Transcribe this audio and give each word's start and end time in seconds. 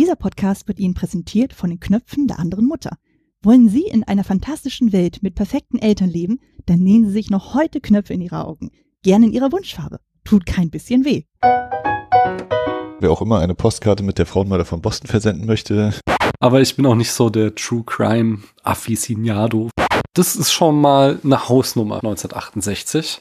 Dieser 0.00 0.16
Podcast 0.16 0.66
wird 0.66 0.78
Ihnen 0.78 0.94
präsentiert 0.94 1.52
von 1.52 1.68
den 1.68 1.78
Knöpfen 1.78 2.26
der 2.26 2.38
anderen 2.38 2.64
Mutter. 2.64 2.96
Wollen 3.42 3.68
Sie 3.68 3.82
in 3.82 4.02
einer 4.02 4.24
fantastischen 4.24 4.94
Welt 4.94 5.22
mit 5.22 5.34
perfekten 5.34 5.78
Eltern 5.78 6.08
leben, 6.08 6.40
dann 6.64 6.78
nähen 6.78 7.04
Sie 7.04 7.10
sich 7.10 7.28
noch 7.28 7.52
heute 7.52 7.82
Knöpfe 7.82 8.14
in 8.14 8.22
Ihre 8.22 8.46
Augen. 8.46 8.70
Gerne 9.02 9.26
in 9.26 9.34
Ihrer 9.34 9.52
Wunschfarbe. 9.52 10.00
Tut 10.24 10.46
kein 10.46 10.70
bisschen 10.70 11.04
weh. 11.04 11.24
Wer 11.42 13.10
auch 13.10 13.20
immer 13.20 13.40
eine 13.40 13.54
Postkarte 13.54 14.02
mit 14.02 14.16
der 14.16 14.24
Frauenmörder 14.24 14.64
von 14.64 14.80
Boston 14.80 15.06
versenden 15.06 15.44
möchte. 15.44 15.92
Aber 16.38 16.62
ich 16.62 16.76
bin 16.76 16.86
auch 16.86 16.94
nicht 16.94 17.12
so 17.12 17.28
der 17.28 17.54
True 17.54 17.82
Crime 17.84 18.38
Afficionado. 18.62 19.68
Das 20.14 20.34
ist 20.34 20.50
schon 20.50 20.80
mal 20.80 21.20
eine 21.22 21.46
Hausnummer 21.50 21.96
1968. 21.96 23.20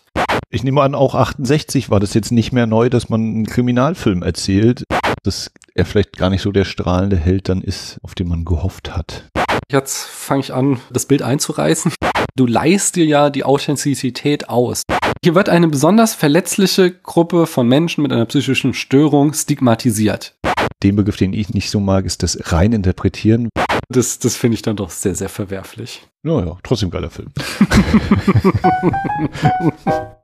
Ich 0.52 0.64
nehme 0.64 0.82
an, 0.82 0.96
auch 0.96 1.14
68 1.14 1.92
war 1.92 2.00
das 2.00 2.16
jetzt 2.16 2.32
nicht 2.32 2.52
mehr 2.52 2.66
neu, 2.66 2.90
dass 2.90 3.08
man 3.08 3.22
einen 3.22 3.46
Kriminalfilm 3.46 4.24
erzählt, 4.24 4.84
dass 5.22 5.52
er 5.76 5.86
vielleicht 5.86 6.18
gar 6.18 6.32
nicht 6.32 6.42
so 6.42 6.52
der 6.52 6.66
strahlende 6.66 7.18
Held 7.18 7.50
dann 7.50 7.62
ist, 7.62 8.00
auf 8.02 8.16
den 8.16 8.28
man 8.28 8.46
gehofft 8.46 8.98
hat. 8.98 9.30
Jetzt 9.72 10.08
fange 10.08 10.40
ich 10.40 10.52
an, 10.52 10.80
das 10.90 11.06
Bild 11.06 11.22
einzureißen. 11.22 11.94
Du 12.36 12.48
leihst 12.48 12.96
dir 12.96 13.06
ja 13.06 13.30
die 13.30 13.44
Authentizität 13.44 14.50
aus. 14.50 14.82
Hier 15.24 15.36
wird 15.36 15.50
eine 15.50 15.68
besonders 15.68 16.16
verletzliche 16.16 16.92
Gruppe 16.92 17.46
von 17.46 17.68
Menschen 17.68 18.02
mit 18.02 18.12
einer 18.12 18.26
psychischen 18.26 18.74
Störung 18.74 19.34
stigmatisiert. 19.34 20.34
Den 20.82 20.96
Begriff, 20.96 21.18
den 21.18 21.34
ich 21.34 21.54
nicht 21.54 21.70
so 21.70 21.80
mag, 21.80 22.06
ist 22.06 22.24
das 22.24 22.52
Reininterpretieren. 22.52 23.50
Das, 23.90 24.18
das 24.18 24.36
finde 24.36 24.56
ich 24.56 24.64
dann 24.64 24.78
doch 24.78 24.90
sehr, 24.90 25.14
sehr 25.14 25.30
verwerflich. 25.30 26.08
Naja, 26.24 26.58
trotzdem 26.64 26.90
geiler 26.90 27.12
Film. 27.12 27.30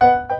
you 0.00 0.37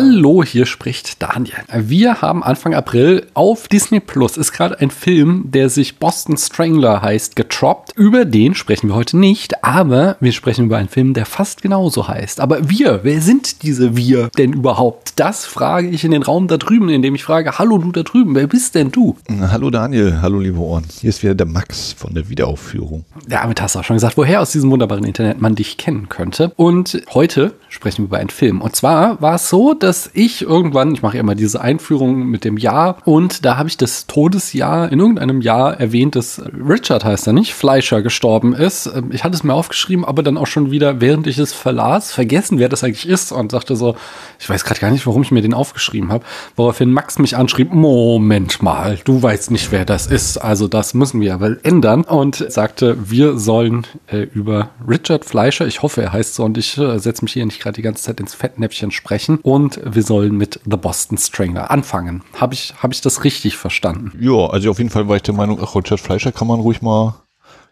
Hallo, 0.00 0.44
hier 0.44 0.64
spricht 0.64 1.20
Daniel. 1.20 1.56
Wir 1.74 2.22
haben 2.22 2.44
Anfang 2.44 2.72
April 2.72 3.26
auf 3.34 3.66
Disney 3.66 3.98
Plus 3.98 4.36
ist 4.36 4.52
gerade 4.52 4.78
ein 4.78 4.92
Film, 4.92 5.46
der 5.48 5.70
sich 5.70 5.98
Boston 5.98 6.36
Strangler 6.36 7.02
heißt, 7.02 7.34
getroppt. 7.34 7.94
Über 7.96 8.24
den 8.24 8.54
sprechen 8.54 8.90
wir 8.90 8.94
heute 8.94 9.18
nicht, 9.18 9.64
aber 9.64 10.16
wir 10.20 10.30
sprechen 10.30 10.66
über 10.66 10.76
einen 10.76 10.88
Film, 10.88 11.14
der 11.14 11.26
fast 11.26 11.62
genauso 11.62 12.06
heißt. 12.06 12.38
Aber 12.38 12.70
wir, 12.70 13.00
wer 13.02 13.20
sind 13.20 13.64
diese 13.64 13.96
wir 13.96 14.28
denn 14.38 14.52
überhaupt? 14.52 15.14
Das 15.16 15.44
frage 15.44 15.88
ich 15.88 16.04
in 16.04 16.12
den 16.12 16.22
Raum 16.22 16.46
da 16.46 16.58
drüben, 16.58 16.88
indem 16.90 17.16
ich 17.16 17.24
frage, 17.24 17.58
hallo 17.58 17.78
du 17.78 17.90
da 17.90 18.04
drüben, 18.04 18.36
wer 18.36 18.46
bist 18.46 18.76
denn 18.76 18.92
du? 18.92 19.16
Hallo 19.28 19.68
Daniel, 19.68 20.22
hallo 20.22 20.38
liebe 20.38 20.60
Ohren. 20.60 20.84
Hier 21.00 21.10
ist 21.10 21.24
wieder 21.24 21.34
der 21.34 21.46
Max 21.46 21.92
von 21.92 22.14
der 22.14 22.28
Wiederaufführung. 22.28 23.04
Ja, 23.28 23.42
damit 23.42 23.60
hast 23.60 23.74
du 23.74 23.80
auch 23.80 23.84
schon 23.84 23.96
gesagt, 23.96 24.16
woher 24.16 24.42
aus 24.42 24.52
diesem 24.52 24.70
wunderbaren 24.70 25.02
Internet 25.02 25.40
man 25.40 25.56
dich 25.56 25.76
kennen 25.76 26.08
könnte. 26.08 26.52
Und 26.54 27.02
heute 27.14 27.54
sprechen 27.68 28.02
wir 28.02 28.04
über 28.04 28.18
einen 28.18 28.30
Film. 28.30 28.60
Und 28.60 28.76
zwar 28.76 29.20
war 29.20 29.34
es 29.34 29.48
so, 29.48 29.74
dass 29.74 29.87
ich 30.12 30.42
irgendwann, 30.42 30.92
ich 30.92 31.02
mache 31.02 31.16
ja 31.16 31.20
immer 31.20 31.34
diese 31.34 31.60
Einführung 31.60 32.26
mit 32.26 32.44
dem 32.44 32.56
Jahr 32.56 32.98
und 33.04 33.44
da 33.44 33.56
habe 33.56 33.68
ich 33.68 33.76
das 33.76 34.06
Todesjahr 34.06 34.90
in 34.92 35.00
irgendeinem 35.00 35.40
Jahr 35.40 35.80
erwähnt, 35.80 36.16
dass 36.16 36.42
Richard 36.52 37.04
heißt 37.04 37.26
er 37.26 37.32
nicht, 37.32 37.54
Fleischer 37.54 38.02
gestorben 38.02 38.52
ist. 38.54 38.90
Ich 39.10 39.24
hatte 39.24 39.34
es 39.34 39.44
mir 39.44 39.54
aufgeschrieben, 39.54 40.04
aber 40.04 40.22
dann 40.22 40.36
auch 40.36 40.46
schon 40.46 40.70
wieder, 40.70 41.00
während 41.00 41.26
ich 41.26 41.38
es 41.38 41.52
verlas, 41.52 42.12
vergessen, 42.12 42.58
wer 42.58 42.68
das 42.68 42.84
eigentlich 42.84 43.08
ist 43.08 43.32
und 43.32 43.50
sagte 43.50 43.76
so, 43.76 43.96
ich 44.38 44.48
weiß 44.48 44.64
gerade 44.64 44.80
gar 44.80 44.90
nicht, 44.90 45.06
warum 45.06 45.22
ich 45.22 45.30
mir 45.30 45.42
den 45.42 45.54
aufgeschrieben 45.54 46.12
habe, 46.12 46.24
woraufhin 46.56 46.92
Max 46.92 47.18
mich 47.18 47.36
anschrieb, 47.36 47.72
Moment 47.72 48.62
mal, 48.62 48.98
du 49.04 49.22
weißt 49.22 49.50
nicht, 49.50 49.72
wer 49.72 49.84
das 49.84 50.06
ist, 50.06 50.38
also 50.38 50.68
das 50.68 50.94
müssen 50.94 51.20
wir 51.20 51.34
aber 51.34 51.56
ändern 51.62 52.02
und 52.02 52.36
sagte, 52.50 52.96
wir 53.10 53.38
sollen 53.38 53.86
äh, 54.06 54.22
über 54.34 54.70
Richard 54.86 55.24
Fleischer, 55.24 55.66
ich 55.66 55.82
hoffe, 55.82 56.02
er 56.02 56.12
heißt 56.12 56.34
so 56.34 56.44
und 56.44 56.58
ich 56.58 56.76
äh, 56.76 56.98
setze 56.98 57.24
mich 57.24 57.32
hier 57.32 57.46
nicht 57.46 57.60
gerade 57.60 57.76
die 57.76 57.82
ganze 57.82 58.02
Zeit 58.02 58.20
ins 58.20 58.34
Fettnäpfchen 58.34 58.90
sprechen 58.90 59.38
und 59.42 59.77
wir 59.84 60.02
sollen 60.02 60.36
mit 60.36 60.60
The 60.64 60.76
Boston 60.76 61.18
Strangler 61.18 61.70
anfangen. 61.70 62.22
Habe 62.34 62.54
ich, 62.54 62.74
hab 62.82 62.92
ich 62.92 63.00
das 63.00 63.24
richtig 63.24 63.56
verstanden? 63.56 64.12
Ja, 64.20 64.46
also 64.48 64.70
auf 64.70 64.78
jeden 64.78 64.90
Fall 64.90 65.08
war 65.08 65.16
ich 65.16 65.22
der 65.22 65.34
Meinung, 65.34 65.58
ach, 65.62 65.74
Richard 65.74 66.00
Fleischer 66.00 66.32
kann 66.32 66.48
man 66.48 66.60
ruhig 66.60 66.82
mal 66.82 67.14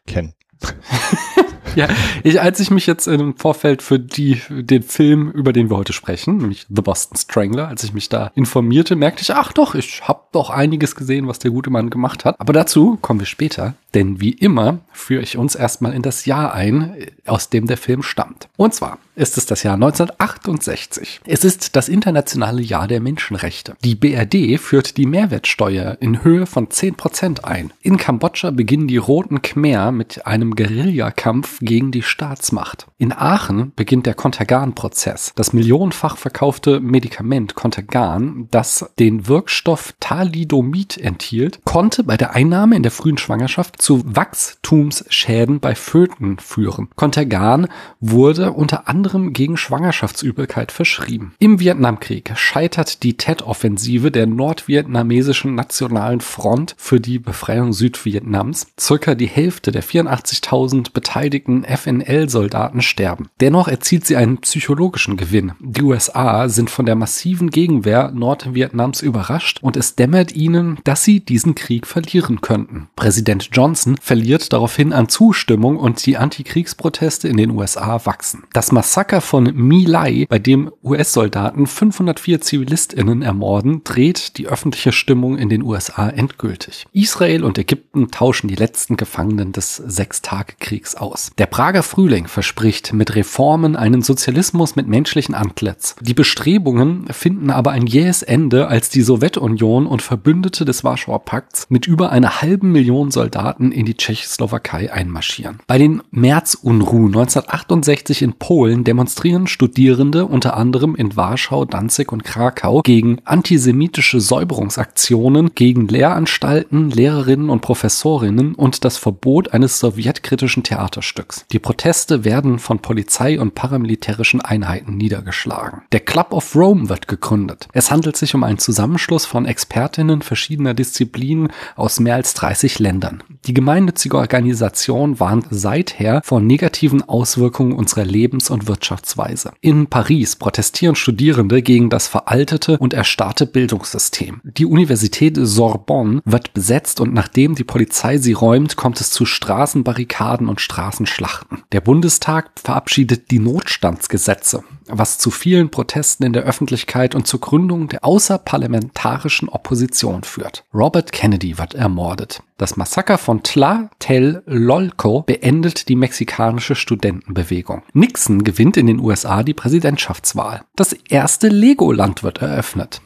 kennen. 0.06 0.34
ja, 1.76 1.88
ich, 2.22 2.40
als 2.40 2.60
ich 2.60 2.70
mich 2.70 2.86
jetzt 2.86 3.06
im 3.06 3.36
Vorfeld 3.36 3.82
für 3.82 3.98
die, 3.98 4.40
den 4.48 4.82
Film, 4.82 5.30
über 5.30 5.52
den 5.52 5.70
wir 5.70 5.76
heute 5.76 5.92
sprechen, 5.92 6.38
nämlich 6.38 6.66
The 6.68 6.82
Boston 6.82 7.16
Strangler, 7.16 7.68
als 7.68 7.84
ich 7.84 7.92
mich 7.92 8.08
da 8.08 8.30
informierte, 8.34 8.96
merkte 8.96 9.22
ich, 9.22 9.34
ach 9.34 9.52
doch, 9.52 9.74
ich 9.74 10.02
habe 10.08 10.22
doch 10.32 10.50
einiges 10.50 10.94
gesehen, 10.96 11.28
was 11.28 11.38
der 11.38 11.50
gute 11.50 11.70
Mann 11.70 11.90
gemacht 11.90 12.24
hat. 12.24 12.40
Aber 12.40 12.52
dazu 12.52 12.98
kommen 13.02 13.20
wir 13.20 13.26
später, 13.26 13.74
denn 13.96 14.20
wie 14.20 14.32
immer 14.32 14.80
führe 14.92 15.22
ich 15.22 15.38
uns 15.38 15.54
erstmal 15.54 15.94
in 15.94 16.02
das 16.02 16.26
Jahr 16.26 16.52
ein, 16.52 16.94
aus 17.24 17.48
dem 17.48 17.66
der 17.66 17.78
Film 17.78 18.02
stammt. 18.02 18.46
Und 18.58 18.74
zwar 18.74 18.98
ist 19.14 19.38
es 19.38 19.46
das 19.46 19.62
Jahr 19.62 19.74
1968. 19.74 21.22
Es 21.24 21.44
ist 21.44 21.76
das 21.76 21.88
internationale 21.88 22.60
Jahr 22.60 22.88
der 22.88 23.00
Menschenrechte. 23.00 23.74
Die 23.82 23.94
BRD 23.94 24.60
führt 24.60 24.98
die 24.98 25.06
Mehrwertsteuer 25.06 25.96
in 26.00 26.22
Höhe 26.22 26.44
von 26.44 26.68
10% 26.68 27.44
ein. 27.44 27.72
In 27.80 27.96
Kambodscha 27.96 28.50
beginnen 28.50 28.86
die 28.86 28.98
Roten 28.98 29.40
Khmer 29.40 29.92
mit 29.92 30.26
einem 30.26 30.54
Guerillakampf 30.54 31.60
gegen 31.60 31.90
die 31.90 32.02
Staatsmacht. 32.02 32.86
In 32.98 33.14
Aachen 33.14 33.72
beginnt 33.74 34.04
der 34.04 34.14
Contergan-Prozess. 34.14 35.32
Das 35.36 35.54
millionenfach 35.54 36.18
verkaufte 36.18 36.80
Medikament 36.80 37.54
Contergan, 37.54 38.48
das 38.50 38.90
den 38.98 39.26
Wirkstoff 39.26 39.94
Thalidomid 40.00 40.98
enthielt, 40.98 41.60
konnte 41.64 42.04
bei 42.04 42.18
der 42.18 42.34
Einnahme 42.34 42.76
in 42.76 42.82
der 42.82 42.92
frühen 42.92 43.16
Schwangerschaft 43.16 43.80
zu 43.86 44.02
Wachstumsschäden 44.04 45.60
bei 45.60 45.76
Föten 45.76 46.40
führen. 46.40 46.88
Contergan 46.96 47.68
wurde 48.00 48.50
unter 48.50 48.88
anderem 48.88 49.32
gegen 49.32 49.56
Schwangerschaftsübelkeit 49.56 50.72
verschrieben. 50.72 51.34
Im 51.38 51.60
Vietnamkrieg 51.60 52.32
scheitert 52.34 53.04
die 53.04 53.16
Tet-Offensive 53.16 54.10
der 54.10 54.26
nordvietnamesischen 54.26 55.54
Nationalen 55.54 56.20
Front 56.20 56.74
für 56.76 56.98
die 56.98 57.20
Befreiung 57.20 57.72
Südvietnams. 57.72 58.66
Circa 58.76 59.14
die 59.14 59.28
Hälfte 59.28 59.70
der 59.70 59.84
84.000 59.84 60.92
beteiligten 60.92 61.62
FNL-Soldaten 61.62 62.82
sterben. 62.82 63.28
Dennoch 63.40 63.68
erzielt 63.68 64.04
sie 64.04 64.16
einen 64.16 64.38
psychologischen 64.38 65.16
Gewinn. 65.16 65.52
Die 65.60 65.82
USA 65.82 66.48
sind 66.48 66.70
von 66.70 66.86
der 66.86 66.96
massiven 66.96 67.50
Gegenwehr 67.50 68.10
Nordvietnams 68.12 69.00
überrascht 69.00 69.60
und 69.62 69.76
es 69.76 69.94
dämmert 69.94 70.34
ihnen, 70.34 70.80
dass 70.82 71.04
sie 71.04 71.20
diesen 71.20 71.54
Krieg 71.54 71.86
verlieren 71.86 72.40
könnten. 72.40 72.88
Präsident 72.96 73.50
Johnson 73.66 73.96
verliert 74.00 74.52
daraufhin 74.52 74.92
an 74.92 75.08
Zustimmung 75.08 75.76
und 75.76 76.06
die 76.06 76.16
Antikriegsproteste 76.16 77.26
in 77.26 77.36
den 77.36 77.50
USA 77.50 78.06
wachsen. 78.06 78.44
Das 78.52 78.70
Massaker 78.70 79.20
von 79.20 79.52
My 79.56 79.84
Lai, 79.84 80.24
bei 80.28 80.38
dem 80.38 80.70
US-Soldaten 80.84 81.66
504 81.66 82.40
ZivilistInnen 82.40 83.22
ermorden, 83.22 83.82
dreht 83.82 84.38
die 84.38 84.46
öffentliche 84.46 84.92
Stimmung 84.92 85.36
in 85.36 85.48
den 85.48 85.64
USA 85.64 86.08
endgültig. 86.08 86.86
Israel 86.92 87.42
und 87.42 87.58
Ägypten 87.58 88.12
tauschen 88.12 88.46
die 88.46 88.54
letzten 88.54 88.96
Gefangenen 88.96 89.50
des 89.50 89.74
Sechstagekriegs 89.74 90.94
aus. 90.94 91.32
Der 91.36 91.46
Prager 91.46 91.82
Frühling 91.82 92.28
verspricht 92.28 92.92
mit 92.92 93.16
Reformen 93.16 93.74
einen 93.74 94.02
Sozialismus 94.02 94.76
mit 94.76 94.86
menschlichen 94.86 95.34
Antlitz. 95.34 95.96
Die 96.00 96.14
Bestrebungen 96.14 97.08
finden 97.10 97.50
aber 97.50 97.72
ein 97.72 97.88
jähes 97.88 98.22
Ende, 98.22 98.68
als 98.68 98.90
die 98.90 99.02
Sowjetunion 99.02 99.88
und 99.88 100.02
Verbündete 100.02 100.64
des 100.64 100.84
Warschauer 100.84 101.24
Pakts 101.24 101.66
mit 101.68 101.88
über 101.88 102.12
einer 102.12 102.40
halben 102.42 102.70
Million 102.70 103.10
Soldaten 103.10 103.55
in 103.58 103.86
die 103.86 103.96
Tschechoslowakei 103.96 104.92
einmarschieren. 104.92 105.60
Bei 105.66 105.78
den 105.78 106.02
Märzunruhen 106.10 107.08
1968 107.08 108.22
in 108.22 108.34
Polen 108.34 108.84
demonstrieren 108.84 109.46
Studierende 109.46 110.26
unter 110.26 110.56
anderem 110.56 110.94
in 110.94 111.16
Warschau, 111.16 111.64
Danzig 111.64 112.12
und 112.12 112.24
Krakau 112.24 112.82
gegen 112.82 113.20
antisemitische 113.24 114.20
Säuberungsaktionen, 114.20 115.54
gegen 115.54 115.88
Lehranstalten, 115.88 116.90
Lehrerinnen 116.90 117.50
und 117.50 117.60
Professorinnen 117.60 118.54
und 118.54 118.84
das 118.84 118.96
Verbot 118.96 119.52
eines 119.52 119.78
sowjetkritischen 119.78 120.62
Theaterstücks. 120.62 121.46
Die 121.52 121.58
Proteste 121.58 122.24
werden 122.24 122.58
von 122.58 122.80
Polizei 122.80 123.40
und 123.40 123.54
paramilitärischen 123.54 124.40
Einheiten 124.40 124.96
niedergeschlagen. 124.96 125.82
Der 125.92 126.00
Club 126.00 126.32
of 126.32 126.54
Rome 126.54 126.88
wird 126.88 127.08
gegründet. 127.08 127.68
Es 127.72 127.90
handelt 127.90 128.16
sich 128.16 128.34
um 128.34 128.44
einen 128.44 128.58
Zusammenschluss 128.58 129.26
von 129.26 129.46
Expertinnen 129.46 130.22
verschiedener 130.22 130.74
Disziplinen 130.74 131.52
aus 131.74 132.00
mehr 132.00 132.14
als 132.16 132.34
30 132.34 132.78
Ländern. 132.78 133.22
Die 133.46 133.54
gemeinnützige 133.54 134.16
Organisation 134.16 135.20
warnt 135.20 135.46
seither 135.50 136.20
vor 136.24 136.40
negativen 136.40 137.08
Auswirkungen 137.08 137.72
unserer 137.72 138.04
Lebens- 138.04 138.50
und 138.50 138.66
Wirtschaftsweise. 138.66 139.52
In 139.60 139.86
Paris 139.86 140.34
protestieren 140.34 140.96
Studierende 140.96 141.62
gegen 141.62 141.88
das 141.88 142.08
veraltete 142.08 142.76
und 142.78 142.92
erstarrte 142.92 143.46
Bildungssystem. 143.46 144.40
Die 144.42 144.66
Universität 144.66 145.36
Sorbonne 145.40 146.22
wird 146.24 146.54
besetzt 146.54 147.00
und 147.00 147.14
nachdem 147.14 147.54
die 147.54 147.64
Polizei 147.64 148.18
sie 148.18 148.32
räumt, 148.32 148.74
kommt 148.74 149.00
es 149.00 149.10
zu 149.10 149.24
Straßenbarrikaden 149.24 150.48
und 150.48 150.60
Straßenschlachten. 150.60 151.62
Der 151.70 151.80
Bundestag 151.80 152.50
verabschiedet 152.56 153.30
die 153.30 153.38
Notstandsgesetze. 153.38 154.64
Was 154.88 155.18
zu 155.18 155.30
vielen 155.30 155.70
Protesten 155.70 156.24
in 156.24 156.32
der 156.32 156.44
Öffentlichkeit 156.44 157.14
und 157.14 157.26
zur 157.26 157.40
Gründung 157.40 157.88
der 157.88 158.04
außerparlamentarischen 158.04 159.48
Opposition 159.48 160.22
führt. 160.22 160.64
Robert 160.72 161.12
Kennedy 161.12 161.58
wird 161.58 161.74
ermordet. 161.74 162.42
Das 162.58 162.76
Massaker 162.76 163.18
von 163.18 163.42
Tlatelolco 163.42 165.22
beendet 165.22 165.88
die 165.88 165.96
mexikanische 165.96 166.74
Studentenbewegung. 166.74 167.82
Nixon 167.92 168.44
gewinnt 168.44 168.76
in 168.76 168.86
den 168.86 169.00
USA 169.00 169.42
die 169.42 169.54
Präsidentschaftswahl. 169.54 170.62
Das 170.74 170.92
erste 170.92 171.48
Legoland 171.48 172.22
wird 172.22 172.38
eröffnet. 172.38 173.02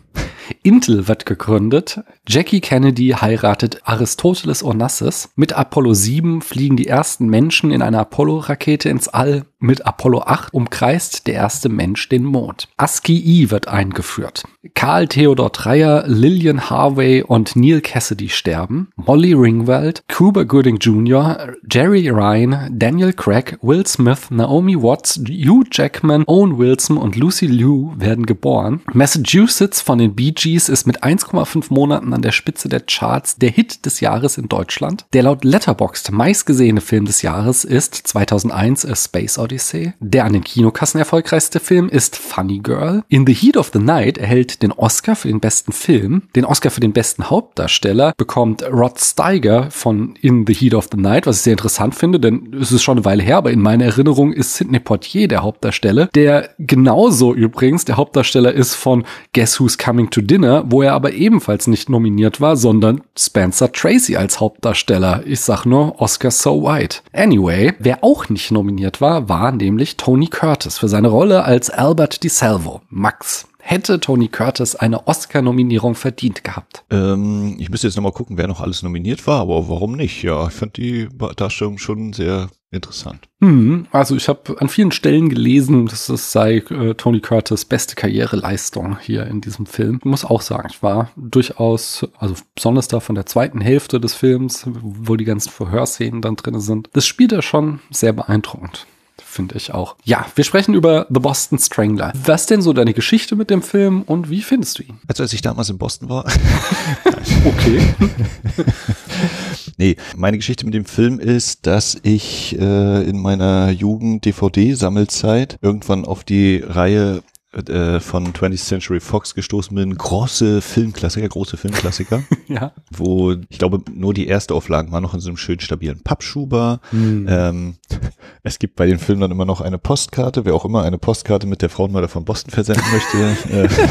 Intel 0.62 1.08
wird 1.08 1.26
gegründet. 1.26 2.00
Jackie 2.28 2.60
Kennedy 2.60 3.14
heiratet 3.18 3.80
Aristoteles 3.84 4.62
Onassis. 4.62 5.30
Mit 5.36 5.52
Apollo 5.52 5.94
7 5.94 6.42
fliegen 6.42 6.76
die 6.76 6.86
ersten 6.86 7.28
Menschen 7.28 7.70
in 7.70 7.82
einer 7.82 8.00
Apollo-Rakete 8.00 8.88
ins 8.88 9.08
All. 9.08 9.46
Mit 9.62 9.86
Apollo 9.86 10.22
8 10.22 10.54
umkreist 10.54 11.26
der 11.26 11.34
erste 11.34 11.68
Mensch 11.68 12.08
den 12.08 12.24
Mond. 12.24 12.68
ASCII 12.78 13.50
wird 13.50 13.68
eingeführt. 13.68 14.44
Karl 14.74 15.06
Theodor 15.06 15.50
Dreyer, 15.50 16.04
Lillian 16.06 16.70
Harvey 16.70 17.22
und 17.22 17.56
Neil 17.56 17.82
Cassidy 17.82 18.30
sterben. 18.30 18.88
Molly 18.96 19.34
Ringwald, 19.34 20.02
Cuba 20.08 20.44
Gooding 20.44 20.78
Jr., 20.78 21.54
Jerry 21.70 22.08
Ryan, 22.08 22.70
Daniel 22.72 23.12
Craig, 23.12 23.58
Will 23.60 23.86
Smith, 23.86 24.30
Naomi 24.30 24.76
Watts, 24.80 25.20
Hugh 25.28 25.64
Jackman, 25.70 26.24
Owen 26.26 26.56
Wilson 26.56 26.96
und 26.96 27.16
Lucy 27.16 27.46
Liu 27.46 27.92
werden 27.96 28.24
geboren. 28.24 28.80
Massachusetts 28.92 29.82
von 29.82 29.98
den 30.00 30.14
Bee 30.14 30.32
Gees 30.32 30.68
ist 30.68 30.86
mit 30.86 31.02
1,5 31.02 31.66
Monaten 31.70 32.12
an 32.12 32.22
der 32.22 32.32
Spitze 32.32 32.68
der 32.68 32.80
Charts 32.80 33.36
der 33.36 33.50
Hit 33.50 33.86
des 33.86 34.00
Jahres 34.00 34.38
in 34.38 34.48
Deutschland. 34.48 35.06
Der 35.12 35.22
laut 35.22 35.44
Letterboxd 35.44 36.10
meistgesehene 36.12 36.80
Film 36.80 37.04
des 37.04 37.22
Jahres 37.22 37.64
ist 37.64 37.94
2001 37.94 38.86
A 38.86 38.96
Space 38.96 39.38
Odyssey. 39.38 39.92
Der 40.00 40.24
an 40.24 40.32
den 40.32 40.44
Kinokassen 40.44 40.98
erfolgreichste 40.98 41.60
Film 41.60 41.88
ist 41.88 42.16
Funny 42.16 42.58
Girl. 42.58 43.02
In 43.08 43.26
the 43.26 43.34
Heat 43.34 43.56
of 43.56 43.70
the 43.72 43.78
Night 43.78 44.18
erhält 44.18 44.62
den 44.62 44.72
Oscar 44.72 45.16
für 45.16 45.28
den 45.28 45.40
besten 45.40 45.72
Film. 45.72 46.22
Den 46.34 46.44
Oscar 46.44 46.70
für 46.70 46.80
den 46.80 46.92
besten 46.92 47.30
Hauptdarsteller 47.30 48.14
bekommt 48.16 48.62
Rod 48.62 48.98
Steiger 48.98 49.70
von 49.70 50.14
In 50.20 50.44
the 50.46 50.54
Heat 50.54 50.74
of 50.74 50.88
the 50.90 50.98
Night, 50.98 51.26
was 51.26 51.36
ich 51.36 51.42
sehr 51.42 51.52
interessant 51.52 51.94
finde, 51.94 52.20
denn 52.20 52.56
es 52.60 52.72
ist 52.72 52.82
schon 52.82 52.98
eine 52.98 53.04
Weile 53.04 53.22
her, 53.22 53.36
aber 53.36 53.50
in 53.50 53.60
meiner 53.60 53.84
Erinnerung 53.84 54.32
ist 54.32 54.54
Sidney 54.54 54.80
Poitier 54.80 55.28
der 55.28 55.42
Hauptdarsteller, 55.42 56.06
der 56.14 56.50
genauso 56.58 57.34
übrigens 57.34 57.84
der 57.84 57.96
Hauptdarsteller 57.96 58.52
ist 58.52 58.74
von 58.74 59.04
Guess 59.34 59.60
Who's 59.60 59.78
Coming 59.78 59.89
to 60.10 60.20
Dinner, 60.20 60.64
wo 60.66 60.82
er 60.82 60.94
aber 60.94 61.12
ebenfalls 61.12 61.66
nicht 61.66 61.88
nominiert 61.88 62.40
war, 62.40 62.56
sondern 62.56 63.02
Spencer 63.18 63.72
Tracy 63.72 64.16
als 64.16 64.40
Hauptdarsteller. 64.40 65.22
Ich 65.26 65.40
sag 65.40 65.64
nur 65.64 66.00
Oscar 66.00 66.30
So 66.30 66.62
White. 66.62 66.98
Anyway, 67.12 67.74
wer 67.78 68.02
auch 68.02 68.28
nicht 68.28 68.50
nominiert 68.50 69.00
war, 69.00 69.28
war 69.28 69.52
nämlich 69.52 69.96
Tony 69.96 70.28
Curtis 70.28 70.78
für 70.78 70.88
seine 70.88 71.08
Rolle 71.08 71.44
als 71.44 71.70
Albert 71.70 72.22
DiSalvo. 72.22 72.80
Max, 72.88 73.46
hätte 73.58 74.00
Tony 74.00 74.28
Curtis 74.28 74.74
eine 74.74 75.06
Oscar-Nominierung 75.06 75.94
verdient 75.94 76.44
gehabt. 76.44 76.84
Ähm, 76.90 77.56
ich 77.58 77.70
müsste 77.70 77.86
jetzt 77.86 77.96
nochmal 77.96 78.12
gucken, 78.12 78.36
wer 78.36 78.48
noch 78.48 78.60
alles 78.60 78.82
nominiert 78.82 79.26
war, 79.26 79.40
aber 79.40 79.68
warum 79.68 79.92
nicht? 79.92 80.22
Ja, 80.22 80.48
ich 80.48 80.54
fand 80.54 80.76
die 80.76 81.08
Darstellung 81.36 81.78
schon 81.78 82.12
sehr 82.12 82.48
interessant. 82.72 83.28
Hm, 83.40 83.86
also 83.90 84.16
ich 84.16 84.28
habe 84.28 84.60
an 84.60 84.68
vielen 84.68 84.92
Stellen 84.92 85.28
gelesen, 85.28 85.86
dass 85.86 86.08
es 86.08 86.30
sei 86.30 86.58
äh, 86.58 86.94
Tony 86.94 87.20
Curtis 87.20 87.64
beste 87.64 87.96
Karriereleistung 87.96 88.98
hier 89.00 89.26
in 89.26 89.40
diesem 89.40 89.66
Film. 89.66 89.96
Ich 89.98 90.04
muss 90.04 90.24
auch 90.24 90.40
sagen, 90.40 90.68
ich 90.70 90.82
war 90.82 91.10
durchaus, 91.16 92.06
also 92.18 92.34
besonders 92.54 92.88
da 92.88 93.00
von 93.00 93.14
der 93.14 93.26
zweiten 93.26 93.60
Hälfte 93.60 94.00
des 94.00 94.14
Films, 94.14 94.64
wo 94.66 95.16
die 95.16 95.24
ganzen 95.24 95.50
Verhörszenen 95.50 96.22
dann 96.22 96.36
drin 96.36 96.60
sind. 96.60 96.88
Das 96.92 97.06
spielt 97.06 97.32
er 97.32 97.42
schon 97.42 97.80
sehr 97.90 98.12
beeindruckend 98.12 98.86
finde 99.30 99.56
ich 99.56 99.72
auch. 99.72 99.96
Ja, 100.04 100.26
wir 100.34 100.44
sprechen 100.44 100.74
über 100.74 101.06
The 101.08 101.20
Boston 101.20 101.58
Strangler. 101.58 102.12
Was 102.24 102.46
denn 102.46 102.62
so 102.62 102.72
deine 102.72 102.92
Geschichte 102.92 103.36
mit 103.36 103.48
dem 103.48 103.62
Film 103.62 104.02
und 104.02 104.28
wie 104.28 104.42
findest 104.42 104.78
du 104.78 104.82
ihn? 104.82 104.98
Also 105.06 105.22
als 105.22 105.32
ich 105.32 105.40
damals 105.40 105.70
in 105.70 105.78
Boston 105.78 106.08
war. 106.08 106.24
okay. 107.44 107.94
nee, 109.76 109.96
meine 110.16 110.36
Geschichte 110.36 110.64
mit 110.64 110.74
dem 110.74 110.84
Film 110.84 111.18
ist, 111.18 111.66
dass 111.66 111.98
ich 112.02 112.58
äh, 112.58 113.02
in 113.02 113.20
meiner 113.20 113.70
Jugend 113.70 114.24
DVD-Sammelzeit 114.24 115.58
irgendwann 115.62 116.04
auf 116.04 116.24
die 116.24 116.62
Reihe 116.66 117.22
äh, 117.52 117.98
von 117.98 118.32
20th 118.32 118.64
Century 118.64 119.00
Fox 119.00 119.34
gestoßen 119.34 119.74
bin. 119.74 119.96
Große 119.96 120.60
Filmklassiker, 120.60 121.28
große 121.28 121.56
Filmklassiker. 121.56 122.22
ja. 122.46 122.70
Wo, 122.92 123.32
ich 123.48 123.58
glaube, 123.58 123.82
nur 123.92 124.14
die 124.14 124.28
erste 124.28 124.54
Auflagen 124.54 124.92
war 124.92 125.00
noch 125.00 125.14
in 125.14 125.20
so 125.20 125.30
einem 125.30 125.36
schön 125.36 125.58
stabilen 125.58 126.00
Pappschuber. 126.04 126.80
Hm. 126.90 127.26
Ähm, 127.28 127.74
es 128.44 128.60
gibt 128.60 128.76
bei 128.76 128.86
den 128.86 129.00
Filmen 129.00 129.22
dann 129.22 129.32
immer 129.32 129.46
noch 129.46 129.60
eine 129.60 129.78
Postkarte, 129.78 130.44
wer 130.44 130.54
auch 130.54 130.64
immer 130.64 130.84
eine 130.84 130.98
Postkarte 130.98 131.48
mit 131.48 131.60
der 131.60 131.70
Frauenmörder 131.70 132.06
von 132.06 132.24
Boston 132.24 132.52
versenden 132.52 132.84
möchte. 132.92 133.36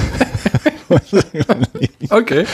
Äh, 0.89 1.87
okay. 2.09 2.45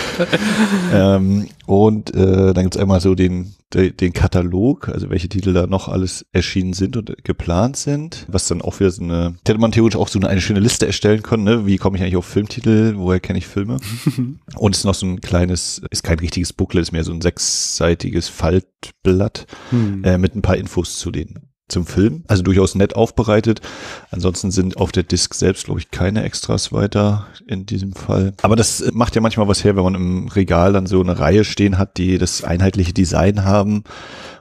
ähm, 0.91 1.47
und 1.65 2.13
äh, 2.13 2.53
dann 2.53 2.63
gibt's 2.63 2.77
einmal 2.77 3.01
so 3.01 3.15
den, 3.15 3.55
den, 3.73 4.13
Katalog, 4.13 4.89
also 4.89 5.09
welche 5.09 5.27
Titel 5.27 5.53
da 5.53 5.67
noch 5.67 5.87
alles 5.87 6.25
erschienen 6.31 6.73
sind 6.73 6.95
und 6.95 7.23
geplant 7.23 7.75
sind, 7.75 8.25
was 8.29 8.47
dann 8.47 8.61
auch 8.61 8.79
wieder 8.79 8.91
so 8.91 9.03
eine, 9.03 9.35
hätte 9.47 9.59
man 9.59 9.71
theoretisch 9.71 9.99
auch 9.99 10.07
so 10.07 10.19
eine, 10.19 10.29
eine 10.29 10.41
schöne 10.41 10.59
Liste 10.59 10.85
erstellen 10.85 11.23
können, 11.23 11.43
ne? 11.43 11.65
wie 11.65 11.77
komme 11.77 11.97
ich 11.97 12.03
eigentlich 12.03 12.17
auf 12.17 12.25
Filmtitel, 12.25 12.93
woher 12.97 13.19
kenne 13.19 13.39
ich 13.39 13.47
Filme? 13.47 13.77
und 14.55 14.75
es 14.75 14.79
ist 14.79 14.85
noch 14.85 14.93
so 14.93 15.05
ein 15.07 15.21
kleines, 15.21 15.81
ist 15.89 16.03
kein 16.03 16.19
richtiges 16.19 16.53
Booklet, 16.53 16.83
ist 16.83 16.91
mehr 16.91 17.03
so 17.03 17.13
ein 17.13 17.21
sechsseitiges 17.21 18.29
Faltblatt 18.29 19.47
hm. 19.71 20.03
äh, 20.03 20.17
mit 20.17 20.35
ein 20.35 20.41
paar 20.41 20.57
Infos 20.57 20.99
zu 20.99 21.11
den 21.11 21.39
zum 21.67 21.85
Film. 21.85 22.23
Also 22.27 22.43
durchaus 22.43 22.75
nett 22.75 22.95
aufbereitet. 22.95 23.61
Ansonsten 24.11 24.51
sind 24.51 24.77
auf 24.77 24.91
der 24.91 25.03
Disc 25.03 25.33
selbst, 25.33 25.65
glaube 25.65 25.79
ich, 25.79 25.91
keine 25.91 26.23
Extras 26.23 26.71
weiter 26.71 27.27
in 27.47 27.65
diesem 27.65 27.93
Fall. 27.93 28.33
Aber 28.41 28.55
das 28.55 28.83
macht 28.93 29.15
ja 29.15 29.21
manchmal 29.21 29.47
was 29.47 29.63
her, 29.63 29.75
wenn 29.75 29.83
man 29.83 29.95
im 29.95 30.27
Regal 30.27 30.73
dann 30.73 30.85
so 30.85 31.01
eine 31.01 31.19
Reihe 31.19 31.43
stehen 31.43 31.77
hat, 31.77 31.97
die 31.97 32.17
das 32.17 32.43
einheitliche 32.43 32.93
Design 32.93 33.43
haben. 33.43 33.83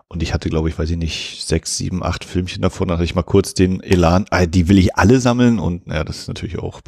Und 0.08 0.22
ich 0.22 0.34
hatte, 0.34 0.48
glaube 0.48 0.68
ich, 0.68 0.78
weiß 0.78 0.90
ich 0.90 0.96
nicht, 0.96 1.44
sechs, 1.46 1.76
sieben, 1.76 2.04
acht 2.04 2.24
Filmchen 2.24 2.62
davon. 2.62 2.88
Da 2.88 2.94
hatte 2.94 3.04
ich 3.04 3.14
mal 3.14 3.22
kurz 3.22 3.54
den 3.54 3.80
Elan, 3.80 4.26
ah, 4.30 4.46
die 4.46 4.68
will 4.68 4.78
ich 4.78 4.96
alle 4.96 5.18
sammeln. 5.18 5.58
Und 5.58 5.86
ja, 5.86 6.04
das 6.04 6.18
ist 6.18 6.28
natürlich 6.28 6.58
auch 6.58 6.82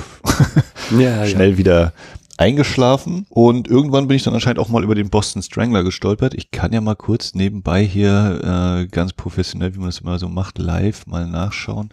ja, 0.97 1.27
schnell 1.27 1.53
ja. 1.53 1.59
wieder 1.59 1.93
eingeschlafen 2.39 3.27
und 3.31 3.69
irgendwann 3.69 4.09
bin 4.09 4.17
ich 4.17 4.23
dann 4.23 4.35
anscheinend 4.35 4.59
auch 4.59 4.69
mal 4.69 4.85
über 4.85 4.95
den 4.95 5.11
Boston 5.11 5.43
Strangler 5.43 5.83
gestolpert. 5.85 6.35
Ich 6.35 6.51
kann 6.51 6.73
ja 6.73 6.81
mal 6.81 6.97
kurz 6.97 7.35
nebenbei 7.35 7.85
hier 7.85 8.41
äh, 8.43 8.87
ganz 8.89 9.13
professionell, 9.13 9.75
wie 9.75 9.79
man 9.79 9.89
das 9.89 10.01
immer 10.01 10.19
so 10.19 10.29
macht, 10.29 10.59
live 10.59 11.07
mal 11.07 11.27
nachschauen, 11.27 11.91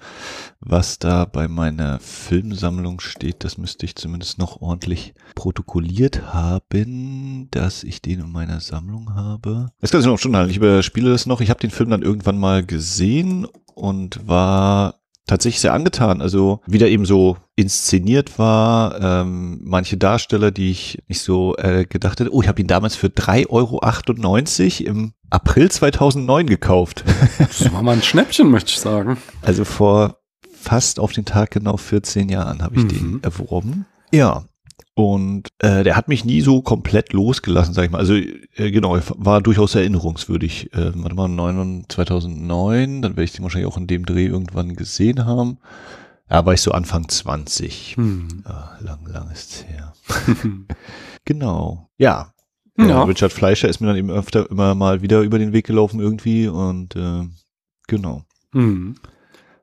was 0.59 0.99
da 0.99 1.25
bei 1.25 1.47
meiner 1.47 1.99
Filmsammlung 1.99 2.99
steht. 2.99 3.43
Das 3.43 3.57
müsste 3.57 3.85
ich 3.85 3.95
zumindest 3.95 4.37
noch 4.37 4.61
ordentlich 4.61 5.13
protokolliert 5.35 6.33
haben, 6.33 7.47
dass 7.51 7.83
ich 7.83 8.01
den 8.01 8.19
in 8.21 8.31
meiner 8.31 8.59
Sammlung 8.59 9.13
habe. 9.15 9.71
Das 9.81 9.91
kann 9.91 10.01
ich 10.01 10.07
noch 10.07 10.19
schon 10.19 10.35
halten. 10.35 10.51
Ich 10.51 10.57
überspiele 10.57 11.09
das 11.09 11.25
noch. 11.25 11.41
Ich 11.41 11.49
habe 11.49 11.59
den 11.59 11.71
Film 11.71 11.89
dann 11.89 12.01
irgendwann 12.01 12.37
mal 12.37 12.65
gesehen 12.65 13.47
und 13.75 14.27
war 14.27 14.95
tatsächlich 15.27 15.61
sehr 15.61 15.73
angetan. 15.73 16.21
Also 16.21 16.61
wie 16.67 16.77
der 16.77 16.91
eben 16.91 17.05
so 17.05 17.37
inszeniert 17.55 18.37
war, 18.39 18.99
ähm, 18.99 19.61
manche 19.63 19.97
Darsteller, 19.97 20.51
die 20.51 20.71
ich 20.71 21.03
nicht 21.07 21.21
so 21.21 21.55
äh, 21.57 21.85
gedacht 21.85 22.19
hätte. 22.19 22.33
Oh, 22.33 22.41
ich 22.41 22.47
habe 22.47 22.61
ihn 22.61 22.67
damals 22.67 22.95
für 22.95 23.07
3,98 23.07 23.49
Euro 23.49 24.89
im 24.89 25.13
April 25.29 25.71
2009 25.71 26.47
gekauft. 26.47 27.03
Das 27.37 27.71
war 27.71 27.81
mal 27.81 27.93
ein 27.93 28.03
Schnäppchen, 28.03 28.49
möchte 28.49 28.71
ich 28.71 28.79
sagen. 28.79 29.17
Also 29.41 29.65
vor 29.65 30.17
fast 30.53 30.99
auf 30.99 31.11
den 31.11 31.25
Tag 31.25 31.51
genau 31.51 31.77
14 31.77 32.29
Jahren 32.29 32.63
habe 32.63 32.75
ich 32.75 32.83
mhm. 32.83 32.87
den 32.89 33.23
erworben. 33.23 33.85
Ja, 34.11 34.45
und 34.95 35.49
äh, 35.57 35.83
der 35.83 35.95
hat 35.95 36.07
mich 36.07 36.23
nie 36.23 36.41
so 36.41 36.61
komplett 36.61 37.13
losgelassen, 37.13 37.73
sag 37.73 37.85
ich 37.85 37.91
mal. 37.91 37.97
Also 37.97 38.13
äh, 38.13 38.71
genau, 38.71 38.99
war 39.17 39.41
durchaus 39.41 39.73
erinnerungswürdig. 39.73 40.71
Äh, 40.73 40.91
warte 40.93 41.15
mal, 41.15 41.27
9, 41.27 41.85
2009, 41.89 43.01
dann 43.01 43.13
werde 43.13 43.23
ich 43.23 43.31
den 43.31 43.41
wahrscheinlich 43.41 43.71
auch 43.71 43.77
in 43.77 43.87
dem 43.87 44.05
Dreh 44.05 44.27
irgendwann 44.27 44.75
gesehen 44.75 45.25
haben. 45.25 45.57
Ja, 46.29 46.45
war 46.45 46.53
ich 46.53 46.61
so 46.61 46.71
Anfang 46.71 47.09
20. 47.09 47.95
Hm. 47.97 48.43
Ja, 48.45 48.77
lang, 48.81 49.05
lang 49.07 49.31
ist 49.31 49.65
her. 49.67 49.93
genau. 51.25 51.89
Ja. 51.97 52.31
ja. 52.77 53.03
Richard 53.03 53.33
Fleischer 53.33 53.69
ist 53.69 53.81
mir 53.81 53.87
dann 53.87 53.97
eben 53.97 54.11
öfter 54.11 54.49
immer 54.51 54.75
mal 54.75 55.01
wieder 55.01 55.21
über 55.21 55.39
den 55.39 55.53
Weg 55.53 55.65
gelaufen 55.65 55.99
irgendwie 55.99 56.47
und 56.47 56.95
äh, 56.95 57.23
genau. 57.87 58.25
Hm. 58.51 58.95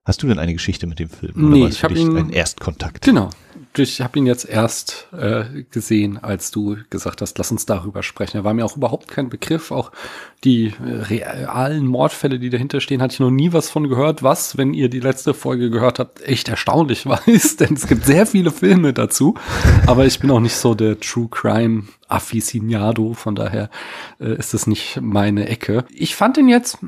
Hast 0.04 0.25
du 0.25 0.26
denn 0.26 0.40
eine 0.40 0.54
Geschichte 0.54 0.88
mit 0.88 0.99
dem 0.99 1.08
Film? 1.08 1.34
Oder 1.37 1.56
nee, 1.56 1.66
ich 1.68 1.84
habe 1.84 1.94
ihn 1.94 2.16
ein 2.16 2.30
Erstkontakt. 2.30 3.04
Genau 3.04 3.30
ich 3.78 4.00
habe 4.00 4.18
ihn 4.18 4.26
jetzt 4.26 4.48
erst 4.48 5.06
äh, 5.12 5.64
gesehen, 5.70 6.18
als 6.18 6.50
du 6.50 6.76
gesagt 6.90 7.20
hast, 7.20 7.38
lass 7.38 7.52
uns 7.52 7.66
darüber 7.66 8.02
sprechen. 8.02 8.38
Er 8.38 8.44
war 8.44 8.54
mir 8.54 8.64
auch 8.64 8.76
überhaupt 8.76 9.08
kein 9.08 9.28
Begriff. 9.28 9.70
Auch 9.70 9.92
die 10.44 10.74
äh, 10.84 11.02
realen 11.02 11.86
Mordfälle, 11.86 12.38
die 12.38 12.50
dahinter 12.50 12.80
stehen, 12.80 13.00
hatte 13.00 13.14
ich 13.14 13.20
noch 13.20 13.30
nie 13.30 13.52
was 13.52 13.70
von 13.70 13.88
gehört. 13.88 14.22
Was, 14.22 14.56
wenn 14.56 14.74
ihr 14.74 14.88
die 14.88 15.00
letzte 15.00 15.34
Folge 15.34 15.70
gehört 15.70 15.98
habt, 15.98 16.22
echt 16.22 16.48
erstaunlich 16.48 17.06
war, 17.06 17.26
ist, 17.28 17.60
denn 17.60 17.74
es 17.74 17.86
gibt 17.86 18.04
sehr 18.04 18.26
viele 18.26 18.50
Filme 18.50 18.92
dazu. 18.92 19.34
Aber 19.86 20.04
ich 20.06 20.18
bin 20.18 20.30
auch 20.30 20.40
nicht 20.40 20.56
so 20.56 20.74
der 20.74 20.98
True 20.98 21.28
Crime 21.30 21.84
Afficionado, 22.08 23.14
von 23.14 23.34
daher 23.34 23.70
äh, 24.18 24.34
ist 24.34 24.52
es 24.52 24.66
nicht 24.66 25.00
meine 25.00 25.48
Ecke. 25.48 25.84
Ich 25.90 26.16
fand 26.16 26.36
ihn 26.38 26.48
jetzt. 26.48 26.78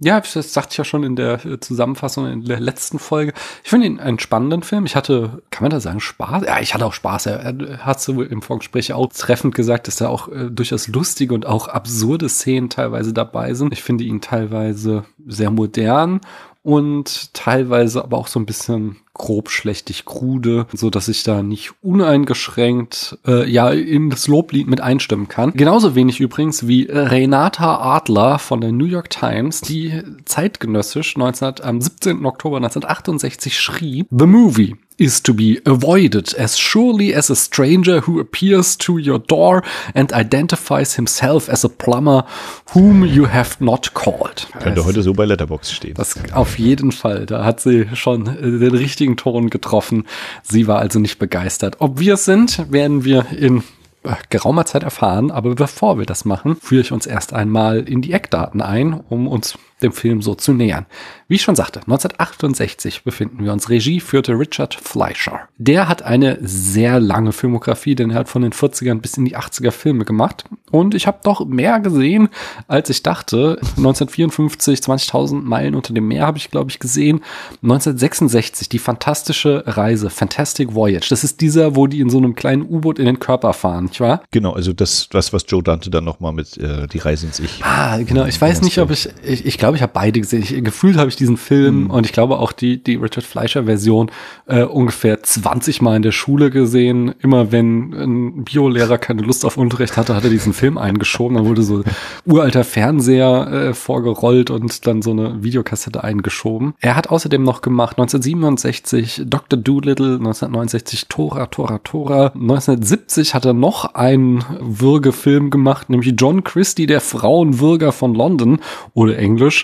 Ja, 0.00 0.20
das 0.20 0.52
sagte 0.52 0.72
ich 0.72 0.78
ja 0.78 0.84
schon 0.84 1.04
in 1.04 1.14
der 1.14 1.44
äh, 1.44 1.60
Zusammenfassung 1.60 2.26
in 2.26 2.44
der 2.44 2.58
letzten 2.58 2.98
Folge. 2.98 3.32
Ich 3.62 3.70
finde 3.70 3.86
ihn 3.86 4.00
einen 4.00 4.18
spannenden 4.18 4.62
Film. 4.62 4.84
Ich 4.84 4.96
hatte, 4.96 5.42
kann 5.50 5.62
man 5.62 5.70
da 5.70 5.78
sagen, 5.78 6.00
Spaß? 6.00 6.44
Ja, 6.44 6.60
ich 6.60 6.74
hatte 6.74 6.84
auch 6.84 6.92
Spaß. 6.92 7.26
Er, 7.26 7.54
hat 7.84 8.00
so 8.00 8.20
im 8.22 8.42
Vorgespräch 8.42 8.92
auch 8.92 9.06
treffend 9.12 9.54
gesagt, 9.54 9.86
dass 9.86 9.96
da 9.96 10.08
auch 10.08 10.28
äh, 10.28 10.50
durchaus 10.50 10.88
lustige 10.88 11.34
und 11.34 11.46
auch 11.46 11.68
absurde 11.68 12.28
Szenen 12.28 12.68
teilweise 12.68 13.12
dabei 13.12 13.54
sind. 13.54 13.72
Ich 13.72 13.82
finde 13.82 14.02
ihn 14.02 14.20
teilweise 14.20 15.04
sehr 15.26 15.50
modern 15.50 16.20
und 16.62 17.32
teilweise 17.34 18.02
aber 18.02 18.16
auch 18.16 18.28
so 18.28 18.40
ein 18.40 18.46
bisschen 18.46 18.96
grob 19.14 19.50
schlechtig 19.50 20.04
krude, 20.04 20.66
so 20.72 20.90
dass 20.90 21.08
ich 21.08 21.22
da 21.22 21.42
nicht 21.42 21.72
uneingeschränkt 21.82 23.18
äh, 23.26 23.48
ja 23.48 23.70
in 23.70 24.10
das 24.10 24.28
Loblied 24.28 24.66
mit 24.66 24.80
einstimmen 24.80 25.28
kann. 25.28 25.52
Genauso 25.52 25.94
wenig 25.94 26.20
übrigens 26.20 26.66
wie 26.66 26.88
Renata 26.90 27.80
Adler 27.96 28.38
von 28.38 28.60
der 28.60 28.72
New 28.72 28.84
York 28.84 29.10
Times, 29.10 29.60
die 29.60 30.02
zeitgenössisch 30.24 31.16
19, 31.16 31.54
am 31.62 31.80
17. 31.80 32.26
Oktober 32.26 32.56
1968 32.56 33.58
schrieb, 33.58 34.08
The 34.10 34.26
Movie 34.26 34.76
is 34.96 35.22
to 35.22 35.34
be 35.34 35.60
avoided 35.64 36.34
as 36.34 36.58
surely 36.58 37.14
as 37.14 37.30
a 37.30 37.36
stranger 37.36 38.00
who 38.06 38.20
appears 38.20 38.76
to 38.78 38.98
your 38.98 39.18
door 39.18 39.62
and 39.94 40.12
identifies 40.12 40.94
himself 40.94 41.48
as 41.48 41.64
a 41.64 41.68
plumber 41.68 42.24
whom 42.72 43.04
you 43.04 43.26
have 43.26 43.56
not 43.60 43.94
called. 43.94 44.46
Könnte 44.60 44.84
heute 44.84 45.02
so 45.02 45.12
bei 45.12 45.24
Letterbox 45.24 45.72
stehen. 45.72 45.94
Das 45.94 46.14
auf 46.32 46.58
jeden 46.58 46.92
Fall. 46.92 47.26
Da 47.26 47.44
hat 47.44 47.60
sie 47.60 47.88
schon 47.94 48.26
äh, 48.26 48.58
den 48.58 48.74
richtigen 48.74 49.16
Ton 49.16 49.50
getroffen. 49.50 50.04
Sie 50.42 50.66
war 50.66 50.78
also 50.78 50.98
nicht 50.98 51.18
begeistert. 51.18 51.76
Ob 51.80 51.98
wir 51.98 52.14
es 52.14 52.24
sind, 52.24 52.70
werden 52.70 53.04
wir 53.04 53.26
in 53.36 53.64
äh, 54.04 54.14
geraumer 54.30 54.64
Zeit 54.64 54.82
erfahren. 54.82 55.30
Aber 55.30 55.54
bevor 55.54 55.98
wir 55.98 56.06
das 56.06 56.24
machen, 56.24 56.56
führe 56.56 56.82
ich 56.82 56.92
uns 56.92 57.06
erst 57.06 57.32
einmal 57.32 57.80
in 57.88 58.02
die 58.02 58.12
Eckdaten 58.12 58.60
ein, 58.60 59.00
um 59.08 59.26
uns 59.26 59.58
dem 59.84 59.92
Film 59.92 60.22
so 60.22 60.34
zu 60.34 60.52
nähern. 60.52 60.86
Wie 61.28 61.36
ich 61.36 61.42
schon 61.42 61.56
sagte, 61.56 61.80
1968 61.80 63.02
befinden 63.02 63.44
wir 63.44 63.52
uns. 63.52 63.70
Regie 63.70 64.00
führte 64.00 64.38
Richard 64.38 64.74
Fleischer. 64.74 65.40
Der 65.56 65.88
hat 65.88 66.02
eine 66.02 66.38
sehr 66.42 67.00
lange 67.00 67.32
Filmografie, 67.32 67.94
denn 67.94 68.10
er 68.10 68.18
hat 68.18 68.28
von 68.28 68.42
den 68.42 68.52
40ern 68.52 69.00
bis 69.00 69.16
in 69.16 69.24
die 69.24 69.36
80er 69.36 69.70
Filme 69.70 70.04
gemacht. 70.04 70.44
Und 70.70 70.94
ich 70.94 71.06
habe 71.06 71.20
doch 71.22 71.46
mehr 71.46 71.80
gesehen, 71.80 72.28
als 72.68 72.90
ich 72.90 73.02
dachte. 73.02 73.58
1954, 73.76 74.80
20.000 74.80 75.42
Meilen 75.42 75.74
unter 75.74 75.94
dem 75.94 76.08
Meer 76.08 76.26
habe 76.26 76.36
ich, 76.36 76.50
glaube 76.50 76.70
ich, 76.70 76.78
gesehen. 76.78 77.22
1966, 77.62 78.68
die 78.68 78.78
fantastische 78.78 79.64
Reise, 79.66 80.10
Fantastic 80.10 80.74
Voyage. 80.74 81.08
Das 81.08 81.24
ist 81.24 81.40
dieser, 81.40 81.74
wo 81.74 81.86
die 81.86 82.00
in 82.00 82.10
so 82.10 82.18
einem 82.18 82.34
kleinen 82.34 82.62
U-Boot 82.62 82.98
in 82.98 83.06
den 83.06 83.18
Körper 83.18 83.52
fahren, 83.54 83.84
nicht 83.84 84.00
wahr? 84.00 84.22
Genau, 84.30 84.52
also 84.52 84.72
das, 84.72 85.08
das 85.10 85.32
was 85.32 85.44
Joe 85.48 85.62
Dante 85.62 85.90
dann 85.90 86.04
nochmal 86.04 86.32
mit 86.32 86.58
äh, 86.58 86.86
die 86.86 86.98
Reise 86.98 87.26
ins 87.26 87.40
Ich. 87.40 87.64
Ah, 87.64 87.98
genau. 87.98 88.26
Ich 88.26 88.40
weiß 88.40 88.62
nicht, 88.62 88.78
ob 88.78 88.90
ich, 88.90 89.08
ich, 89.24 89.46
ich 89.46 89.58
glaube, 89.58 89.73
ich 89.76 89.82
habe 89.82 89.92
beide 89.94 90.20
gesehen. 90.20 90.42
Ich, 90.42 90.64
gefühlt 90.64 90.96
habe 90.96 91.08
ich 91.08 91.16
diesen 91.16 91.36
Film 91.36 91.84
mhm. 91.84 91.90
und 91.90 92.06
ich 92.06 92.12
glaube 92.12 92.38
auch 92.38 92.52
die, 92.52 92.82
die 92.82 92.96
Richard 92.96 93.24
Fleischer 93.24 93.64
Version 93.64 94.10
äh, 94.46 94.62
ungefähr 94.62 95.22
20 95.22 95.82
Mal 95.82 95.96
in 95.96 96.02
der 96.02 96.12
Schule 96.12 96.50
gesehen. 96.50 97.14
Immer 97.20 97.52
wenn 97.52 97.92
ein 97.92 98.44
Biolehrer 98.44 98.98
keine 98.98 99.22
Lust 99.22 99.44
auf 99.44 99.56
Unterricht 99.56 99.96
hatte, 99.96 100.14
hat 100.14 100.24
er 100.24 100.30
diesen 100.30 100.52
Film 100.52 100.78
eingeschoben. 100.78 101.36
Dann 101.36 101.46
wurde 101.46 101.62
so 101.62 101.82
uralter 102.24 102.64
Fernseher 102.64 103.48
äh, 103.52 103.74
vorgerollt 103.74 104.50
und 104.50 104.86
dann 104.86 105.02
so 105.02 105.10
eine 105.10 105.42
Videokassette 105.42 106.02
eingeschoben. 106.04 106.74
Er 106.80 106.96
hat 106.96 107.10
außerdem 107.10 107.42
noch 107.42 107.60
gemacht 107.60 107.98
1967 107.98 109.22
Dr. 109.26 109.58
Doolittle, 109.58 110.14
1969 110.14 111.08
Tora, 111.08 111.46
Tora, 111.46 111.78
Tora. 111.78 112.26
1970 112.34 113.34
hat 113.34 113.44
er 113.44 113.52
noch 113.52 113.94
einen 113.94 114.44
Würgefilm 114.60 115.50
gemacht, 115.50 115.90
nämlich 115.90 116.14
John 116.16 116.44
Christie, 116.44 116.86
der 116.86 117.00
Frauenwürger 117.00 117.92
von 117.92 118.14
London 118.14 118.60
oder 118.94 119.18
Englisch 119.18 119.63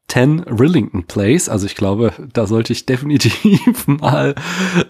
10 0.11 0.41
Rillington 0.41 1.03
Place. 1.05 1.47
Also 1.47 1.65
ich 1.65 1.75
glaube, 1.75 2.11
da 2.33 2.45
sollte 2.45 2.73
ich 2.73 2.85
definitiv 2.85 3.87
mal 3.87 4.35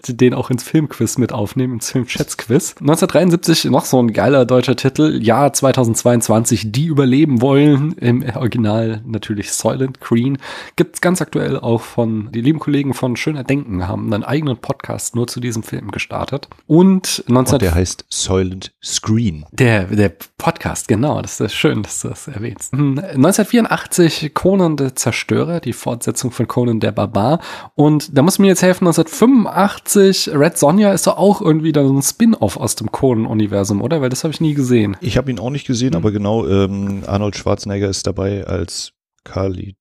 den 0.08 0.34
auch 0.34 0.50
ins 0.50 0.64
Filmquiz 0.64 1.16
mit 1.16 1.32
aufnehmen, 1.32 1.74
ins 1.74 1.92
Filmschätzquiz. 1.92 2.74
1973 2.80 3.70
noch 3.70 3.84
so 3.84 4.02
ein 4.02 4.12
geiler 4.12 4.44
deutscher 4.44 4.74
Titel. 4.74 5.22
Jahr 5.22 5.52
2022, 5.52 6.72
die 6.72 6.86
überleben 6.86 7.40
wollen. 7.40 7.92
Im 7.92 8.24
Original 8.34 9.00
natürlich 9.06 9.52
Soylent 9.52 10.00
Green. 10.00 10.38
Gibt's 10.74 11.00
ganz 11.00 11.22
aktuell 11.22 11.56
auch 11.56 11.82
von, 11.82 12.32
die 12.32 12.40
lieben 12.40 12.58
Kollegen 12.58 12.92
von 12.92 13.14
Schöner 13.14 13.44
Denken 13.44 13.86
haben 13.86 14.12
einen 14.12 14.24
eigenen 14.24 14.56
Podcast 14.56 15.14
nur 15.14 15.28
zu 15.28 15.38
diesem 15.38 15.62
Film 15.62 15.92
gestartet. 15.92 16.48
Und 16.66 17.22
19 17.28 17.54
Und 17.54 17.62
der 17.62 17.74
heißt 17.76 18.06
Soylent 18.08 18.72
Screen. 18.82 19.46
Der, 19.52 19.84
der 19.84 20.12
Podcast, 20.36 20.88
genau. 20.88 21.22
Das 21.22 21.38
ist 21.38 21.54
schön, 21.54 21.84
dass 21.84 22.00
du 22.00 22.08
das 22.08 22.26
erwähnst. 22.26 22.72
1984 22.74 24.20
hm, 24.22 24.34
Conan 24.34 24.76
der 24.76 24.96
Zerstörer, 25.12 25.60
die 25.60 25.74
Fortsetzung 25.74 26.30
von 26.30 26.48
Conan 26.48 26.80
der 26.80 26.92
Barbar. 26.92 27.40
Und 27.74 28.16
da 28.16 28.22
muss 28.22 28.38
mir 28.38 28.48
jetzt 28.48 28.62
helfen, 28.62 28.86
1985, 28.86 30.30
Red 30.34 30.56
Sonja 30.56 30.92
ist 30.92 31.06
doch 31.06 31.18
auch 31.18 31.42
irgendwie 31.42 31.72
dann 31.72 31.86
so 31.86 31.94
ein 31.94 32.02
Spin-off 32.02 32.56
aus 32.56 32.76
dem 32.76 32.90
Conan-Universum, 32.90 33.82
oder? 33.82 34.00
Weil 34.00 34.08
das 34.08 34.24
habe 34.24 34.32
ich 34.32 34.40
nie 34.40 34.54
gesehen. 34.54 34.96
Ich 35.00 35.18
habe 35.18 35.30
ihn 35.30 35.38
auch 35.38 35.50
nicht 35.50 35.66
gesehen, 35.66 35.90
mhm. 35.90 35.96
aber 35.96 36.12
genau, 36.12 36.46
ähm, 36.46 37.02
Arnold 37.06 37.36
Schwarzenegger 37.36 37.88
ist 37.88 38.06
dabei 38.06 38.46
als 38.46 38.92
Kali 39.24 39.76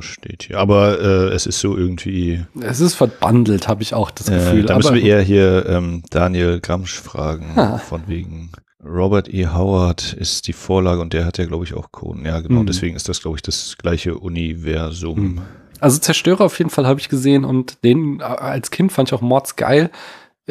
steht 0.00 0.44
hier. 0.44 0.58
Aber 0.58 0.98
äh, 0.98 1.34
es 1.34 1.44
ist 1.44 1.60
so 1.60 1.76
irgendwie. 1.76 2.42
Es 2.58 2.80
ist 2.80 2.94
verbandelt, 2.94 3.68
habe 3.68 3.82
ich 3.82 3.92
auch 3.92 4.10
das 4.10 4.28
Gefühl. 4.28 4.64
Äh, 4.64 4.66
da 4.66 4.76
müssen 4.76 4.94
wir 4.94 5.02
eher 5.02 5.20
hier 5.20 5.66
ähm, 5.66 6.02
Daniel 6.08 6.58
Gramsch 6.60 6.98
fragen, 6.98 7.54
ha. 7.54 7.76
von 7.76 8.04
wegen 8.06 8.50
Robert 8.84 9.32
E. 9.32 9.48
Howard 9.48 10.12
ist 10.12 10.46
die 10.46 10.52
Vorlage 10.52 11.00
und 11.00 11.12
der 11.12 11.24
hat 11.24 11.38
ja, 11.38 11.46
glaube 11.46 11.64
ich, 11.64 11.74
auch 11.74 11.90
Coden. 11.90 12.24
Ja, 12.24 12.40
genau. 12.40 12.60
Mhm. 12.60 12.66
Deswegen 12.66 12.96
ist 12.96 13.08
das, 13.08 13.20
glaube 13.20 13.36
ich, 13.36 13.42
das 13.42 13.76
gleiche 13.76 14.16
Universum. 14.16 15.20
Mhm. 15.20 15.42
Also 15.80 15.98
Zerstörer 15.98 16.44
auf 16.44 16.58
jeden 16.58 16.70
Fall 16.70 16.86
habe 16.86 17.00
ich 17.00 17.08
gesehen 17.08 17.44
und 17.44 17.82
den 17.84 18.20
äh, 18.20 18.24
als 18.24 18.70
Kind 18.70 18.92
fand 18.92 19.08
ich 19.08 19.14
auch 19.14 19.20
Mords 19.20 19.56
geil. 19.56 19.90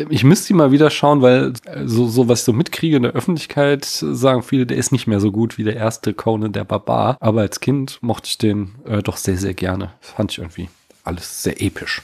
Ich 0.10 0.24
müsste 0.24 0.54
ihn 0.54 0.58
mal 0.58 0.72
wieder 0.72 0.90
schauen, 0.90 1.22
weil 1.22 1.54
äh, 1.66 1.86
so, 1.86 2.08
so 2.08 2.28
was 2.28 2.40
ich 2.40 2.46
so 2.46 2.54
mitkriege 2.54 2.98
in 2.98 3.04
der 3.04 3.14
Öffentlichkeit, 3.14 3.86
sagen 3.86 4.44
viele, 4.44 4.66
der 4.66 4.78
ist 4.78 4.92
nicht 4.92 5.08
mehr 5.08 5.20
so 5.20 5.32
gut 5.32 5.58
wie 5.58 5.64
der 5.64 5.76
erste 5.76 6.14
Conan 6.14 6.52
der 6.52 6.66
Barbar. 6.66 7.18
Aber 7.20 7.42
als 7.42 7.60
Kind 7.60 8.00
mochte 8.02 8.28
ich 8.28 8.38
den 8.38 8.76
äh, 8.86 9.02
doch 9.02 9.18
sehr, 9.18 9.38
sehr 9.38 9.54
gerne. 9.54 9.92
Fand 10.02 10.34
ich 10.34 10.38
irgendwie 10.38 10.70
alles 11.04 11.44
sehr 11.44 11.62
episch. 11.62 12.02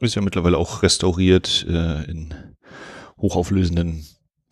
Ist 0.00 0.14
ja 0.14 0.22
mittlerweile 0.22 0.58
auch 0.58 0.82
restauriert 0.82 1.66
äh, 1.68 2.04
in 2.10 2.34
hochauflösenden 3.18 4.06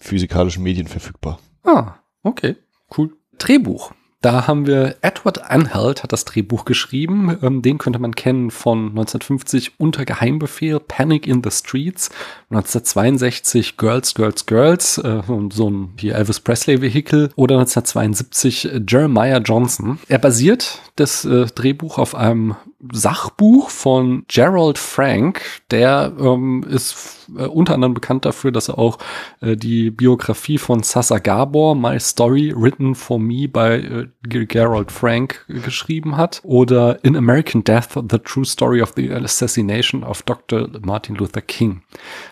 physikalischen 0.04 0.62
Medien 0.62 0.86
verfügbar. 0.86 1.38
Ah, 1.64 1.94
okay, 2.22 2.56
cool. 2.96 3.16
Drehbuch. 3.38 3.92
Da 4.20 4.46
haben 4.46 4.66
wir 4.66 4.96
Edward 5.02 5.50
Anhalt 5.50 6.02
hat 6.02 6.10
das 6.10 6.24
Drehbuch 6.24 6.64
geschrieben. 6.64 7.36
Ähm, 7.42 7.60
den 7.60 7.76
könnte 7.76 7.98
man 7.98 8.14
kennen 8.14 8.50
von 8.50 8.88
1950 8.88 9.78
Unter 9.78 10.06
Geheimbefehl, 10.06 10.80
Panic 10.80 11.26
in 11.26 11.42
the 11.44 11.50
Streets, 11.50 12.08
1962 12.48 13.76
Girls, 13.76 14.14
Girls, 14.14 14.46
Girls, 14.46 14.96
äh, 14.96 15.20
so 15.50 15.70
ein 15.70 15.90
hier 15.98 16.14
Elvis 16.14 16.40
Presley 16.40 16.80
Vehikel 16.80 17.32
oder 17.36 17.56
1972 17.56 18.80
Jeremiah 18.88 19.40
Johnson. 19.40 19.98
Er 20.08 20.18
basiert 20.18 20.80
das 20.96 21.26
äh, 21.26 21.44
Drehbuch 21.44 21.98
auf 21.98 22.14
einem 22.14 22.56
Sachbuch 22.92 23.70
von 23.70 24.24
Gerald 24.28 24.78
Frank. 24.78 25.42
Der 25.70 26.12
ähm, 26.18 26.64
ist 26.68 27.28
äh, 27.36 27.44
unter 27.46 27.74
anderem 27.74 27.94
bekannt 27.94 28.24
dafür, 28.24 28.52
dass 28.52 28.68
er 28.68 28.78
auch 28.78 28.98
äh, 29.40 29.56
die 29.56 29.90
Biografie 29.90 30.58
von 30.58 30.82
Sasa 30.82 31.18
Gabor, 31.18 31.74
My 31.74 31.98
Story 31.98 32.52
Written 32.54 32.94
for 32.94 33.18
Me 33.18 33.48
bei 33.48 33.78
äh, 33.78 34.06
Gerald 34.22 34.92
Frank 34.92 35.44
geschrieben 35.48 36.16
hat. 36.16 36.40
Oder 36.44 37.02
In 37.04 37.16
American 37.16 37.64
Death, 37.64 37.90
The 37.94 38.18
True 38.18 38.44
Story 38.44 38.82
of 38.82 38.92
the 38.96 39.10
Assassination 39.12 40.04
of 40.04 40.22
Dr. 40.22 40.68
Martin 40.82 41.16
Luther 41.16 41.42
King 41.42 41.82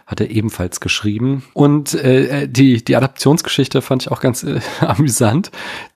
hat 0.07 0.21
er 0.21 0.31
ebenfalls 0.31 0.81
geschrieben. 0.81 1.45
Und 1.55 1.95
äh, 1.95 2.49
die, 2.49 2.85
die 2.85 2.97
Adaptionsgeschichte 2.97 3.83
fand 3.83 4.03
ich 4.03 4.11
auch 4.11 4.21
ganz 4.21 4.43
äh, 4.43 4.61
amüsant. 4.81 5.51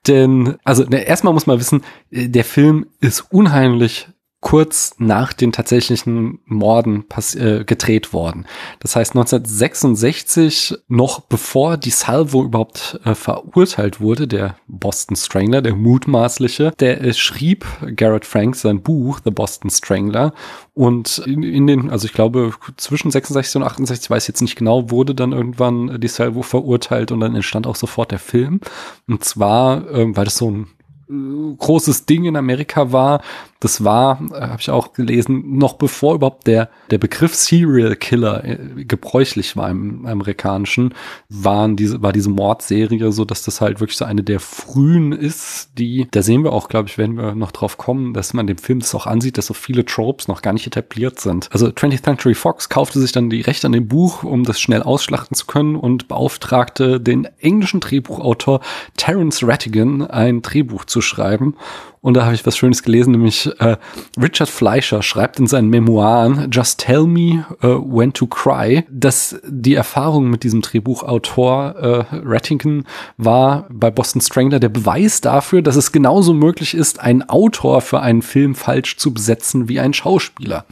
Denn, 0.07 0.57
also 0.65 0.85
ne, 0.85 1.03
erstmal 1.03 1.35
muss 1.35 1.47
man 1.47 1.59
wissen, 1.59 1.83
äh, 2.11 2.29
der 2.29 2.45
Film 2.45 2.87
ist 3.01 3.33
unheimlich 3.33 4.09
kurz 4.41 4.95
nach 4.99 5.33
den 5.33 5.51
tatsächlichen 5.51 6.39
Morden 6.45 7.05
äh, 7.35 7.65
gedreht 7.65 8.13
worden. 8.13 8.47
Das 8.81 8.95
heißt 8.95 9.13
1966, 9.13 10.79
noch 10.89 11.21
bevor 11.21 11.77
die 11.77 11.91
Salvo 11.91 12.45
überhaupt 12.45 13.01
äh, 13.05 13.15
verurteilt 13.15 14.01
wurde, 14.01 14.29
der 14.29 14.57
Boston 14.69 15.17
Strangler, 15.17 15.63
der 15.63 15.75
mutmaßliche, 15.75 16.73
der 16.79 17.03
äh, 17.03 17.15
schrieb 17.15 17.67
Garrett 17.97 18.25
Frank 18.25 18.57
sein 18.57 18.83
Buch 18.83 19.21
The 19.25 19.31
Boston 19.31 19.71
Strangler 19.71 20.33
und 20.75 21.19
in, 21.27 21.43
in, 21.43 21.67
den, 21.67 21.91
also 21.91 22.07
ich 22.07 22.13
glaube 22.13 22.53
zwischen 22.77 23.11
66 23.11 23.57
und 23.57 23.63
68, 23.63 24.11
weiß 24.11 24.29
jetzt 24.29 24.43
nicht 24.43 24.57
genau, 24.57 24.91
wurde 24.91 25.15
dann 25.15 25.33
irgendwann 25.33 25.99
die 25.99 26.09
Salvo 26.09 26.43
verurteilt 26.43 27.11
und 27.11 27.21
dann 27.21 27.35
entstand 27.35 27.67
auch 27.67 27.77
sofort 27.77 28.11
der 28.11 28.19
Film. 28.19 28.61
Und 29.09 29.25
zwar, 29.25 29.89
äh, 29.91 30.15
weil 30.15 30.27
das 30.27 30.37
so 30.37 30.51
ein 30.51 30.67
großes 31.09 32.07
Ding 32.07 32.25
in 32.25 32.37
Amerika 32.37 32.93
war. 32.93 33.23
Das 33.61 33.85
war, 33.85 34.21
äh, 34.33 34.41
habe 34.41 34.61
ich 34.61 34.71
auch 34.71 34.93
gelesen, 34.93 35.57
noch 35.57 35.75
bevor 35.75 36.15
überhaupt 36.15 36.47
der, 36.47 36.69
der 36.91 36.99
Begriff 36.99 37.35
Serial 37.35 37.97
Killer 37.97 38.45
äh, 38.45 38.85
gebräuchlich 38.85 39.57
war 39.57 39.71
im, 39.71 40.05
amerikanischen, 40.05 40.95
waren 41.29 41.77
diese, 41.77 42.03
war 42.03 42.13
diese 42.13 42.29
Mordserie 42.29 43.13
so, 43.13 43.25
dass 43.25 43.43
das 43.43 43.61
halt 43.61 43.81
wirklich 43.81 43.97
so 43.97 44.05
eine 44.05 44.23
der 44.23 44.41
frühen 44.41 45.13
ist, 45.13 45.71
die, 45.79 46.07
da 46.11 46.23
sehen 46.23 46.45
wir 46.45 46.53
auch, 46.53 46.69
glaube 46.69 46.89
ich, 46.89 46.99
werden 46.99 47.17
wir 47.17 47.35
noch 47.35 47.51
drauf 47.51 47.79
kommen, 47.79 48.13
dass 48.13 48.35
man 48.35 48.47
dem 48.47 48.59
Film 48.59 48.81
das 48.81 48.95
auch 48.95 49.07
ansieht, 49.07 49.39
dass 49.39 49.47
so 49.47 49.55
viele 49.55 49.85
Tropes 49.85 50.29
noch 50.29 50.43
gar 50.43 50.53
nicht 50.53 50.67
etabliert 50.67 51.21
sind. 51.21 51.49
Also 51.51 51.69
20th 51.69 52.03
Century 52.03 52.35
Fox 52.35 52.69
kaufte 52.69 53.01
sich 53.01 53.13
dann 53.13 53.31
die 53.31 53.41
Rechte 53.41 53.67
an 53.67 53.73
dem 53.73 53.89
Buch, 53.89 54.23
um 54.23 54.45
das 54.45 54.61
schnell 54.61 54.83
ausschlachten 54.83 55.35
zu 55.35 55.47
können 55.47 55.77
und 55.77 56.09
beauftragte 56.09 57.01
den 57.01 57.27
englischen 57.41 57.81
Drehbuchautor 57.81 58.61
Terence 58.97 59.43
Rattigan, 59.43 60.03
ein 60.03 60.43
Drehbuch 60.43 60.85
zu 60.85 60.96
schreiben. 61.01 61.55
Und 62.01 62.15
da 62.15 62.25
habe 62.25 62.37
ich 62.37 62.47
was 62.47 62.57
Schönes 62.57 62.85
gelesen, 62.85 63.11
nämlich 63.11 63.51
äh, 63.59 63.77
Richard 64.21 64.49
Fleischer 64.49 65.03
schreibt 65.03 65.41
in 65.41 65.49
seinen 65.49 65.71
Memoiren 65.71 66.51
Just 66.53 66.79
Tell 66.79 67.05
Me 67.05 67.45
uh, 67.65 67.83
When 67.85 68.13
to 68.13 68.29
Cry, 68.29 68.85
dass 68.89 69.41
die 69.45 69.75
Erfahrung 69.75 70.31
mit 70.31 70.45
diesem 70.45 70.63
Drehbuchautor 70.63 71.75
äh, 71.75 72.05
Rattigan 72.25 72.85
war 73.17 73.67
bei 73.71 73.91
Boston 73.91 74.21
Strangler 74.21 74.61
der 74.61 74.69
Beweis 74.69 75.21
dafür, 75.21 75.63
dass 75.63 75.75
es 75.75 75.91
genauso 75.91 76.33
möglich 76.33 76.75
ist, 76.75 77.01
einen 77.01 77.29
Autor 77.29 77.81
für 77.81 78.01
einen 78.01 78.23
Film 78.23 78.55
falsch 78.55 78.99
zu 78.99 79.13
besetzen 79.13 79.69
wie 79.69 79.81
ein 79.81 79.93
Schauspieler. 79.93 80.65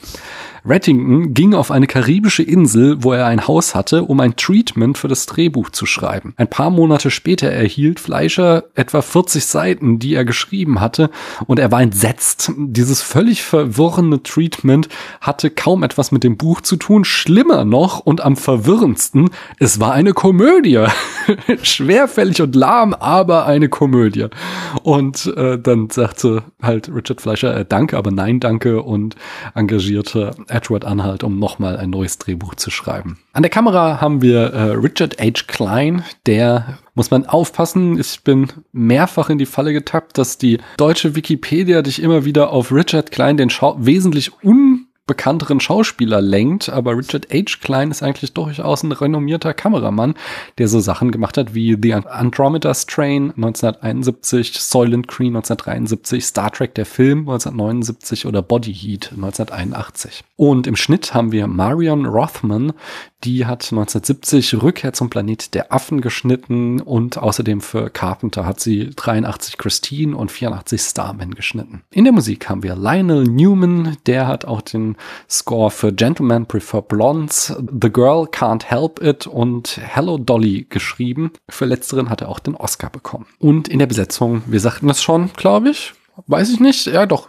Rattington 0.66 1.34
ging 1.34 1.52
auf 1.52 1.70
eine 1.70 1.86
karibische 1.86 2.42
Insel, 2.42 3.02
wo 3.02 3.12
er 3.12 3.26
ein 3.26 3.46
Haus 3.46 3.74
hatte, 3.74 4.04
um 4.04 4.18
ein 4.20 4.36
Treatment 4.36 4.96
für 4.96 5.08
das 5.08 5.26
Drehbuch 5.26 5.68
zu 5.68 5.84
schreiben. 5.84 6.32
Ein 6.38 6.48
paar 6.48 6.70
Monate 6.70 7.10
später 7.10 7.50
erhielt 7.50 8.00
Fleischer 8.00 8.64
etwa 8.74 9.02
40 9.02 9.44
Seiten, 9.44 9.98
die 9.98 10.14
er 10.14 10.24
geschrieben 10.24 10.80
hatte, 10.80 11.10
und 11.46 11.58
er 11.58 11.70
war 11.70 11.82
entsetzt. 11.82 12.50
Dieses 12.56 13.02
völlig 13.02 13.42
verwirrende 13.42 14.22
Treatment 14.22 14.88
hatte 15.20 15.50
kaum 15.50 15.82
etwas 15.82 16.12
mit 16.12 16.24
dem 16.24 16.38
Buch 16.38 16.62
zu 16.62 16.76
tun. 16.76 17.04
Schlimmer 17.04 17.66
noch 17.66 18.00
und 18.00 18.22
am 18.22 18.36
verwirrendsten, 18.36 19.30
es 19.58 19.80
war 19.80 19.92
eine 19.92 20.14
Komödie. 20.14 20.82
Schwerfällig 21.62 22.40
und 22.40 22.54
lahm, 22.54 22.94
aber 22.94 23.44
eine 23.44 23.68
Komödie. 23.68 24.28
Und 24.82 25.26
äh, 25.36 25.58
dann 25.58 25.90
sagte 25.90 26.42
halt 26.62 26.88
Richard 26.88 27.20
Fleischer, 27.20 27.54
äh, 27.54 27.66
danke, 27.68 27.98
aber 27.98 28.10
nein, 28.10 28.40
danke 28.40 28.82
und 28.82 29.16
engagierte 29.54 30.32
Edward 30.54 30.84
Anhalt, 30.84 31.24
um 31.24 31.38
nochmal 31.38 31.76
ein 31.76 31.90
neues 31.90 32.18
Drehbuch 32.18 32.54
zu 32.54 32.70
schreiben. 32.70 33.18
An 33.32 33.42
der 33.42 33.50
Kamera 33.50 34.00
haben 34.00 34.22
wir 34.22 34.52
äh, 34.52 34.70
Richard 34.72 35.20
H. 35.20 35.44
Klein, 35.46 36.04
der 36.26 36.78
muss 36.94 37.10
man 37.10 37.26
aufpassen. 37.26 37.98
Ich 37.98 38.22
bin 38.22 38.46
mehrfach 38.72 39.28
in 39.30 39.38
die 39.38 39.46
Falle 39.46 39.72
getappt, 39.72 40.16
dass 40.16 40.38
die 40.38 40.58
deutsche 40.76 41.16
Wikipedia 41.16 41.82
dich 41.82 42.00
immer 42.00 42.24
wieder 42.24 42.50
auf 42.50 42.72
Richard 42.72 43.10
Klein, 43.10 43.36
den 43.36 43.50
Schau 43.50 43.76
wesentlich 43.78 44.32
un 44.42 44.83
bekannteren 45.06 45.60
Schauspieler 45.60 46.22
lenkt, 46.22 46.70
aber 46.70 46.96
Richard 46.96 47.28
H. 47.30 47.58
Klein 47.60 47.90
ist 47.90 48.02
eigentlich 48.02 48.32
durchaus 48.32 48.82
ein 48.82 48.92
renommierter 48.92 49.52
Kameramann, 49.52 50.14
der 50.56 50.68
so 50.68 50.80
Sachen 50.80 51.10
gemacht 51.10 51.36
hat 51.36 51.54
wie 51.54 51.76
The 51.80 51.94
Andromeda 51.94 52.72
Strain 52.74 53.30
1971, 53.36 54.60
Soylent 54.60 55.08
Green 55.08 55.36
1973, 55.36 56.24
Star 56.24 56.50
Trek 56.50 56.74
der 56.74 56.86
Film 56.86 57.20
1979 57.20 58.26
oder 58.26 58.40
Body 58.40 58.72
Heat 58.72 59.10
1981. 59.12 60.24
Und 60.36 60.66
im 60.66 60.76
Schnitt 60.76 61.12
haben 61.12 61.32
wir 61.32 61.46
Marion 61.46 62.06
Rothman, 62.06 62.72
die 63.24 63.46
hat 63.46 63.64
1970 63.64 64.62
Rückkehr 64.62 64.92
zum 64.92 65.10
Planet 65.10 65.54
der 65.54 65.72
Affen 65.72 66.00
geschnitten 66.00 66.80
und 66.80 67.18
außerdem 67.18 67.60
für 67.60 67.90
Carpenter 67.90 68.44
hat 68.46 68.60
sie 68.60 68.90
83 68.94 69.58
Christine 69.58 70.16
und 70.16 70.30
84 70.30 70.80
Starman 70.80 71.34
geschnitten. 71.34 71.82
In 71.90 72.04
der 72.04 72.12
Musik 72.12 72.48
haben 72.48 72.62
wir 72.62 72.76
Lionel 72.76 73.24
Newman, 73.24 73.96
der 74.06 74.26
hat 74.26 74.44
auch 74.44 74.60
den 74.60 74.96
Score 75.28 75.70
für 75.70 75.92
Gentlemen 75.92 76.46
Prefer 76.46 76.82
Blondes, 76.82 77.54
The 77.58 77.90
Girl 77.90 78.24
Can't 78.24 78.64
Help 78.64 79.02
It 79.02 79.26
und 79.26 79.80
Hello 79.82 80.18
Dolly 80.18 80.66
geschrieben. 80.68 81.32
Für 81.48 81.64
letzteren 81.64 82.10
hat 82.10 82.20
er 82.20 82.28
auch 82.28 82.38
den 82.38 82.54
Oscar 82.54 82.90
bekommen. 82.90 83.26
Und 83.38 83.68
in 83.68 83.78
der 83.78 83.86
Besetzung, 83.86 84.42
wir 84.46 84.60
sagten 84.60 84.90
es 84.90 85.02
schon, 85.02 85.30
glaube 85.36 85.70
ich, 85.70 85.94
Weiß 86.26 86.50
ich 86.50 86.60
nicht. 86.60 86.86
Ja, 86.86 87.06
doch, 87.06 87.28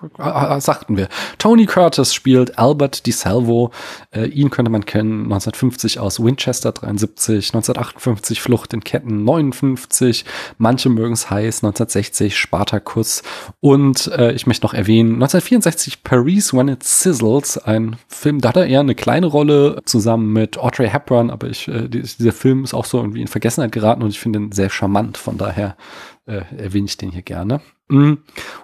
sagten 0.60 0.96
wir. 0.96 1.10
Tony 1.40 1.66
Curtis 1.66 2.14
spielt 2.14 2.60
Albert 2.60 3.08
DiSalvo. 3.08 3.72
Äh, 4.12 4.26
ihn 4.28 4.52
könnte 4.52 4.72
man 4.72 4.86
kennen. 4.86 5.24
1950 5.24 6.00
aus 6.00 6.24
Winchester 6.24 6.72
73, 6.72 7.48
1958 7.54 8.42
Flucht 8.42 8.74
in 8.74 8.84
Ketten. 8.84 9.24
59, 9.24 10.26
manche 10.60 10.90
mögen 10.90 11.14
es 11.14 11.30
heiß 11.30 11.64
1960 11.64 12.38
Spartacus 12.38 13.24
und 13.60 14.08
äh, 14.08 14.34
ich 14.34 14.46
möchte 14.48 14.66
noch 14.66 14.74
erwähnen 14.74 15.14
1964 15.16 16.04
Paris 16.04 16.54
When 16.54 16.68
It 16.68 16.84
Sizzles, 16.84 17.58
ein 17.58 17.96
Film, 18.08 18.40
da 18.40 18.50
hat 18.50 18.58
er 18.58 18.68
eher 18.68 18.82
eine 18.82 18.96
kleine 18.96 19.28
Rolle 19.28 19.82
zusammen 19.86 20.32
mit 20.34 20.58
Audrey 20.58 20.90
Hepburn, 20.90 21.30
aber 21.30 21.48
ich, 21.48 21.68
äh, 21.68 21.88
dieser 21.88 22.32
Film 22.32 22.64
ist 22.64 22.74
auch 22.74 22.86
so 22.86 23.00
irgendwie 23.00 23.22
in 23.22 23.28
Vergessenheit 23.28 23.72
geraten 23.72 24.04
und 24.04 24.10
ich 24.10 24.20
finde 24.20 24.40
ihn 24.40 24.52
sehr 24.52 24.70
charmant, 24.70 25.18
von 25.18 25.38
daher 25.38 25.76
äh, 26.28 26.42
erwähne 26.56 26.86
ich 26.86 26.98
den 26.98 27.12
hier 27.12 27.24
gerne. 27.24 27.62
Mhm. 27.88 28.20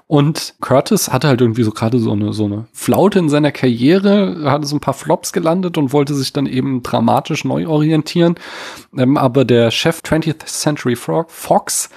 Und 0.08 0.56
Curtis 0.60 1.10
hatte 1.14 1.30
halt 1.30 1.40
irgendwie 1.40 1.64
so 1.64 1.72
gerade 1.72 1.98
so 1.98 2.12
eine, 2.12 2.34
so 2.34 2.44
eine 2.44 2.66
Flaute 2.74 3.20
in 3.20 3.30
seiner 3.30 3.54
Karriere, 3.54 4.42
hatte 4.44 4.68
so 4.68 4.76
ein 4.76 4.82
paar 4.82 4.94
Flops 4.94 5.32
gelandet 5.32 5.78
und 5.78 5.94
wollte 5.94 6.16
sich 6.16 6.34
dann 6.34 6.48
eben 6.48 6.84
dramatisch 6.84 7.46
neu 7.46 7.66
orientieren. 7.66 8.36
Ähm, 8.98 9.16
aber 9.16 9.46
der 9.46 9.72
Chef 9.72 10.02
20th 10.02 10.46
Century 10.48 10.98
Fox, 10.98 11.90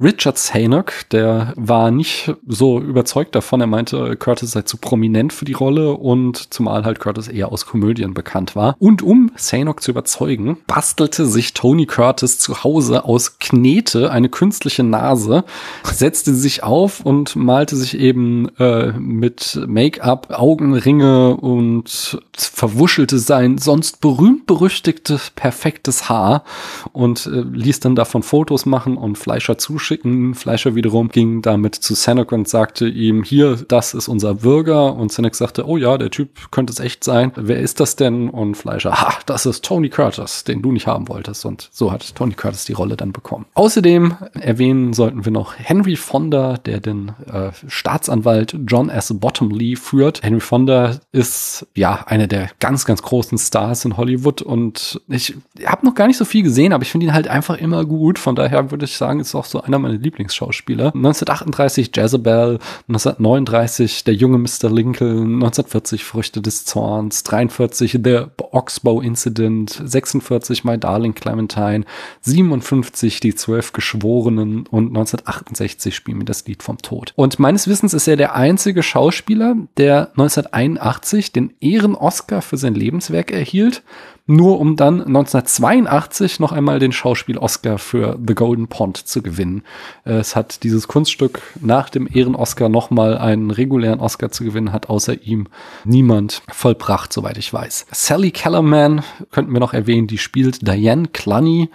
Richard 0.00 0.36
Zanuck, 0.36 1.08
der 1.12 1.52
war 1.54 1.92
nicht 1.92 2.34
so 2.44 2.80
überzeugt 2.80 3.36
davon. 3.36 3.60
Er 3.60 3.68
meinte, 3.68 4.16
Curtis 4.16 4.50
sei 4.50 4.62
zu 4.62 4.76
prominent 4.76 5.32
für 5.32 5.44
die 5.44 5.52
Rolle 5.52 5.92
und 5.92 6.52
zumal 6.52 6.84
halt 6.84 6.98
Curtis 6.98 7.28
eher 7.28 7.52
aus 7.52 7.66
Komödien 7.66 8.14
bekannt 8.14 8.56
war. 8.56 8.74
Und 8.80 9.00
um 9.00 9.30
Zanuck 9.36 9.80
zu 9.80 9.92
überzeugen, 9.92 10.58
bastelte 10.66 11.24
sich 11.24 11.54
Tony 11.54 11.86
Curtis 11.86 12.40
zu 12.40 12.64
Hause 12.64 13.04
aus 13.04 13.38
Knete 13.38 14.10
eine 14.10 14.28
künstliche 14.28 14.82
Nase, 14.82 15.44
setzte 15.84 16.34
sich 16.34 16.64
auf 16.64 16.69
und 16.70 17.36
malte 17.36 17.76
sich 17.76 17.98
eben 17.98 18.48
äh, 18.58 18.92
mit 18.92 19.60
Make-up, 19.66 20.28
Augenringe 20.30 21.36
und 21.36 22.18
verwuschelte 22.36 23.18
sein 23.18 23.58
sonst 23.58 24.00
berühmt-berüchtigtes, 24.00 25.32
perfektes 25.34 26.08
Haar 26.08 26.44
und 26.92 27.26
äh, 27.26 27.40
ließ 27.40 27.80
dann 27.80 27.94
davon 27.94 28.22
Fotos 28.22 28.66
machen 28.66 28.96
und 28.96 29.18
Fleischer 29.18 29.58
zuschicken. 29.58 30.34
Fleischer 30.34 30.74
wiederum 30.74 31.08
ging 31.08 31.42
damit 31.42 31.74
zu 31.74 31.94
Seneca 31.94 32.34
und 32.34 32.48
sagte 32.48 32.88
ihm, 32.88 33.22
hier, 33.22 33.56
das 33.68 33.94
ist 33.94 34.08
unser 34.08 34.34
Bürger. 34.34 34.94
Und 34.94 35.12
Seneca 35.12 35.34
sagte, 35.34 35.66
oh 35.66 35.76
ja, 35.76 35.98
der 35.98 36.10
Typ 36.10 36.50
könnte 36.50 36.72
es 36.72 36.80
echt 36.80 37.04
sein. 37.04 37.32
Wer 37.36 37.58
ist 37.58 37.80
das 37.80 37.96
denn? 37.96 38.28
Und 38.30 38.56
Fleischer, 38.56 39.00
ha, 39.00 39.14
das 39.26 39.46
ist 39.46 39.64
Tony 39.64 39.88
Curtis, 39.88 40.44
den 40.44 40.62
du 40.62 40.72
nicht 40.72 40.86
haben 40.86 41.08
wolltest. 41.08 41.44
Und 41.44 41.68
so 41.72 41.90
hat 41.92 42.14
Tony 42.14 42.34
Curtis 42.34 42.64
die 42.64 42.72
Rolle 42.72 42.96
dann 42.96 43.12
bekommen. 43.12 43.46
Außerdem 43.54 44.14
erwähnen 44.34 44.92
sollten 44.92 45.24
wir 45.24 45.32
noch 45.32 45.54
Henry 45.56 45.96
Fonda, 45.96 46.58
der 46.66 46.80
den 46.80 47.12
äh, 47.32 47.50
Staatsanwalt 47.68 48.56
John 48.66 48.88
S. 48.88 49.14
Bottomley 49.18 49.76
führt. 49.76 50.22
Henry 50.22 50.40
Fonda 50.40 51.00
ist 51.12 51.66
ja 51.74 52.04
einer 52.06 52.26
der 52.26 52.50
ganz, 52.60 52.84
ganz 52.84 53.02
großen 53.02 53.38
Stars 53.38 53.84
in 53.84 53.96
Hollywood 53.96 54.42
und 54.42 55.00
ich 55.08 55.36
habe 55.64 55.86
noch 55.86 55.94
gar 55.94 56.06
nicht 56.06 56.16
so 56.16 56.24
viel 56.24 56.42
gesehen, 56.42 56.72
aber 56.72 56.82
ich 56.82 56.90
finde 56.90 57.06
ihn 57.06 57.14
halt 57.14 57.28
einfach 57.28 57.56
immer 57.56 57.84
gut. 57.84 58.18
Von 58.18 58.34
daher 58.34 58.70
würde 58.70 58.84
ich 58.84 58.96
sagen, 58.96 59.20
ist 59.20 59.34
auch 59.34 59.44
so 59.44 59.62
einer 59.62 59.78
meiner 59.78 59.94
Lieblingsschauspieler. 59.94 60.94
1938 60.94 61.90
Jezebel, 61.94 62.58
1939 62.88 64.04
Der 64.04 64.14
junge 64.14 64.38
Mr. 64.38 64.70
Lincoln, 64.70 65.34
1940 65.34 66.04
Früchte 66.04 66.40
des 66.40 66.64
Zorns, 66.64 67.22
43 67.24 67.98
The 68.02 68.24
Oxbow 68.52 69.00
Incident, 69.00 69.80
46 69.84 70.64
My 70.64 70.78
Darling 70.78 71.14
Clementine, 71.14 71.84
57 72.22 73.20
Die 73.20 73.34
Zwölf 73.34 73.72
Geschworenen 73.72 74.66
und 74.66 74.88
1968 74.88 75.94
Spiel 75.94 76.14
mir 76.14 76.24
das 76.24 76.46
Lied 76.50 76.62
vom 76.62 76.78
Tod. 76.78 77.12
Und 77.16 77.38
meines 77.38 77.68
Wissens 77.68 77.94
ist 77.94 78.08
er 78.08 78.16
der 78.16 78.34
einzige 78.34 78.82
Schauspieler, 78.82 79.54
der 79.76 80.10
1981 80.10 81.32
den 81.32 81.54
Ehren-Oscar 81.60 82.42
für 82.42 82.56
sein 82.56 82.74
Lebenswerk 82.74 83.30
erhielt, 83.30 83.82
nur 84.26 84.60
um 84.60 84.76
dann 84.76 85.00
1982 85.00 86.38
noch 86.38 86.52
einmal 86.52 86.78
den 86.78 86.92
Schauspiel-Oscar 86.92 87.78
für 87.78 88.16
The 88.24 88.34
Golden 88.34 88.68
Pond 88.68 88.96
zu 88.96 89.22
gewinnen. 89.22 89.62
Es 90.04 90.36
hat 90.36 90.62
dieses 90.62 90.86
Kunststück 90.86 91.40
nach 91.60 91.88
dem 91.88 92.08
Ehren-Oscar 92.12 92.68
nochmal 92.68 93.18
einen 93.18 93.50
regulären 93.50 93.98
Oscar 93.98 94.30
zu 94.30 94.44
gewinnen, 94.44 94.72
hat 94.72 94.88
außer 94.88 95.22
ihm 95.22 95.48
niemand 95.84 96.42
vollbracht, 96.48 97.12
soweit 97.12 97.38
ich 97.38 97.52
weiß. 97.52 97.86
Sally 97.90 98.30
Kellerman 98.30 99.02
könnten 99.32 99.52
wir 99.52 99.60
noch 99.60 99.74
erwähnen, 99.74 100.06
die 100.06 100.18
spielt 100.18 100.66
Diane 100.66 101.08
Cluny, 101.08 101.68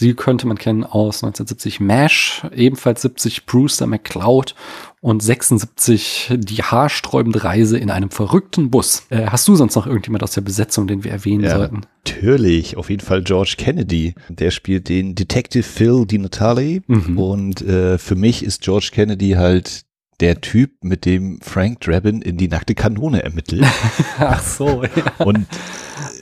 Sie 0.00 0.14
könnte 0.14 0.46
man 0.46 0.56
kennen 0.56 0.82
aus 0.82 1.22
1970 1.22 1.78
MASH, 1.78 2.46
ebenfalls 2.56 3.02
70 3.02 3.44
Brewster 3.44 3.86
McCloud 3.86 4.54
und 5.02 5.22
76 5.22 6.32
die 6.38 6.62
haarsträubende 6.62 7.44
Reise 7.44 7.76
in 7.76 7.90
einem 7.90 8.08
verrückten 8.08 8.70
Bus. 8.70 9.02
Äh, 9.10 9.26
hast 9.26 9.46
du 9.46 9.56
sonst 9.56 9.74
noch 9.74 9.86
irgendjemand 9.86 10.22
aus 10.22 10.32
der 10.32 10.40
Besetzung, 10.40 10.86
den 10.86 11.04
wir 11.04 11.12
erwähnen 11.12 11.44
ja. 11.44 11.54
sollten? 11.54 11.82
Natürlich, 12.06 12.78
auf 12.78 12.88
jeden 12.88 13.04
Fall 13.04 13.22
George 13.22 13.56
Kennedy. 13.58 14.14
Der 14.30 14.50
spielt 14.50 14.88
den 14.88 15.14
Detective 15.14 15.64
Phil 15.64 16.06
Di 16.06 16.16
Natale. 16.16 16.80
Mhm. 16.86 17.18
Und 17.18 17.60
äh, 17.60 17.98
für 17.98 18.16
mich 18.16 18.42
ist 18.42 18.62
George 18.62 18.88
Kennedy 18.94 19.32
halt 19.32 19.84
der 20.20 20.40
Typ, 20.40 20.70
mit 20.82 21.04
dem 21.04 21.40
Frank 21.40 21.80
Drabin 21.80 22.22
in 22.22 22.36
die 22.36 22.48
nackte 22.48 22.74
Kanone 22.74 23.22
ermittelt. 23.22 23.64
Ach 24.18 24.42
so, 24.42 24.82
ja. 24.82 25.24
Und 25.24 25.46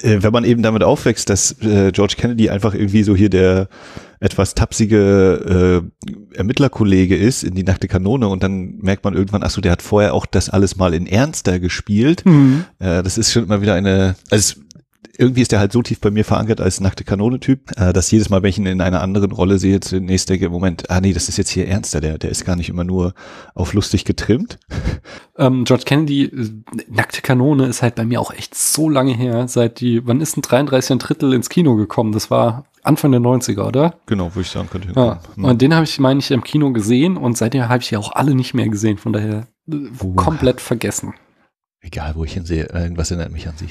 äh, 0.03 0.23
wenn 0.23 0.33
man 0.33 0.45
eben 0.45 0.63
damit 0.63 0.83
aufwächst, 0.83 1.29
dass 1.31 1.61
äh, 1.63 1.93
George 1.93 2.15
Kennedy 2.17 2.51
einfach 2.51 2.75
irgendwie 2.75 3.03
so 3.03 3.17
hier 3.17 3.31
der 3.31 3.69
etwas 4.21 4.55
tapsige 4.55 5.83
äh, 6.03 6.37
Ermittlerkollege 6.37 7.17
ist 7.17 7.45
in 7.45 7.55
die 7.55 7.63
nackte 7.63 7.87
Kanone 7.87 8.29
und 8.29 8.43
dann 8.43 8.77
merkt 8.79 9.05
man 9.05 9.15
irgendwann, 9.15 9.45
ach 9.45 9.51
so, 9.51 9.61
der 9.61 9.73
hat 9.73 9.83
vorher 9.83 10.15
auch 10.15 10.27
das 10.27 10.51
alles 10.51 10.77
mal 10.77 10.93
in 10.93 11.07
Ernster 11.07 11.61
gespielt. 11.61 12.25
Mhm. 12.25 12.65
Äh, 12.81 13.03
das 13.03 13.17
ist 13.17 13.33
schon 13.33 13.45
immer 13.45 13.63
wieder 13.63 13.75
eine, 13.75 14.17
also 14.31 14.61
irgendwie 15.17 15.43
ist 15.43 15.53
der 15.53 15.59
halt 15.59 15.73
so 15.73 15.83
tief 15.83 16.01
bei 16.01 16.11
mir 16.11 16.25
verankert 16.25 16.61
als 16.61 16.81
nackte 16.81 17.05
Kanone-Typ, 17.05 17.77
äh, 17.77 17.93
dass 17.93 18.11
jedes 18.11 18.31
Mal, 18.31 18.43
wenn 18.43 18.51
ich 18.51 18.59
ihn 18.59 18.67
in 18.67 18.81
einer 18.81 19.03
anderen 19.03 19.33
Rolle 19.33 19.59
sehe, 19.59 19.81
zunächst 19.81 20.29
denke, 20.29 20.49
Moment, 20.49 20.91
ah 20.91 21.01
nee, 21.01 21.13
das 21.13 21.29
ist 21.29 21.37
jetzt 21.37 21.51
hier 21.51 21.67
ernster, 21.67 22.01
der, 22.01 22.19
der 22.19 22.31
ist 22.31 22.45
gar 22.45 22.57
nicht 22.57 22.69
immer 22.69 22.85
nur 22.85 23.15
auf 23.55 23.75
lustig 23.75 24.05
getrimmt. 24.05 24.59
Ähm, 25.41 25.63
George 25.65 25.85
Kennedy, 25.87 26.25
äh, 26.25 26.51
nackte 26.89 27.23
Kanone 27.23 27.67
ist 27.67 27.81
halt 27.81 27.95
bei 27.95 28.05
mir 28.05 28.21
auch 28.21 28.33
echt 28.33 28.57
so 28.57 28.89
lange 28.89 29.15
her, 29.15 29.47
seit 29.47 29.79
die, 29.79 30.05
wann 30.05 30.21
ist 30.21 30.37
ein 30.37 30.43
33 30.43 30.91
ein 30.91 30.99
Drittel 30.99 31.33
ins 31.33 31.49
Kino 31.49 31.77
gekommen? 31.77 32.11
Das 32.11 32.29
war 32.29 32.65
Anfang 32.83 33.13
der 33.13 33.21
90er, 33.21 33.65
oder? 33.65 33.95
Genau, 34.07 34.33
wo 34.35 34.41
ich 34.41 34.51
sagen 34.51 34.69
könnte. 34.69 34.89
Ja. 34.97 35.21
Hm. 35.37 35.45
Und 35.45 35.63
den 35.63 35.75
habe 35.77 35.85
ich, 35.85 36.01
meine 36.01 36.19
ich, 36.19 36.33
im 36.33 36.43
Kino 36.43 36.73
gesehen 36.73 37.17
und 37.17 37.39
seitdem 37.39 37.69
habe 37.69 37.81
ich 37.85 37.91
ja 37.93 38.01
auch 38.01 38.11
alle 38.11 38.35
nicht 38.35 38.53
mehr 38.53 38.69
gesehen, 38.69 38.99
von 38.99 39.13
daher 39.13 39.47
Uh. 39.71 40.15
komplett 40.15 40.61
vergessen. 40.61 41.15
Egal, 41.88 42.16
wo 42.16 42.24
ich 42.24 42.37
ihn 42.37 42.44
sehe, 42.44 42.64
irgendwas 42.64 43.11
erinnert 43.11 43.33
mich 43.33 43.48
an 43.48 43.55
sie. 43.57 43.64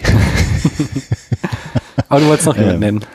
Aber 2.10 2.20
du 2.20 2.26
wolltest 2.26 2.48
noch 2.48 2.56
jemanden 2.56 2.74
Ähm, 2.76 2.80
nennen. 2.80 3.06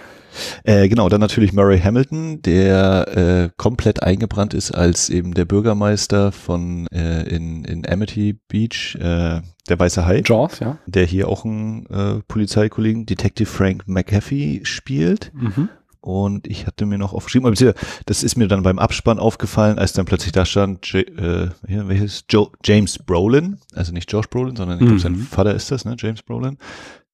Äh, 0.63 0.89
genau, 0.89 1.09
dann 1.09 1.21
natürlich 1.21 1.53
Murray 1.53 1.81
Hamilton, 1.81 2.41
der 2.41 3.09
äh, 3.17 3.51
komplett 3.57 4.01
eingebrannt 4.01 4.55
ist 4.55 4.71
als 4.71 5.11
eben 5.11 5.35
der 5.35 5.45
Bürgermeister 5.45 6.31
von 6.31 6.87
äh, 6.93 7.25
in, 7.25 7.65
in 7.65 7.85
Amity 7.85 8.39
Beach, 8.47 8.95
äh, 8.95 9.41
der 9.69 9.79
Weiße 9.79 10.07
Hai, 10.07 10.23
Jaws, 10.25 10.61
ja. 10.61 10.79
der 10.87 11.05
hier 11.05 11.27
auch 11.27 11.45
einen 11.45 11.87
äh, 11.87 12.23
Polizeikollegen, 12.29 13.05
Detective 13.05 13.51
Frank 13.51 13.83
McAfee, 13.89 14.61
spielt. 14.63 15.33
Mhm. 15.35 15.69
Und 16.03 16.49
ich 16.49 16.67
hatte 16.67 16.85
mir 16.85 16.99
noch 16.99 17.13
aufgeschrieben, 17.15 17.47
aber 17.47 17.75
das 18.07 18.23
ist 18.25 18.37
mir 18.37 18.49
dann 18.49 18.65
beim 18.65 18.81
Abspann 18.81 19.21
aufgefallen, 19.21 19.79
als 19.79 19.93
dann 19.93 20.05
plötzlich 20.05 20.33
da 20.33 20.45
stand, 20.45 20.85
J 20.89 21.09
äh, 21.17 21.51
hier, 21.67 21.87
welches? 21.87 22.25
Jo 22.29 22.51
James 22.65 22.99
Brolin, 22.99 23.59
also 23.73 23.93
nicht 23.93 24.11
Josh 24.13 24.29
Brolin, 24.29 24.57
sondern 24.57 24.79
ich 24.79 24.81
glaube, 24.81 24.95
Mhm. 24.95 24.99
sein 24.99 25.17
Vater 25.17 25.55
ist 25.55 25.71
das, 25.71 25.85
ne? 25.85 25.95
James 25.97 26.23
Brolin, 26.23 26.59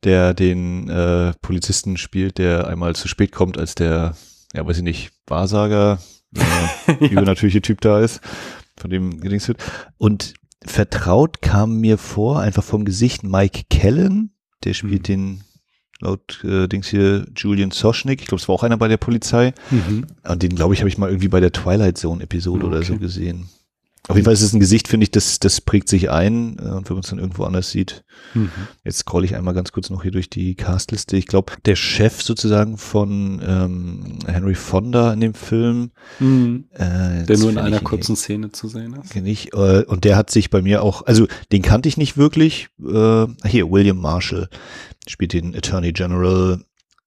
der 0.05 0.33
den 0.33 0.88
äh, 0.88 1.35
Polizisten 1.42 1.98
spielt, 1.98 2.38
der 2.38 2.66
einmal 2.66 2.96
zu 2.96 3.09
spät 3.09 3.31
kommt, 3.33 3.59
als 3.59 3.74
der, 3.74 4.16
ja, 4.55 4.66
weiß 4.66 4.79
ich 4.79 4.83
nicht, 4.83 5.11
Wahrsager, 5.27 5.98
äh, 6.35 7.05
übernatürliche 7.11 7.61
Typ 7.61 7.83
da 7.83 8.01
ist, 8.01 8.22
von 8.79 8.88
dem 8.90 9.20
gedings 9.20 9.48
wird. 9.48 9.62
Und 9.98 10.33
vertraut 10.64 11.42
kam 11.42 11.77
mir 11.81 11.98
vor, 11.98 12.40
einfach 12.40 12.64
vom 12.64 12.87
Gesicht 12.87 13.22
Mike 13.22 13.64
Kellen, 13.68 14.31
der 14.64 14.72
spielt 14.72 15.03
Mhm. 15.03 15.12
den 15.12 15.44
laut 16.01 16.43
äh, 16.45 16.69
Dings 16.69 16.89
hier 16.89 17.27
Julian 17.37 17.71
Soschnik, 17.71 18.21
ich 18.21 18.27
glaube, 18.29 18.41
es 18.41 18.49
war 18.49 18.55
auch 18.55 18.63
einer 18.63 18.77
bei 18.77 18.89
der 18.89 18.97
Polizei. 18.99 19.53
Mhm. 19.71 20.07
Und 20.27 20.43
den, 20.43 20.55
glaube 20.55 20.75
ich, 20.75 20.81
habe 20.81 20.89
ich 20.89 20.99
mal 20.99 21.09
irgendwie 21.09 21.29
bei 21.29 21.41
der 21.41 21.53
Twilight 21.53 21.99
Zone 21.99 22.23
Episode 22.23 22.67
oder 22.67 22.83
so 22.83 22.95
Okay. 22.95 23.03
gesehen. 23.03 23.49
Auf 24.07 24.17
jeden 24.17 24.25
Fall 24.25 24.33
ist 24.33 24.41
es 24.41 24.55
ein 24.55 24.61
Gesicht, 24.61 24.89
finde 24.89 25.05
ich, 25.05 25.11
das, 25.11 25.39
das 25.39 25.61
prägt 25.61 25.87
sich 25.91 26.09
ein. 26.09 26.57
äh, 26.59 26.63
Und 26.71 26.89
wenn 26.89 26.95
man 26.97 27.03
es 27.03 27.11
dann 27.11 27.19
irgendwo 27.19 27.45
anders 27.45 27.71
sieht, 27.71 28.05
Mhm. 28.35 28.51
jetzt 28.83 28.99
scroll 29.01 29.25
ich 29.25 29.37
einmal 29.37 29.53
ganz 29.55 29.71
kurz 29.71 29.91
noch 29.91 30.03
hier 30.03 30.11
durch 30.11 30.31
die 30.31 30.55
Castliste. 30.55 31.17
Ich 31.19 31.27
glaube, 31.27 31.53
der 31.67 31.77
Chef 31.77 32.23
sozusagen 32.23 32.79
von 32.79 33.41
ähm, 33.47 34.19
Henry 34.27 34.55
Fonda 34.55 35.13
in 35.13 35.21
dem 35.21 35.35
Film, 35.35 35.91
Mhm. 36.21 36.65
äh, 36.73 37.25
Der 37.27 37.37
nur 37.39 37.51
in 37.51 37.59
einer 37.59 37.81
kurzen 37.81 38.17
Szene 38.17 38.51
zu 38.51 38.69
sehen 38.69 38.95
ist. 38.95 39.11
Kenn 39.11 39.27
ich, 39.27 39.53
äh, 39.53 39.85
und 39.85 40.05
der 40.05 40.17
hat 40.17 40.31
sich 40.31 40.49
bei 40.49 40.63
mir 40.63 40.83
auch, 40.83 41.05
also 41.07 41.27
den 41.53 41.61
kannte 41.61 41.89
ich 41.91 41.99
nicht 41.99 42.17
wirklich. 42.17 42.69
Äh, 42.81 43.27
hier, 43.47 43.71
William 43.71 43.99
Marshall 43.99 44.49
spielt 45.09 45.33
den 45.33 45.57
Attorney 45.57 45.92
General 45.92 46.61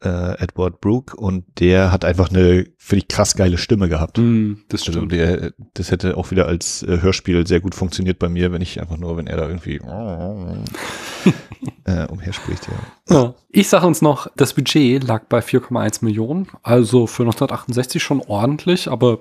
äh, 0.04 0.42
Edward 0.42 0.82
Brooke 0.82 1.16
und 1.16 1.46
der 1.60 1.92
hat 1.92 2.04
einfach 2.06 2.32
eine, 2.32 2.66
finde 2.78 3.04
ich, 3.04 3.08
krass 3.08 3.36
geile 3.36 3.60
Stimme 3.60 3.88
gehabt. 3.88 4.18
Mhm, 4.18 4.64
das 4.70 4.82
Also 4.82 4.94
stimmt. 4.94 5.12
der, 5.12 5.54
das 5.76 5.92
hätte 5.92 6.18
auch 6.18 6.32
wieder 6.32 6.48
als 6.48 6.82
äh, 6.84 7.02
Hörspiel 7.02 7.46
sehr 7.46 7.60
gut 7.60 7.76
funktioniert 7.76 8.18
bei 8.18 8.28
mir, 8.28 8.52
wenn 8.52 8.62
ich 8.62 8.82
einfach 8.82 8.98
nur, 8.98 9.16
wenn 9.18 9.28
er 9.28 9.38
da 9.38 9.48
irgendwie 9.48 9.76
äh, 11.86 12.08
umherspricht, 12.08 12.68
ja. 12.68 13.16
Ja. 13.16 13.36
Ich 13.50 13.70
sage 13.70 13.86
uns 13.86 14.02
noch, 14.02 14.28
das 14.36 14.54
Budget 14.54 15.04
lag 15.04 15.26
bei 15.30 15.40
4,1 15.40 16.04
Millionen, 16.04 16.48
also 16.64 17.08
für 17.08 17.24
1968 17.24 18.02
schon 18.02 18.22
ordentlich, 18.22 18.90
aber 18.90 19.20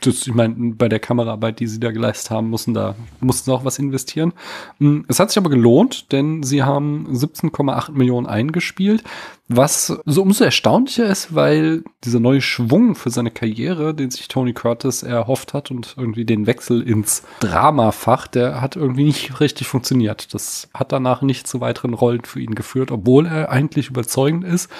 das, 0.00 0.26
ich 0.26 0.34
meine, 0.34 0.74
bei 0.74 0.88
der 0.88 0.98
Kameraarbeit, 0.98 1.60
die 1.60 1.66
sie 1.66 1.80
da 1.80 1.90
geleistet 1.90 2.30
haben, 2.30 2.48
mussten 2.48 2.72
da 2.74 2.94
mussten 3.20 3.50
auch 3.50 3.64
was 3.64 3.78
investieren. 3.78 4.32
Mm, 4.78 5.00
Es 5.08 5.20
hat 5.20 5.30
sich 5.30 5.38
aber 5.38 5.50
gelohnt, 5.50 6.12
denn 6.12 6.42
sie 6.42 6.62
haben 6.62 7.06
17,8 7.10 7.92
Millionen 7.92 8.26
eingespielt, 8.26 9.04
was 9.48 9.98
so 10.04 10.22
umso 10.22 10.44
erstaunlicher 10.44 11.06
ist, 11.06 11.34
weil 11.34 11.82
dieser 12.04 12.20
neue 12.20 12.40
Schwung 12.40 12.94
für 12.94 13.10
seine 13.10 13.30
Karriere, 13.30 13.94
den 13.94 14.10
sich 14.10 14.28
Tony 14.28 14.52
Curtis 14.52 15.02
erhofft 15.02 15.54
hat 15.54 15.70
und 15.70 15.94
irgendwie 15.96 16.24
den 16.24 16.46
Wechsel 16.46 16.82
ins 16.82 17.22
Dramafach, 17.40 18.26
der 18.26 18.60
hat 18.60 18.76
irgendwie 18.76 19.04
nicht 19.04 19.40
richtig 19.40 19.66
funktioniert. 19.66 20.32
Das 20.34 20.68
hat 20.74 20.92
danach 20.92 21.22
nicht 21.22 21.46
zu 21.46 21.60
weiteren 21.60 21.94
Rollen 21.94 22.24
für 22.24 22.40
ihn 22.40 22.54
geführt, 22.54 22.90
obwohl 22.90 23.26
er 23.26 23.50
eigentlich 23.50 23.88
überzeugend 23.88 24.44
ist 24.44 24.70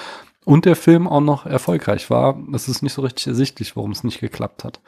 und 0.49 0.65
der 0.65 0.75
Film 0.75 1.07
auch 1.07 1.21
noch 1.21 1.45
erfolgreich 1.45 2.09
war. 2.09 2.35
Es 2.55 2.67
ist 2.67 2.81
nicht 2.81 2.93
so 2.93 3.03
richtig 3.03 3.27
ersichtlich, 3.27 3.75
warum 3.75 3.91
es 3.91 4.03
nicht 4.03 4.19
geklappt 4.19 4.63
hat. 4.63 4.81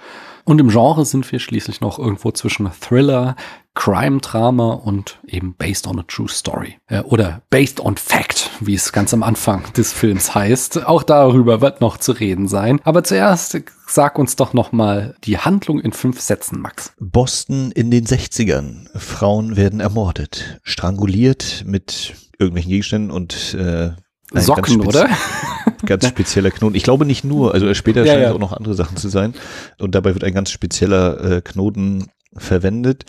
Und 0.44 0.60
im 0.60 0.70
Genre 0.70 1.06
sind 1.06 1.32
wir 1.32 1.38
schließlich 1.38 1.82
noch 1.82 2.00
irgendwo 2.00 2.32
zwischen 2.32 2.68
Thriller, 2.82 3.36
Crime-Drama 3.76 4.74
und 4.74 5.20
eben 5.28 5.54
based 5.54 5.86
on 5.86 6.00
a 6.00 6.04
true 6.08 6.28
story. 6.28 6.80
Äh, 6.88 7.02
oder 7.02 7.44
based 7.52 7.80
on 7.80 7.96
fact, 7.96 8.50
wie 8.60 8.74
es 8.74 8.92
ganz 8.92 9.14
am 9.14 9.22
Anfang 9.22 9.72
des 9.74 9.94
Films 9.94 10.34
heißt. 10.34 10.88
Auch 10.88 11.04
darüber 11.04 11.62
wird 11.62 11.80
noch 11.80 11.98
zu 11.98 12.14
reden 12.14 12.48
sein. 12.48 12.82
Aber 12.84 13.04
zuerst 13.04 13.56
sag 13.86 14.18
uns 14.18 14.36
doch 14.36 14.54
noch 14.54 14.72
mal 14.72 15.16
die 15.26 15.38
Handlung 15.38 15.80
in 15.80 15.94
fünf 15.94 16.20
Sätzen, 16.22 16.60
Max. 16.60 16.94
Boston 17.00 17.72
in 17.72 17.92
den 17.92 18.08
60ern. 18.08 18.88
Frauen 18.98 19.56
werden 19.58 19.80
ermordet, 19.80 20.60
stranguliert 20.64 21.66
mit 21.68 22.16
irgendwelchen 22.40 22.72
Gegenständen 22.72 23.12
und 23.12 23.54
äh, 23.54 23.92
ein 24.34 24.42
Socken, 24.42 24.80
ganz 24.82 24.88
oder? 24.88 25.10
Ganz 25.86 26.08
spezieller 26.08 26.52
Knoten. 26.52 26.76
Ich 26.76 26.84
glaube 26.84 27.06
nicht 27.06 27.24
nur, 27.24 27.54
also 27.54 27.74
später 27.74 28.02
Ja, 28.02 28.14
scheinen 28.14 28.22
ja. 28.22 28.30
es 28.30 28.36
auch 28.36 28.40
noch 28.40 28.54
andere 28.54 28.76
Sachen 28.76 28.98
zu 28.98 29.10
sein. 29.10 29.34
Und 29.80 29.96
dabei 29.96 30.14
wird 30.14 30.24
ein 30.24 30.34
ganz 30.34 30.52
spezieller 30.52 31.38
äh, 31.38 31.42
Knoten 31.42 32.08
verwendet. 32.36 33.06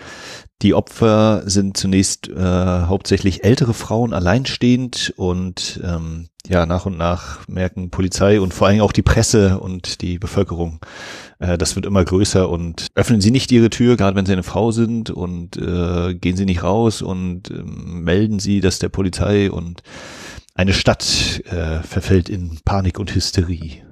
Die 0.63 0.75
Opfer 0.75 1.43
sind 1.45 1.77
zunächst 1.77 2.29
äh, 2.29 2.35
hauptsächlich 2.37 3.45
ältere 3.45 3.75
Frauen, 3.75 4.13
alleinstehend 4.13 5.13
und 5.17 5.81
ähm, 5.85 6.29
ja, 6.47 6.67
nach 6.67 6.87
und 6.87 6.97
nach 6.97 7.47
merken 7.49 7.91
Polizei 7.91 8.41
und 8.41 8.55
vor 8.55 8.69
allem 8.69 8.81
auch 8.81 8.93
die 8.93 9.03
Presse 9.03 9.59
und 9.59 10.03
die 10.03 10.19
Bevölkerung, 10.19 10.81
äh, 11.41 11.59
das 11.59 11.77
wird 11.77 11.87
immer 11.87 12.05
größer 12.05 12.49
und 12.49 12.87
öffnen 12.95 13.21
sie 13.21 13.31
nicht 13.31 13.51
ihre 13.53 13.71
Tür, 13.71 13.97
gerade 13.97 14.17
wenn 14.17 14.27
sie 14.27 14.33
eine 14.33 14.43
Frau 14.43 14.71
sind 14.71 15.11
und 15.11 15.57
äh, 15.57 16.15
gehen 16.15 16.37
sie 16.37 16.47
nicht 16.47 16.63
raus 16.63 17.03
und 17.03 17.51
ähm, 17.51 18.03
melden 18.05 18.39
sie 18.39 18.61
das 18.61 18.79
der 18.79 18.89
Polizei 18.89 19.51
und 19.51 19.83
eine 20.55 20.73
Stadt 20.73 21.43
äh, 21.47 21.83
verfällt 21.83 22.29
in 22.29 22.59
Panik 22.65 22.99
und 22.99 23.15
Hysterie. 23.15 23.83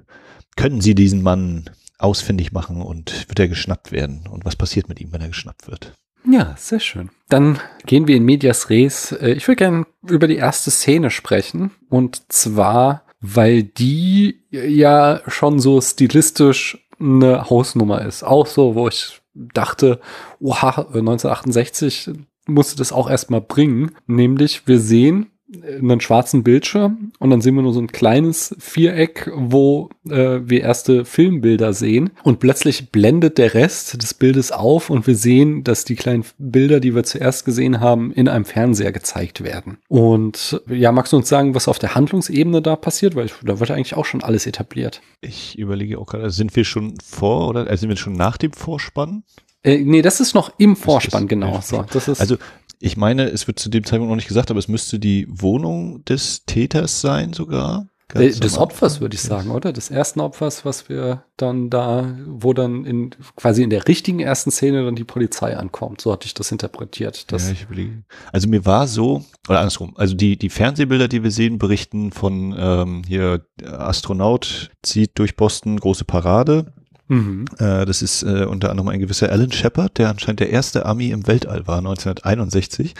Können 0.56 0.80
Sie 0.80 0.94
diesen 0.94 1.22
Mann 1.22 1.70
ausfindig 1.98 2.52
machen 2.52 2.82
und 2.82 3.28
wird 3.28 3.38
er 3.40 3.48
geschnappt 3.48 3.92
werden? 3.92 4.26
Und 4.28 4.44
was 4.44 4.56
passiert 4.56 4.88
mit 4.88 5.00
ihm, 5.00 5.12
wenn 5.12 5.20
er 5.20 5.28
geschnappt 5.28 5.68
wird? 5.68 5.92
Ja, 6.30 6.54
sehr 6.58 6.80
schön. 6.80 7.10
Dann 7.28 7.58
gehen 7.86 8.06
wir 8.06 8.16
in 8.16 8.24
Medias 8.24 8.68
Res. 8.68 9.12
Äh, 9.12 9.32
Ich 9.32 9.48
würde 9.48 9.56
gerne 9.56 9.86
über 10.06 10.28
die 10.28 10.36
erste 10.36 10.70
Szene 10.70 11.10
sprechen. 11.10 11.70
Und 11.88 12.30
zwar, 12.32 13.04
weil 13.20 13.62
die 13.62 14.42
ja 14.50 15.22
schon 15.28 15.60
so 15.60 15.80
stilistisch 15.80 16.86
eine 16.98 17.48
Hausnummer 17.48 18.02
ist. 18.04 18.22
Auch 18.22 18.46
so, 18.46 18.74
wo 18.74 18.88
ich 18.88 19.22
dachte, 19.32 20.00
oha, 20.40 20.88
1968 20.92 22.10
musste 22.46 22.76
das 22.76 22.92
auch 22.92 23.08
erstmal 23.08 23.40
bringen. 23.40 23.92
Nämlich, 24.06 24.66
wir 24.66 24.78
sehen 24.78 25.30
einen 25.52 26.00
schwarzen 26.00 26.42
Bildschirm 26.42 27.12
und 27.18 27.30
dann 27.30 27.40
sehen 27.40 27.54
wir 27.54 27.62
nur 27.62 27.72
so 27.72 27.80
ein 27.80 27.88
kleines 27.88 28.54
Viereck, 28.58 29.30
wo 29.34 29.90
äh, 30.08 30.40
wir 30.42 30.62
erste 30.62 31.04
Filmbilder 31.04 31.72
sehen 31.72 32.10
und 32.22 32.38
plötzlich 32.38 32.90
blendet 32.90 33.38
der 33.38 33.54
Rest 33.54 34.02
des 34.02 34.14
Bildes 34.14 34.52
auf 34.52 34.90
und 34.90 35.06
wir 35.06 35.16
sehen, 35.16 35.64
dass 35.64 35.84
die 35.84 35.96
kleinen 35.96 36.24
Bilder, 36.38 36.80
die 36.80 36.94
wir 36.94 37.02
zuerst 37.02 37.44
gesehen 37.44 37.80
haben, 37.80 38.12
in 38.12 38.28
einem 38.28 38.44
Fernseher 38.44 38.92
gezeigt 38.92 39.42
werden. 39.42 39.78
Und 39.88 40.60
ja, 40.68 40.92
magst 40.92 41.12
du 41.12 41.16
uns 41.16 41.28
sagen, 41.28 41.54
was 41.54 41.68
auf 41.68 41.78
der 41.78 41.94
Handlungsebene 41.94 42.62
da 42.62 42.76
passiert? 42.76 43.16
Weil 43.16 43.30
da 43.42 43.58
wird 43.58 43.70
eigentlich 43.70 43.96
auch 43.96 44.06
schon 44.06 44.22
alles 44.22 44.46
etabliert. 44.46 45.00
Ich 45.20 45.58
überlege 45.58 45.98
auch 45.98 46.06
gerade, 46.06 46.30
sind 46.30 46.54
wir 46.54 46.64
schon 46.64 46.94
vor 47.04 47.48
oder 47.48 47.66
also 47.66 47.80
sind 47.80 47.88
wir 47.88 47.96
schon 47.96 48.14
nach 48.14 48.36
dem 48.36 48.52
Vorspann? 48.52 49.24
Äh, 49.62 49.78
nee, 49.78 50.02
das 50.02 50.20
ist 50.20 50.34
noch 50.34 50.52
im 50.58 50.76
Vorspann, 50.76 51.28
genau. 51.28 51.60
So, 51.62 51.84
das 51.92 52.08
ist 52.08 52.20
Also 52.20 52.36
ich 52.80 52.96
meine, 52.96 53.28
es 53.28 53.46
wird 53.46 53.58
zu 53.58 53.68
dem 53.68 53.84
Zeitpunkt 53.84 54.08
noch 54.08 54.16
nicht 54.16 54.28
gesagt, 54.28 54.50
aber 54.50 54.58
es 54.58 54.68
müsste 54.68 54.98
die 54.98 55.26
Wohnung 55.28 56.04
des 56.06 56.44
Täters 56.46 57.00
sein 57.00 57.32
sogar. 57.34 57.86
Äh, 58.14 58.30
des 58.30 58.58
Opfers, 58.58 59.00
würde 59.00 59.14
ich 59.14 59.22
sagen, 59.22 59.50
oder? 59.50 59.72
Des 59.72 59.90
ersten 59.90 60.20
Opfers, 60.20 60.64
was 60.64 60.88
wir 60.88 61.22
dann 61.36 61.70
da, 61.70 62.16
wo 62.26 62.52
dann 62.52 62.84
in 62.84 63.10
quasi 63.36 63.62
in 63.62 63.70
der 63.70 63.86
richtigen 63.86 64.18
ersten 64.18 64.50
Szene 64.50 64.84
dann 64.84 64.96
die 64.96 65.04
Polizei 65.04 65.56
ankommt. 65.56 66.00
So 66.00 66.10
hatte 66.10 66.26
ich 66.26 66.34
das 66.34 66.50
interpretiert. 66.50 67.30
Das 67.30 67.46
ja, 67.46 67.52
ich 67.52 67.62
überlege. 67.64 68.02
Also 68.32 68.48
mir 68.48 68.64
war 68.64 68.88
so, 68.88 69.24
oder 69.48 69.60
andersrum, 69.60 69.94
also 69.96 70.14
die, 70.14 70.36
die 70.36 70.50
Fernsehbilder, 70.50 71.06
die 71.06 71.22
wir 71.22 71.30
sehen, 71.30 71.58
berichten 71.58 72.10
von 72.10 72.54
ähm, 72.58 73.02
hier 73.06 73.44
Astronaut 73.64 74.70
zieht 74.82 75.18
durch 75.18 75.36
Boston, 75.36 75.78
große 75.78 76.04
Parade. 76.04 76.72
Mhm. 77.10 77.46
Äh, 77.58 77.84
das 77.86 78.02
ist 78.02 78.22
äh, 78.22 78.44
unter 78.44 78.70
anderem 78.70 78.88
ein 78.88 79.00
gewisser 79.00 79.30
Alan 79.32 79.50
Shepard, 79.50 79.98
der 79.98 80.10
anscheinend 80.10 80.38
der 80.38 80.50
erste 80.50 80.86
Ami 80.86 81.10
im 81.10 81.26
Weltall 81.26 81.66
war, 81.66 81.78
1961. 81.78 82.94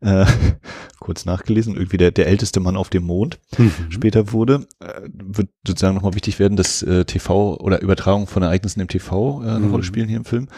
Äh, 0.00 0.26
kurz 1.00 1.24
nachgelesen, 1.24 1.74
irgendwie 1.74 1.96
der, 1.96 2.12
der 2.12 2.28
älteste 2.28 2.60
Mann 2.60 2.76
auf 2.76 2.88
dem 2.88 3.02
Mond 3.02 3.40
mhm. 3.58 3.72
später 3.88 4.32
wurde. 4.32 4.66
Äh, 4.78 5.08
wird 5.12 5.48
sozusagen 5.66 5.96
nochmal 5.96 6.14
wichtig 6.14 6.38
werden, 6.38 6.56
dass 6.56 6.82
äh, 6.82 7.04
TV 7.04 7.56
oder 7.58 7.82
Übertragung 7.82 8.28
von 8.28 8.44
Ereignissen 8.44 8.80
im 8.80 8.88
TV 8.88 9.40
eine 9.40 9.58
mhm. 9.58 9.70
Rolle 9.72 9.82
spielen 9.82 10.08
hier 10.08 10.18
im 10.18 10.24
Film. 10.24 10.48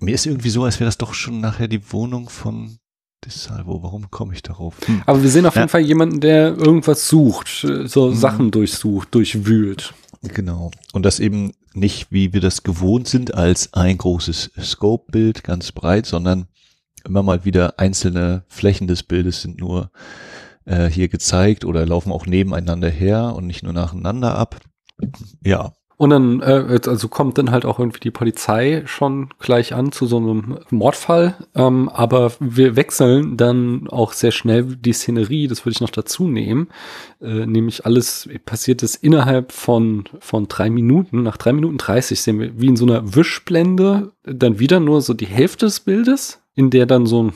Mir 0.00 0.14
ist 0.14 0.24
irgendwie 0.24 0.50
so, 0.50 0.64
als 0.64 0.80
wäre 0.80 0.88
das 0.88 0.98
doch 0.98 1.12
schon 1.12 1.40
nachher 1.40 1.68
die 1.68 1.92
Wohnung 1.92 2.30
von 2.30 2.78
Salvo, 3.28 3.82
warum 3.82 4.08
komme 4.10 4.34
ich 4.34 4.42
darauf? 4.42 4.76
Hm. 4.86 5.02
Aber 5.04 5.20
wir 5.20 5.30
sehen 5.30 5.46
auf 5.46 5.56
ja. 5.56 5.62
jeden 5.62 5.68
Fall 5.68 5.80
jemanden, 5.80 6.20
der 6.20 6.56
irgendwas 6.56 7.08
sucht, 7.08 7.66
so 7.84 8.10
mhm. 8.10 8.14
Sachen 8.14 8.50
durchsucht, 8.52 9.12
durchwühlt. 9.14 9.94
Genau. 10.34 10.70
Und 10.92 11.04
das 11.04 11.20
eben 11.20 11.52
nicht, 11.74 12.10
wie 12.10 12.32
wir 12.32 12.40
das 12.40 12.62
gewohnt 12.62 13.08
sind, 13.08 13.34
als 13.34 13.72
ein 13.74 13.98
großes 13.98 14.52
Scope-Bild 14.60 15.44
ganz 15.44 15.72
breit, 15.72 16.06
sondern 16.06 16.48
immer 17.04 17.22
mal 17.22 17.44
wieder 17.44 17.78
einzelne 17.78 18.44
Flächen 18.48 18.86
des 18.86 19.02
Bildes 19.02 19.42
sind 19.42 19.60
nur 19.60 19.90
äh, 20.64 20.86
hier 20.86 21.08
gezeigt 21.08 21.64
oder 21.64 21.86
laufen 21.86 22.12
auch 22.12 22.26
nebeneinander 22.26 22.90
her 22.90 23.34
und 23.36 23.46
nicht 23.46 23.62
nur 23.62 23.72
nacheinander 23.72 24.36
ab. 24.36 24.60
Ja, 25.44 25.72
und 25.98 26.10
dann, 26.10 26.40
äh, 26.40 26.78
also 26.86 27.08
kommt 27.08 27.38
dann 27.38 27.50
halt 27.50 27.64
auch 27.64 27.78
irgendwie 27.78 28.00
die 28.00 28.10
Polizei 28.10 28.82
schon 28.84 29.30
gleich 29.38 29.74
an 29.74 29.92
zu 29.92 30.06
so 30.06 30.18
einem 30.18 30.58
Mordfall. 30.70 31.36
Ähm, 31.54 31.88
aber 31.88 32.32
wir 32.38 32.76
wechseln 32.76 33.36
dann 33.36 33.88
auch 33.88 34.12
sehr 34.12 34.30
schnell 34.30 34.64
die 34.64 34.92
Szenerie, 34.92 35.48
das 35.48 35.64
würde 35.64 35.72
ich 35.72 35.80
noch 35.80 35.90
dazu 35.90 36.28
nehmen. 36.28 36.68
Äh, 37.20 37.46
nämlich 37.46 37.86
alles 37.86 38.28
passiert 38.44 38.82
es 38.82 38.94
innerhalb 38.94 39.52
von, 39.52 40.04
von 40.20 40.48
drei 40.48 40.68
Minuten. 40.68 41.22
Nach 41.22 41.36
drei 41.36 41.52
Minuten 41.52 41.78
dreißig 41.78 42.20
sehen 42.20 42.40
wir 42.40 42.60
wie 42.60 42.66
in 42.66 42.76
so 42.76 42.84
einer 42.84 43.14
Wischblende 43.14 44.12
dann 44.24 44.58
wieder 44.58 44.80
nur 44.80 45.00
so 45.00 45.14
die 45.14 45.26
Hälfte 45.26 45.66
des 45.66 45.80
Bildes 45.80 46.42
in 46.56 46.70
der 46.70 46.86
dann 46.86 47.04
so 47.04 47.22
ein, 47.22 47.32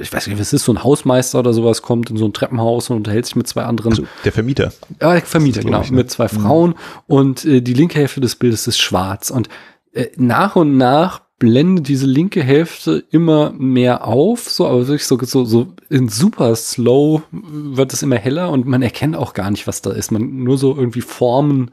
ich 0.00 0.12
weiß 0.12 0.26
nicht, 0.26 0.38
was 0.38 0.52
ist, 0.52 0.66
so 0.66 0.72
ein 0.72 0.84
Hausmeister 0.84 1.38
oder 1.38 1.54
sowas 1.54 1.80
kommt 1.80 2.10
in 2.10 2.18
so 2.18 2.26
ein 2.26 2.34
Treppenhaus 2.34 2.90
und 2.90 2.98
unterhält 2.98 3.24
sich 3.24 3.34
mit 3.34 3.48
zwei 3.48 3.64
anderen. 3.64 3.92
Also 3.92 4.04
der 4.22 4.32
Vermieter. 4.32 4.72
Ja, 5.00 5.14
der 5.14 5.22
Vermieter, 5.22 5.62
genau, 5.62 5.80
ich, 5.80 5.90
ne? 5.90 5.96
mit 5.96 6.10
zwei 6.10 6.24
mhm. 6.24 6.40
Frauen. 6.40 6.70
Mhm. 6.70 6.76
Und 7.06 7.44
äh, 7.46 7.62
die 7.62 7.72
linke 7.72 7.98
Hälfte 7.98 8.20
des 8.20 8.36
Bildes 8.36 8.66
ist 8.66 8.78
schwarz. 8.78 9.30
Und 9.30 9.48
äh, 9.92 10.08
nach 10.16 10.56
und 10.56 10.76
nach 10.76 11.22
blendet 11.38 11.88
diese 11.88 12.04
linke 12.04 12.42
Hälfte 12.42 13.02
immer 13.10 13.50
mehr 13.52 14.06
auf, 14.06 14.50
so, 14.50 14.66
aber 14.66 14.86
wirklich 14.86 15.06
so, 15.06 15.18
so, 15.22 15.46
so 15.46 15.68
in 15.88 16.10
super 16.10 16.54
slow 16.54 17.22
wird 17.32 17.94
es 17.94 18.02
immer 18.02 18.16
heller 18.16 18.50
und 18.50 18.66
man 18.66 18.82
erkennt 18.82 19.16
auch 19.16 19.32
gar 19.32 19.50
nicht, 19.50 19.66
was 19.66 19.80
da 19.80 19.90
ist. 19.90 20.12
Man 20.12 20.44
nur 20.44 20.58
so 20.58 20.76
irgendwie 20.76 21.00
Formen. 21.00 21.70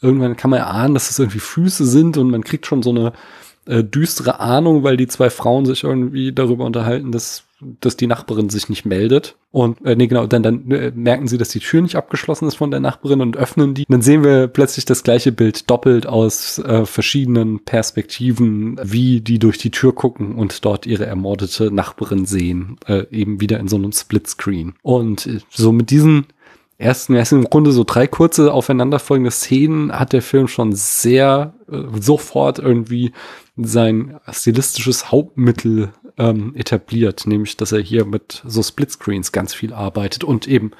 Irgendwann 0.00 0.36
kann 0.36 0.50
man 0.50 0.60
erahnen, 0.60 0.94
dass 0.94 1.10
es 1.10 1.18
irgendwie 1.18 1.40
Füße 1.40 1.84
sind 1.84 2.16
und 2.16 2.30
man 2.30 2.42
kriegt 2.42 2.66
schon 2.66 2.82
so 2.82 2.88
eine 2.88 3.12
äh, 3.66 3.84
düstere 3.84 4.40
Ahnung, 4.40 4.82
weil 4.82 4.96
die 4.96 5.06
zwei 5.06 5.30
Frauen 5.30 5.66
sich 5.66 5.84
irgendwie 5.84 6.32
darüber 6.32 6.64
unterhalten, 6.64 7.12
dass, 7.12 7.44
dass 7.80 7.96
die 7.96 8.06
Nachbarin 8.06 8.48
sich 8.50 8.68
nicht 8.68 8.84
meldet. 8.84 9.36
Und 9.52 9.84
äh, 9.84 9.94
nee, 9.94 10.06
genau, 10.06 10.26
dann, 10.26 10.42
dann 10.42 10.70
äh, 10.70 10.90
merken 10.94 11.28
sie, 11.28 11.38
dass 11.38 11.50
die 11.50 11.60
Tür 11.60 11.82
nicht 11.82 11.94
abgeschlossen 11.94 12.48
ist 12.48 12.56
von 12.56 12.70
der 12.70 12.80
Nachbarin 12.80 13.20
und 13.20 13.36
öffnen 13.36 13.74
die. 13.74 13.84
Und 13.86 13.92
dann 13.92 14.02
sehen 14.02 14.24
wir 14.24 14.48
plötzlich 14.48 14.84
das 14.84 15.04
gleiche 15.04 15.30
Bild 15.30 15.70
doppelt 15.70 16.06
aus 16.06 16.58
äh, 16.58 16.86
verschiedenen 16.86 17.60
Perspektiven, 17.60 18.80
wie 18.82 19.20
die 19.20 19.38
durch 19.38 19.58
die 19.58 19.70
Tür 19.70 19.94
gucken 19.94 20.34
und 20.34 20.64
dort 20.64 20.86
ihre 20.86 21.06
ermordete 21.06 21.70
Nachbarin 21.70 22.26
sehen. 22.26 22.78
Äh, 22.86 23.06
eben 23.10 23.40
wieder 23.40 23.60
in 23.60 23.68
so 23.68 23.76
einem 23.76 23.92
Splitscreen. 23.92 24.74
Und 24.82 25.26
äh, 25.26 25.38
so 25.50 25.70
mit 25.70 25.90
diesen 25.90 26.26
ersten, 26.82 27.14
ersten 27.14 27.36
im 27.36 27.44
Grunde 27.44 27.72
so 27.72 27.84
drei 27.84 28.06
kurze 28.06 28.52
aufeinanderfolgende 28.52 29.30
Szenen 29.30 29.92
hat 29.92 30.12
der 30.12 30.22
Film 30.22 30.48
schon 30.48 30.74
sehr 30.74 31.54
äh, 31.70 31.78
sofort 32.00 32.58
irgendwie 32.58 33.12
sein 33.56 34.18
stilistisches 34.30 35.10
Hauptmittel 35.10 35.92
ähm, 36.18 36.54
etabliert, 36.56 37.26
nämlich 37.26 37.56
dass 37.56 37.72
er 37.72 37.80
hier 37.80 38.04
mit 38.04 38.42
so 38.46 38.62
Splitscreens 38.62 39.32
ganz 39.32 39.54
viel 39.54 39.72
arbeitet 39.72 40.24
und 40.24 40.48
eben 40.48 40.72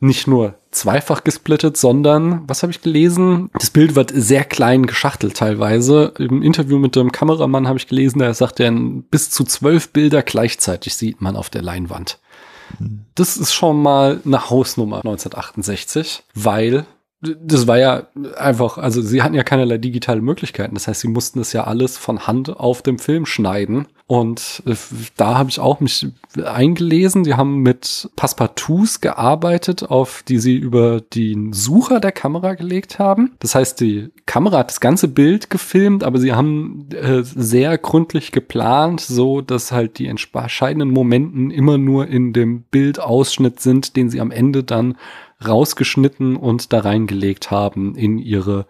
nicht 0.00 0.28
nur 0.28 0.54
zweifach 0.70 1.24
gesplittet, 1.24 1.76
sondern, 1.76 2.42
was 2.46 2.62
habe 2.62 2.70
ich 2.70 2.82
gelesen? 2.82 3.50
Das 3.54 3.70
Bild 3.70 3.96
wird 3.96 4.12
sehr 4.14 4.44
klein 4.44 4.86
geschachtelt 4.86 5.36
teilweise. 5.36 6.12
Im 6.18 6.42
Interview 6.42 6.78
mit 6.78 6.94
dem 6.94 7.10
Kameramann 7.10 7.66
habe 7.66 7.78
ich 7.78 7.88
gelesen, 7.88 8.20
da 8.20 8.32
sagt 8.32 8.60
er, 8.60 8.70
bis 8.70 9.30
zu 9.30 9.44
zwölf 9.44 9.88
Bilder 9.88 10.22
gleichzeitig 10.22 10.94
sieht 10.94 11.20
man 11.20 11.34
auf 11.34 11.50
der 11.50 11.62
Leinwand. 11.62 12.20
Das 13.14 13.36
ist 13.36 13.52
schon 13.52 13.82
mal 13.82 14.20
eine 14.24 14.50
Hausnummer 14.50 14.98
1968, 14.98 16.24
weil 16.34 16.86
das 17.20 17.66
war 17.66 17.78
ja 17.78 18.06
einfach, 18.36 18.78
also 18.78 19.02
sie 19.02 19.22
hatten 19.22 19.34
ja 19.34 19.42
keinerlei 19.42 19.78
digitale 19.78 20.20
Möglichkeiten. 20.20 20.74
Das 20.74 20.86
heißt, 20.86 21.00
sie 21.00 21.08
mussten 21.08 21.40
das 21.40 21.52
ja 21.52 21.64
alles 21.64 21.98
von 21.98 22.26
Hand 22.26 22.50
auf 22.50 22.82
dem 22.82 22.98
Film 22.98 23.26
schneiden. 23.26 23.88
Und 24.08 24.62
äh, 24.64 24.74
da 25.18 25.36
habe 25.36 25.50
ich 25.50 25.60
auch 25.60 25.80
mich 25.80 26.06
eingelesen. 26.42 27.24
Die 27.24 27.34
haben 27.34 27.58
mit 27.58 28.08
Passepartouts 28.16 29.02
gearbeitet, 29.02 29.90
auf 29.90 30.24
die 30.26 30.38
sie 30.38 30.56
über 30.56 31.02
den 31.02 31.52
Sucher 31.52 32.00
der 32.00 32.12
Kamera 32.12 32.54
gelegt 32.54 32.98
haben. 32.98 33.32
Das 33.40 33.54
heißt, 33.54 33.78
die 33.82 34.08
Kamera 34.24 34.60
hat 34.60 34.70
das 34.70 34.80
ganze 34.80 35.08
Bild 35.08 35.50
gefilmt, 35.50 36.04
aber 36.04 36.18
sie 36.18 36.32
haben 36.32 36.88
äh, 36.90 37.22
sehr 37.22 37.76
gründlich 37.76 38.32
geplant, 38.32 39.02
so 39.02 39.42
dass 39.42 39.72
halt 39.72 39.98
die 39.98 40.06
entscheidenden 40.06 40.90
Momenten 40.90 41.50
immer 41.50 41.76
nur 41.76 42.06
in 42.06 42.32
dem 42.32 42.62
Bildausschnitt 42.62 43.60
sind, 43.60 43.94
den 43.94 44.08
sie 44.08 44.22
am 44.22 44.30
Ende 44.30 44.64
dann 44.64 44.96
rausgeschnitten 45.46 46.36
und 46.36 46.72
da 46.72 46.80
reingelegt 46.80 47.50
haben 47.50 47.94
in 47.94 48.16
ihre 48.16 48.64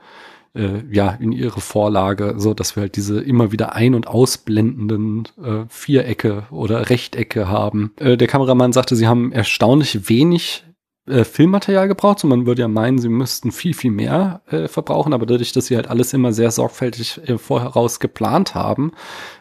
äh, 0.59 0.83
ja 0.91 1.11
in 1.11 1.33
ihre 1.33 1.61
Vorlage, 1.61 2.35
so 2.37 2.53
dass 2.53 2.77
wir 2.77 2.83
halt 2.83 2.97
diese 2.97 3.21
immer 3.21 3.53
wieder 3.53 3.75
ein- 3.75 3.95
und 3.95 4.07
ausblendenden 4.07 5.29
äh, 5.43 5.65
Vierecke 5.69 6.47
oder 6.51 6.91
Rechtecke 6.91 7.49
haben. 7.49 7.93
Äh, 7.97 8.17
der 8.17 8.29
Kameramann 8.29 8.73
sagte, 8.73 8.97
sie 8.97 9.07
haben 9.07 9.33
erstaunlich 9.33 10.09
wenig 10.09 10.65
äh, 11.09 11.25
Filmmaterial 11.25 11.89
gebraucht. 11.89 12.19
So 12.19 12.29
man 12.29 12.47
würde 12.47 12.63
ja 12.63 12.69
meinen, 12.69 12.99
sie 12.99 13.09
müssten 13.09 13.53
viel, 13.53 13.75
viel 13.75 13.91
mehr 13.91 14.43
äh, 14.47 14.69
verbrauchen, 14.69 15.13
aber 15.13 15.27
dadurch, 15.27 15.53
dass 15.53 15.67
sie 15.67 15.77
halt 15.77 15.89
alles 15.89 16.13
immer 16.13 16.33
sehr 16.33 16.51
sorgfältig 16.51 17.21
äh, 17.27 17.39
vorher 17.39 17.71
raus 17.71 18.01
geplant 18.01 18.55
haben, 18.55 18.93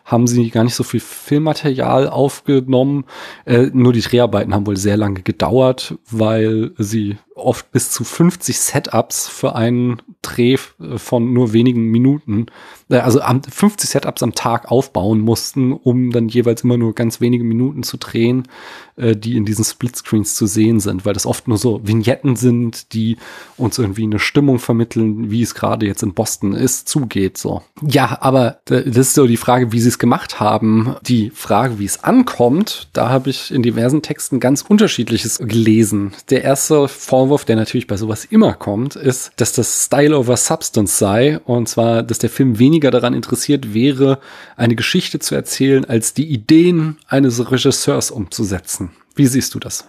haben 0.08 0.26
sie 0.26 0.50
gar 0.50 0.64
nicht 0.64 0.74
so 0.74 0.84
viel 0.84 1.02
Filmmaterial 1.02 2.08
aufgenommen. 2.08 3.04
Äh, 3.46 3.70
nur 3.74 3.92
die 3.92 4.02
Dreharbeiten 4.02 4.54
haben 4.54 4.66
wohl 4.66 4.78
sehr 4.78 4.96
lange 4.96 5.22
gedauert, 5.22 5.96
weil 6.10 6.72
sie 6.78 7.18
oft 7.38 7.72
bis 7.72 7.92
zu 7.92 8.04
50 8.04 8.58
Setups 8.58 9.28
für 9.28 9.56
einen 9.56 10.02
Dreh 10.22 10.58
äh, 10.80 10.98
von 10.98 11.34
nur 11.34 11.54
wenigen 11.54 11.84
Minuten, 11.86 12.48
äh, 12.90 12.98
also 12.98 13.22
50 13.22 13.90
Setups 13.90 14.24
am 14.24 14.34
Tag 14.34 14.72
aufbauen 14.72 15.20
mussten, 15.20 15.72
um 15.72 16.12
dann 16.12 16.28
jeweils 16.28 16.64
immer 16.64 16.78
nur 16.78 16.96
ganz 16.96 17.22
wenige 17.22 17.44
Minuten 17.44 17.84
zu 17.84 17.98
drehen, 17.98 18.48
äh, 18.96 19.16
die 19.16 19.38
in 19.38 19.46
diesen 19.46 19.64
Splitscreens 19.64 20.36
zu 20.36 20.48
sehen 20.48 20.80
sind, 20.80 21.06
weil 21.06 21.14
das 21.14 21.26
oft 21.26 21.48
nur 21.48 21.58
so 21.58 21.82
Vignetten 21.84 22.36
sind, 22.36 22.94
die 22.94 23.18
uns 23.58 23.78
irgendwie 23.78 24.04
eine 24.04 24.20
Stimmung 24.20 24.60
vermitteln, 24.60 25.32
wie 25.32 25.42
es 25.42 25.54
gerade 25.54 25.86
jetzt 25.86 26.04
in 26.04 26.14
Boston 26.14 26.54
ist, 26.54 26.90
zugeht, 26.90 27.38
so. 27.38 27.62
Ja, 27.82 28.18
aber 28.22 28.60
das 28.66 28.86
ist 28.86 29.14
so 29.14 29.28
die 29.28 29.38
Frage, 29.38 29.72
wie 29.72 29.80
sie 29.80 29.90
es 29.90 29.97
gemacht 30.00 30.40
haben. 30.40 30.96
Die 31.02 31.32
Frage, 31.32 31.80
wie 31.80 31.86
es 31.86 32.04
ankommt, 32.04 32.88
da 32.94 33.10
habe 33.10 33.30
ich 33.30 33.52
in 33.52 33.64
diversen 33.64 34.02
Texten 34.02 34.40
ganz 34.40 34.62
unterschiedliches 34.62 35.40
gelesen. 35.40 36.14
Der 36.30 36.44
erste 36.44 36.88
Vorwurf, 36.88 37.46
der 37.46 37.56
natürlich 37.56 37.88
bei 37.88 37.98
sowas 37.98 38.26
immer 38.26 38.54
kommt, 38.54 38.96
ist, 38.96 39.32
dass 39.38 39.54
das 39.54 39.86
Style 39.86 40.18
over 40.18 40.38
Substance 40.38 40.98
sei. 40.98 41.40
Und 41.40 41.70
zwar, 41.70 42.04
dass 42.04 42.20
der 42.20 42.30
Film 42.30 42.60
weniger 42.60 42.92
daran 42.92 43.14
interessiert 43.14 43.74
wäre, 43.74 44.20
eine 44.56 44.76
Geschichte 44.76 45.20
zu 45.20 45.36
erzählen, 45.36 45.86
als 45.86 46.14
die 46.14 46.28
Ideen 46.28 46.98
eines 47.08 47.52
Regisseurs 47.52 48.12
umzusetzen. 48.12 48.92
Wie 49.16 49.26
siehst 49.26 49.56
du 49.56 49.60
das? 49.60 49.86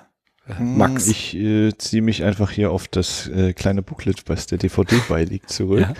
Hm, 0.57 0.79
Max. 0.79 1.07
Ich 1.09 1.37
äh, 1.37 1.77
ziehe 1.77 2.03
mich 2.03 2.25
einfach 2.25 2.51
hier 2.51 2.71
auf 2.71 2.89
das 2.89 3.29
äh, 3.29 3.53
kleine 3.53 3.83
Booklet, 3.83 4.25
was 4.27 4.47
der 4.47 4.59
DVD 4.59 4.97
beiliegt, 5.09 5.51
zurück 5.51 5.81
ja. 5.81 5.95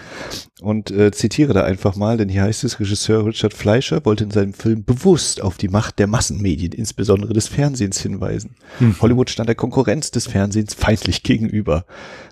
und 0.63 0.91
äh, 0.91 1.11
zitiere 1.13 1.53
da 1.53 1.65
einfach 1.65 1.97
mal, 1.97 2.17
denn 2.17 2.29
hier 2.29 2.43
heißt 2.43 2.65
es, 2.65 2.81
Regisseur 2.81 3.27
Richard 3.27 3.53
Fleischer 3.53 4.05
wollte 4.05 4.25
in 4.25 4.31
seinem 4.31 4.55
Film 4.55 4.85
bewusst 4.85 5.43
auf 5.43 5.59
die 5.59 5.69
Macht 5.69 5.99
der 5.99 6.07
Massenmedien, 6.07 6.73
insbesondere 6.73 7.35
des 7.35 7.49
Fernsehens, 7.49 8.01
hinweisen. 8.01 8.57
Hm. 8.79 8.97
Hollywood 9.01 9.31
stand 9.31 9.49
der 9.49 9.57
Konkurrenz 9.57 10.11
des 10.11 10.27
Fernsehens 10.27 10.75
feindlich 10.75 11.23
gegenüber. 11.23 11.85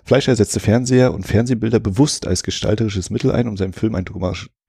Fleischer 0.03 0.35
setzte 0.35 0.59
Fernseher 0.59 1.13
und 1.13 1.27
Fernsehbilder 1.27 1.79
bewusst 1.79 2.25
als 2.25 2.41
gestalterisches 2.41 3.09
Mittel 3.09 3.31
ein, 3.31 3.47
um 3.47 3.57
seinem 3.57 3.73
Film 3.73 3.93
einen 3.93 4.05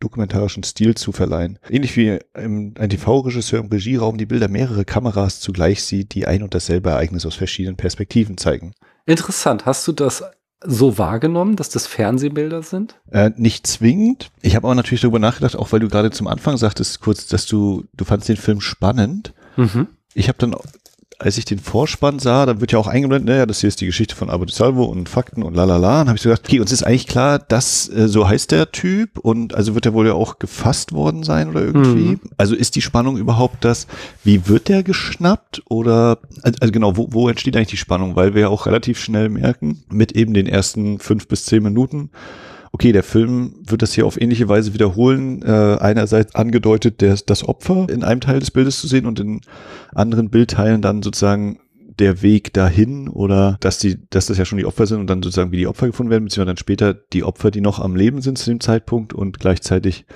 dokumentarischen 0.00 0.64
Stil 0.64 0.94
zu 0.94 1.12
verleihen. 1.12 1.58
Ähnlich 1.68 1.96
wie 1.96 2.18
ein 2.34 2.74
TV-Regisseur 2.74 3.60
im 3.60 3.66
Regieraum 3.66 4.18
die 4.18 4.26
Bilder 4.26 4.48
mehrere 4.48 4.84
Kameras 4.84 5.40
zugleich 5.40 5.82
sieht, 5.82 6.14
die 6.14 6.26
ein 6.26 6.42
und 6.42 6.54
dasselbe 6.54 6.90
Ereignis 6.90 7.26
aus 7.26 7.37
verschiedenen 7.38 7.76
Perspektiven 7.76 8.36
zeigen. 8.36 8.74
Interessant. 9.06 9.64
Hast 9.64 9.88
du 9.88 9.92
das 9.92 10.22
so 10.64 10.98
wahrgenommen, 10.98 11.56
dass 11.56 11.68
das 11.68 11.86
Fernsehbilder 11.86 12.62
sind? 12.62 12.96
Äh, 13.10 13.30
nicht 13.36 13.66
zwingend. 13.66 14.30
Ich 14.42 14.56
habe 14.56 14.66
aber 14.66 14.74
natürlich 14.74 15.00
darüber 15.00 15.18
nachgedacht, 15.18 15.56
auch 15.56 15.72
weil 15.72 15.80
du 15.80 15.88
gerade 15.88 16.10
zum 16.10 16.26
Anfang 16.26 16.56
sagtest 16.56 17.00
kurz, 17.00 17.26
dass 17.26 17.46
du, 17.46 17.84
du 17.94 18.04
fandst 18.04 18.28
den 18.28 18.36
Film 18.36 18.60
spannend. 18.60 19.32
Mhm. 19.56 19.86
Ich 20.14 20.28
habe 20.28 20.38
dann 20.38 20.54
als 21.20 21.36
ich 21.36 21.44
den 21.44 21.58
Vorspann 21.58 22.20
sah, 22.20 22.46
da 22.46 22.60
wird 22.60 22.70
ja 22.70 22.78
auch 22.78 22.86
eingeblendet, 22.86 23.28
naja, 23.28 23.44
das 23.44 23.60
hier 23.60 23.68
ist 23.68 23.80
die 23.80 23.86
Geschichte 23.86 24.14
von 24.14 24.30
Abu 24.30 24.46
Salvo 24.46 24.84
und 24.84 25.08
Fakten 25.08 25.42
und 25.42 25.54
lalala. 25.54 25.98
Dann 25.98 26.08
habe 26.08 26.16
ich 26.16 26.22
so 26.22 26.28
gedacht, 26.28 26.46
okay, 26.46 26.60
uns 26.60 26.70
ist 26.70 26.84
eigentlich 26.84 27.08
klar, 27.08 27.40
dass 27.40 27.88
äh, 27.88 28.06
so 28.06 28.28
heißt 28.28 28.52
der 28.52 28.70
Typ 28.70 29.18
und 29.18 29.52
also 29.54 29.74
wird 29.74 29.86
er 29.86 29.94
wohl 29.94 30.06
ja 30.06 30.12
auch 30.12 30.38
gefasst 30.38 30.92
worden 30.92 31.24
sein 31.24 31.48
oder 31.48 31.62
irgendwie. 31.62 32.10
Mhm. 32.10 32.20
Also 32.36 32.54
ist 32.54 32.76
die 32.76 32.82
Spannung 32.82 33.16
überhaupt 33.16 33.64
das, 33.64 33.88
wie 34.22 34.46
wird 34.46 34.68
der 34.68 34.84
geschnappt 34.84 35.62
oder, 35.68 36.18
also, 36.42 36.58
also 36.60 36.72
genau, 36.72 36.96
wo, 36.96 37.08
wo 37.10 37.28
entsteht 37.28 37.56
eigentlich 37.56 37.68
die 37.68 37.76
Spannung? 37.76 38.14
Weil 38.14 38.34
wir 38.34 38.42
ja 38.42 38.48
auch 38.48 38.66
relativ 38.66 39.00
schnell 39.00 39.28
merken, 39.28 39.82
mit 39.90 40.12
eben 40.12 40.34
den 40.34 40.46
ersten 40.46 41.00
fünf 41.00 41.26
bis 41.26 41.46
zehn 41.46 41.64
Minuten, 41.64 42.10
okay, 42.72 42.92
der 42.92 43.02
Film 43.02 43.54
wird 43.66 43.82
das 43.82 43.92
hier 43.92 44.06
auf 44.06 44.20
ähnliche 44.20 44.48
Weise 44.48 44.74
wiederholen. 44.74 45.42
Äh, 45.42 45.76
einerseits 45.80 46.34
angedeutet, 46.34 47.00
der, 47.00 47.16
das 47.26 47.46
Opfer 47.46 47.86
in 47.90 48.04
einem 48.04 48.20
Teil 48.20 48.40
des 48.40 48.50
Bildes 48.50 48.80
zu 48.80 48.86
sehen 48.86 49.06
und 49.06 49.20
in 49.20 49.40
anderen 49.94 50.30
Bildteilen 50.30 50.82
dann 50.82 51.02
sozusagen 51.02 51.60
der 51.98 52.22
Weg 52.22 52.52
dahin 52.52 53.08
oder 53.08 53.56
dass 53.60 53.78
die, 53.78 53.98
dass 54.10 54.26
das 54.26 54.38
ja 54.38 54.44
schon 54.44 54.58
die 54.58 54.66
Opfer 54.66 54.86
sind 54.86 55.00
und 55.00 55.08
dann 55.08 55.22
sozusagen 55.22 55.52
wie 55.52 55.56
die 55.56 55.66
Opfer 55.66 55.86
gefunden 55.86 56.10
werden, 56.10 56.24
beziehungsweise 56.24 56.46
dann 56.46 56.56
später 56.56 56.94
die 56.94 57.24
Opfer, 57.24 57.50
die 57.50 57.60
noch 57.60 57.80
am 57.80 57.96
Leben 57.96 58.22
sind 58.22 58.38
zu 58.38 58.50
dem 58.50 58.60
Zeitpunkt 58.60 59.12
und 59.12 59.40
gleichzeitig 59.40 60.06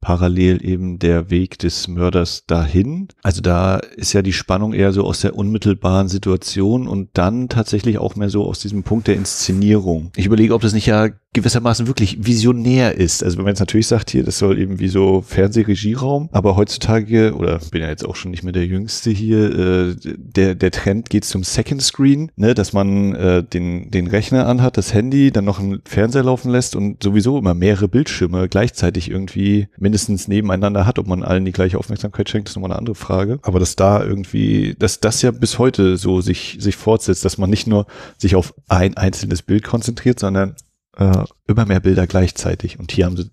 parallel 0.00 0.64
eben 0.64 0.98
der 0.98 1.30
Weg 1.30 1.58
des 1.58 1.88
Mörders 1.88 2.44
dahin. 2.46 3.08
Also 3.22 3.40
da 3.40 3.78
ist 3.78 4.12
ja 4.12 4.22
die 4.22 4.32
Spannung 4.32 4.72
eher 4.72 4.92
so 4.92 5.04
aus 5.04 5.20
der 5.20 5.34
unmittelbaren 5.34 6.08
Situation 6.08 6.86
und 6.86 7.10
dann 7.14 7.48
tatsächlich 7.48 7.98
auch 7.98 8.14
mehr 8.14 8.28
so 8.28 8.44
aus 8.44 8.60
diesem 8.60 8.82
Punkt 8.82 9.08
der 9.08 9.16
Inszenierung. 9.16 10.12
Ich 10.14 10.26
überlege, 10.26 10.54
ob 10.54 10.62
das 10.62 10.74
nicht 10.74 10.86
ja 10.86 11.08
gewissermaßen 11.36 11.86
wirklich 11.86 12.26
visionär 12.26 12.94
ist. 12.94 13.22
Also 13.22 13.36
wenn 13.36 13.44
man 13.44 13.52
jetzt 13.52 13.60
natürlich 13.60 13.86
sagt, 13.86 14.10
hier, 14.10 14.24
das 14.24 14.38
soll 14.38 14.58
eben 14.58 14.78
wie 14.78 14.88
so 14.88 15.20
Fernsehregieraum, 15.20 16.30
aber 16.32 16.56
heutzutage, 16.56 17.34
oder 17.34 17.60
bin 17.70 17.82
ja 17.82 17.88
jetzt 17.88 18.06
auch 18.06 18.16
schon 18.16 18.30
nicht 18.30 18.42
mehr 18.42 18.54
der 18.54 18.64
Jüngste 18.64 19.10
hier, 19.10 19.54
äh, 19.54 19.96
der, 20.16 20.54
der 20.54 20.70
Trend 20.70 21.10
geht 21.10 21.26
zum 21.26 21.44
Second 21.44 21.82
Screen, 21.82 22.32
ne, 22.36 22.54
dass 22.54 22.72
man 22.72 23.14
äh, 23.14 23.44
den, 23.44 23.90
den 23.90 24.06
Rechner 24.06 24.46
anhat, 24.46 24.78
das 24.78 24.94
Handy, 24.94 25.30
dann 25.30 25.44
noch 25.44 25.60
einen 25.60 25.82
Fernseher 25.84 26.22
laufen 26.22 26.50
lässt 26.50 26.74
und 26.74 27.02
sowieso 27.02 27.38
immer 27.38 27.52
mehrere 27.52 27.88
Bildschirme 27.88 28.48
gleichzeitig 28.48 29.10
irgendwie 29.10 29.68
mindestens 29.76 30.28
nebeneinander 30.28 30.86
hat. 30.86 30.98
Ob 30.98 31.06
man 31.06 31.22
allen 31.22 31.44
die 31.44 31.52
gleiche 31.52 31.78
Aufmerksamkeit 31.78 32.30
schenkt, 32.30 32.48
ist 32.48 32.56
nochmal 32.56 32.70
eine 32.70 32.78
andere 32.78 32.94
Frage. 32.94 33.40
Aber 33.42 33.60
dass 33.60 33.76
da 33.76 34.02
irgendwie, 34.02 34.74
dass 34.78 35.00
das 35.00 35.20
ja 35.20 35.32
bis 35.32 35.58
heute 35.58 35.98
so 35.98 36.22
sich, 36.22 36.56
sich 36.60 36.76
fortsetzt, 36.76 37.26
dass 37.26 37.36
man 37.36 37.50
nicht 37.50 37.66
nur 37.66 37.86
sich 38.16 38.36
auf 38.36 38.54
ein 38.68 38.96
einzelnes 38.96 39.42
Bild 39.42 39.64
konzentriert, 39.64 40.18
sondern 40.18 40.54
äh, 40.96 41.24
immer 41.46 41.66
mehr 41.66 41.80
Bilder 41.80 42.06
gleichzeitig. 42.06 42.78
Und 42.78 42.92
hier 42.92 43.06
haben 43.06 43.16
sie 43.16 43.30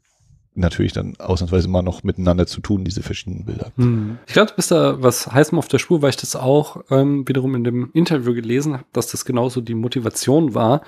natürlich 0.55 0.93
dann 0.93 1.15
ausnahmsweise 1.17 1.67
mal 1.67 1.81
noch 1.81 2.03
miteinander 2.03 2.45
zu 2.45 2.61
tun, 2.61 2.83
diese 2.83 3.01
verschiedenen 3.01 3.45
Bilder. 3.45 3.71
Hm. 3.77 4.17
Ich 4.27 4.33
glaube, 4.33 4.51
du 4.51 4.55
bist 4.55 4.71
da 4.71 5.01
was 5.01 5.31
heißem 5.31 5.57
auf 5.57 5.67
der 5.67 5.79
Spur, 5.79 6.01
weil 6.01 6.11
ich 6.11 6.17
das 6.17 6.35
auch 6.35 6.83
ähm, 6.91 7.27
wiederum 7.27 7.55
in 7.55 7.63
dem 7.63 7.89
Interview 7.93 8.33
gelesen 8.33 8.73
habe, 8.73 8.85
dass 8.93 9.07
das 9.07 9.25
genauso 9.25 9.61
die 9.61 9.73
Motivation 9.73 10.53
war. 10.53 10.81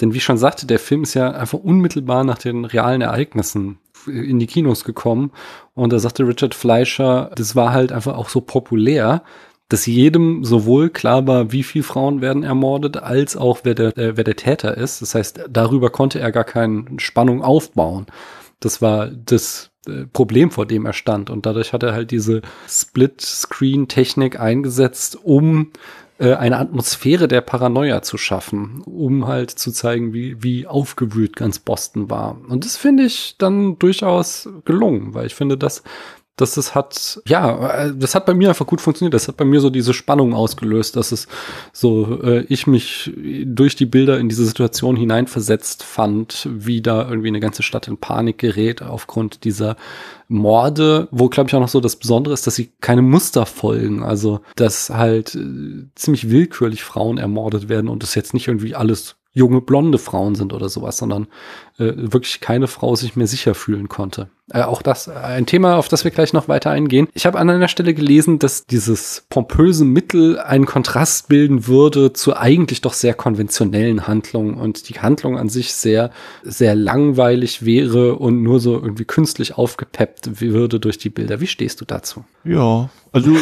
Denn 0.00 0.12
wie 0.12 0.18
ich 0.18 0.24
schon 0.24 0.38
sagte, 0.38 0.66
der 0.66 0.78
Film 0.78 1.02
ist 1.02 1.14
ja 1.14 1.32
einfach 1.32 1.58
unmittelbar 1.58 2.22
nach 2.22 2.38
den 2.38 2.64
realen 2.64 3.00
Ereignissen 3.00 3.78
in 4.06 4.38
die 4.38 4.46
Kinos 4.46 4.84
gekommen. 4.84 5.32
Und 5.74 5.92
da 5.92 5.98
sagte 5.98 6.26
Richard 6.26 6.54
Fleischer, 6.54 7.32
das 7.34 7.56
war 7.56 7.72
halt 7.72 7.90
einfach 7.90 8.16
auch 8.16 8.28
so 8.28 8.40
populär, 8.40 9.22
dass 9.68 9.86
jedem 9.86 10.44
sowohl 10.44 10.88
klar 10.88 11.26
war, 11.26 11.52
wie 11.52 11.62
viele 11.62 11.84
Frauen 11.84 12.20
werden 12.20 12.42
ermordet, 12.42 12.96
als 12.96 13.36
auch 13.36 13.60
wer 13.64 13.74
der, 13.74 13.96
äh, 13.98 14.16
wer 14.16 14.24
der 14.24 14.36
Täter 14.36 14.76
ist. 14.76 15.02
Das 15.02 15.14
heißt, 15.14 15.40
darüber 15.50 15.90
konnte 15.90 16.20
er 16.20 16.32
gar 16.32 16.44
keine 16.44 16.84
Spannung 16.98 17.42
aufbauen. 17.42 18.06
Das 18.60 18.80
war 18.80 19.08
das 19.08 19.70
äh, 19.86 20.06
Problem, 20.12 20.50
vor 20.50 20.64
dem 20.64 20.86
er 20.86 20.94
stand. 20.94 21.28
Und 21.28 21.44
dadurch 21.44 21.72
hat 21.72 21.82
er 21.82 21.92
halt 21.92 22.10
diese 22.10 22.40
Split-Screen-Technik 22.66 24.40
eingesetzt, 24.40 25.18
um 25.22 25.70
äh, 26.18 26.34
eine 26.34 26.58
Atmosphäre 26.58 27.28
der 27.28 27.42
Paranoia 27.42 28.02
zu 28.02 28.16
schaffen, 28.16 28.82
um 28.86 29.26
halt 29.26 29.50
zu 29.50 29.70
zeigen, 29.70 30.12
wie, 30.12 30.42
wie 30.42 30.66
aufgewühlt 30.66 31.36
ganz 31.36 31.58
Boston 31.58 32.10
war. 32.10 32.38
Und 32.48 32.64
das 32.64 32.76
finde 32.76 33.04
ich 33.04 33.36
dann 33.38 33.78
durchaus 33.78 34.48
gelungen, 34.64 35.14
weil 35.14 35.26
ich 35.26 35.34
finde, 35.34 35.56
dass 35.56 35.82
dass 36.40 36.56
es 36.56 36.74
hat, 36.74 37.20
ja, 37.26 37.86
äh, 37.86 37.92
das 37.94 38.14
hat 38.14 38.26
bei 38.26 38.34
mir 38.34 38.48
einfach 38.48 38.66
gut 38.66 38.80
funktioniert. 38.80 39.14
Das 39.14 39.28
hat 39.28 39.36
bei 39.36 39.44
mir 39.44 39.60
so 39.60 39.70
diese 39.70 39.92
Spannung 39.92 40.34
ausgelöst, 40.34 40.96
dass 40.96 41.12
es 41.12 41.28
so, 41.72 42.22
äh, 42.22 42.44
ich 42.48 42.66
mich 42.66 43.12
durch 43.44 43.76
die 43.76 43.86
Bilder 43.86 44.18
in 44.18 44.28
diese 44.28 44.46
Situation 44.46 44.96
hineinversetzt 44.96 45.82
fand, 45.82 46.48
wie 46.50 46.80
da 46.80 47.08
irgendwie 47.08 47.28
eine 47.28 47.40
ganze 47.40 47.62
Stadt 47.62 47.88
in 47.88 47.98
Panik 47.98 48.38
gerät 48.38 48.82
aufgrund 48.82 49.44
dieser 49.44 49.76
Morde, 50.28 51.08
wo 51.10 51.28
glaube 51.28 51.48
ich 51.48 51.54
auch 51.54 51.60
noch 51.60 51.68
so 51.68 51.80
das 51.80 51.96
Besondere 51.96 52.34
ist, 52.34 52.46
dass 52.46 52.54
sie 52.54 52.70
keine 52.80 53.02
Muster 53.02 53.46
folgen. 53.46 54.02
Also, 54.02 54.40
dass 54.56 54.90
halt 54.90 55.34
äh, 55.34 55.86
ziemlich 55.94 56.30
willkürlich 56.30 56.82
Frauen 56.84 57.18
ermordet 57.18 57.68
werden 57.68 57.88
und 57.88 58.02
es 58.02 58.14
jetzt 58.14 58.34
nicht 58.34 58.48
irgendwie 58.48 58.74
alles 58.74 59.16
junge 59.32 59.60
blonde 59.60 59.98
Frauen 59.98 60.34
sind 60.34 60.52
oder 60.52 60.68
sowas, 60.68 60.98
sondern 60.98 61.28
äh, 61.78 61.92
wirklich 61.96 62.40
keine 62.40 62.66
Frau 62.66 62.96
sich 62.96 63.16
mehr 63.16 63.26
sicher 63.26 63.54
fühlen 63.54 63.88
konnte. 63.88 64.28
Äh, 64.50 64.62
auch 64.62 64.80
das 64.80 65.08
äh, 65.08 65.12
ein 65.12 65.46
Thema, 65.46 65.76
auf 65.76 65.88
das 65.88 66.04
wir 66.04 66.10
gleich 66.10 66.32
noch 66.32 66.48
weiter 66.48 66.70
eingehen. 66.70 67.08
Ich 67.12 67.26
habe 67.26 67.38
an 67.38 67.50
einer 67.50 67.68
Stelle 67.68 67.92
gelesen, 67.92 68.38
dass 68.38 68.66
dieses 68.66 69.26
pompöse 69.28 69.84
Mittel 69.84 70.38
einen 70.38 70.64
Kontrast 70.64 71.28
bilden 71.28 71.66
würde 71.66 72.14
zu 72.14 72.36
eigentlich 72.36 72.80
doch 72.80 72.94
sehr 72.94 73.12
konventionellen 73.12 74.06
Handlungen 74.06 74.54
und 74.54 74.88
die 74.88 75.00
Handlung 75.00 75.38
an 75.38 75.50
sich 75.50 75.74
sehr, 75.74 76.10
sehr 76.42 76.74
langweilig 76.74 77.64
wäre 77.64 78.14
und 78.14 78.42
nur 78.42 78.58
so 78.60 78.74
irgendwie 78.74 79.04
künstlich 79.04 79.58
aufgepeppt 79.58 80.40
würde 80.40 80.80
durch 80.80 80.96
die 80.96 81.10
Bilder. 81.10 81.40
Wie 81.40 81.46
stehst 81.46 81.80
du 81.80 81.84
dazu? 81.84 82.24
Ja, 82.44 82.88
also 83.12 83.32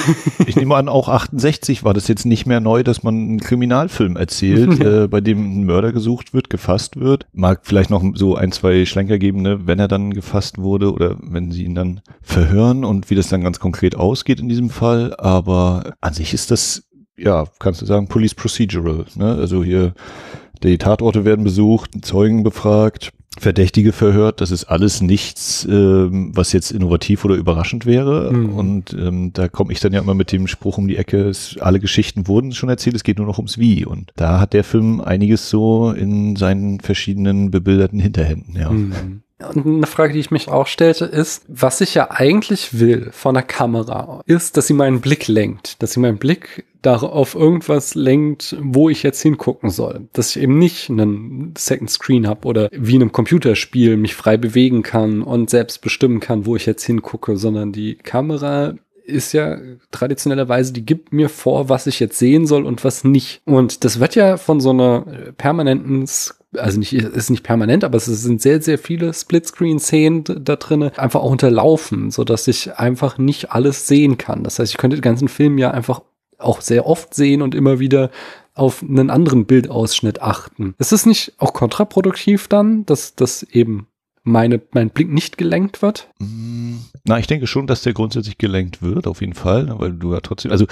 ich 0.47 0.57
nehme 0.57 0.75
an, 0.75 0.89
auch 0.89 1.09
68 1.09 1.85
war 1.85 1.95
das 1.95 2.09
jetzt 2.09 2.27
nicht 2.27 2.47
mehr 2.47 2.61
neu, 2.61 2.83
dass 2.83 3.03
man 3.03 3.15
einen 3.15 3.41
Kriminalfilm 3.41 4.17
erzählt, 4.17 4.81
äh, 4.85 5.07
bei 5.07 5.21
dem 5.21 5.61
ein 5.61 5.65
Mörder 5.65 5.93
gesucht 5.93 6.35
wird, 6.35 6.51
gefasst 6.51 6.99
wird. 6.99 7.27
Mag 7.33 7.61
vielleicht 7.63 7.91
noch 7.91 8.03
so 8.15 8.26
ein, 8.35 8.53
zwei 8.53 8.85
Schlenker 8.85 9.19
geben, 9.19 9.43
ne, 9.43 9.67
wenn 9.67 9.79
er 9.79 9.89
dann 9.89 10.13
gefasst 10.13 10.59
wurde 10.59 10.93
oder 10.93 11.17
wenn 11.21 11.53
sie 11.53 11.65
ihn 11.65 11.75
dann 11.75 12.01
verhören 12.23 12.85
und 12.85 13.11
wie 13.11 13.15
das 13.15 13.29
dann 13.29 13.43
ganz 13.43 13.61
konkret 13.61 13.95
ausgeht 13.95 14.41
in 14.41 14.49
diesem 14.49 14.71
Fall. 14.71 15.15
Aber 15.19 15.95
an 16.01 16.15
sich 16.15 16.35
ist 16.35 16.51
das, 16.51 16.89
ja, 17.17 17.47
kannst 17.59 17.83
du 17.83 17.87
sagen, 17.87 18.09
Police 18.09 18.35
Procedural. 18.35 19.07
Ne? 19.15 19.35
Also 19.35 19.63
hier, 19.63 19.95
die 20.63 20.79
Tatorte 20.79 21.25
werden 21.25 21.45
besucht, 21.45 21.91
Zeugen 22.03 22.43
befragt, 22.43 23.13
Verdächtige 23.39 23.93
verhört. 23.93 24.41
Das 24.41 24.51
ist 24.51 24.65
alles 24.65 25.01
nichts, 25.01 25.67
ähm, 25.71 26.33
was 26.35 26.53
jetzt 26.53 26.71
innovativ 26.71 27.25
oder 27.25 27.35
überraschend 27.35 27.87
wäre. 27.87 28.33
Mhm. 28.33 28.55
Und 28.55 28.93
ähm, 28.93 29.33
da 29.33 29.49
komme 29.49 29.73
ich 29.73 29.81
dann 29.81 29.93
ja 29.93 30.01
immer 30.01 30.15
mit 30.15 30.33
dem 30.33 30.47
Spruch 30.47 30.79
um 30.79 30.89
die 30.89 30.97
Ecke, 30.97 31.29
es, 31.29 31.57
alle 31.61 31.81
Geschichten 31.81 32.29
wurden 32.29 32.53
schon 32.53 32.69
erzählt, 32.69 32.97
es 32.97 33.05
geht 33.05 33.19
nur 33.19 33.27
noch 33.27 33.39
ums 33.39 33.59
Wie. 33.59 33.85
Und 33.85 34.13
da 34.17 34.41
hat 34.41 34.53
der 34.53 34.65
Film 34.65 35.01
einiges 35.01 35.51
so 35.51 35.91
in 35.91 36.37
seinen 36.37 36.81
verschiedenen 36.81 37.51
bebilderten 37.51 37.99
Hinterhänden, 37.99 38.57
ja. 38.57 38.71
Mhm. 38.71 39.23
Und 39.39 39.67
eine 39.67 39.87
Frage, 39.87 40.15
die 40.15 40.21
ich 40.21 40.31
mich 40.31 40.49
auch 40.49 40.67
stellte, 40.67 41.05
ist, 41.05 41.45
was 41.47 41.83
ich 41.83 41.95
ja 41.95 42.11
eigentlich 42.11 42.79
will 42.79 43.11
von 43.13 43.35
der 43.35 43.43
Kamera, 43.43 44.23
ist, 44.25 44.57
dass 44.57 44.67
sie 44.67 44.73
meinen 44.73 45.03
Blick 45.03 45.29
lenkt, 45.29 45.83
dass 45.83 45.93
sie 45.93 46.01
meinen 46.01 46.17
Blick 46.17 46.65
auf 46.95 47.35
irgendwas 47.35 47.95
lenkt, 47.95 48.57
wo 48.61 48.89
ich 48.89 49.03
jetzt 49.03 49.21
hingucken 49.21 49.71
soll. 49.71 50.09
Dass 50.13 50.35
ich 50.35 50.43
eben 50.43 50.59
nicht 50.59 50.91
einen 50.91 51.55
Second 51.57 51.91
Screen 51.91 52.27
habe 52.27 52.47
oder 52.47 52.69
wie 52.73 52.95
in 52.95 53.03
einem 53.03 53.13
Computerspiel 53.13 53.97
mich 53.97 54.15
frei 54.15 54.37
bewegen 54.37 54.83
kann 54.83 55.23
und 55.23 55.51
selbst 55.51 55.81
bestimmen 55.81 56.21
kann, 56.21 56.47
wo 56.47 56.57
ich 56.57 56.67
jetzt 56.67 56.85
hingucke, 56.85 57.37
sondern 57.37 57.73
die 57.73 57.97
Kamera 57.97 58.75
ist 59.05 59.33
ja 59.33 59.59
traditionellerweise, 59.93 60.73
die 60.73 60.85
gibt 60.85 61.13
mir 61.13 61.29
vor, 61.29 61.69
was 61.69 61.87
ich 61.87 62.01
jetzt 62.01 62.19
sehen 62.19 62.47
soll 62.47 62.67
und 62.67 62.83
was 62.85 63.05
nicht. 63.05 63.41
Und 63.45 63.85
das 63.85 64.01
wird 64.01 64.17
ja 64.17 64.37
von 64.37 64.61
so 64.61 64.71
einer 64.71 65.05
permanenten 65.37 66.07
also 66.59 66.79
nicht, 66.79 66.93
ist 66.93 67.31
nicht 67.31 67.43
permanent, 67.43 67.85
aber 67.85 67.97
es 67.97 68.07
sind 68.07 68.41
sehr, 68.41 68.63
sehr 68.63 68.79
viele 68.79 69.13
Splitscreen-Szenen 69.13 70.25
da 70.41 70.57
drin, 70.57 70.85
einfach 70.97 71.21
auch 71.21 71.31
unterlaufen, 71.31 72.11
so 72.11 72.25
dass 72.25 72.49
ich 72.49 72.79
einfach 72.79 73.19
nicht 73.19 73.53
alles 73.53 73.87
sehen 73.87 74.17
kann. 74.17 74.43
Das 74.43 74.59
heißt, 74.59 74.73
ich 74.73 74.79
könnte 74.79 74.97
den 74.97 75.03
ganzen 75.03 75.29
Film 75.29 75.59
ja 75.59 75.71
einfach 75.71 76.03
auch 76.39 76.61
sehr 76.61 76.87
oft 76.87 77.15
sehen 77.15 77.43
und 77.43 77.55
immer 77.55 77.79
wieder 77.79 78.11
auf 78.55 78.83
einen 78.83 79.11
anderen 79.11 79.45
Bildausschnitt 79.45 80.23
achten. 80.23 80.75
Ist 80.79 80.93
es 80.93 81.07
nicht 81.07 81.35
auch 81.39 81.53
kontraproduktiv 81.53 82.49
dann, 82.49 82.87
dass 82.87 83.15
das 83.15 83.43
eben 83.43 83.87
meine, 84.23 84.61
mein 84.73 84.91
Blick 84.91 85.11
nicht 85.11 85.39
gelenkt 85.39 85.83
wird? 85.83 86.09
Na, 87.05 87.19
ich 87.19 87.27
denke 87.27 87.47
schon, 87.47 87.67
dass 87.67 87.83
der 87.83 87.93
grundsätzlich 87.93 88.39
gelenkt 88.39 88.83
wird, 88.83 89.07
auf 89.07 89.21
jeden 89.21 89.35
Fall, 89.35 89.79
weil 89.79 89.93
du 89.93 90.15
ja 90.15 90.21
trotzdem, 90.21 90.51
also 90.51 90.67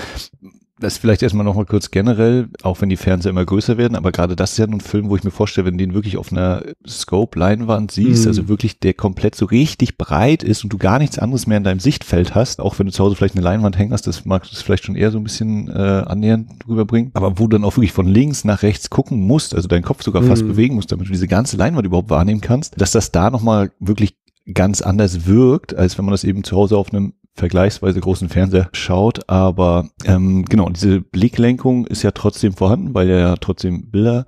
Das 0.81 0.99
vielleicht 0.99 1.23
erstmal 1.23 1.45
nochmal 1.45 1.67
kurz 1.67 1.93
generell, 1.93 2.49
auch 2.63 2.81
wenn 2.81 2.89
die 2.89 2.97
Fernseher 2.97 3.31
immer 3.31 3.45
größer 3.45 3.79
werden, 3.79 3.95
aber 3.95 4.11
gerade 4.11 4.35
das 4.35 4.53
ist 4.53 4.59
ja 4.59 4.67
ein 4.67 4.81
Film, 4.81 5.09
wo 5.09 5.15
ich 5.15 5.23
mir 5.23 5.31
vorstelle, 5.31 5.67
wenn 5.67 5.79
du 5.79 5.85
den 5.85 5.95
wirklich 5.95 6.17
auf 6.17 6.33
einer 6.33 6.63
Scope-Leinwand 6.87 7.93
siehst, 7.93 8.25
Mhm. 8.25 8.29
also 8.29 8.49
wirklich 8.49 8.81
der 8.81 8.93
komplett 8.95 9.37
so 9.37 9.45
richtig 9.47 9.97
breit 9.99 10.43
ist 10.43 10.65
und 10.65 10.73
du 10.73 10.79
gar 10.79 10.99
nichts 10.99 11.19
anderes 11.19 11.47
mehr 11.47 11.59
in 11.59 11.65
deinem 11.65 11.79
Sichtfeld 11.79 12.35
hast, 12.35 12.61
auch 12.61 12.77
wenn 12.79 12.87
du 12.87 12.93
zu 12.93 13.05
Hause 13.05 13.15
vielleicht 13.15 13.37
eine 13.37 13.45
Leinwand 13.45 13.79
hängen 13.79 13.93
hast, 13.93 14.07
das 14.09 14.25
mag 14.25 14.49
das 14.51 14.63
vielleicht 14.63 14.85
schon 14.85 14.97
eher 14.97 15.13
so 15.13 15.19
ein 15.19 15.25
bisschen 15.25 15.69
äh, 15.69 15.73
annähernd 16.07 16.51
rüberbringen, 16.69 17.13
aber 17.15 17.39
wo 17.39 17.45
du 17.47 17.57
dann 17.57 17.65
auch 17.65 17.77
wirklich 17.77 17.93
von 17.93 18.09
links 18.09 18.45
nach 18.45 18.63
rechts 18.63 18.91
gucken 18.91 19.21
musst, 19.21 19.55
also 19.55 19.69
deinen 19.69 19.83
Kopf 19.85 20.03
sogar 20.03 20.23
fast 20.25 20.43
Mhm. 20.43 20.49
bewegen 20.49 20.75
musst, 20.75 20.91
damit 20.91 21.07
du 21.07 21.13
diese 21.13 21.29
ganze 21.29 21.57
Leinwand 21.57 21.87
überhaupt 21.87 22.11
wahrnehmen 22.11 22.41
kannst, 22.41 22.81
dass 22.81 22.91
das 22.91 23.13
da 23.13 23.31
nochmal 23.31 23.71
wirklich 23.79 24.17
ganz 24.53 24.83
anders 24.83 25.27
wirkt, 25.27 25.75
als 25.75 25.97
wenn 25.99 26.05
man 26.05 26.13
das 26.13 26.25
eben 26.25 26.43
zu 26.43 26.57
Hause 26.57 26.77
auf 26.77 26.93
einem 26.93 27.15
vergleichsweise 27.35 28.01
großen 28.01 28.29
Fernseher 28.29 28.69
schaut. 28.73 29.29
Aber 29.29 29.89
ähm, 30.05 30.45
genau, 30.45 30.69
diese 30.69 31.01
Blicklenkung 31.01 31.87
ist 31.87 32.03
ja 32.03 32.13
trotzdem 32.13 32.53
vorhanden, 32.55 32.95
weil 32.95 33.09
er 33.11 33.19
ja 33.19 33.35
trotzdem 33.37 33.91
Bilder 33.91 34.27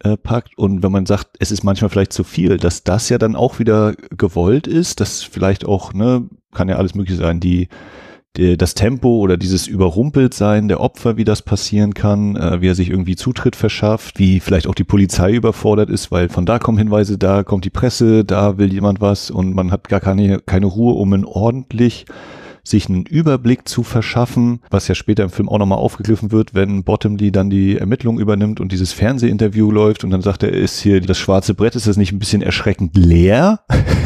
äh, 0.00 0.16
packt. 0.16 0.56
Und 0.58 0.82
wenn 0.82 0.92
man 0.92 1.06
sagt, 1.06 1.36
es 1.38 1.50
ist 1.50 1.64
manchmal 1.64 1.90
vielleicht 1.90 2.12
zu 2.12 2.24
viel, 2.24 2.58
dass 2.58 2.84
das 2.84 3.08
ja 3.08 3.18
dann 3.18 3.36
auch 3.36 3.58
wieder 3.58 3.94
gewollt 4.16 4.66
ist, 4.66 5.00
dass 5.00 5.22
vielleicht 5.22 5.64
auch, 5.64 5.94
ne, 5.94 6.28
kann 6.52 6.68
ja 6.68 6.76
alles 6.76 6.94
mögliche 6.94 7.18
sein, 7.18 7.40
die 7.40 7.68
das 8.34 8.72
Tempo 8.72 9.18
oder 9.18 9.36
dieses 9.36 9.66
Überrumpeltsein 9.66 10.66
der 10.66 10.80
Opfer, 10.80 11.18
wie 11.18 11.24
das 11.24 11.42
passieren 11.42 11.92
kann, 11.92 12.34
äh, 12.36 12.62
wie 12.62 12.68
er 12.68 12.74
sich 12.74 12.88
irgendwie 12.88 13.14
Zutritt 13.14 13.56
verschafft, 13.56 14.18
wie 14.18 14.40
vielleicht 14.40 14.66
auch 14.66 14.74
die 14.74 14.84
Polizei 14.84 15.32
überfordert 15.32 15.90
ist, 15.90 16.10
weil 16.10 16.30
von 16.30 16.46
da 16.46 16.58
kommen 16.58 16.78
Hinweise, 16.78 17.18
da 17.18 17.42
kommt 17.42 17.66
die 17.66 17.70
Presse, 17.70 18.24
da 18.24 18.56
will 18.56 18.72
jemand 18.72 19.02
was 19.02 19.30
und 19.30 19.54
man 19.54 19.70
hat 19.70 19.90
gar 19.90 20.00
keine, 20.00 20.38
keine 20.38 20.64
Ruhe, 20.64 20.94
um 20.94 21.12
einen 21.12 21.26
ordentlich 21.26 22.06
sich 22.64 22.88
einen 22.88 23.04
Überblick 23.04 23.68
zu 23.68 23.82
verschaffen, 23.82 24.60
was 24.70 24.88
ja 24.88 24.94
später 24.94 25.24
im 25.24 25.30
Film 25.30 25.48
auch 25.48 25.58
nochmal 25.58 25.78
aufgegriffen 25.78 26.30
wird, 26.30 26.54
wenn 26.54 26.84
Bottomley 26.84 27.32
dann 27.32 27.50
die 27.50 27.76
Ermittlung 27.76 28.18
übernimmt 28.18 28.60
und 28.60 28.72
dieses 28.72 28.92
Fernsehinterview 28.92 29.70
läuft 29.70 30.04
und 30.04 30.10
dann 30.10 30.22
sagt 30.22 30.42
er, 30.42 30.52
ist 30.52 30.80
hier 30.80 31.00
das 31.00 31.18
schwarze 31.18 31.54
Brett, 31.54 31.76
ist 31.76 31.86
das 31.86 31.96
nicht 31.96 32.12
ein 32.12 32.18
bisschen 32.18 32.42
erschreckend 32.42 32.96
leer? 32.96 33.60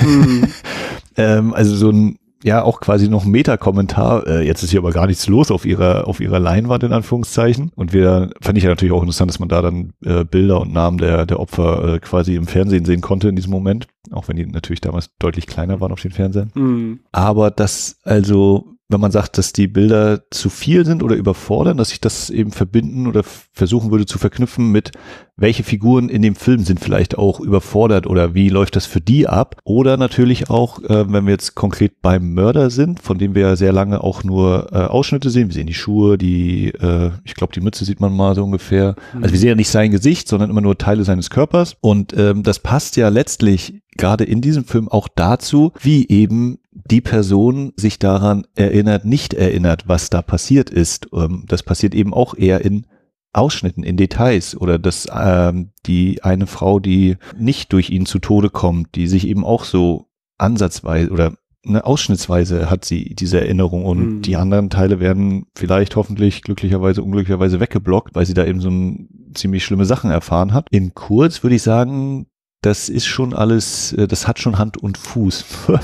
Mhm. 0.05 0.49
ähm, 1.17 1.55
also 1.55 1.75
so 1.75 1.91
ein 1.91 2.19
ja 2.47 2.63
auch 2.63 2.81
quasi 2.81 3.09
noch 3.09 3.25
ein 3.25 3.31
Meta-Kommentar. 3.31 4.27
Äh, 4.27 4.47
jetzt 4.47 4.63
ist 4.63 4.71
hier 4.71 4.81
aber 4.81 4.93
gar 4.93 5.07
nichts 5.07 5.27
los 5.27 5.51
auf 5.51 5.65
ihrer 5.65 6.07
auf 6.07 6.21
ihrer 6.21 6.39
Leinwand 6.39 6.85
in 6.85 6.93
Anführungszeichen. 6.93 7.73
Und 7.75 7.93
wir 7.93 8.31
fand 8.41 8.57
ich 8.57 8.65
ja 8.65 8.71
natürlich 8.71 8.93
auch 8.93 9.03
interessant, 9.03 9.31
dass 9.31 9.41
man 9.41 9.49
da 9.49 9.63
dann 9.63 9.93
äh, 10.05 10.25
Bilder 10.25 10.61
und 10.61 10.73
Namen 10.73 10.99
der 10.99 11.27
der 11.27 11.41
Opfer 11.41 11.95
äh, 11.95 11.99
quasi 11.99 12.37
im 12.37 12.47
Fernsehen 12.47 12.85
sehen 12.85 13.01
konnte 13.01 13.29
in 13.29 13.37
diesem 13.37 13.51
Moment, 13.51 13.89
auch 14.13 14.29
wenn 14.29 14.37
die 14.37 14.47
natürlich 14.47 14.81
damals 14.81 15.11
deutlich 15.19 15.47
kleiner 15.47 15.81
waren 15.81 15.93
auf 15.93 16.01
den 16.01 16.13
Fernsehern. 16.13 16.51
Mhm. 16.55 17.01
Aber 17.13 17.51
das 17.51 17.99
also 18.03 18.77
wenn 18.89 19.01
man 19.01 19.11
sagt, 19.11 19.37
dass 19.37 19.53
die 19.53 19.67
Bilder 19.67 20.23
zu 20.31 20.49
viel 20.49 20.87
sind 20.87 21.03
oder 21.03 21.17
überfordern, 21.17 21.77
dass 21.77 21.91
ich 21.91 22.01
das 22.01 22.31
eben 22.31 22.53
verbinden 22.53 23.09
oder 23.09 23.25
versuchen 23.25 23.91
würde 23.91 24.07
zu 24.07 24.19
verknüpfen 24.19 24.71
mit, 24.71 24.93
welche 25.37 25.65
Figuren 25.65 26.09
in 26.09 26.23
dem 26.23 26.37
Film 26.37 26.61
sind 26.61 26.79
vielleicht 26.79 27.19
auch 27.19 27.41
überfordert 27.41 28.07
oder 28.07 28.35
wie 28.35 28.49
läuft 28.49 28.77
das 28.77 28.87
für 28.87 29.01
die 29.01 29.27
ab? 29.27 29.57
Oder 29.65 29.97
natürlich 29.97 30.51
auch, 30.51 30.83
äh, 30.85 31.13
wenn 31.13 31.27
wir 31.27 31.33
jetzt 31.33 31.57
konkret 31.57 32.01
beim 32.01 32.33
Mörder 32.33 32.71
sind, 32.71 33.03
von 33.03 33.19
dem 33.19 33.35
wir 33.35 33.43
ja 33.43 33.57
sehr 33.57 33.73
lange 33.73 34.05
auch 34.05 34.23
nur 34.23 34.69
äh, 34.73 34.77
Ausschnitte 34.77 35.31
sehen. 35.31 35.49
Wir 35.49 35.55
sehen 35.55 35.67
die 35.67 35.75
Schuhe, 35.75 36.17
die, 36.17 36.69
äh, 36.69 37.11
ich 37.25 37.35
glaube, 37.35 37.53
die 37.53 37.61
Mütze 37.61 37.85
sieht 37.85 38.01
man 38.01 38.15
mal 38.15 38.37
so 38.37 38.45
ungefähr. 38.45 38.95
Also 39.15 39.33
wir 39.33 39.41
sehen 39.41 39.49
ja 39.51 39.55
nicht 39.57 39.69
sein 39.69 39.91
Gesicht, 39.91 40.29
sondern 40.29 40.49
immer 40.49 40.61
nur 40.61 40.79
Teile 40.79 41.03
seines 41.03 41.29
Körpers. 41.29 41.77
Und 41.81 42.15
ähm, 42.17 42.45
das 42.45 42.61
passt 42.61 42.97
ja 42.97 43.09
letztlich 43.09 43.83
gerade 43.97 44.25
in 44.25 44.41
diesem 44.41 44.65
Film 44.65 44.89
auch 44.89 45.09
dazu, 45.15 45.73
wie 45.81 46.09
eben 46.09 46.59
die 46.71 47.01
Person 47.01 47.73
sich 47.77 47.99
daran 47.99 48.47
erinnert, 48.55 49.05
nicht 49.05 49.35
erinnert, 49.35 49.89
was 49.89 50.11
da 50.11 50.23
passiert 50.23 50.71
ist. 50.71 51.09
Ähm, 51.13 51.45
das 51.49 51.63
passiert 51.63 51.95
eben 51.95 52.15
auch 52.15 52.37
eher 52.37 52.65
in 52.65 52.87
Ausschnitten, 53.33 53.83
in 53.83 53.97
Details 53.97 54.57
oder 54.57 54.79
dass 54.79 55.07
ähm, 55.15 55.71
die 55.85 56.23
eine 56.23 56.47
Frau, 56.47 56.81
die 56.81 57.17
nicht 57.39 57.73
durch 57.73 57.91
ihn 57.91 58.07
zu 58.07 58.19
Tode 58.19 58.49
kommt, 58.51 58.95
die 58.95 59.09
sich 59.09 59.27
eben 59.29 59.45
auch 59.45 59.65
so 59.65 60.07
ansatzweise 60.39 61.11
oder 61.11 61.35
eine 61.67 61.85
ausschnittsweise 61.85 62.71
hat 62.71 62.85
sie 62.85 63.15
diese 63.15 63.41
Erinnerung 63.41 63.85
und 63.85 63.99
Mhm. 63.99 64.23
die 64.23 64.37
anderen 64.37 64.71
Teile 64.71 65.01
werden 65.01 65.47
vielleicht 65.57 65.97
hoffentlich 65.97 66.43
glücklicherweise 66.43 67.03
unglücklicherweise 67.03 67.59
weggeblockt, 67.59 68.15
weil 68.15 68.25
sie 68.25 68.35
da 68.35 68.45
eben 68.45 68.61
so 68.61 68.71
ein, 68.71 69.09
ziemlich 69.35 69.65
schlimme 69.65 69.85
Sachen 69.85 70.11
erfahren 70.11 70.55
hat. 70.55 70.69
In 70.71 70.95
kurz 70.95 71.43
würde 71.43 71.57
ich 71.57 71.63
sagen, 71.63 72.27
das 72.67 72.89
ist 72.89 73.07
schon 73.07 73.33
alles, 73.33 73.93
äh, 73.93 74.09
das 74.09 74.27
hat 74.27 74.41
schon 74.41 74.59
Hand 74.59 74.77
und 74.77 74.99
Fuß. 74.99 75.45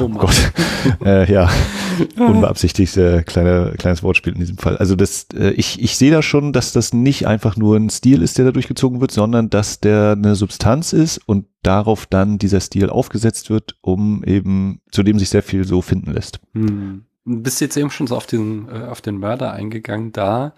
Oh. 0.00 0.08
Gott. 0.08 0.52
äh, 1.04 1.30
ja, 1.30 1.50
unbeabsichtigt 2.16 2.96
äh, 2.96 3.22
kleine, 3.22 3.74
kleines 3.76 4.02
Wortspiel 4.02 4.32
in 4.32 4.40
diesem 4.40 4.56
Fall. 4.56 4.78
Also 4.78 4.96
das, 4.96 5.26
äh, 5.34 5.50
ich, 5.50 5.82
ich 5.82 5.96
sehe 5.96 6.10
da 6.10 6.22
schon, 6.22 6.54
dass 6.54 6.72
das 6.72 6.94
nicht 6.94 7.26
einfach 7.26 7.56
nur 7.56 7.76
ein 7.76 7.90
Stil 7.90 8.22
ist, 8.22 8.38
der 8.38 8.46
da 8.46 8.52
durchgezogen 8.52 9.02
wird, 9.02 9.10
sondern 9.10 9.50
dass 9.50 9.80
der 9.80 10.12
eine 10.16 10.34
Substanz 10.34 10.94
ist 10.94 11.18
und 11.26 11.46
darauf 11.62 12.06
dann 12.06 12.38
dieser 12.38 12.60
Stil 12.60 12.88
aufgesetzt 12.88 13.50
wird, 13.50 13.76
um 13.82 14.24
eben, 14.24 14.80
zu 14.90 15.02
dem 15.02 15.18
sich 15.18 15.28
sehr 15.28 15.42
viel 15.42 15.64
so 15.64 15.82
finden 15.82 16.12
lässt. 16.12 16.40
Hm. 16.54 17.04
Du 17.26 17.42
bist 17.42 17.60
jetzt 17.60 17.76
eben 17.76 17.90
schon 17.90 18.06
so 18.06 18.16
auf 18.16 18.26
den, 18.26 18.68
äh, 18.68 18.86
auf 18.86 19.02
den 19.02 19.18
Mörder 19.18 19.52
eingegangen. 19.52 20.12
Da 20.12 20.54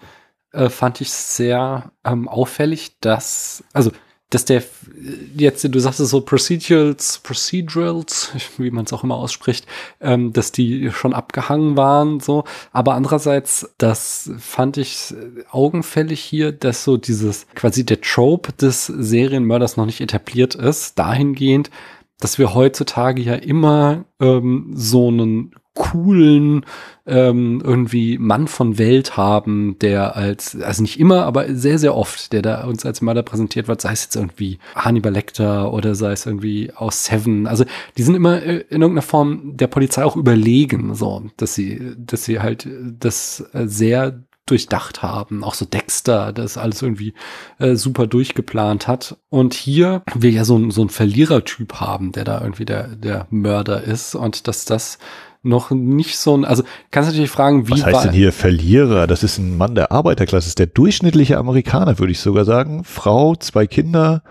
äh, 0.52 0.68
fand 0.68 1.00
ich 1.00 1.10
sehr 1.10 1.90
ähm, 2.04 2.28
auffällig, 2.28 2.98
dass, 3.00 3.64
also, 3.72 3.90
dass 4.30 4.44
der 4.44 4.58
f- 4.58 4.88
jetzt, 5.36 5.62
du 5.68 5.78
sagst 5.80 6.00
es 6.00 6.10
so 6.10 6.20
Procedurals, 6.20 7.18
Procedurals, 7.18 8.30
wie 8.58 8.70
man 8.70 8.84
es 8.84 8.92
auch 8.92 9.04
immer 9.04 9.16
ausspricht, 9.16 9.66
ähm, 10.00 10.32
dass 10.32 10.52
die 10.52 10.90
schon 10.92 11.12
abgehangen 11.12 11.76
waren, 11.76 12.20
so. 12.20 12.44
Aber 12.72 12.94
andererseits, 12.94 13.68
das 13.78 14.30
fand 14.38 14.76
ich 14.76 15.12
äh, 15.12 15.42
augenfällig 15.50 16.20
hier, 16.20 16.52
dass 16.52 16.84
so 16.84 16.96
dieses, 16.96 17.46
quasi 17.54 17.84
der 17.84 18.00
Trope 18.00 18.52
des 18.52 18.86
Serienmörders 18.86 19.76
noch 19.76 19.86
nicht 19.86 20.00
etabliert 20.00 20.54
ist, 20.54 20.98
dahingehend, 20.98 21.70
dass 22.20 22.38
wir 22.38 22.54
heutzutage 22.54 23.22
ja 23.22 23.34
immer 23.34 24.04
ähm, 24.20 24.72
so 24.74 25.08
einen 25.08 25.54
coolen 25.80 26.66
ähm, 27.06 27.62
irgendwie 27.64 28.18
Mann 28.18 28.48
von 28.48 28.76
Welt 28.76 29.16
haben, 29.16 29.78
der 29.80 30.14
als, 30.14 30.60
also 30.60 30.82
nicht 30.82 31.00
immer, 31.00 31.24
aber 31.24 31.54
sehr, 31.54 31.78
sehr 31.78 31.96
oft, 31.96 32.34
der 32.34 32.42
da 32.42 32.64
uns 32.64 32.84
als 32.84 33.00
Mörder 33.00 33.22
präsentiert 33.22 33.66
wird, 33.66 33.80
sei 33.80 33.92
es 33.92 34.04
jetzt 34.04 34.16
irgendwie 34.16 34.58
Hannibal 34.74 35.12
Lecter 35.12 35.72
oder 35.72 35.94
sei 35.94 36.12
es 36.12 36.26
irgendwie 36.26 36.70
aus 36.74 37.06
Seven. 37.06 37.46
Also 37.46 37.64
die 37.96 38.02
sind 38.02 38.14
immer 38.14 38.42
äh, 38.42 38.58
in 38.68 38.82
irgendeiner 38.82 39.00
Form 39.02 39.56
der 39.56 39.68
Polizei 39.68 40.04
auch 40.04 40.16
überlegen, 40.16 40.94
so, 40.94 41.22
dass 41.38 41.54
sie, 41.54 41.94
dass 41.96 42.24
sie 42.24 42.40
halt 42.40 42.68
das 42.98 43.42
äh, 43.54 43.66
sehr 43.66 44.22
durchdacht 44.50 45.02
haben. 45.02 45.44
Auch 45.44 45.54
so 45.54 45.64
Dexter, 45.64 46.32
das 46.32 46.58
alles 46.58 46.82
irgendwie 46.82 47.14
äh, 47.58 47.76
super 47.76 48.06
durchgeplant 48.06 48.88
hat. 48.88 49.16
Und 49.28 49.54
hier 49.54 50.02
wir 50.14 50.30
ja 50.30 50.44
so, 50.44 50.70
so 50.70 50.82
einen 50.82 50.90
Verlierertyp 50.90 51.74
haben, 51.74 52.12
der 52.12 52.24
da 52.24 52.40
irgendwie 52.40 52.64
der, 52.64 52.88
der 52.88 53.26
Mörder 53.30 53.82
ist 53.82 54.14
und 54.14 54.48
dass 54.48 54.64
das 54.64 54.98
noch 55.42 55.70
nicht 55.70 56.18
so 56.18 56.36
ein, 56.36 56.44
also 56.44 56.62
kannst 56.90 57.08
du 57.08 57.12
natürlich 57.12 57.30
fragen, 57.30 57.66
wie 57.68 57.72
Was 57.72 57.86
heißt 57.86 58.04
denn 58.06 58.12
hier 58.12 58.32
Verlierer? 58.32 59.06
Das 59.06 59.22
ist 59.22 59.38
ein 59.38 59.56
Mann 59.56 59.74
der 59.74 59.90
Arbeiterklasse, 59.90 60.44
das 60.44 60.48
ist 60.48 60.58
der 60.58 60.66
durchschnittliche 60.66 61.38
Amerikaner, 61.38 61.98
würde 61.98 62.12
ich 62.12 62.20
sogar 62.20 62.44
sagen. 62.44 62.84
Frau, 62.84 63.34
zwei 63.36 63.66
Kinder, 63.66 64.22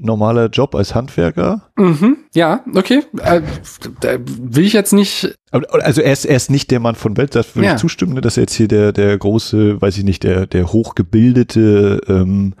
normaler 0.00 0.46
Job 0.48 0.74
als 0.76 0.94
Handwerker. 0.94 1.62
Mhm, 1.76 2.18
ja, 2.34 2.64
okay. 2.74 3.02
Äh, 3.22 3.42
will 4.24 4.64
ich 4.64 4.72
jetzt 4.72 4.92
nicht. 4.92 5.34
Also 5.50 6.02
er 6.02 6.12
ist, 6.12 6.26
er 6.26 6.36
ist 6.36 6.50
nicht 6.50 6.70
der 6.70 6.78
Mann 6.78 6.94
von 6.94 7.16
Welt, 7.16 7.34
das 7.34 7.56
würde 7.56 7.66
Ja. 7.68 7.74
ich 7.74 7.80
zustimmen, 7.80 8.12
ne, 8.12 8.20
dass 8.20 8.36
er 8.36 8.42
jetzt 8.42 8.52
hier 8.54 8.68
der, 8.68 8.92
der 8.92 9.16
große, 9.16 9.80
weiß 9.80 9.96
ich 9.96 10.04
nicht, 10.04 10.22
der, 10.22 10.46
der 10.46 10.70
hochgebildete, 10.72 12.00
ähm, 12.06 12.54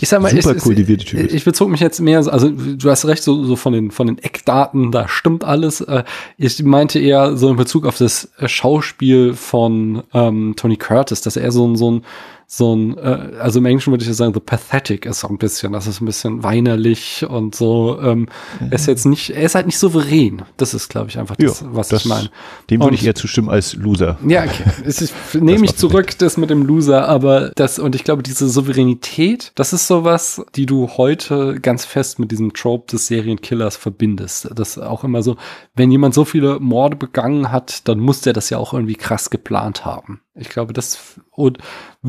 Ich 0.00 0.08
sag 0.08 0.20
mal, 0.22 0.30
Super 0.30 0.56
ich, 0.56 0.62
kultivierte 0.62 1.04
Typ 1.04 1.20
ich, 1.20 1.26
ist. 1.28 1.34
ich 1.34 1.44
bezog 1.44 1.70
mich 1.70 1.80
jetzt 1.80 2.00
mehr, 2.00 2.22
so- 2.22 2.30
also 2.30 2.50
du 2.50 2.90
hast 2.90 3.06
recht, 3.06 3.22
so, 3.22 3.44
so 3.44 3.56
von 3.56 3.72
den 3.72 3.90
von 3.90 4.06
den 4.06 4.18
Eckdaten, 4.18 4.92
da 4.92 5.08
stimmt 5.08 5.44
alles. 5.44 5.80
Äh, 5.80 6.04
Ich 6.36 6.62
meinte 6.62 6.98
eher 6.98 7.36
so 7.36 7.48
in 7.50 7.56
Bezug 7.56 7.86
auf 7.86 7.96
das 7.98 8.30
Schauspiel 8.44 9.34
von 9.34 10.02
ähm, 10.12 10.54
Tony 10.56 10.76
Curtis, 10.76 11.20
dass 11.22 11.36
er 11.36 11.50
so 11.52 11.66
ein 11.66 11.76
so 11.76 11.90
ein 11.90 12.02
so 12.48 12.76
ein, 12.76 12.96
äh, 12.96 13.32
also 13.40 13.58
im 13.58 13.66
Englischen 13.66 13.92
würde 13.92 14.04
ich 14.04 14.16
sagen, 14.16 14.32
the 14.32 14.38
pathetic 14.40 15.04
ist 15.04 15.20
so 15.20 15.28
ein 15.28 15.36
bisschen, 15.36 15.72
das 15.72 15.86
ist 15.88 16.00
ein 16.00 16.06
bisschen 16.06 16.44
weinerlich 16.44 17.26
und 17.28 17.54
so. 17.56 17.98
Ähm, 18.00 18.28
Er 18.60 18.72
ist 18.74 18.86
jetzt 18.86 19.04
nicht, 19.04 19.30
er 19.30 19.42
ist 19.42 19.56
halt 19.56 19.66
nicht 19.66 19.78
souverän. 19.78 20.42
Das 20.56 20.72
ist, 20.72 20.88
glaube 20.88 21.08
ich, 21.08 21.18
einfach 21.18 21.34
das, 21.36 21.60
Ja, 21.60 21.66
was 21.72 21.88
das- 21.88 22.02
ich 22.02 22.08
meine. 22.08 22.30
dem 22.70 22.80
würde 22.82 22.94
ich 22.94 23.04
eher 23.04 23.16
zustimmen 23.16 23.48
als 23.50 23.74
Loser. 23.74 24.16
Ja, 24.26 24.44
okay. 24.44 24.62
Ist, 24.84 25.12
nehme 25.34 25.64
ich 25.64 25.76
zurück, 25.76 26.16
das 26.18 26.36
mit 26.36 26.50
dem 26.50 26.64
Loser, 26.64 27.08
aber 27.08 27.50
das, 27.56 27.80
und 27.80 27.96
ich 27.96 28.04
glaube, 28.04 28.22
diese 28.22 28.48
Souveränität, 28.48 29.50
das 29.56 29.72
ist 29.72 29.88
sowas, 29.88 30.40
die 30.54 30.66
du 30.66 30.88
heute 30.96 31.58
ganz 31.60 31.84
fest 31.84 32.18
mit 32.20 32.30
diesem 32.30 32.52
Trope 32.52 32.92
des 32.92 33.08
Serienkillers 33.08 33.76
verbindest. 33.76 34.50
Das 34.54 34.78
auch 34.78 35.02
immer 35.02 35.22
so, 35.22 35.36
wenn 35.74 35.90
jemand 35.90 36.14
so 36.14 36.24
viele 36.24 36.60
Morde 36.60 36.96
begangen 36.96 37.50
hat, 37.50 37.88
dann 37.88 37.98
muss 37.98 38.20
der 38.20 38.32
das 38.32 38.50
ja 38.50 38.58
auch 38.58 38.72
irgendwie 38.72 38.94
krass 38.94 39.30
geplant 39.30 39.84
haben. 39.84 40.20
Ich 40.38 40.50
glaube, 40.50 40.72
das 40.74 40.98
Und 41.30 41.58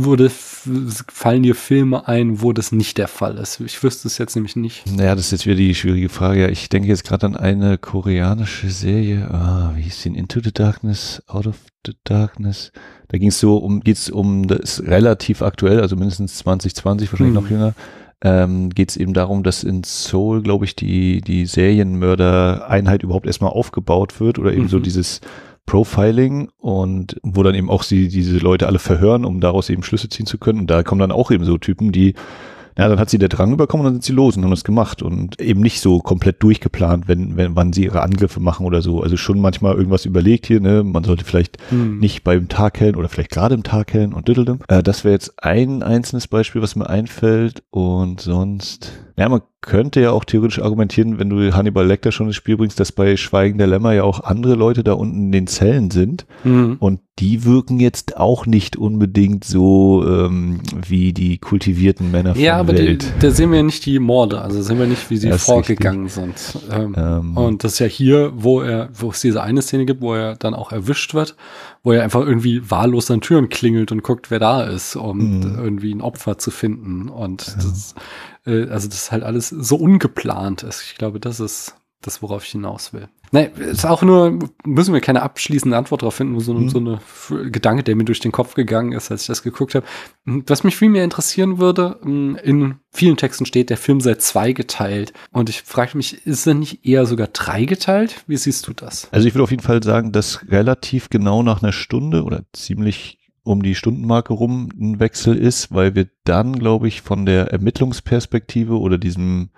würde, 0.04 0.30
fallen 0.30 1.44
dir 1.44 1.56
Filme 1.56 2.08
ein, 2.08 2.42
wo 2.42 2.54
das 2.54 2.72
nicht 2.72 2.98
der 2.98 3.08
Fall 3.08 3.38
ist? 3.38 3.60
Ich 3.60 3.82
wüsste 3.84 4.08
es 4.08 4.18
jetzt 4.18 4.36
nämlich 4.36 4.56
nicht. 4.56 4.86
Naja, 4.86 5.16
das 5.16 5.26
ist 5.26 5.32
jetzt 5.32 5.46
wieder 5.46 5.56
die 5.56 5.76
schwierige 5.76 6.10
Frage. 6.10 6.50
Ich 6.50 6.70
denke 6.70 6.88
jetzt 6.88 7.04
gerade 7.04 7.26
an 7.26 7.36
eine 7.36 7.78
koreanische 7.78 8.70
Serie, 8.70 9.30
ah, 9.32 9.74
wie 9.76 9.82
hieß 9.82 10.04
die? 10.04 10.10
Into 10.10 10.40
the 10.44 10.52
Darkness, 10.52 11.22
Out 11.28 11.48
of 11.48 11.58
the 11.86 11.94
Darkness. 12.04 12.72
Da 13.08 13.18
ging 13.18 13.30
es 13.30 13.40
so 13.40 13.58
um, 13.58 13.82
geht's 13.82 14.10
um, 14.10 14.48
das 14.48 14.80
ist 14.80 14.88
relativ 14.88 15.42
aktuell, 15.42 15.82
also 15.82 15.96
mindestens 15.96 16.38
2020, 16.38 17.12
wahrscheinlich 17.12 17.36
hm. 17.36 17.44
noch 17.44 17.50
jünger. 17.50 17.74
Ähm, 18.22 18.72
geht 18.72 18.90
es 18.90 18.98
eben 18.98 19.14
darum, 19.14 19.44
dass 19.44 19.64
in 19.64 19.84
Seoul, 19.84 20.42
glaube 20.42 20.66
ich, 20.66 20.76
die, 20.76 21.22
die 21.22 21.46
Serienmörder-Einheit 21.46 23.04
überhaupt 23.04 23.28
erstmal 23.28 23.52
aufgebaut 23.52 24.20
wird 24.20 24.40
oder 24.40 24.54
eben 24.54 24.64
mhm. 24.64 24.70
so 24.70 24.80
dieses 24.80 25.22
Profiling 25.68 26.50
und 26.58 27.20
wo 27.22 27.44
dann 27.44 27.54
eben 27.54 27.70
auch 27.70 27.84
sie 27.84 28.08
diese 28.08 28.38
Leute 28.40 28.66
alle 28.66 28.80
verhören, 28.80 29.26
um 29.26 29.40
daraus 29.40 29.70
eben 29.70 29.84
Schlüsse 29.84 30.10
ziehen 30.10 30.26
zu 30.26 30.40
können. 30.40 30.62
Und 30.62 30.72
da 30.72 30.82
kommen 30.82 31.00
dann 31.00 31.12
auch 31.12 31.30
eben 31.30 31.44
so 31.44 31.60
Typen, 31.60 31.92
die 31.92 32.16
ja, 32.78 32.88
dann 32.88 33.00
hat 33.00 33.10
sie 33.10 33.18
der 33.18 33.30
Drang 33.30 33.52
überkommen 33.52 33.86
und 33.86 33.92
dann 33.92 33.96
sind 33.96 34.04
sie 34.04 34.14
los 34.14 34.38
und 34.38 34.44
haben 34.44 34.52
das 34.52 34.64
gemacht 34.64 35.02
und 35.02 35.42
eben 35.42 35.62
nicht 35.62 35.82
so 35.82 36.00
komplett 36.00 36.44
durchgeplant, 36.44 37.08
wenn, 37.08 37.36
wenn, 37.36 37.56
wann 37.56 37.74
sie 37.74 37.86
ihre 37.86 38.04
Angriffe 38.04 38.40
machen 38.40 38.68
oder 38.68 38.84
so. 38.84 39.02
Also 39.02 39.18
schon 39.18 39.42
manchmal 39.42 39.76
irgendwas 39.76 40.06
überlegt 40.06 40.46
hier, 40.46 40.60
ne, 40.60 40.84
man 40.84 41.04
sollte 41.04 41.26
vielleicht 41.26 41.58
hm. 41.70 41.98
nicht 41.98 42.24
beim 42.24 42.50
Tag 42.50 42.80
hellen 42.80 42.96
oder 42.96 43.10
vielleicht 43.10 43.32
gerade 43.32 43.56
im 43.56 43.64
Tag 43.64 43.94
hellen 43.94 44.14
und 44.14 44.28
düddeldem. 44.28 44.60
Äh, 44.68 44.84
das 44.84 45.04
wäre 45.04 45.14
jetzt 45.14 45.44
ein 45.44 45.82
einzelnes 45.82 46.28
Beispiel, 46.28 46.62
was 46.62 46.76
mir 46.76 46.88
einfällt 46.88 47.64
und 47.72 48.22
sonst, 48.22 49.07
ja, 49.18 49.30
man 49.30 49.42
könnte 49.62 50.00
ja 50.00 50.12
auch 50.12 50.24
theoretisch 50.24 50.62
argumentieren, 50.62 51.18
wenn 51.18 51.30
du 51.30 51.54
Hannibal 51.56 51.86
Lecter 51.86 52.12
schon 52.12 52.28
ins 52.28 52.36
Spiel 52.36 52.56
bringst, 52.56 52.80
dass 52.80 52.92
bei 52.92 53.18
Schweigen 53.18 53.58
der 53.58 53.66
Lämmer 53.66 53.92
ja 53.94 54.04
auch 54.04 54.24
andere 54.24 54.54
Leute 54.54 54.84
da 54.84 54.94
unten 54.94 55.18
in 55.18 55.32
den 55.32 55.48
Zellen 55.48 55.90
sind. 55.90 56.28
Mhm. 56.44 56.78
Und 56.80 57.00
die 57.18 57.44
wirken 57.44 57.80
jetzt 57.80 58.18
auch 58.18 58.46
nicht 58.46 58.78
unbedingt 58.78 59.44
so 59.44 60.06
ähm, 60.08 60.62
wie 60.88 61.14
die 61.14 61.40
kultivierten 61.40 62.12
Männer 62.12 62.36
von 62.36 62.44
Ja, 62.44 62.58
aber 62.58 62.74
Welt. 62.74 63.04
Die, 63.04 63.20
da 63.20 63.32
sehen 63.32 63.50
wir 63.50 63.58
ja 63.58 63.64
nicht 63.64 63.88
die 63.88 63.98
Morde, 63.98 64.40
also 64.40 64.62
sehen 64.62 64.78
wir 64.78 64.86
nicht, 64.86 65.10
wie 65.10 65.18
sie 65.18 65.32
vorgegangen 65.32 66.10
sind. 66.10 66.60
Ähm, 66.72 66.94
ähm. 66.96 67.36
Und 67.36 67.64
das 67.64 67.74
ist 67.74 67.80
ja 67.80 67.88
hier, 67.88 68.34
wo 68.36 68.62
er, 68.62 68.90
wo 68.94 69.10
es 69.10 69.22
diese 69.22 69.42
eine 69.42 69.64
Szene 69.64 69.88
gibt, 69.88 70.02
wo 70.02 70.14
er 70.14 70.36
dann 70.36 70.54
auch 70.54 70.72
erwischt 70.72 71.16
wird, 71.16 71.36
wo 71.82 71.92
er 71.92 72.04
einfach 72.04 72.22
irgendwie 72.22 72.70
wahllos 72.70 73.10
an 73.10 73.22
Türen 73.22 73.50
klingelt 73.50 73.92
und 73.92 74.04
guckt, 74.04 74.30
wer 74.30 74.40
da 74.40 74.64
ist, 74.66 74.96
um 74.96 75.40
mhm. 75.40 75.58
irgendwie 75.58 75.92
ein 75.94 76.02
Opfer 76.02 76.38
zu 76.38 76.52
finden. 76.52 77.10
Und 77.10 77.48
ja. 77.48 77.54
das 77.56 77.96
äh, 78.48 78.70
also 78.70 78.88
das 78.88 78.98
ist 78.98 79.12
halt 79.12 79.24
alles 79.24 79.50
so 79.50 79.76
ungeplant 79.76 80.64
ist. 80.64 80.82
Ich 80.84 80.98
glaube, 80.98 81.20
das 81.20 81.40
ist 81.40 81.76
das, 82.02 82.22
worauf 82.22 82.44
ich 82.46 82.52
hinaus 82.52 82.94
will. 82.94 83.08
Nee, 83.32 83.50
ist 83.58 83.86
auch 83.86 84.04
nur, 84.04 84.40
müssen 84.64 84.94
wir 84.94 85.02
keine 85.02 85.22
abschließende 85.22 85.76
Antwort 85.76 86.02
darauf 86.02 86.14
finden, 86.16 86.34
nur 86.34 86.42
so, 86.42 86.54
mhm. 86.54 86.70
so 86.70 86.78
eine 86.78 87.50
Gedanke, 87.52 87.84
der 87.84 87.96
mir 87.96 88.06
durch 88.06 88.22
den 88.22 88.32
Kopf 88.32 88.54
gegangen 88.54 88.94
ist, 88.94 89.12
als 89.12 89.22
ich 89.22 89.28
das 89.28 89.44
geguckt 89.44 89.76
habe. 89.76 89.86
Was 90.24 90.64
mich 90.64 90.78
viel 90.78 90.90
mehr 90.90 91.04
interessieren 91.04 91.58
würde, 91.58 92.00
in 92.04 92.76
vielen 92.92 93.18
Texten 93.18 93.46
steht, 93.46 93.70
der 93.70 93.78
Film 93.78 94.00
sei 94.00 94.16
zweigeteilt. 94.16 95.12
Und 95.32 95.50
ich 95.50 95.64
frage 95.64 95.98
mich, 95.98 96.26
ist 96.26 96.48
er 96.48 96.54
nicht 96.54 96.86
eher 96.86 97.06
sogar 97.06 97.28
dreigeteilt? 97.28 98.24
Wie 98.28 98.38
siehst 98.38 98.68
du 98.68 98.74
das? 98.74 99.10
Also 99.12 99.28
ich 99.28 99.34
würde 99.34 99.44
auf 99.44 99.52
jeden 99.52 99.64
Fall 99.64 99.84
sagen, 99.84 100.14
dass 100.14 100.50
relativ 100.50 101.10
genau 101.10 101.44
nach 101.44 101.62
einer 101.62 101.74
Stunde 101.74 102.24
oder 102.24 102.44
ziemlich 102.54 103.18
um 103.48 103.64
die 103.64 103.76
Stundenmarke 103.76 104.34
rum 104.34 104.70
ein 104.80 105.00
Wechsel 105.00 105.38
ist, 105.38 105.74
weil 105.74 105.96
wir 105.96 106.08
dann, 106.26 106.60
glaube 106.60 106.88
ich, 106.88 107.02
von 107.02 107.26
der 107.26 107.52
Ermittlungsperspektive 107.52 108.80
oder 108.80 108.98
diesem 108.98 109.50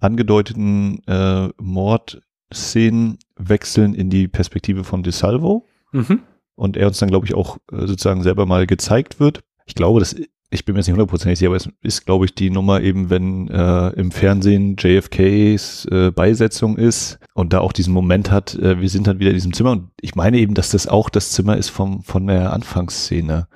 angedeuteten 0.00 1.02
äh, 1.06 1.48
Mordszenen 1.60 3.18
wechseln 3.36 3.94
in 3.94 4.10
die 4.10 4.28
Perspektive 4.28 4.84
von 4.84 5.02
DeSalvo. 5.02 5.66
Mhm. 5.92 6.20
Und 6.56 6.76
er 6.76 6.86
uns 6.86 6.98
dann, 6.98 7.10
glaube 7.10 7.26
ich, 7.26 7.34
auch 7.34 7.58
äh, 7.70 7.86
sozusagen 7.86 8.22
selber 8.22 8.46
mal 8.46 8.66
gezeigt 8.66 9.20
wird. 9.20 9.44
Ich 9.66 9.74
glaube, 9.74 10.00
das 10.00 10.16
ich 10.50 10.64
bin 10.64 10.74
mir 10.74 10.80
jetzt 10.80 10.86
nicht 10.86 10.94
hundertprozentig 10.94 11.38
sicher, 11.38 11.48
aber 11.48 11.56
es 11.56 11.68
ist, 11.82 12.06
glaube 12.06 12.26
ich, 12.26 12.34
die 12.34 12.50
Nummer 12.50 12.80
eben, 12.80 13.10
wenn 13.10 13.48
äh, 13.48 13.88
im 13.90 14.10
Fernsehen 14.10 14.76
JFKs 14.78 15.86
äh, 15.86 16.10
Beisetzung 16.12 16.76
ist 16.76 17.18
und 17.34 17.52
da 17.52 17.60
auch 17.60 17.72
diesen 17.72 17.92
Moment 17.92 18.30
hat, 18.30 18.54
äh, 18.54 18.80
wir 18.80 18.88
sind 18.88 19.06
dann 19.06 19.18
wieder 19.18 19.30
in 19.30 19.36
diesem 19.36 19.52
Zimmer. 19.52 19.72
Und 19.72 19.90
ich 20.00 20.14
meine 20.14 20.38
eben, 20.38 20.54
dass 20.54 20.70
das 20.70 20.86
auch 20.86 21.10
das 21.10 21.32
Zimmer 21.32 21.56
ist 21.56 21.70
vom, 21.70 22.02
von 22.02 22.26
der 22.26 22.52
Anfangsszene 22.52 23.48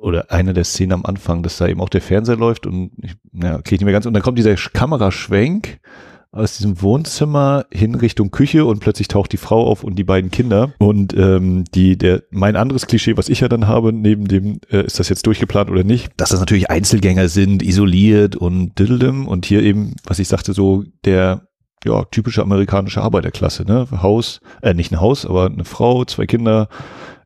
oder 0.00 0.30
eine 0.30 0.54
der 0.54 0.64
Szenen 0.64 0.92
am 0.92 1.04
Anfang, 1.04 1.42
dass 1.42 1.58
da 1.58 1.66
eben 1.66 1.80
auch 1.80 1.90
der 1.90 2.00
Fernseher 2.00 2.36
läuft 2.36 2.66
und 2.66 2.92
ich, 3.02 3.14
ja, 3.32 3.58
kriege 3.58 3.74
ich 3.76 3.80
nicht 3.80 3.84
mehr 3.84 3.92
ganz. 3.92 4.06
Und 4.06 4.14
dann 4.14 4.22
kommt 4.22 4.38
dieser 4.38 4.54
Kameraschwenk 4.54 5.80
aus 6.36 6.56
diesem 6.56 6.80
Wohnzimmer 6.82 7.66
hin 7.72 7.94
Richtung 7.94 8.30
Küche 8.30 8.64
und 8.64 8.80
plötzlich 8.80 9.08
taucht 9.08 9.32
die 9.32 9.36
Frau 9.36 9.66
auf 9.66 9.82
und 9.82 9.96
die 9.96 10.04
beiden 10.04 10.30
Kinder. 10.30 10.72
Und 10.78 11.16
ähm, 11.16 11.64
die, 11.74 11.96
der, 11.96 12.22
mein 12.30 12.56
anderes 12.56 12.86
Klischee, 12.86 13.16
was 13.16 13.28
ich 13.28 13.40
ja 13.40 13.48
dann 13.48 13.66
habe, 13.66 13.92
neben 13.92 14.28
dem, 14.28 14.60
äh, 14.70 14.84
ist 14.84 14.98
das 14.98 15.08
jetzt 15.08 15.26
durchgeplant 15.26 15.70
oder 15.70 15.84
nicht, 15.84 16.12
dass 16.16 16.30
das 16.30 16.40
natürlich 16.40 16.70
Einzelgänger 16.70 17.28
sind, 17.28 17.62
isoliert 17.62 18.36
und 18.36 18.78
diddledem. 18.78 19.26
Und 19.26 19.46
hier 19.46 19.62
eben, 19.62 19.94
was 20.04 20.18
ich 20.18 20.28
sagte, 20.28 20.52
so 20.52 20.84
der 21.04 21.48
ja, 21.84 22.04
typische 22.04 22.42
amerikanische 22.42 23.02
Arbeiterklasse, 23.02 23.64
ne? 23.64 23.86
Haus, 24.02 24.40
äh, 24.62 24.74
nicht 24.74 24.92
ein 24.92 25.00
Haus, 25.00 25.24
aber 25.24 25.46
eine 25.46 25.64
Frau, 25.64 26.04
zwei 26.04 26.26
Kinder, 26.26 26.68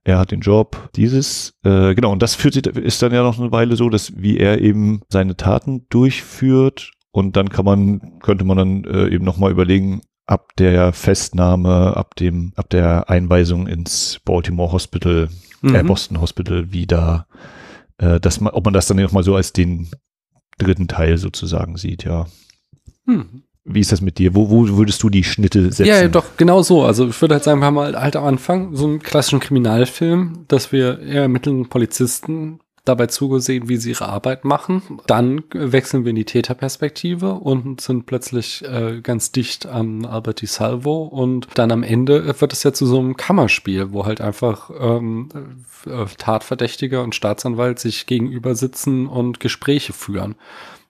er 0.05 0.19
hat 0.19 0.31
den 0.31 0.41
Job, 0.41 0.91
dieses, 0.97 1.55
äh, 1.63 1.95
genau, 1.95 2.11
und 2.13 2.23
das 2.23 2.35
führt 2.35 2.55
sich, 2.55 2.67
ist 2.67 3.03
dann 3.03 3.13
ja 3.13 3.23
noch 3.23 3.39
eine 3.39 3.53
Weile 3.53 3.77
so, 3.77 3.91
dass 3.91 4.17
wie 4.17 4.39
er 4.39 4.61
eben 4.61 5.03
seine 5.09 5.37
Taten 5.37 5.87
durchführt 5.91 6.93
und 7.13 7.37
dann 7.37 7.49
kann 7.49 7.65
man, 7.65 8.19
könnte 8.21 8.45
man 8.45 8.57
dann 8.57 8.85
äh, 8.85 9.09
eben 9.09 9.25
nochmal 9.25 9.51
überlegen, 9.51 10.03
ab 10.27 10.53
der 10.59 10.93
Festnahme, 10.93 11.97
ab 11.97 12.15
dem, 12.15 12.53
ab 12.55 12.71
der 12.71 13.11
Einweisung 13.11 13.67
ins 13.67 14.21
Baltimore 14.25 14.73
Hospital, 14.73 15.29
äh, 15.63 15.67
mhm. 15.67 15.75
äh, 15.75 15.83
Boston 15.83 16.21
Hospital, 16.21 16.73
wie 16.73 16.87
da, 16.87 17.27
äh, 17.99 18.21
dass 18.21 18.41
man, 18.41 18.53
ob 18.53 18.65
man 18.65 18.75
das 18.75 18.87
dann 18.87 18.99
nochmal 18.99 19.25
so 19.25 19.35
als 19.35 19.53
den 19.53 19.89
dritten 20.59 20.89
Teil 20.89 21.19
sozusagen 21.19 21.77
sieht, 21.77 22.05
ja. 22.05 22.27
Mhm. 23.07 23.43
Wie 23.65 23.81
ist 23.81 23.93
das 23.93 24.01
mit 24.01 24.19
dir? 24.19 24.35
Wo, 24.35 24.49
wo 24.51 24.69
würdest 24.79 25.03
du 25.03 25.11
die 25.11 25.23
Schnitte 25.23 25.71
setzen? 25.71 25.87
Ja, 25.87 26.09
doch, 26.09 26.37
genau 26.37 26.63
so. 26.63 26.83
Also 26.85 27.09
ich 27.09 27.21
würde 27.21 27.35
halt 27.35 27.45
sagen, 27.45 27.61
wir 27.61 27.67
haben 27.67 27.79
halt 27.79 28.17
am 28.17 28.25
Anfang 28.25 28.75
so 28.75 28.87
einen 28.87 29.01
klassischen 29.01 29.41
Kriminalfilm, 29.41 30.47
dass 30.49 30.73
wir 30.73 30.99
eher 31.01 31.23
ermittelnden 31.23 31.69
Polizisten 31.69 32.61
dabei 32.91 33.07
zugesehen, 33.07 33.69
wie 33.69 33.77
sie 33.77 33.91
ihre 33.91 34.09
Arbeit 34.09 34.45
machen. 34.45 35.01
Dann 35.07 35.43
wechseln 35.53 36.05
wir 36.05 36.11
in 36.11 36.17
die 36.17 36.25
Täterperspektive 36.25 37.35
und 37.35 37.81
sind 37.81 38.07
plötzlich 38.07 38.65
äh, 38.65 39.01
ganz 39.01 39.33
dicht 39.33 39.67
an 39.67 40.05
Albert 40.05 40.43
Di 40.43 40.47
Salvo 40.47 41.05
und 41.05 41.49
dann 41.55 41.71
am 41.71 41.83
Ende 41.83 42.41
wird 42.41 42.53
es 42.53 42.63
ja 42.63 42.73
zu 42.73 42.87
so 42.87 42.99
einem 42.99 43.17
Kammerspiel, 43.17 43.93
wo 43.93 44.05
halt 44.05 44.21
einfach 44.21 44.71
ähm, 44.79 45.29
äh, 45.87 46.05
Tatverdächtiger 46.19 47.03
und 47.03 47.15
Staatsanwalt 47.15 47.79
sich 47.79 48.07
gegenüber 48.07 48.55
sitzen 48.55 49.07
und 49.07 49.41
Gespräche 49.41 49.93
führen. 49.93 50.35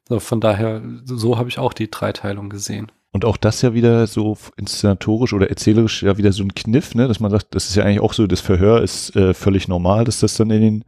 So, 0.08 0.18
von 0.18 0.40
daher, 0.40 0.82
so 1.04 1.38
habe 1.38 1.48
ich 1.48 1.58
auch 1.58 1.72
die 1.72 1.90
Dreiteilung 1.90 2.48
gesehen. 2.48 2.90
Und 3.12 3.24
auch 3.24 3.36
das 3.36 3.60
ja 3.62 3.74
wieder 3.74 4.06
so 4.06 4.36
inszenatorisch 4.56 5.32
oder 5.32 5.50
erzählerisch 5.50 6.02
ja 6.02 6.16
wieder 6.16 6.32
so 6.32 6.44
ein 6.44 6.54
Kniff, 6.54 6.94
ne, 6.94 7.08
dass 7.08 7.18
man 7.18 7.30
sagt, 7.30 7.54
das 7.54 7.68
ist 7.68 7.76
ja 7.76 7.84
eigentlich 7.84 8.00
auch 8.00 8.12
so, 8.12 8.26
das 8.26 8.40
Verhör 8.40 8.82
ist 8.82 9.14
äh, 9.16 9.34
völlig 9.34 9.66
normal, 9.66 10.04
dass 10.04 10.20
das 10.20 10.36
dann 10.36 10.50
in 10.50 10.62
den 10.62 10.84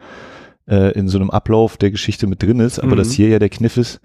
äh, 0.72 0.92
in 0.92 1.08
so 1.08 1.18
einem 1.18 1.30
Ablauf 1.30 1.76
der 1.76 1.90
Geschichte 1.90 2.26
mit 2.26 2.42
drin 2.42 2.58
ist, 2.58 2.78
aber 2.78 2.92
mhm. 2.92 2.96
dass 2.96 3.12
hier 3.12 3.28
ja 3.28 3.38
der 3.38 3.50
Kniff 3.50 3.76
ist, 3.76 4.00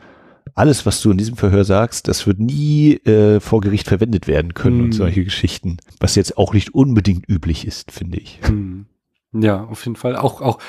alles, 0.53 0.85
was 0.85 1.01
du 1.01 1.11
in 1.11 1.17
diesem 1.17 1.37
Verhör 1.37 1.63
sagst, 1.63 2.07
das 2.07 2.27
wird 2.27 2.39
nie 2.39 2.95
äh, 3.05 3.39
vor 3.39 3.61
Gericht 3.61 3.87
verwendet 3.87 4.27
werden 4.27 4.53
können 4.53 4.77
mhm. 4.77 4.83
und 4.85 4.91
solche 4.91 5.23
Geschichten, 5.23 5.77
was 5.99 6.15
jetzt 6.15 6.37
auch 6.37 6.53
nicht 6.53 6.73
unbedingt 6.73 7.27
üblich 7.29 7.65
ist, 7.65 7.91
finde 7.91 8.17
ich. 8.17 8.39
Mhm. 8.49 8.85
Ja, 9.33 9.63
auf 9.65 9.85
jeden 9.85 9.95
Fall. 9.95 10.15
Auch, 10.15 10.41
auch 10.41 10.59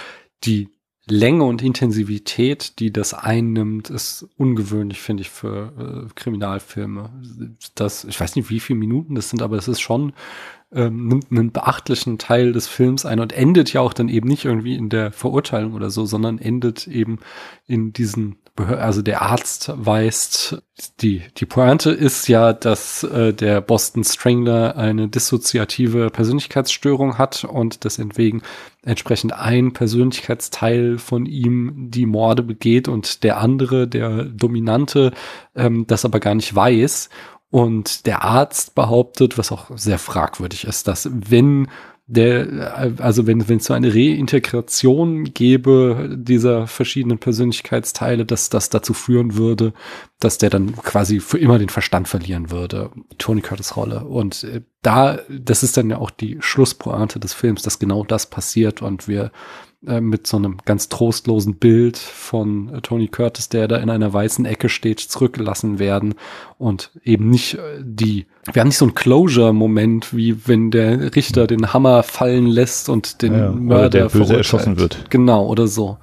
die 0.44 0.68
Länge 1.06 1.44
und 1.44 1.62
Intensivität, 1.62 2.78
die 2.80 2.92
das 2.92 3.14
einnimmt, 3.14 3.88
ist 3.88 4.28
ungewöhnlich, 4.36 5.00
finde 5.00 5.22
ich, 5.22 5.30
für 5.30 6.06
äh, 6.06 6.12
Kriminalfilme. 6.14 7.10
Das, 7.74 8.04
ich 8.04 8.20
weiß 8.20 8.36
nicht, 8.36 8.50
wie 8.50 8.60
viele 8.60 8.78
Minuten 8.78 9.14
das 9.14 9.30
sind, 9.30 9.42
aber 9.42 9.56
es 9.56 9.68
ist 9.68 9.80
schon 9.80 10.12
ähm, 10.72 11.08
nimmt 11.08 11.30
einen 11.30 11.52
beachtlichen 11.52 12.18
Teil 12.18 12.52
des 12.52 12.66
Films 12.66 13.06
ein 13.06 13.20
und 13.20 13.32
endet 13.32 13.72
ja 13.72 13.80
auch 13.80 13.92
dann 13.92 14.08
eben 14.08 14.28
nicht 14.28 14.44
irgendwie 14.44 14.76
in 14.76 14.88
der 14.88 15.12
Verurteilung 15.12 15.74
oder 15.74 15.90
so, 15.90 16.04
sondern 16.04 16.38
endet 16.38 16.86
eben 16.86 17.18
in 17.66 17.92
diesen 17.92 18.36
also 18.66 19.02
der 19.02 19.22
Arzt 19.22 19.70
weist, 19.74 20.62
die, 21.00 21.22
die 21.36 21.46
Pointe 21.46 21.90
ist 21.90 22.28
ja, 22.28 22.52
dass 22.52 23.04
äh, 23.04 23.32
der 23.32 23.60
Boston 23.60 24.04
Strangler 24.04 24.76
eine 24.76 25.08
dissoziative 25.08 26.10
Persönlichkeitsstörung 26.10 27.18
hat 27.18 27.44
und 27.44 27.84
deswegen 27.84 28.42
entsprechend 28.82 29.32
ein 29.32 29.72
Persönlichkeitsteil 29.72 30.98
von 30.98 31.26
ihm 31.26 31.90
die 31.90 32.06
Morde 32.06 32.42
begeht 32.42 32.88
und 32.88 33.22
der 33.22 33.38
andere, 33.38 33.86
der 33.86 34.24
Dominante, 34.24 35.12
ähm, 35.54 35.86
das 35.86 36.04
aber 36.04 36.20
gar 36.20 36.34
nicht 36.34 36.54
weiß. 36.54 37.10
Und 37.50 38.06
der 38.06 38.22
Arzt 38.24 38.74
behauptet, 38.74 39.38
was 39.38 39.52
auch 39.52 39.70
sehr 39.76 39.98
fragwürdig 39.98 40.64
ist, 40.64 40.86
dass 40.86 41.08
wenn 41.12 41.68
der, 42.10 42.96
also 43.00 43.26
wenn, 43.26 43.50
wenn 43.50 43.58
es 43.58 43.66
so 43.66 43.74
eine 43.74 43.94
Reintegration 43.94 45.24
gäbe 45.24 46.16
dieser 46.18 46.66
verschiedenen 46.66 47.18
Persönlichkeitsteile, 47.18 48.24
dass 48.24 48.48
das 48.48 48.70
dazu 48.70 48.94
führen 48.94 49.36
würde, 49.36 49.74
dass 50.18 50.38
der 50.38 50.48
dann 50.48 50.74
quasi 50.74 51.20
für 51.20 51.36
immer 51.38 51.58
den 51.58 51.68
Verstand 51.68 52.08
verlieren 52.08 52.50
würde. 52.50 52.90
Tony 53.18 53.42
Curtis 53.42 53.76
Rolle. 53.76 54.04
Und 54.04 54.42
äh, 54.44 54.62
da, 54.80 55.18
das 55.28 55.62
ist 55.62 55.76
dann 55.76 55.90
ja 55.90 55.98
auch 55.98 56.10
die 56.10 56.38
Schlusspointe 56.40 57.20
des 57.20 57.34
Films, 57.34 57.60
dass 57.60 57.78
genau 57.78 58.04
das 58.04 58.24
passiert 58.30 58.80
und 58.80 59.06
wir 59.06 59.30
äh, 59.86 60.00
mit 60.00 60.26
so 60.26 60.36
einem 60.36 60.58
ganz 60.64 60.88
trostlosen 60.88 61.56
Bild 61.56 61.96
von 61.96 62.74
äh, 62.74 62.80
Tony 62.80 63.08
Curtis, 63.08 63.48
der 63.48 63.68
da 63.68 63.76
in 63.76 63.90
einer 63.90 64.12
weißen 64.12 64.44
Ecke 64.44 64.68
steht, 64.68 64.98
zurückgelassen 64.98 65.78
werden 65.78 66.14
und 66.58 66.90
eben 67.04 67.30
nicht 67.30 67.54
äh, 67.54 67.80
die 67.80 68.26
wir 68.52 68.60
haben 68.60 68.68
nicht 68.68 68.78
so 68.78 68.86
einen 68.86 68.94
Closure-Moment, 68.94 70.16
wie 70.16 70.46
wenn 70.48 70.70
der 70.70 71.14
Richter 71.14 71.46
den 71.46 71.72
Hammer 71.74 72.02
fallen 72.02 72.46
lässt 72.46 72.88
und 72.88 73.20
den 73.22 73.32
Ja, 73.34 73.50
Mörder 73.50 73.78
oder 73.80 73.88
der 73.90 74.02
böse 74.04 74.10
verurteilt. 74.10 74.38
erschossen 74.38 74.78
wird. 74.78 75.04
Genau, 75.10 75.46
oder 75.46 75.66
so. 75.66 75.98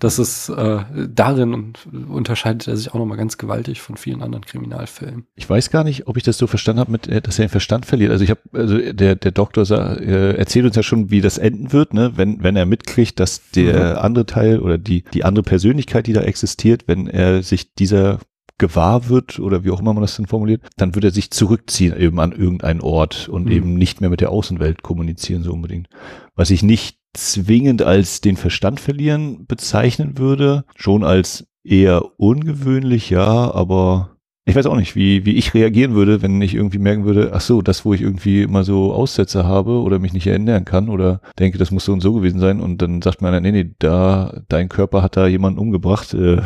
Das 0.00 0.18
ist 0.18 0.48
äh, 0.48 0.78
darin 1.08 1.54
und 1.54 1.78
unterscheidet 2.08 2.66
er 2.66 2.76
sich 2.76 2.90
auch 2.92 2.98
nochmal 2.98 3.16
ganz 3.16 3.38
gewaltig 3.38 3.80
von 3.80 3.96
vielen 3.96 4.22
anderen 4.22 4.44
Kriminalfällen. 4.44 5.26
Ich 5.36 5.48
weiß 5.48 5.70
gar 5.70 5.84
nicht, 5.84 6.08
ob 6.08 6.16
ich 6.16 6.22
das 6.24 6.36
so 6.36 6.46
verstanden 6.46 6.80
habe, 6.80 6.90
mit, 6.92 7.06
äh, 7.06 7.20
dass 7.20 7.38
er 7.38 7.46
den 7.46 7.50
Verstand 7.50 7.86
verliert. 7.86 8.10
Also 8.10 8.24
ich 8.24 8.30
habe, 8.30 8.40
also 8.52 8.76
der 8.92 9.14
der 9.14 9.30
Doktor 9.30 9.64
sa- 9.64 9.94
äh, 9.94 10.36
erzählt 10.36 10.66
uns 10.66 10.74
ja 10.76 10.82
schon, 10.82 11.10
wie 11.10 11.20
das 11.20 11.38
enden 11.38 11.72
wird, 11.72 11.94
ne? 11.94 12.12
Wenn 12.16 12.42
wenn 12.42 12.56
er 12.56 12.66
mitkriegt, 12.66 13.20
dass 13.20 13.50
der 13.54 14.02
andere 14.02 14.26
Teil 14.26 14.58
oder 14.58 14.78
die 14.78 15.04
die 15.14 15.24
andere 15.24 15.44
Persönlichkeit, 15.44 16.06
die 16.08 16.12
da 16.12 16.22
existiert, 16.22 16.84
wenn 16.88 17.06
er 17.06 17.42
sich 17.42 17.74
dieser 17.74 18.18
gewahr 18.58 19.08
wird 19.08 19.38
oder 19.38 19.64
wie 19.64 19.70
auch 19.70 19.80
immer 19.80 19.92
man 19.94 20.02
das 20.02 20.16
dann 20.16 20.26
formuliert, 20.26 20.62
dann 20.76 20.94
wird 20.94 21.04
er 21.04 21.10
sich 21.10 21.30
zurückziehen 21.30 21.96
eben 21.98 22.20
an 22.20 22.32
irgendeinen 22.32 22.80
Ort 22.80 23.28
und 23.28 23.46
Mhm. 23.46 23.52
eben 23.52 23.74
nicht 23.74 24.00
mehr 24.00 24.10
mit 24.10 24.20
der 24.20 24.30
Außenwelt 24.30 24.82
kommunizieren 24.82 25.42
so 25.42 25.52
unbedingt. 25.52 25.88
Was 26.34 26.50
ich 26.50 26.62
nicht 26.62 26.98
zwingend 27.14 27.82
als 27.82 28.20
den 28.20 28.36
Verstand 28.36 28.80
verlieren 28.80 29.46
bezeichnen 29.46 30.18
würde, 30.18 30.64
schon 30.76 31.04
als 31.04 31.46
eher 31.64 32.02
ungewöhnlich, 32.18 33.10
ja, 33.10 33.52
aber 33.52 34.13
ich 34.46 34.54
weiß 34.54 34.66
auch 34.66 34.76
nicht, 34.76 34.94
wie, 34.94 35.24
wie 35.24 35.36
ich 35.36 35.54
reagieren 35.54 35.94
würde, 35.94 36.20
wenn 36.20 36.40
ich 36.42 36.54
irgendwie 36.54 36.78
merken 36.78 37.06
würde, 37.06 37.30
ach 37.32 37.40
so, 37.40 37.62
das, 37.62 37.86
wo 37.86 37.94
ich 37.94 38.02
irgendwie 38.02 38.42
immer 38.42 38.62
so 38.62 38.92
Aussätze 38.92 39.44
habe 39.44 39.80
oder 39.80 39.98
mich 39.98 40.12
nicht 40.12 40.26
erinnern 40.26 40.66
kann 40.66 40.90
oder 40.90 41.22
denke, 41.38 41.56
das 41.56 41.70
muss 41.70 41.86
so 41.86 41.94
und 41.94 42.00
so 42.00 42.12
gewesen 42.12 42.40
sein 42.40 42.60
und 42.60 42.82
dann 42.82 43.00
sagt 43.00 43.22
man, 43.22 43.42
nee, 43.42 43.52
nee, 43.52 43.70
da, 43.78 44.42
dein 44.48 44.68
Körper 44.68 45.02
hat 45.02 45.16
da 45.16 45.26
jemanden 45.26 45.58
umgebracht, 45.58 46.12
äh, 46.12 46.42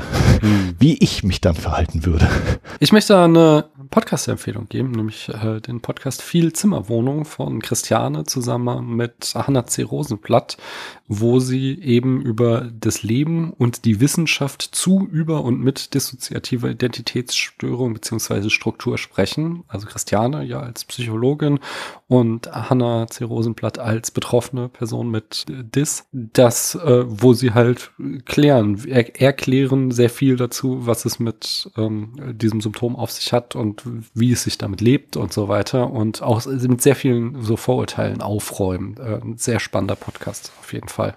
wie 0.78 0.96
ich 0.98 1.24
mich 1.24 1.40
dann 1.40 1.56
verhalten 1.56 2.06
würde. 2.06 2.28
Ich 2.78 2.92
möchte 2.92 3.18
eine 3.18 3.64
Podcast-Empfehlung 3.90 4.68
geben, 4.68 4.92
nämlich 4.92 5.28
äh, 5.28 5.60
den 5.60 5.80
Podcast 5.80 6.22
Viel 6.22 6.52
Zimmerwohnung 6.52 7.24
von 7.24 7.60
Christiane 7.60 8.24
zusammen 8.24 8.94
mit 8.96 9.32
Hanna 9.34 9.66
C. 9.66 9.82
Rosenblatt, 9.82 10.56
wo 11.08 11.40
sie 11.40 11.80
eben 11.80 12.20
über 12.22 12.70
das 12.78 13.02
Leben 13.02 13.52
und 13.52 13.84
die 13.84 14.00
Wissenschaft 14.00 14.62
zu, 14.62 15.08
über 15.10 15.42
und 15.42 15.60
mit 15.60 15.94
dissoziativer 15.94 16.70
Identitätsstörung 16.70 17.87
beziehungsweise 17.94 18.50
Struktur 18.50 18.98
sprechen. 18.98 19.64
Also 19.68 19.86
Christiane 19.86 20.44
ja 20.44 20.60
als 20.60 20.84
Psychologin 20.84 21.60
und 22.06 22.50
Hanna 22.50 23.06
C. 23.08 23.24
Rosenblatt 23.24 23.78
als 23.78 24.10
betroffene 24.10 24.68
Person 24.68 25.10
mit 25.10 25.46
Dis, 25.48 26.06
das, 26.12 26.74
äh, 26.74 27.04
wo 27.06 27.32
sie 27.32 27.52
halt 27.52 27.90
klären, 28.24 28.82
er, 28.86 29.20
erklären 29.20 29.90
sehr 29.90 30.10
viel 30.10 30.36
dazu, 30.36 30.86
was 30.86 31.04
es 31.04 31.18
mit 31.18 31.70
ähm, 31.76 32.12
diesem 32.32 32.60
Symptom 32.60 32.96
auf 32.96 33.10
sich 33.10 33.32
hat 33.32 33.56
und 33.56 33.82
wie 34.14 34.32
es 34.32 34.44
sich 34.44 34.58
damit 34.58 34.80
lebt 34.80 35.16
und 35.16 35.32
so 35.32 35.48
weiter 35.48 35.90
und 35.90 36.22
auch 36.22 36.44
mit 36.46 36.82
sehr 36.82 36.96
vielen 36.96 37.42
so 37.42 37.56
Vorurteilen 37.56 38.22
aufräumen. 38.22 38.96
Äh, 38.98 39.20
ein 39.22 39.38
sehr 39.38 39.60
spannender 39.60 39.96
Podcast 39.96 40.52
auf 40.60 40.72
jeden 40.72 40.88
Fall. 40.88 41.16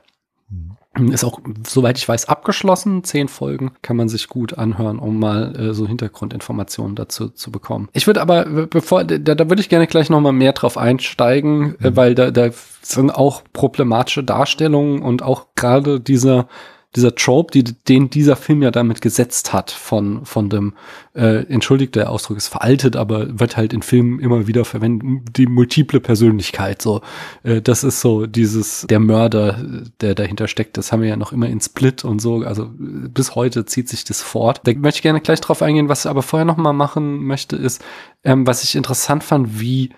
Ist 0.99 1.23
auch, 1.23 1.39
soweit 1.65 1.97
ich 1.97 2.07
weiß, 2.07 2.27
abgeschlossen. 2.27 3.05
Zehn 3.05 3.29
Folgen 3.29 3.71
kann 3.81 3.95
man 3.95 4.09
sich 4.09 4.27
gut 4.27 4.57
anhören, 4.57 4.99
um 4.99 5.19
mal 5.19 5.55
äh, 5.55 5.73
so 5.73 5.87
Hintergrundinformationen 5.87 6.97
dazu 6.97 7.29
zu 7.29 7.49
bekommen. 7.49 7.87
Ich 7.93 8.07
würde 8.07 8.21
aber, 8.21 8.43
bevor, 8.67 9.05
da, 9.05 9.35
da 9.35 9.49
würde 9.49 9.61
ich 9.61 9.69
gerne 9.69 9.87
gleich 9.87 10.09
noch 10.09 10.19
mal 10.19 10.33
mehr 10.33 10.51
drauf 10.51 10.77
einsteigen, 10.77 11.79
äh, 11.79 11.95
weil 11.95 12.13
da, 12.13 12.29
da 12.29 12.49
sind 12.81 13.09
auch 13.09 13.43
problematische 13.53 14.23
Darstellungen 14.23 15.01
und 15.01 15.23
auch 15.23 15.47
gerade 15.55 16.01
dieser 16.01 16.47
dieser 16.95 17.15
Trope, 17.15 17.51
die, 17.51 17.63
den 17.63 18.09
dieser 18.09 18.35
Film 18.35 18.61
ja 18.61 18.71
damit 18.71 19.01
gesetzt 19.01 19.53
hat, 19.53 19.71
von, 19.71 20.25
von 20.25 20.49
dem, 20.49 20.73
äh, 21.13 21.45
entschuldigt 21.45 21.95
der 21.95 22.09
Ausdruck 22.09 22.37
ist 22.37 22.49
veraltet, 22.49 22.97
aber 22.97 23.39
wird 23.39 23.55
halt 23.55 23.71
in 23.71 23.81
Filmen 23.81 24.19
immer 24.19 24.47
wieder 24.47 24.65
verwendet, 24.65 25.37
die 25.37 25.47
multiple 25.47 26.01
Persönlichkeit, 26.01 26.81
so, 26.81 27.01
äh, 27.43 27.61
das 27.61 27.85
ist 27.85 28.01
so 28.01 28.25
dieses, 28.25 28.85
der 28.89 28.99
Mörder, 28.99 29.63
der 30.01 30.15
dahinter 30.15 30.49
steckt, 30.49 30.77
das 30.77 30.91
haben 30.91 31.01
wir 31.01 31.09
ja 31.09 31.15
noch 31.15 31.31
immer 31.31 31.47
in 31.47 31.61
Split 31.61 32.03
und 32.03 32.19
so, 32.19 32.43
also 32.43 32.69
bis 32.77 33.35
heute 33.35 33.65
zieht 33.65 33.87
sich 33.87 34.03
das 34.03 34.21
fort. 34.21 34.61
Da 34.65 34.73
möchte 34.73 34.97
ich 34.97 35.03
gerne 35.03 35.21
gleich 35.21 35.39
drauf 35.39 35.61
eingehen, 35.61 35.87
was 35.87 36.05
ich 36.05 36.09
aber 36.09 36.23
vorher 36.23 36.45
noch 36.45 36.57
mal 36.57 36.73
machen 36.73 37.23
möchte, 37.23 37.55
ist, 37.55 37.81
ähm, 38.23 38.45
was 38.45 38.63
ich 38.63 38.75
interessant 38.75 39.23
fand, 39.23 39.59
wie 39.61 39.91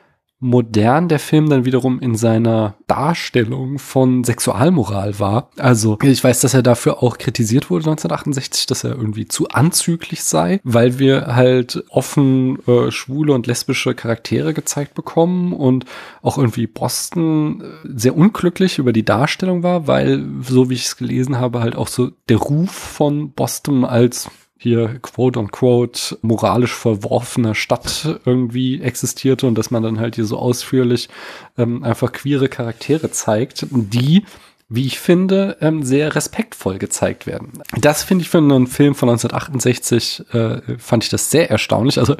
modern 0.43 1.07
der 1.07 1.19
Film 1.19 1.49
dann 1.49 1.65
wiederum 1.65 1.99
in 1.99 2.15
seiner 2.15 2.75
Darstellung 2.87 3.79
von 3.79 4.23
Sexualmoral 4.23 5.19
war. 5.19 5.49
Also 5.57 5.97
ich 6.03 6.23
weiß, 6.23 6.41
dass 6.41 6.53
er 6.53 6.61
dafür 6.61 7.01
auch 7.01 7.17
kritisiert 7.17 7.69
wurde 7.69 7.85
1968, 7.85 8.65
dass 8.65 8.83
er 8.83 8.91
irgendwie 8.91 9.27
zu 9.27 9.47
anzüglich 9.47 10.23
sei, 10.23 10.59
weil 10.63 10.99
wir 10.99 11.27
halt 11.35 11.83
offen 11.89 12.59
äh, 12.67 12.91
schwule 12.91 13.33
und 13.33 13.47
lesbische 13.47 13.95
Charaktere 13.95 14.53
gezeigt 14.53 14.93
bekommen 14.93 15.53
und 15.53 15.85
auch 16.21 16.37
irgendwie 16.37 16.67
Boston 16.67 17.61
äh, 17.61 17.65
sehr 17.95 18.15
unglücklich 18.15 18.77
über 18.79 18.93
die 18.93 19.05
Darstellung 19.05 19.63
war, 19.63 19.87
weil, 19.87 20.25
so 20.41 20.69
wie 20.69 20.75
ich 20.75 20.85
es 20.85 20.97
gelesen 20.97 21.39
habe, 21.39 21.61
halt 21.61 21.75
auch 21.75 21.87
so 21.87 22.11
der 22.27 22.37
Ruf 22.37 22.71
von 22.71 23.31
Boston 23.31 23.85
als 23.85 24.29
hier 24.63 24.99
quote 25.01 25.39
unquote 25.39 26.17
moralisch 26.21 26.73
verworfener 26.73 27.53
Stadt 27.53 28.19
irgendwie 28.25 28.81
existierte 28.81 29.45
und 29.45 29.57
dass 29.57 29.71
man 29.71 29.83
dann 29.83 29.99
halt 29.99 30.15
hier 30.15 30.25
so 30.25 30.37
ausführlich 30.37 31.09
ähm, 31.57 31.83
einfach 31.83 32.13
queere 32.13 32.47
Charaktere 32.47 33.11
zeigt, 33.11 33.67
die 33.69 34.23
wie 34.69 34.87
ich 34.87 34.99
finde, 34.99 35.57
ähm, 35.61 35.83
sehr 35.83 36.15
respektvoll 36.15 36.79
gezeigt 36.79 37.27
werden. 37.27 37.51
Das 37.79 38.01
finde 38.01 38.23
ich 38.23 38.29
für 38.29 38.39
einen 38.39 38.65
Film 38.65 38.95
von 38.95 39.09
1968, 39.09 40.33
äh, 40.33 40.61
fand 40.79 41.03
ich 41.03 41.11
das 41.11 41.29
sehr 41.29 41.51
erstaunlich. 41.51 41.99
Also 41.99 42.15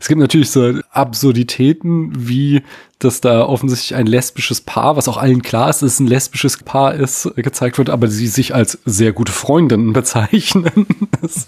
es 0.00 0.08
gibt 0.08 0.18
natürlich 0.18 0.50
so 0.50 0.80
Absurditäten, 0.90 2.12
wie 2.16 2.62
dass 2.98 3.20
da 3.20 3.44
offensichtlich 3.44 3.94
ein 3.94 4.06
lesbisches 4.06 4.60
Paar, 4.60 4.96
was 4.96 5.08
auch 5.08 5.16
allen 5.16 5.42
klar 5.42 5.70
ist, 5.70 5.82
dass 5.82 5.94
es 5.94 6.00
ein 6.00 6.06
lesbisches 6.06 6.56
Paar 6.58 6.94
ist, 6.94 7.30
gezeigt 7.36 7.78
wird, 7.78 7.90
aber 7.90 8.08
sie 8.08 8.26
sich 8.26 8.54
als 8.54 8.78
sehr 8.84 9.12
gute 9.12 9.32
Freundinnen 9.32 9.92
bezeichnen. 9.98 10.86
Das 11.20 11.46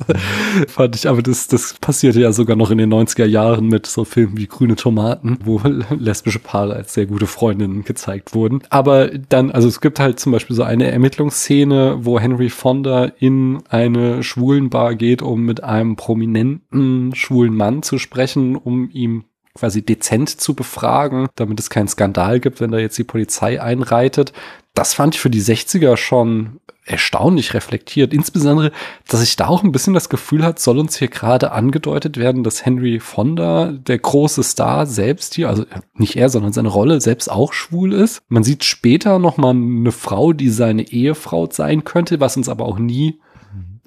fand 0.68 0.96
ich, 0.96 1.08
aber 1.08 1.22
das, 1.22 1.48
das 1.48 1.74
passierte 1.80 2.20
ja 2.20 2.32
sogar 2.32 2.56
noch 2.56 2.70
in 2.70 2.78
den 2.78 2.92
90er 2.92 3.24
Jahren 3.24 3.66
mit 3.66 3.86
so 3.86 4.04
Filmen 4.04 4.36
wie 4.36 4.46
Grüne 4.46 4.76
Tomaten, 4.76 5.38
wo 5.44 5.60
lesbische 5.90 6.38
Paare 6.38 6.74
als 6.74 6.94
sehr 6.94 7.06
gute 7.06 7.26
Freundinnen 7.26 7.84
gezeigt 7.84 8.34
wurden. 8.34 8.62
Aber 8.70 9.08
dann, 9.08 9.50
also 9.50 9.68
es 9.68 9.80
gibt 9.80 9.98
halt 9.98 10.20
zum 10.20 10.32
Beispiel 10.32 10.56
so 10.56 10.62
eine 10.62 10.90
Ermittlungsszene, 10.90 11.98
wo 12.02 12.20
Henry 12.20 12.50
Fonda 12.50 13.06
in 13.18 13.62
eine 13.68 14.22
Schwulenbar 14.22 14.94
geht, 14.94 15.22
um 15.22 15.42
mit 15.42 15.64
einem 15.64 15.96
prominenten 15.96 17.14
schwulen 17.14 17.54
Mann 17.54 17.82
zu 17.82 17.98
sprechen, 17.98 18.56
um 18.56 18.90
ihm 18.90 19.24
quasi 19.60 19.82
dezent 19.82 20.40
zu 20.40 20.54
befragen, 20.54 21.28
damit 21.36 21.60
es 21.60 21.70
keinen 21.70 21.88
Skandal 21.88 22.40
gibt, 22.40 22.60
wenn 22.60 22.72
da 22.72 22.78
jetzt 22.78 22.98
die 22.98 23.04
Polizei 23.04 23.60
einreitet. 23.60 24.32
Das 24.74 24.94
fand 24.94 25.14
ich 25.14 25.20
für 25.20 25.30
die 25.30 25.42
60er 25.42 25.96
schon 25.96 26.60
erstaunlich 26.86 27.54
reflektiert. 27.54 28.12
Insbesondere, 28.12 28.72
dass 29.06 29.22
ich 29.22 29.36
da 29.36 29.46
auch 29.46 29.62
ein 29.62 29.70
bisschen 29.70 29.94
das 29.94 30.08
Gefühl 30.08 30.44
hat, 30.44 30.58
soll 30.58 30.78
uns 30.78 30.96
hier 30.96 31.08
gerade 31.08 31.52
angedeutet 31.52 32.16
werden, 32.16 32.42
dass 32.42 32.64
Henry 32.64 33.00
Fonda, 33.00 33.72
der 33.72 33.98
große 33.98 34.42
Star, 34.42 34.86
selbst 34.86 35.34
hier, 35.34 35.48
also 35.48 35.66
nicht 35.94 36.16
er, 36.16 36.30
sondern 36.30 36.52
seine 36.52 36.68
Rolle 36.68 37.00
selbst 37.00 37.30
auch 37.30 37.52
schwul 37.52 37.92
ist. 37.92 38.22
Man 38.28 38.44
sieht 38.44 38.64
später 38.64 39.18
noch 39.18 39.36
mal 39.36 39.50
eine 39.50 39.92
Frau, 39.92 40.32
die 40.32 40.48
seine 40.48 40.90
Ehefrau 40.90 41.48
sein 41.50 41.84
könnte, 41.84 42.18
was 42.18 42.36
uns 42.36 42.48
aber 42.48 42.64
auch 42.64 42.78
nie 42.78 43.20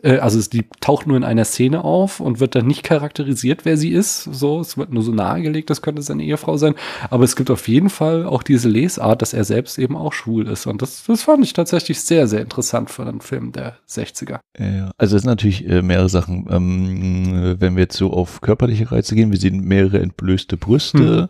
äh, 0.04 0.18
also 0.18 0.39
die 0.47 0.66
taucht 0.80 1.08
nur 1.08 1.18
in 1.18 1.24
einer 1.24 1.45
Szene 1.45 1.84
auf 1.84 2.20
und 2.20 2.39
wird 2.39 2.56
dann 2.56 2.68
nicht 2.68 2.84
charakterisiert, 2.84 3.66
wer 3.66 3.78
sie 3.78 3.91
ist. 3.91 4.24
So, 4.24 4.60
es 4.60 4.78
wird 4.78 4.93
nur 4.93 5.01
so 5.01 5.12
nahegelegt, 5.12 5.70
das 5.70 5.82
könnte 5.82 6.01
seine 6.01 6.24
Ehefrau 6.24 6.58
sein. 6.58 6.76
Aber 7.10 7.24
es 7.24 7.36
gibt 7.36 7.49
auf 7.49 7.68
jeden 7.68 7.89
Fall 7.89 8.26
auch 8.26 8.43
diese 8.43 8.70
Lesart, 8.70 9.22
dass 9.22 9.34
er 9.34 9.43
selbst 9.43 9.80
eben 9.80 9.95
auch 9.95 10.14
schwul 10.14 10.47
ist. 10.47 10.68
Und 10.68 10.82
das, 10.82 11.04
das 11.06 11.24
fand 11.24 11.43
ich 11.43 11.54
tatsächlich 11.54 12.01
sehr, 12.01 12.28
sehr 12.28 12.41
interessant 12.41 12.89
für 12.89 13.04
einen 13.04 13.22
Film 13.22 13.51
der 13.51 13.78
60er. 13.89 14.39
Ja, 14.60 14.91
also 14.97 15.16
es 15.16 15.24
sind 15.24 15.30
natürlich 15.30 15.68
äh, 15.68 15.82
mehrere 15.82 16.10
Sachen. 16.10 16.47
Ähm, 16.49 17.56
wenn 17.60 17.76
wir 17.76 17.84
jetzt 17.84 17.97
so 17.97 18.12
auf 18.12 18.41
körperliche 18.41 18.91
Reize 18.91 19.16
gehen, 19.16 19.32
wir 19.32 19.39
sehen 19.39 19.64
mehrere 19.64 19.99
entblößte 19.99 20.58
Brüste. 20.58 21.30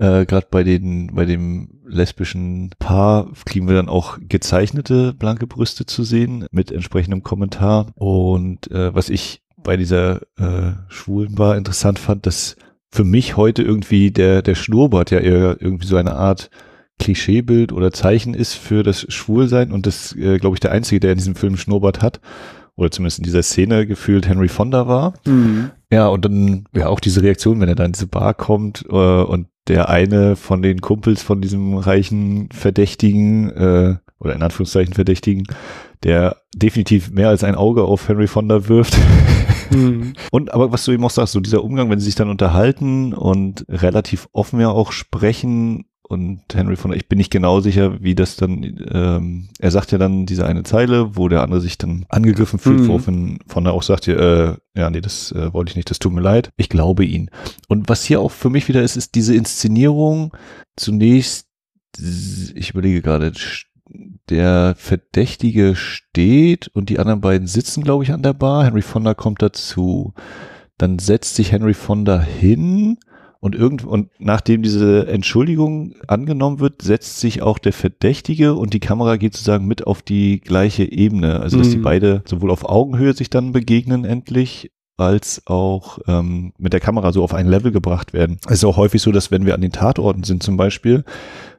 Äh, 0.00 0.24
Gerade 0.24 0.46
bei 0.50 0.64
den, 0.64 1.14
bei 1.14 1.26
dem 1.26 1.68
lesbischen 1.86 2.70
Paar 2.78 3.30
kriegen 3.44 3.68
wir 3.68 3.74
dann 3.74 3.90
auch 3.90 4.18
gezeichnete 4.20 5.12
blanke 5.12 5.46
Brüste 5.46 5.84
zu 5.84 6.04
sehen 6.04 6.46
mit 6.50 6.72
entsprechendem 6.72 7.22
Kommentar. 7.22 7.88
Und 7.96 8.70
äh, 8.70 8.94
was 8.94 9.10
ich 9.10 9.42
bei 9.58 9.76
dieser 9.76 10.22
äh, 10.38 10.72
schwulen 10.88 11.34
Bar 11.34 11.58
interessant 11.58 11.98
fand, 11.98 12.24
dass 12.24 12.56
für 12.90 13.04
mich 13.04 13.36
heute 13.36 13.62
irgendwie 13.62 14.10
der, 14.10 14.40
der 14.40 14.54
Schnurrbart 14.54 15.10
ja 15.10 15.18
eher 15.18 15.60
irgendwie 15.60 15.86
so 15.86 15.96
eine 15.96 16.14
Art 16.14 16.50
Klischeebild 16.98 17.72
oder 17.72 17.92
Zeichen 17.92 18.32
ist 18.32 18.54
für 18.54 18.82
das 18.82 19.06
Schwulsein 19.12 19.70
und 19.70 19.86
das, 19.86 20.16
äh, 20.16 20.38
glaube 20.38 20.56
ich, 20.56 20.60
der 20.60 20.72
Einzige, 20.72 21.00
der 21.00 21.12
in 21.12 21.18
diesem 21.18 21.34
Film 21.34 21.58
Schnurrbart 21.58 22.00
hat, 22.00 22.20
oder 22.76 22.90
zumindest 22.90 23.18
in 23.18 23.24
dieser 23.24 23.42
Szene 23.42 23.86
gefühlt 23.86 24.28
Henry 24.28 24.48
Fonda 24.48 24.86
war. 24.86 25.14
Ja, 25.90 26.08
und 26.08 26.24
dann 26.24 26.64
ja 26.74 26.88
auch 26.88 27.00
diese 27.00 27.22
Reaktion, 27.22 27.60
wenn 27.60 27.68
er 27.68 27.74
da 27.74 27.84
in 27.84 27.92
diese 27.92 28.06
Bar 28.06 28.34
kommt 28.34 28.84
äh, 28.88 28.94
und 28.94 29.48
der 29.68 29.88
eine 29.88 30.36
von 30.36 30.62
den 30.62 30.80
Kumpels 30.80 31.22
von 31.22 31.40
diesem 31.40 31.76
reichen 31.76 32.48
Verdächtigen 32.52 33.50
äh, 33.50 33.96
oder 34.18 34.34
in 34.34 34.42
Anführungszeichen 34.42 34.94
Verdächtigen, 34.94 35.44
der 36.02 36.36
definitiv 36.54 37.10
mehr 37.10 37.28
als 37.28 37.44
ein 37.44 37.54
Auge 37.54 37.84
auf 37.84 38.08
Henry 38.08 38.26
Fonda 38.26 38.68
wirft. 38.68 38.96
Mhm. 39.70 40.14
Und 40.32 40.52
aber 40.52 40.72
was 40.72 40.84
du 40.84 40.90
eben 40.90 41.04
auch 41.04 41.10
sagst, 41.10 41.32
so 41.32 41.38
dieser 41.38 41.62
Umgang, 41.62 41.90
wenn 41.90 42.00
sie 42.00 42.06
sich 42.06 42.16
dann 42.16 42.28
unterhalten 42.28 43.14
und 43.14 43.64
relativ 43.68 44.28
offen 44.32 44.60
ja 44.60 44.68
auch 44.68 44.90
sprechen 44.90 45.84
und 46.10 46.40
Henry 46.52 46.74
Fonda, 46.74 46.96
ich 46.96 47.08
bin 47.08 47.18
nicht 47.18 47.30
genau 47.30 47.60
sicher, 47.60 48.02
wie 48.02 48.16
das 48.16 48.34
dann, 48.34 48.64
ähm, 48.90 49.48
er 49.60 49.70
sagt 49.70 49.92
ja 49.92 49.98
dann 49.98 50.26
diese 50.26 50.44
eine 50.44 50.64
Zeile, 50.64 51.16
wo 51.16 51.28
der 51.28 51.40
andere 51.40 51.60
sich 51.60 51.78
dann 51.78 52.04
angegriffen 52.08 52.58
fühlt, 52.58 52.80
mhm. 52.80 52.88
woraufhin 52.88 53.38
Fonda 53.46 53.70
auch 53.70 53.84
sagt, 53.84 54.08
ja, 54.08 54.16
äh, 54.16 54.56
ja, 54.74 54.90
nee, 54.90 55.00
das 55.00 55.30
äh, 55.30 55.52
wollte 55.52 55.70
ich 55.70 55.76
nicht, 55.76 55.88
das 55.88 56.00
tut 56.00 56.12
mir 56.12 56.20
leid. 56.20 56.50
Ich 56.56 56.68
glaube 56.68 57.04
ihn. 57.04 57.30
Und 57.68 57.88
was 57.88 58.02
hier 58.02 58.20
auch 58.20 58.32
für 58.32 58.50
mich 58.50 58.66
wieder 58.66 58.82
ist, 58.82 58.96
ist 58.96 59.14
diese 59.14 59.36
Inszenierung 59.36 60.36
zunächst, 60.74 61.46
ich 61.96 62.70
überlege 62.70 63.02
gerade, 63.02 63.32
der 64.30 64.74
Verdächtige 64.76 65.76
steht 65.76 66.66
und 66.74 66.88
die 66.88 66.98
anderen 66.98 67.20
beiden 67.20 67.46
sitzen, 67.46 67.84
glaube 67.84 68.02
ich, 68.02 68.12
an 68.12 68.24
der 68.24 68.34
Bar. 68.34 68.64
Henry 68.64 68.82
Fonda 68.82 69.14
kommt 69.14 69.42
dazu. 69.42 70.12
Dann 70.76 70.98
setzt 70.98 71.36
sich 71.36 71.52
Henry 71.52 71.74
Fonda 71.74 72.20
hin 72.20 72.98
und 73.40 73.54
irgend 73.54 73.84
und 73.84 74.10
nachdem 74.18 74.62
diese 74.62 75.06
Entschuldigung 75.08 75.94
angenommen 76.06 76.60
wird, 76.60 76.82
setzt 76.82 77.20
sich 77.20 77.42
auch 77.42 77.58
der 77.58 77.72
Verdächtige 77.72 78.54
und 78.54 78.74
die 78.74 78.80
Kamera 78.80 79.16
geht 79.16 79.34
sozusagen 79.34 79.66
mit 79.66 79.86
auf 79.86 80.02
die 80.02 80.40
gleiche 80.40 80.84
Ebene. 80.84 81.40
Also 81.40 81.58
dass 81.58 81.68
mhm. 81.68 81.72
die 81.72 81.78
beide 81.78 82.22
sowohl 82.26 82.50
auf 82.50 82.68
Augenhöhe 82.68 83.14
sich 83.14 83.30
dann 83.30 83.52
begegnen 83.52 84.04
endlich 84.04 84.70
als 84.98 85.42
auch 85.46 85.98
ähm, 86.06 86.52
mit 86.58 86.74
der 86.74 86.80
Kamera 86.80 87.12
so 87.12 87.24
auf 87.24 87.32
ein 87.32 87.46
Level 87.46 87.72
gebracht 87.72 88.12
werden. 88.12 88.38
Es 88.46 88.58
ist 88.58 88.64
auch 88.64 88.76
häufig 88.76 89.00
so, 89.00 89.10
dass 89.12 89.30
wenn 89.30 89.46
wir 89.46 89.54
an 89.54 89.62
den 89.62 89.72
Tatorten 89.72 90.24
sind 90.24 90.42
zum 90.42 90.58
Beispiel, 90.58 91.04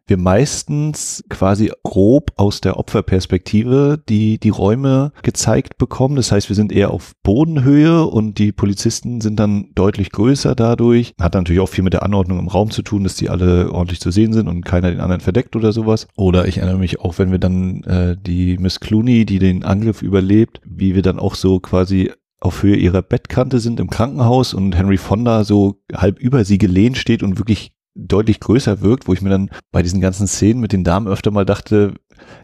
wir 0.07 0.17
meistens 0.17 1.23
quasi 1.29 1.71
grob 1.83 2.31
aus 2.35 2.61
der 2.61 2.77
Opferperspektive 2.77 4.01
die, 4.09 4.39
die 4.39 4.49
Räume 4.49 5.13
gezeigt 5.23 5.77
bekommen. 5.77 6.15
Das 6.15 6.31
heißt, 6.31 6.49
wir 6.49 6.55
sind 6.55 6.71
eher 6.71 6.91
auf 6.91 7.13
Bodenhöhe 7.23 8.05
und 8.05 8.37
die 8.37 8.51
Polizisten 8.51 9.21
sind 9.21 9.39
dann 9.39 9.69
deutlich 9.75 10.11
größer 10.11 10.55
dadurch. 10.55 11.13
Hat 11.19 11.33
natürlich 11.33 11.61
auch 11.61 11.69
viel 11.69 11.83
mit 11.83 11.93
der 11.93 12.03
Anordnung 12.03 12.39
im 12.39 12.47
Raum 12.47 12.71
zu 12.71 12.81
tun, 12.81 13.03
dass 13.03 13.15
die 13.15 13.29
alle 13.29 13.71
ordentlich 13.71 14.01
zu 14.01 14.11
sehen 14.11 14.33
sind 14.33 14.47
und 14.47 14.65
keiner 14.65 14.91
den 14.91 14.99
anderen 14.99 15.21
verdeckt 15.21 15.55
oder 15.55 15.71
sowas. 15.71 16.07
Oder 16.15 16.47
ich 16.47 16.57
erinnere 16.57 16.79
mich 16.79 16.99
auch, 16.99 17.17
wenn 17.17 17.31
wir 17.31 17.39
dann 17.39 17.83
äh, 17.83 18.17
die 18.19 18.57
Miss 18.57 18.79
Clooney, 18.79 19.25
die 19.25 19.39
den 19.39 19.63
Angriff 19.63 20.01
überlebt, 20.01 20.61
wie 20.65 20.95
wir 20.95 21.01
dann 21.01 21.19
auch 21.19 21.35
so 21.35 21.59
quasi 21.59 22.11
auf 22.41 22.63
Höhe 22.63 22.75
ihrer 22.75 23.03
Bettkante 23.03 23.59
sind 23.59 23.79
im 23.79 23.89
Krankenhaus 23.89 24.53
und 24.53 24.75
Henry 24.75 24.97
Fonda 24.97 25.43
so 25.43 25.79
halb 25.93 26.19
über 26.19 26.43
sie 26.43 26.57
gelehnt 26.57 26.97
steht 26.97 27.21
und 27.21 27.37
wirklich 27.37 27.71
deutlich 27.95 28.39
größer 28.39 28.81
wirkt, 28.81 29.07
wo 29.07 29.13
ich 29.13 29.21
mir 29.21 29.29
dann 29.29 29.49
bei 29.71 29.81
diesen 29.83 30.01
ganzen 30.01 30.27
Szenen 30.27 30.61
mit 30.61 30.71
den 30.71 30.83
Damen 30.83 31.07
öfter 31.07 31.31
mal 31.31 31.45
dachte, 31.45 31.93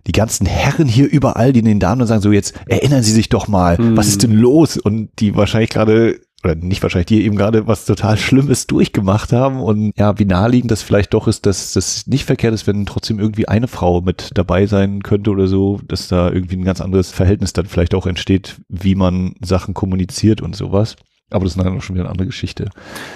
die 0.08 0.12
ganzen 0.12 0.46
Herren 0.46 0.88
hier 0.88 1.10
überall, 1.10 1.54
die 1.54 1.62
den 1.62 1.80
Damen 1.80 2.00
dann 2.00 2.08
sagen, 2.08 2.22
so 2.22 2.32
jetzt 2.32 2.54
erinnern 2.68 3.04
Sie 3.04 3.12
sich 3.12 3.30
doch 3.30 3.48
mal, 3.48 3.78
hm. 3.78 3.96
was 3.96 4.08
ist 4.08 4.24
denn 4.24 4.34
los? 4.34 4.78
Und 4.78 5.10
die 5.20 5.36
wahrscheinlich 5.36 5.70
gerade 5.70 6.20
oder 6.44 6.56
nicht 6.56 6.84
wahrscheinlich, 6.84 7.08
die 7.08 7.26
eben 7.26 7.36
gerade 7.36 7.68
was 7.68 7.86
total 7.86 8.18
Schlimmes 8.18 8.68
durchgemacht 8.68 9.34
haben 9.34 9.60
und 9.60 9.92
ja, 9.98 10.20
wie 10.20 10.26
naheliegend 10.26 10.70
das 10.70 10.84
vielleicht 10.84 11.14
doch 11.14 11.28
ist, 11.28 11.46
dass 11.46 11.74
das 11.74 12.06
nicht 12.06 12.26
verkehrt 12.26 12.54
ist, 12.54 12.68
wenn 12.68 12.86
trotzdem 12.86 13.20
irgendwie 13.20 13.48
eine 13.48 13.68
Frau 13.68 14.02
mit 14.02 14.30
dabei 14.36 14.68
sein 14.68 15.02
könnte 15.02 15.32
oder 15.32 15.48
so, 15.48 15.80
dass 15.88 16.08
da 16.08 16.30
irgendwie 16.30 16.58
ein 16.58 16.64
ganz 16.64 16.80
anderes 16.80 17.12
Verhältnis 17.12 17.54
dann 17.54 17.66
vielleicht 17.66 17.96
auch 17.96 18.06
entsteht, 18.06 18.62
wie 18.70 18.96
man 18.96 19.34
Sachen 19.44 19.74
kommuniziert 19.74 20.42
und 20.42 20.56
sowas. 20.56 20.96
Aber 21.30 21.44
das 21.44 21.56
ist 21.56 21.62
dann 21.62 21.82
schon 21.82 21.96
wieder 21.96 22.06
eine 22.06 22.12
andere 22.12 22.28
Geschichte. 22.28 22.70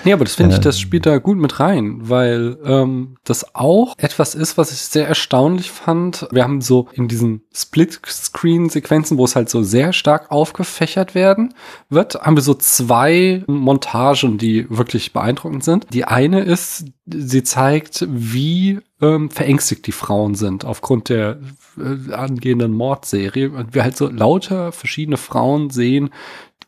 Nee, 0.03 0.12
aber 0.12 0.26
das 0.26 0.36
finde 0.36 0.55
ich, 0.55 0.62
das 0.62 0.76
ähm. 0.76 0.82
spielt 0.82 1.05
da 1.05 1.18
gut 1.18 1.38
mit 1.38 1.62
rein, 1.62 1.97
weil 2.01 2.57
ähm, 2.66 3.16
das 3.24 3.55
auch 3.55 3.93
etwas 3.97 4.36
ist, 4.36 4.57
was 4.57 4.74
ich 4.74 4.80
sehr 4.80 5.07
erstaunlich 5.07 5.72
fand. 5.72 6.28
Wir 6.30 6.43
haben 6.43 6.59
so 6.59 6.89
in 6.91 7.07
diesen 7.07 7.43
Split-Screen-Sequenzen, 7.53 9.18
wo 9.18 9.24
es 9.24 9.38
halt 9.38 9.49
so 9.49 9.64
sehr 9.64 9.93
stark 9.93 10.30
aufgefächert 10.30 11.16
werden 11.16 11.53
wird, 11.89 12.16
haben 12.16 12.36
wir 12.36 12.43
so 12.43 12.53
zwei 12.53 13.45
Montagen, 13.47 14.38
die 14.38 14.70
wirklich 14.70 15.14
beeindruckend 15.14 15.64
sind. 15.64 15.88
Die 15.93 16.03
eine 16.03 16.41
ist, 16.41 16.86
sie 17.05 17.43
zeigt, 17.43 18.05
wie 18.09 18.80
ähm, 19.01 19.30
verängstigt 19.30 19.88
die 19.88 19.91
Frauen 19.93 20.36
sind 20.36 20.66
aufgrund 20.66 21.09
der 21.09 21.39
äh, 21.78 22.14
angehenden 22.14 22.74
Mordserie. 22.74 23.51
Und 23.51 23.74
wir 23.74 23.84
halt 23.84 23.97
so 23.97 24.07
lauter 24.07 24.72
verschiedene 24.72 25.18
Frauen 25.18 25.70
sehen, 25.70 26.12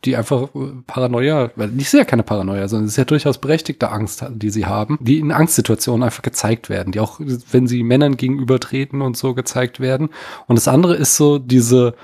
die 0.06 0.16
einfach 0.16 0.50
äh, 0.56 0.72
Paranoia, 0.88 1.52
weil 1.56 1.72
ich 1.78 1.90
sehe 1.90 2.02
ja 2.02 2.06
keine 2.06 2.24
Paranoia, 2.24 2.68
sondern 2.68 2.86
es 2.86 2.94
ist 2.94 2.98
ja 2.98 3.06
durchaus 3.06 3.38
berechtigte 3.40 3.90
Angst, 3.90 4.26
die 4.30 4.50
sie 4.50 4.66
haben, 4.66 4.98
die 5.02 5.20
in 5.20 5.32
Angstsituationen 5.32 6.04
einfach 6.04 6.22
gezeigt 6.22 6.70
werden, 6.70 6.92
die 6.92 7.00
auch, 7.00 7.20
wenn 7.20 7.68
sie 7.68 7.84
Männern 7.84 8.18
gegenübertreten 8.18 9.02
und 9.02 9.18
so 9.18 9.34
gezeigt 9.34 9.80
werden. 9.80 10.10
Und 10.48 10.58
das 10.58 10.68
andere 10.68 10.96
ist 10.96 11.16
so 11.16 11.40
diese 11.40 11.96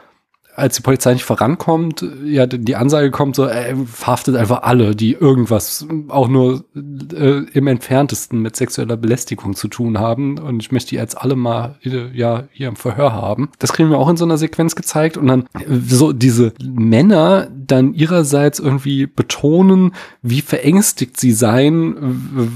als 0.60 0.76
die 0.76 0.82
Polizei 0.82 1.14
nicht 1.14 1.24
vorankommt, 1.24 2.06
ja, 2.24 2.46
die 2.46 2.76
Ansage 2.76 3.12
kommt 3.12 3.36
so, 3.36 3.48
ey, 3.48 3.76
verhaftet 3.86 4.36
einfach 4.36 4.64
alle, 4.64 4.96
die 4.96 5.14
irgendwas 5.14 5.88
auch 6.10 6.28
nur 6.28 6.66
äh, 6.76 7.44
im 7.54 7.68
entferntesten 7.68 8.42
mit 8.42 8.56
sexueller 8.56 8.98
Belästigung 8.98 9.56
zu 9.56 9.68
tun 9.68 9.98
haben. 9.98 10.38
Und 10.38 10.62
ich 10.62 10.72
möchte 10.72 10.90
die 10.90 10.96
jetzt 10.96 11.18
alle 11.18 11.36
mal 11.36 11.78
äh, 11.84 12.16
ja 12.16 12.44
hier 12.52 12.68
im 12.68 12.76
Verhör 12.76 13.14
haben. 13.14 13.50
Das 13.60 13.74
kriegen 13.74 13.90
wir 13.90 13.98
auch 13.98 14.10
in 14.10 14.18
so 14.18 14.26
einer 14.26 14.38
Sequenz 14.38 14.76
gezeigt. 14.76 15.18
Und 15.18 15.28
dann 15.28 15.46
so 15.68 16.14
diese 16.14 16.54
Männer 16.62 17.48
dann 17.52 17.94
ihrerseits 17.94 18.60
irgendwie 18.60 19.08
betonen, 19.08 19.94
wie 20.22 20.42
verängstigt 20.42 21.20
sie 21.20 21.32
seien, 21.32 21.96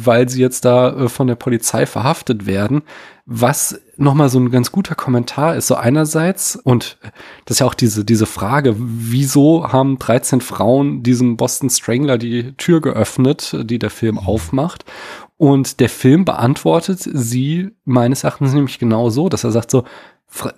weil 0.04 0.30
sie 0.30 0.42
jetzt 0.42 0.66
da 0.66 0.96
äh, 0.96 1.10
von 1.10 1.28
der 1.28 1.36
Polizei 1.36 1.86
verhaftet 1.86 2.46
werden. 2.46 2.82
Was 3.26 3.80
nochmal 3.98 4.30
so 4.30 4.40
ein 4.40 4.52
ganz 4.52 4.72
guter 4.72 4.96
Kommentar 4.96 5.56
ist, 5.56 5.68
so 5.68 5.76
einerseits, 5.76 6.56
und 6.56 6.98
das 7.46 7.56
ist 7.56 7.60
ja 7.60 7.68
auch 7.68 7.74
diese, 7.74 8.06
diese 8.06 8.26
Frage, 8.26 8.76
wieso 8.78 9.72
haben 9.72 10.00
13 10.00 10.42
Frauen 10.42 11.04
diesem 11.04 11.38
Boston 11.38 11.70
Strangler 11.70 12.18
die 12.18 12.54
Tür 12.54 12.82
geöffnet, 12.82 13.56
die 13.64 13.80
der 13.80 13.90
Film 13.90 14.18
aufmacht? 14.18 14.86
Und 15.38 15.80
der 15.80 15.90
Film 15.90 16.26
beantwortet 16.26 17.00
sie 17.02 17.72
meines 17.86 18.24
Erachtens 18.24 18.54
nämlich 18.54 18.80
genau 18.80 19.10
so, 19.10 19.30
dass 19.30 19.44
er 19.44 19.52
sagt 19.52 19.72
so, 19.72 19.84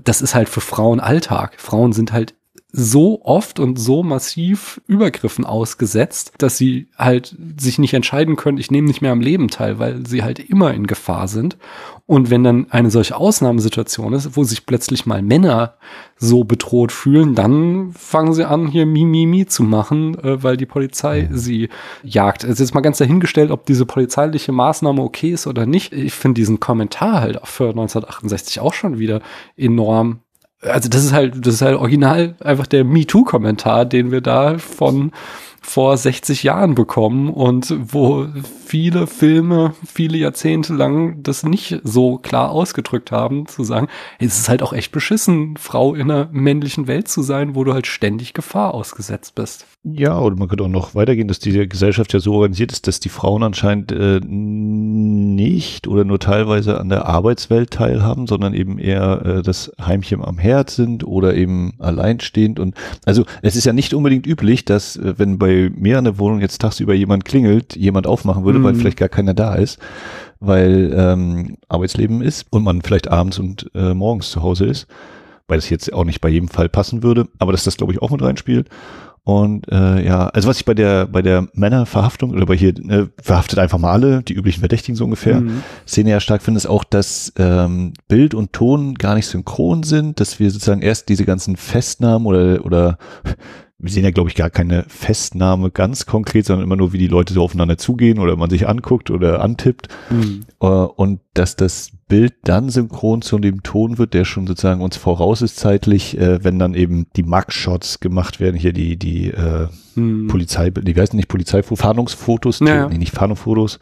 das 0.03 0.21
ist 0.21 0.35
halt 0.35 0.47
für 0.47 0.61
Frauen 0.61 0.99
Alltag. 0.99 1.55
Frauen 1.59 1.91
sind 1.91 2.13
halt 2.13 2.35
so 2.77 3.21
oft 3.23 3.61
und 3.61 3.79
so 3.79 4.03
massiv 4.03 4.81
Übergriffen 4.85 5.45
ausgesetzt, 5.45 6.33
dass 6.39 6.57
sie 6.57 6.89
halt 6.97 7.33
sich 7.57 7.79
nicht 7.79 7.93
entscheiden 7.93 8.35
können, 8.35 8.57
ich 8.57 8.69
nehme 8.69 8.87
nicht 8.87 9.01
mehr 9.01 9.13
am 9.13 9.21
Leben 9.21 9.47
teil, 9.47 9.79
weil 9.79 10.05
sie 10.05 10.23
halt 10.23 10.39
immer 10.39 10.73
in 10.73 10.85
Gefahr 10.85 11.29
sind. 11.29 11.57
Und 12.05 12.29
wenn 12.29 12.43
dann 12.43 12.67
eine 12.71 12.91
solche 12.91 13.15
Ausnahmesituation 13.15 14.11
ist, 14.11 14.35
wo 14.35 14.43
sich 14.43 14.65
plötzlich 14.65 15.05
mal 15.05 15.21
Männer 15.21 15.75
so 16.17 16.43
bedroht 16.43 16.91
fühlen, 16.91 17.33
dann 17.33 17.93
fangen 17.93 18.33
sie 18.33 18.47
an, 18.47 18.67
hier 18.67 18.85
Mimimi 18.85 19.25
mi, 19.25 19.37
mi 19.37 19.45
zu 19.45 19.63
machen, 19.63 20.19
äh, 20.19 20.43
weil 20.43 20.57
die 20.57 20.65
Polizei 20.65 21.29
sie 21.31 21.69
jagt. 22.03 22.43
Es 22.43 22.51
ist 22.51 22.59
jetzt 22.59 22.73
mal 22.75 22.81
ganz 22.81 22.97
dahingestellt, 22.97 23.51
ob 23.51 23.65
diese 23.65 23.85
polizeiliche 23.85 24.51
Maßnahme 24.51 25.01
okay 25.01 25.31
ist 25.31 25.47
oder 25.47 25.65
nicht. 25.65 25.93
Ich 25.93 26.13
finde 26.13 26.41
diesen 26.41 26.59
Kommentar 26.59 27.21
halt 27.21 27.39
für 27.45 27.69
1968 27.69 28.59
auch 28.59 28.73
schon 28.73 28.99
wieder 28.99 29.21
enorm 29.55 30.19
also 30.61 30.89
das 30.89 31.03
ist 31.03 31.13
halt, 31.13 31.45
das 31.45 31.55
ist 31.55 31.61
halt 31.61 31.77
original 31.77 32.35
einfach 32.39 32.67
der 32.67 32.83
MeToo-Kommentar, 32.83 33.85
den 33.85 34.11
wir 34.11 34.21
da 34.21 34.57
von 34.57 35.11
vor 35.61 35.97
60 35.97 36.43
Jahren 36.43 36.75
bekommen 36.75 37.29
und 37.29 37.73
wo 37.91 38.27
viele 38.65 39.07
Filme 39.07 39.73
viele 39.85 40.17
Jahrzehnte 40.17 40.73
lang 40.73 41.21
das 41.23 41.43
nicht 41.43 41.81
so 41.83 42.17
klar 42.17 42.51
ausgedrückt 42.51 43.11
haben, 43.11 43.47
zu 43.47 43.63
sagen, 43.63 43.87
es 44.19 44.39
ist 44.39 44.49
halt 44.49 44.63
auch 44.63 44.73
echt 44.73 44.91
beschissen, 44.91 45.55
Frau 45.57 45.95
in 45.95 46.11
einer 46.11 46.29
männlichen 46.31 46.87
Welt 46.87 47.07
zu 47.07 47.21
sein, 47.21 47.55
wo 47.55 47.63
du 47.63 47.73
halt 47.73 47.87
ständig 47.87 48.33
Gefahr 48.33 48.73
ausgesetzt 48.73 49.35
bist. 49.35 49.65
Ja, 49.83 50.19
oder 50.19 50.35
man 50.35 50.47
könnte 50.47 50.63
auch 50.63 50.69
noch 50.69 50.95
weitergehen, 50.95 51.27
dass 51.27 51.37
diese 51.37 51.67
Gesellschaft 51.67 52.11
ja 52.11 52.19
so 52.19 52.33
organisiert 52.33 52.71
ist, 52.71 52.87
dass 52.87 52.99
die 52.99 53.09
Frauen 53.09 53.43
anscheinend 53.43 53.91
äh, 53.91 54.19
nicht 54.19 55.87
oder 55.87 56.03
nur 56.03 56.19
teilweise 56.19 56.79
an 56.79 56.89
der 56.89 57.05
Arbeitswelt 57.05 57.71
teilhaben, 57.71 58.25
sondern 58.25 58.55
eben 58.55 58.79
eher 58.79 59.21
äh, 59.23 59.41
das 59.43 59.71
Heimchen 59.79 60.23
am 60.23 60.39
Herd 60.39 60.71
sind 60.71 61.05
oder 61.05 61.35
eben 61.35 61.73
alleinstehend 61.77 62.59
und 62.59 62.73
also 63.05 63.25
es 63.43 63.55
ist 63.55 63.65
ja 63.65 63.73
nicht 63.73 63.93
unbedingt 63.93 64.25
üblich, 64.25 64.65
dass 64.65 64.95
äh, 64.95 65.13
wenn 65.17 65.37
bei 65.37 65.69
mir 65.75 65.99
an 65.99 66.05
der 66.05 66.17
Wohnung 66.17 66.41
jetzt 66.41 66.61
tagsüber 66.61 66.95
jemand 66.95 67.25
klingelt, 67.25 67.75
jemand 67.75 68.07
aufmachen 68.07 68.43
würde, 68.43 68.54
mhm. 68.59 68.63
weil 68.63 68.75
vielleicht 68.75 68.97
gar 68.97 69.09
keiner 69.09 69.33
da 69.33 69.55
ist, 69.55 69.79
weil 70.39 70.93
ähm, 70.95 71.57
Arbeitsleben 71.67 72.21
ist 72.21 72.45
und 72.49 72.63
man 72.63 72.81
vielleicht 72.81 73.09
abends 73.09 73.39
und 73.39 73.69
äh, 73.73 73.93
morgens 73.93 74.31
zu 74.31 74.43
Hause 74.43 74.65
ist, 74.65 74.87
weil 75.47 75.57
das 75.57 75.69
jetzt 75.69 75.91
auch 75.93 76.05
nicht 76.05 76.21
bei 76.21 76.29
jedem 76.29 76.49
Fall 76.49 76.69
passen 76.69 77.03
würde, 77.03 77.27
aber 77.39 77.51
dass 77.51 77.63
das 77.63 77.77
glaube 77.77 77.93
ich 77.93 78.01
auch 78.01 78.11
mit 78.11 78.21
reinspielt. 78.21 78.69
Und 79.25 79.67
äh, 79.71 80.05
ja, 80.05 80.27
also 80.27 80.47
was 80.47 80.57
ich 80.57 80.65
bei 80.65 80.75
der 80.75 81.07
bei 81.07 81.23
der 81.23 81.47
Männerverhaftung 81.53 82.29
oder 82.29 82.45
bei 82.45 82.55
hier 82.55 82.77
äh, 82.77 83.07
verhaftet 83.19 83.57
einfach 83.57 83.79
mal 83.79 83.91
alle, 83.91 84.21
die 84.21 84.35
üblichen 84.35 84.59
Verdächtigen 84.59 84.95
so 84.95 85.03
ungefähr, 85.03 85.41
mhm. 85.41 85.63
Szene 85.87 86.11
ja 86.11 86.19
stark 86.19 86.43
finde, 86.43 86.59
ist 86.59 86.67
auch, 86.67 86.83
dass 86.83 87.33
ähm, 87.37 87.93
Bild 88.07 88.35
und 88.35 88.53
Ton 88.53 88.93
gar 88.93 89.15
nicht 89.15 89.25
synchron 89.25 89.81
sind, 89.81 90.19
dass 90.19 90.39
wir 90.39 90.51
sozusagen 90.51 90.83
erst 90.83 91.09
diese 91.09 91.25
ganzen 91.25 91.55
Festnahmen 91.55 92.27
oder 92.27 92.63
oder 92.63 92.99
wir 93.77 93.91
sehen 93.91 94.05
ja, 94.05 94.11
glaube 94.11 94.29
ich, 94.29 94.35
gar 94.35 94.49
keine 94.49 94.85
Festnahme 94.87 95.69
ganz 95.69 96.05
konkret, 96.05 96.45
sondern 96.45 96.65
immer 96.65 96.77
nur, 96.77 96.93
wie 96.93 96.97
die 96.97 97.07
Leute 97.07 97.33
so 97.33 97.43
aufeinander 97.43 97.77
zugehen 97.77 98.19
oder 98.19 98.37
man 98.37 98.49
sich 98.49 98.69
anguckt 98.69 99.11
oder 99.11 99.41
antippt. 99.41 99.89
Mhm. 100.09 100.45
Äh, 100.61 100.65
und 100.65 101.19
dass 101.33 101.57
das 101.57 101.91
Bild 102.07 102.35
dann 102.43 102.69
synchron 102.69 103.21
zu 103.21 103.37
dem 103.37 103.63
Ton 103.63 103.97
wird, 103.97 104.13
der 104.13 104.23
schon 104.23 104.47
sozusagen 104.47 104.81
uns 104.81 104.95
voraus 104.95 105.41
ist 105.41 105.57
zeitlich, 105.57 106.17
äh, 106.17 106.41
wenn 106.43 106.57
dann 106.57 106.73
eben 106.73 107.07
die 107.17 107.23
Mug-Shots 107.23 107.99
gemacht 107.99 108.39
werden, 108.39 108.55
hier 108.55 108.71
die, 108.71 108.95
die 108.97 109.31
äh, 109.31 109.67
mhm. 109.95 110.27
Polizei, 110.27 110.69
die 110.69 110.95
heißen 110.95 111.17
nicht 111.17 111.27
Polizeifotos, 111.27 111.81
Fahndungsfotos, 111.81 112.59
ja, 112.61 112.87
nee, 112.87 112.97
nicht 112.97 113.13
Fahndungsfotos, 113.13 113.79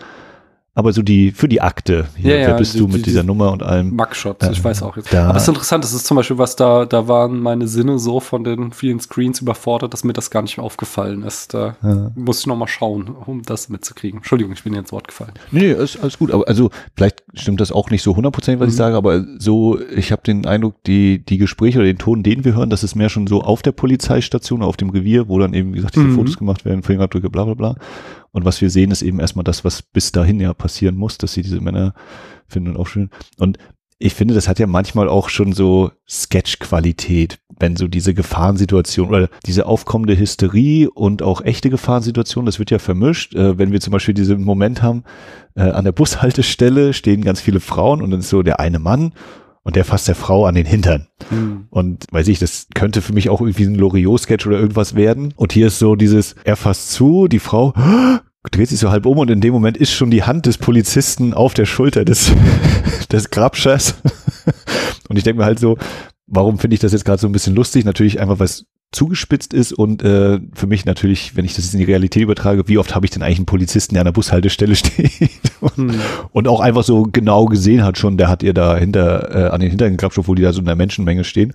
aber 0.76 0.92
so 0.92 1.04
die, 1.04 1.32
für 1.32 1.48
die 1.48 1.62
Akte. 1.62 2.08
Hier, 2.16 2.40
ja, 2.40 2.48
wer 2.48 2.58
bist 2.58 2.74
die, 2.74 2.80
du 2.80 2.88
mit 2.88 2.98
die, 2.98 3.04
dieser 3.04 3.24
Nummer 3.24 3.52
und 3.52 3.62
allem? 3.62 3.96
Mugshots, 3.96 4.48
ich 4.50 4.64
weiß 4.64 4.82
auch 4.82 4.98
jetzt. 4.98 5.14
Aber 5.14 5.36
es 5.36 5.44
ist 5.44 5.50
interessant, 5.50 5.84
das 5.84 5.94
ist 5.94 6.08
zum 6.08 6.18
Beispiel 6.18 6.40
was 6.40 6.56
da, 6.56 6.86
da 6.86 7.08
waren 7.08 7.40
meine 7.40 7.68
Sinne 7.68 8.00
so 8.00 8.20
von 8.20 8.44
den 8.44 8.72
vielen 8.72 9.00
Screens 9.00 9.40
überfordert, 9.40 9.94
dass 9.94 10.04
mir 10.04 10.14
das 10.14 10.32
gar 10.32 10.42
nicht 10.42 10.58
mehr 10.58 10.66
aufgefallen 10.66 11.24
ist. 11.24 11.54
Da 11.54 11.76
ja. 11.84 12.12
muss 12.16 12.40
ich 12.40 12.48
nochmal 12.48 12.68
schauen, 12.68 13.10
um 13.10 13.44
das 13.44 13.70
mitzukriegen. 13.70 14.18
Entschuldigung, 14.18 14.54
ich 14.54 14.64
bin 14.64 14.74
dir 14.74 14.80
ins 14.80 14.92
Wort 14.92 15.08
gefallen. 15.08 15.34
Nee, 15.52 15.72
ist 15.72 16.00
alles 16.02 16.18
gut. 16.18 16.32
Aber 16.32 16.48
also, 16.48 16.72
vielleicht 16.96 17.23
stimmt 17.34 17.62
das 17.62 17.72
auch 17.72 17.90
nicht 17.90 18.04
so 18.04 18.16
hundertprozentig, 18.16 18.60
was 18.60 18.68
mhm. 18.68 18.72
ich 18.72 18.78
sage, 18.78 18.96
aber 18.96 19.26
so, 19.40 19.80
ich 19.80 20.12
habe 20.12 20.22
den 20.24 20.46
Eindruck, 20.46 20.84
die, 20.84 21.24
die 21.24 21.38
Gespräche 21.38 21.80
oder 21.80 21.88
den 21.88 21.98
Ton, 21.98 22.24
den 22.24 22.46
wir 22.46 22.56
hören, 22.56 22.70
das 22.70 22.84
ist 22.84 22.96
mehr 22.96 23.10
schon 23.10 23.28
so 23.28 23.42
auf 23.42 23.62
der 23.62 23.72
Polizeistation, 23.72 24.62
auf 24.62 24.78
dem 24.78 24.90
Revier, 24.90 25.28
wo 25.28 25.40
dann 25.40 25.54
eben, 25.54 25.72
wie 25.74 25.78
gesagt, 25.78 25.96
diese 25.96 26.06
mhm. 26.06 26.16
Fotos 26.16 26.38
gemacht 26.38 26.66
werden, 26.66 26.84
Fingerabdrücke, 26.84 27.30
bla, 27.30 27.46
bla, 27.46 27.54
bla. 27.56 27.76
Und 28.32 28.46
was 28.46 28.62
wir 28.62 28.70
sehen, 28.70 28.92
ist 28.92 29.02
eben 29.02 29.20
erstmal 29.20 29.44
das, 29.44 29.66
was 29.66 29.82
bis 29.82 30.12
dahin 30.12 30.40
ja 30.40 30.54
passieren 30.54 30.96
muss, 30.96 31.18
dass 31.18 31.34
sie 31.34 31.42
diese 31.42 31.62
Männer 31.62 31.94
finden 32.48 32.70
und 32.70 32.78
aufschön. 32.78 33.10
Und 33.38 33.58
ich 34.04 34.16
finde, 34.16 34.34
das 34.34 34.50
hat 34.50 34.60
ja 34.60 34.68
manchmal 34.68 35.08
auch 35.08 35.30
schon 35.30 35.54
so 35.54 35.92
Sketch-Qualität, 36.10 37.40
wenn 37.58 37.78
so 37.78 37.88
diese 37.88 38.14
Gefahrensituation 38.14 39.08
oder 39.08 39.30
diese 39.46 39.66
aufkommende 39.66 40.20
Hysterie 40.20 40.90
und 40.90 41.22
auch 41.22 41.40
echte 41.42 41.70
Gefahrensituation, 41.70 42.46
das 42.46 42.60
wird 42.60 42.70
ja 42.70 42.80
vermischt. 42.80 43.34
Äh, 43.34 43.58
wenn 43.58 43.72
wir 43.72 43.80
zum 43.80 43.94
Beispiel 43.94 44.14
diesen 44.14 44.44
Moment 44.44 44.82
haben, 44.82 45.04
äh, 45.56 45.62
an 45.62 45.86
der 45.86 45.94
Bushaltestelle 45.94 46.92
stehen 46.92 47.24
ganz 47.24 47.40
viele 47.40 47.62
Frauen 47.62 48.02
und 48.02 48.12
dann 48.12 48.20
ist 48.20 48.30
so 48.30 48.44
der 48.44 48.60
eine 48.60 48.80
Mann 48.80 49.14
und 49.64 49.78
der 49.78 49.86
fasst 49.86 50.10
der 50.10 50.16
Frau 50.16 50.46
an 50.48 50.56
den 50.56 50.66
Hintern. 50.66 51.08
Mhm. 51.32 51.68
Und 51.70 52.06
weiß 52.12 52.28
ich, 52.28 52.40
das 52.40 52.68
könnte 52.76 53.02
für 53.02 53.14
mich 53.14 53.30
auch 53.30 53.40
irgendwie 53.40 53.64
ein 53.64 53.76
Loriot-Sketch 53.76 54.46
oder 54.46 54.60
irgendwas 54.60 54.96
werden. 54.96 55.34
Und 55.38 55.54
hier 55.54 55.68
ist 55.68 55.80
so 55.80 55.96
dieses, 55.96 56.36
er 56.44 56.58
fasst 56.58 56.92
zu, 56.92 57.30
die 57.30 57.40
Frau 57.40 57.74
dreht 58.52 58.70
sich 58.70 58.80
so 58.80 58.92
halb 58.92 59.06
um 59.06 59.18
und 59.18 59.32
in 59.32 59.42
dem 59.42 59.54
Moment 59.54 59.78
ist 59.78 59.92
schon 59.92 60.12
die 60.12 60.24
Hand 60.24 60.46
des 60.46 60.58
Polizisten 60.58 61.34
auf 61.34 61.54
der 61.54 61.66
Schulter 61.66 62.06
des, 62.06 62.32
des 63.12 63.30
Grabschers. 63.30 63.96
Und 65.10 65.18
ich 65.18 65.24
denke 65.24 65.40
mir 65.40 65.46
halt 65.46 65.60
so, 65.60 65.78
warum 66.28 66.58
finde 66.58 66.74
ich 66.74 66.80
das 66.80 66.94
jetzt 66.94 67.06
gerade 67.06 67.20
so 67.20 67.28
ein 67.28 67.34
bisschen 67.34 67.56
lustig? 67.56 67.86
Natürlich 67.86 68.20
einfach, 68.20 68.40
was 68.40 68.66
zugespitzt 68.94 69.54
ist 69.54 69.74
und 69.74 70.04
äh, 70.04 70.40
für 70.54 70.68
mich 70.68 70.86
natürlich, 70.86 71.36
wenn 71.36 71.46
ich 71.46 71.56
das 71.56 71.66
jetzt 71.66 71.74
in 71.74 71.80
die 71.80 71.86
Realität 71.86 72.24
übertrage, 72.24 72.68
wie 72.68 72.78
oft 72.78 72.96
habe 72.96 73.06
ich 73.06 73.12
denn 73.12 73.24
eigentlich 73.24 73.40
einen 73.40 73.46
Polizisten, 73.46 73.96
der 73.96 74.02
an 74.02 74.06
der 74.06 74.12
Bushaltestelle 74.14 74.76
steht 74.78 75.30
und, 75.60 75.76
hm. 75.76 76.02
und 76.32 76.48
auch 76.48 76.60
einfach 76.60 76.84
so 76.84 77.04
genau 77.12 77.46
gesehen 77.46 77.84
hat 77.84 77.98
schon, 77.98 78.18
der 78.18 78.30
hat 78.30 78.44
ihr 78.44 78.54
da 78.54 78.78
hinter 78.78 79.36
äh, 79.36 79.50
an 79.50 79.60
den 79.60 79.70
Hintern 79.70 79.92
geklappt, 79.92 80.18
obwohl 80.18 80.36
die 80.36 80.44
da 80.44 80.54
so 80.54 80.60
in 80.60 80.66
der 80.66 80.76
Menschenmenge 80.76 81.24
stehen. 81.24 81.54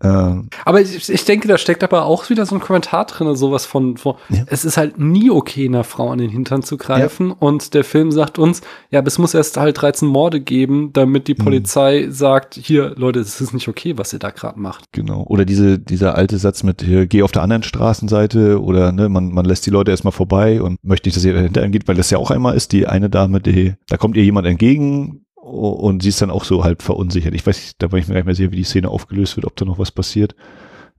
Ähm, 0.00 0.48
aber 0.64 0.80
ich, 0.80 1.08
ich 1.08 1.24
denke, 1.24 1.48
da 1.48 1.58
steckt 1.58 1.82
aber 1.82 2.04
auch 2.04 2.30
wieder 2.30 2.46
so 2.46 2.54
ein 2.54 2.60
Kommentar 2.60 3.06
drin, 3.06 3.34
sowas 3.34 3.66
von, 3.66 3.96
von 3.96 4.14
ja. 4.28 4.44
es 4.46 4.64
ist 4.64 4.76
halt 4.76 4.98
nie 4.98 5.30
okay, 5.30 5.66
einer 5.66 5.82
Frau 5.82 6.10
an 6.10 6.18
den 6.18 6.30
Hintern 6.30 6.62
zu 6.62 6.76
greifen. 6.76 7.30
Ja. 7.30 7.36
Und 7.40 7.74
der 7.74 7.82
Film 7.82 8.12
sagt 8.12 8.38
uns, 8.38 8.60
ja, 8.90 9.02
es 9.04 9.18
muss 9.18 9.34
erst 9.34 9.56
halt 9.56 9.80
13 9.80 10.06
Morde 10.06 10.40
geben, 10.40 10.92
damit 10.92 11.26
die 11.26 11.34
mhm. 11.34 11.44
Polizei 11.44 12.04
mhm. 12.06 12.12
sagt, 12.12 12.54
hier, 12.54 12.94
Leute, 12.96 13.20
es 13.20 13.40
ist 13.40 13.52
nicht 13.52 13.68
okay, 13.68 13.98
was 13.98 14.12
ihr 14.12 14.18
da 14.20 14.30
gerade 14.30 14.60
macht. 14.60 14.84
Genau. 14.92 15.24
Oder 15.24 15.44
diese, 15.44 15.78
dieser 15.78 16.14
alte 16.14 16.38
Satz 16.38 16.62
mit, 16.68 16.82
hier, 16.82 17.06
geh 17.06 17.22
auf 17.22 17.32
der 17.32 17.42
anderen 17.42 17.62
Straßenseite 17.62 18.62
oder 18.62 18.92
ne, 18.92 19.08
man, 19.08 19.32
man 19.32 19.44
lässt 19.44 19.66
die 19.66 19.70
Leute 19.70 19.90
erstmal 19.90 20.12
vorbei 20.12 20.62
und 20.62 20.82
möchte 20.84 21.08
nicht, 21.08 21.16
dass 21.16 21.24
ihr 21.24 21.34
dahinter 21.34 21.68
geht, 21.68 21.88
weil 21.88 21.96
das 21.96 22.10
ja 22.10 22.18
auch 22.18 22.30
einmal 22.30 22.56
ist, 22.56 22.72
die 22.72 22.86
eine 22.86 23.10
Dame, 23.10 23.40
die, 23.40 23.74
da 23.88 23.96
kommt 23.96 24.16
ihr 24.16 24.24
jemand 24.24 24.46
entgegen, 24.46 25.24
und 25.48 26.02
sie 26.02 26.10
ist 26.10 26.20
dann 26.20 26.30
auch 26.30 26.44
so 26.44 26.62
halb 26.62 26.82
verunsichert. 26.82 27.34
Ich 27.34 27.46
weiß, 27.46 27.76
da 27.78 27.90
war 27.90 27.98
ich 27.98 28.06
mir 28.06 28.14
gar 28.14 28.20
nicht 28.20 28.26
mehr 28.26 28.34
sicher, 28.34 28.52
wie 28.52 28.56
die 28.56 28.64
Szene 28.64 28.90
aufgelöst 28.90 29.36
wird, 29.36 29.46
ob 29.46 29.56
da 29.56 29.64
noch 29.64 29.78
was 29.78 29.90
passiert. 29.90 30.34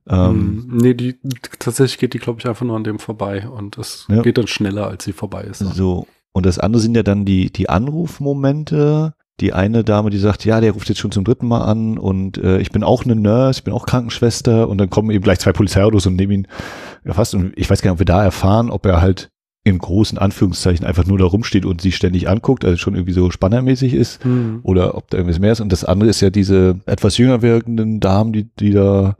Ähm, 0.07 0.65
hm, 0.67 0.77
nee, 0.77 0.93
die, 0.95 1.15
tatsächlich 1.59 1.99
geht 1.99 2.13
die, 2.13 2.19
glaube 2.19 2.39
ich, 2.39 2.47
einfach 2.47 2.65
nur 2.65 2.75
an 2.75 2.83
dem 2.83 2.97
vorbei 2.97 3.47
und 3.47 3.77
es 3.77 4.07
ja. 4.09 4.21
geht 4.21 4.39
dann 4.39 4.47
schneller, 4.47 4.87
als 4.87 5.03
sie 5.03 5.13
vorbei 5.13 5.43
ist. 5.43 5.59
So. 5.59 6.07
Und 6.31 6.45
das 6.45 6.57
andere 6.57 6.81
sind 6.81 6.95
ja 6.95 7.03
dann 7.03 7.25
die, 7.25 7.51
die 7.51 7.69
Anrufmomente. 7.69 9.13
Die 9.39 9.53
eine 9.53 9.83
Dame, 9.83 10.09
die 10.09 10.17
sagt, 10.17 10.45
ja, 10.45 10.59
der 10.61 10.71
ruft 10.71 10.89
jetzt 10.89 10.99
schon 10.99 11.11
zum 11.11 11.23
dritten 11.23 11.47
Mal 11.47 11.61
an 11.61 11.97
und 11.97 12.37
äh, 12.37 12.59
ich 12.59 12.71
bin 12.71 12.83
auch 12.83 13.05
eine 13.05 13.15
Nurse, 13.15 13.59
ich 13.59 13.63
bin 13.63 13.73
auch 13.73 13.85
Krankenschwester 13.85 14.67
und 14.67 14.77
dann 14.77 14.89
kommen 14.89 15.11
eben 15.11 15.23
gleich 15.23 15.39
zwei 15.39 15.53
Polizeiautos 15.53 16.05
und 16.05 16.15
nehmen 16.15 16.31
ihn 16.31 16.47
erfasst. 17.03 17.33
Und 17.35 17.53
ich 17.55 17.69
weiß 17.69 17.81
gar 17.81 17.91
nicht, 17.91 17.95
ob 17.95 17.99
wir 17.99 18.05
da 18.05 18.23
erfahren, 18.23 18.69
ob 18.69 18.85
er 18.85 19.01
halt 19.01 19.29
in 19.63 19.77
großen 19.77 20.17
Anführungszeichen 20.17 20.85
einfach 20.85 21.05
nur 21.05 21.17
da 21.17 21.25
rumsteht 21.25 21.65
und 21.65 21.81
sie 21.81 21.91
ständig 21.91 22.29
anguckt, 22.29 22.63
also 22.65 22.77
schon 22.77 22.95
irgendwie 22.95 23.13
so 23.13 23.29
spannermäßig 23.29 23.93
ist 23.93 24.25
mhm. 24.25 24.59
oder 24.63 24.95
ob 24.95 25.09
da 25.09 25.17
irgendwas 25.17 25.39
mehr 25.39 25.51
ist. 25.51 25.61
Und 25.61 25.71
das 25.71 25.83
andere 25.83 26.09
ist 26.09 26.21
ja 26.21 26.29
diese 26.29 26.79
etwas 26.85 27.17
jünger 27.17 27.41
wirkenden 27.41 27.99
Damen, 27.99 28.33
die, 28.33 28.49
die 28.59 28.71
da, 28.71 29.17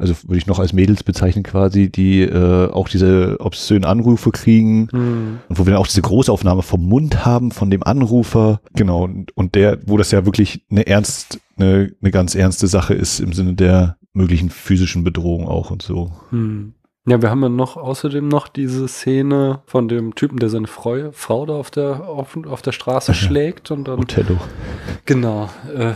also 0.00 0.14
würde 0.24 0.38
ich 0.38 0.46
noch 0.46 0.58
als 0.58 0.72
Mädels 0.72 1.04
bezeichnen 1.04 1.44
quasi, 1.44 1.90
die 1.90 2.22
äh, 2.22 2.70
auch 2.70 2.88
diese 2.88 3.36
obszönen 3.38 3.84
Anrufe 3.84 4.30
kriegen 4.30 4.88
mhm. 4.92 5.38
und 5.48 5.58
wo 5.58 5.66
wir 5.66 5.72
dann 5.72 5.80
auch 5.80 5.86
diese 5.86 6.02
Großaufnahme 6.02 6.62
vom 6.62 6.88
Mund 6.88 7.24
haben 7.24 7.50
von 7.50 7.70
dem 7.70 7.82
Anrufer. 7.82 8.60
Genau, 8.74 9.04
und, 9.04 9.36
und 9.36 9.54
der, 9.54 9.78
wo 9.86 9.98
das 9.98 10.10
ja 10.10 10.24
wirklich 10.24 10.64
eine 10.70 10.86
ernst, 10.86 11.40
eine, 11.58 11.92
eine 12.00 12.10
ganz 12.10 12.34
ernste 12.34 12.66
Sache 12.66 12.94
ist 12.94 13.20
im 13.20 13.32
Sinne 13.34 13.54
der 13.54 13.98
möglichen 14.12 14.50
physischen 14.50 15.04
Bedrohung 15.04 15.46
auch 15.46 15.70
und 15.70 15.82
so. 15.82 16.10
Mhm. 16.30 16.72
Ja, 17.06 17.22
wir 17.22 17.30
haben 17.30 17.42
ja 17.42 17.48
noch 17.48 17.78
außerdem 17.78 18.28
noch 18.28 18.46
diese 18.46 18.86
Szene 18.86 19.62
von 19.64 19.88
dem 19.88 20.14
Typen, 20.14 20.38
der 20.38 20.50
seine 20.50 20.66
Frau, 20.66 21.10
Frau 21.12 21.46
da 21.46 21.54
auf 21.54 21.70
der, 21.70 22.06
auf, 22.06 22.36
auf 22.46 22.60
der 22.60 22.72
Straße 22.72 23.14
schlägt 23.14 23.70
und 23.70 23.88
dann. 23.88 24.00
Othello. 24.00 24.38
Genau. 25.06 25.48
Äh, 25.74 25.94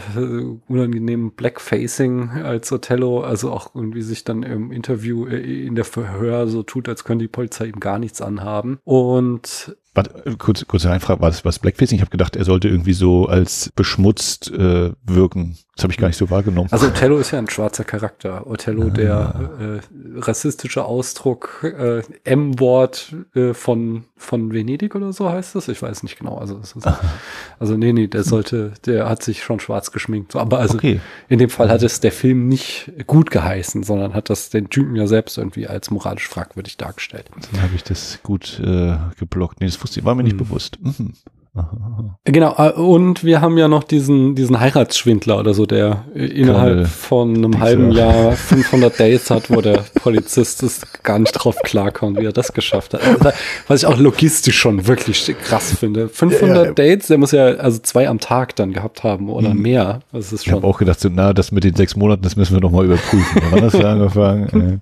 unangenehm 0.67 1.33
Blackfacing 1.33 2.31
als 2.31 2.73
Othello, 2.73 3.21
also 3.21 3.53
auch 3.53 3.75
irgendwie 3.75 4.01
sich 4.01 4.25
dann 4.25 4.43
im 4.43 4.73
Interview, 4.73 5.27
äh, 5.27 5.67
in 5.67 5.75
der 5.75 5.85
Verhör 5.85 6.47
so 6.47 6.63
tut, 6.63 6.89
als 6.89 7.05
könnte 7.05 7.25
die 7.25 7.29
Polizei 7.29 7.67
ihm 7.67 7.81
gar 7.81 7.99
nichts 7.99 8.23
anhaben. 8.23 8.79
Und 8.85 9.77
Warte, 9.95 10.37
kurz, 10.39 10.67
kurze 10.67 10.91
Einfrage, 10.91 11.21
war 11.21 11.31
das 11.31 11.45
was 11.45 11.61
Blackfacing? 11.61 11.97
Ich 11.97 12.03
habe 12.03 12.11
gedacht, 12.11 12.35
er 12.35 12.45
sollte 12.45 12.69
irgendwie 12.69 12.95
so 12.95 13.27
als 13.27 13.71
beschmutzt 13.77 14.51
äh, 14.51 14.93
wirken. 15.05 15.57
Das 15.77 15.83
habe 15.83 15.93
ich 15.93 15.99
gar 15.99 16.07
nicht 16.07 16.17
so 16.17 16.31
wahrgenommen. 16.31 16.69
Also 16.71 16.87
Othello 16.87 17.19
ist 17.19 17.33
ja 17.33 17.39
ein 17.41 17.51
schwarzer 17.51 17.83
Charakter. 17.83 18.47
Othello, 18.47 18.85
ah. 18.85 18.91
der 18.91 19.51
äh, 19.61 20.21
rassistische 20.21 20.85
Ausdruck, 20.85 21.65
äh, 21.65 22.03
M-Wort 22.23 23.13
äh, 23.35 23.55
von, 23.55 24.05
von 24.17 24.53
Venedig 24.53 24.95
oder 24.95 25.13
so 25.13 25.29
heißt 25.29 25.57
das. 25.57 25.67
Ich 25.67 25.83
weiß 25.83 26.05
nicht 26.05 26.17
genau. 26.17 26.39
Also, 26.39 26.59
ist, 26.59 26.77
also 27.59 27.77
nee, 27.77 27.93
nee, 27.93 28.07
der 28.07 28.23
sollte, 28.23 28.73
der 28.87 29.09
hat 29.09 29.25
sich 29.25 29.43
schon 29.43 29.59
schwarz 29.59 29.91
geschminkt. 29.91 30.37
Aber 30.37 30.61
also 30.61 30.77
okay. 30.77 31.01
in 31.29 31.41
dem 31.41 31.51
Fall 31.51 31.69
hat 31.69 31.83
es 31.83 31.99
der 31.99 32.13
Film 32.13 32.49
nicht 32.49 32.93
gut 33.09 33.33
geheißen, 33.33 33.83
sondern 33.83 34.15
hat 34.15 34.31
das 34.31 34.51
den 34.51 34.71
Typen 34.71 34.95
ja 34.95 35.09
selbst 35.09 35.39
irgendwie 35.39 35.67
als 35.67 35.91
moralisch 35.91 36.29
fragwürdig 36.29 36.77
dargestellt. 36.77 37.31
Dann 37.51 37.63
habe 37.63 37.75
ich 37.75 37.83
das 37.83 38.21
gut 38.23 38.61
äh, 38.61 38.97
geblockt. 39.19 39.61
Nee, 39.61 39.67
das 39.67 39.77
wusste, 39.85 40.05
war 40.05 40.15
mir 40.15 40.25
nicht 40.25 40.33
hm. 40.33 40.39
bewusst. 40.39 40.79
Mhm. 40.81 41.13
Genau, 42.27 42.55
äh, 42.57 42.73
und 42.73 43.23
wir 43.23 43.43
haben 43.43 43.59
ja 43.59 43.69
noch 43.69 43.85
diesen, 43.85 44.35
diesen 44.35 44.59
Heiratsschwindler 44.59 45.39
oder 45.39 45.53
so, 45.53 45.67
der 45.67 46.05
innerhalb 46.15 46.75
Keine 46.75 46.87
von 46.87 47.37
einem 47.37 47.61
halben 47.61 47.93
Jahr 47.93 48.33
500 48.33 48.99
Dates 48.99 49.31
hat, 49.31 49.51
wo 49.51 49.61
der 49.61 49.85
Polizist 49.95 50.63
es 50.63 50.81
gar 51.03 51.19
nicht 51.19 51.33
drauf 51.33 51.57
klarkommt, 51.63 52.19
wie 52.19 52.25
er 52.25 52.33
das 52.33 52.55
geschafft 52.55 52.95
hat. 52.95 53.03
Also, 53.03 53.31
was 53.69 53.83
ich 53.83 53.87
auch 53.87 53.99
logistisch 53.99 54.59
schon 54.59 54.87
wirklich 54.87 55.35
krass 55.45 55.77
finde. 55.79 56.09
500 56.09 56.57
ja, 56.57 56.65
ja. 56.65 56.73
Dates, 56.73 57.09
der 57.09 57.19
muss 57.19 57.33
ja 57.33 57.45
also 57.45 57.79
zwei 57.81 58.09
am 58.09 58.21
Tag 58.21 58.57
dann 58.57 58.73
gehabt 58.73 59.05
haben 59.05 59.29
oder 59.29 59.53
mhm. 59.53 59.61
mehr. 59.61 60.01
Das 60.13 60.33
ist 60.33 60.47
schon. 60.47 60.55
Ich 60.55 60.57
habe 60.57 60.67
auch 60.67 60.79
gedacht, 60.79 61.07
na, 61.13 61.35
das 61.35 61.53
mit 61.53 61.65
den 61.65 61.77
sechs 61.77 61.95
Monaten, 61.95 62.23
das 62.23 62.37
müssen 62.37 62.55
wir 62.55 62.63
noch 62.63 62.71
mal 62.71 62.87
überprüfen. 62.87 63.43
Wann 63.51 63.65
hast 63.65 63.75
du 63.75 63.87
angefangen? 63.87 64.81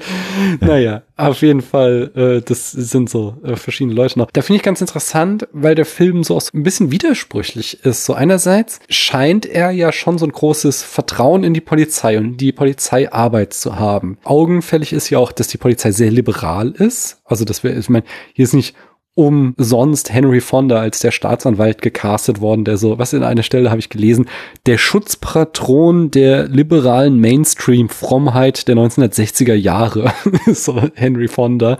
naja, 0.60 1.02
auf 1.16 1.42
jeden 1.42 1.62
Fall, 1.62 2.10
äh, 2.16 2.40
das 2.44 2.72
sind 2.72 3.10
so 3.10 3.36
äh, 3.44 3.54
verschiedene 3.54 3.94
Leute 3.94 4.18
noch. 4.18 4.30
Da 4.32 4.42
finde 4.42 4.56
ich 4.56 4.62
ganz 4.62 4.80
interessant, 4.80 5.46
weil 5.52 5.74
der 5.74 5.84
Film 5.84 6.09
Film 6.10 6.24
so 6.24 6.36
auch 6.36 6.42
ein 6.52 6.64
bisschen 6.64 6.90
widersprüchlich 6.90 7.84
ist. 7.84 8.04
So 8.04 8.14
einerseits 8.14 8.80
scheint 8.88 9.46
er 9.46 9.70
ja 9.70 9.92
schon 9.92 10.18
so 10.18 10.26
ein 10.26 10.32
großes 10.32 10.82
Vertrauen 10.82 11.44
in 11.44 11.54
die 11.54 11.60
Polizei 11.60 12.18
und 12.18 12.38
die 12.38 12.50
Polizeiarbeit 12.50 13.52
zu 13.54 13.78
haben. 13.78 14.18
Augenfällig 14.24 14.92
ist 14.92 15.08
ja 15.10 15.18
auch, 15.18 15.30
dass 15.30 15.46
die 15.46 15.58
Polizei 15.58 15.92
sehr 15.92 16.10
liberal 16.10 16.72
ist. 16.72 17.20
Also, 17.24 17.44
dass 17.44 17.62
wir, 17.62 17.76
ich 17.76 17.88
meine, 17.88 18.04
hier 18.32 18.44
ist 18.44 18.54
nicht 18.54 18.74
umsonst 19.20 20.14
Henry 20.14 20.40
Fonda 20.40 20.80
als 20.80 21.00
der 21.00 21.10
Staatsanwalt 21.10 21.82
gecastet 21.82 22.40
worden, 22.40 22.64
der 22.64 22.78
so, 22.78 22.98
was 22.98 23.12
in 23.12 23.22
einer 23.22 23.42
Stelle 23.42 23.68
habe 23.68 23.78
ich 23.78 23.90
gelesen, 23.90 24.24
der 24.64 24.78
Schutzpatron 24.78 26.10
der 26.10 26.48
liberalen 26.48 27.20
Mainstream-Frommheit 27.20 28.66
der 28.66 28.76
1960er 28.76 29.52
Jahre. 29.52 30.10
so 30.46 30.80
Henry 30.94 31.28
Fonda. 31.28 31.76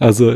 Also 0.00 0.34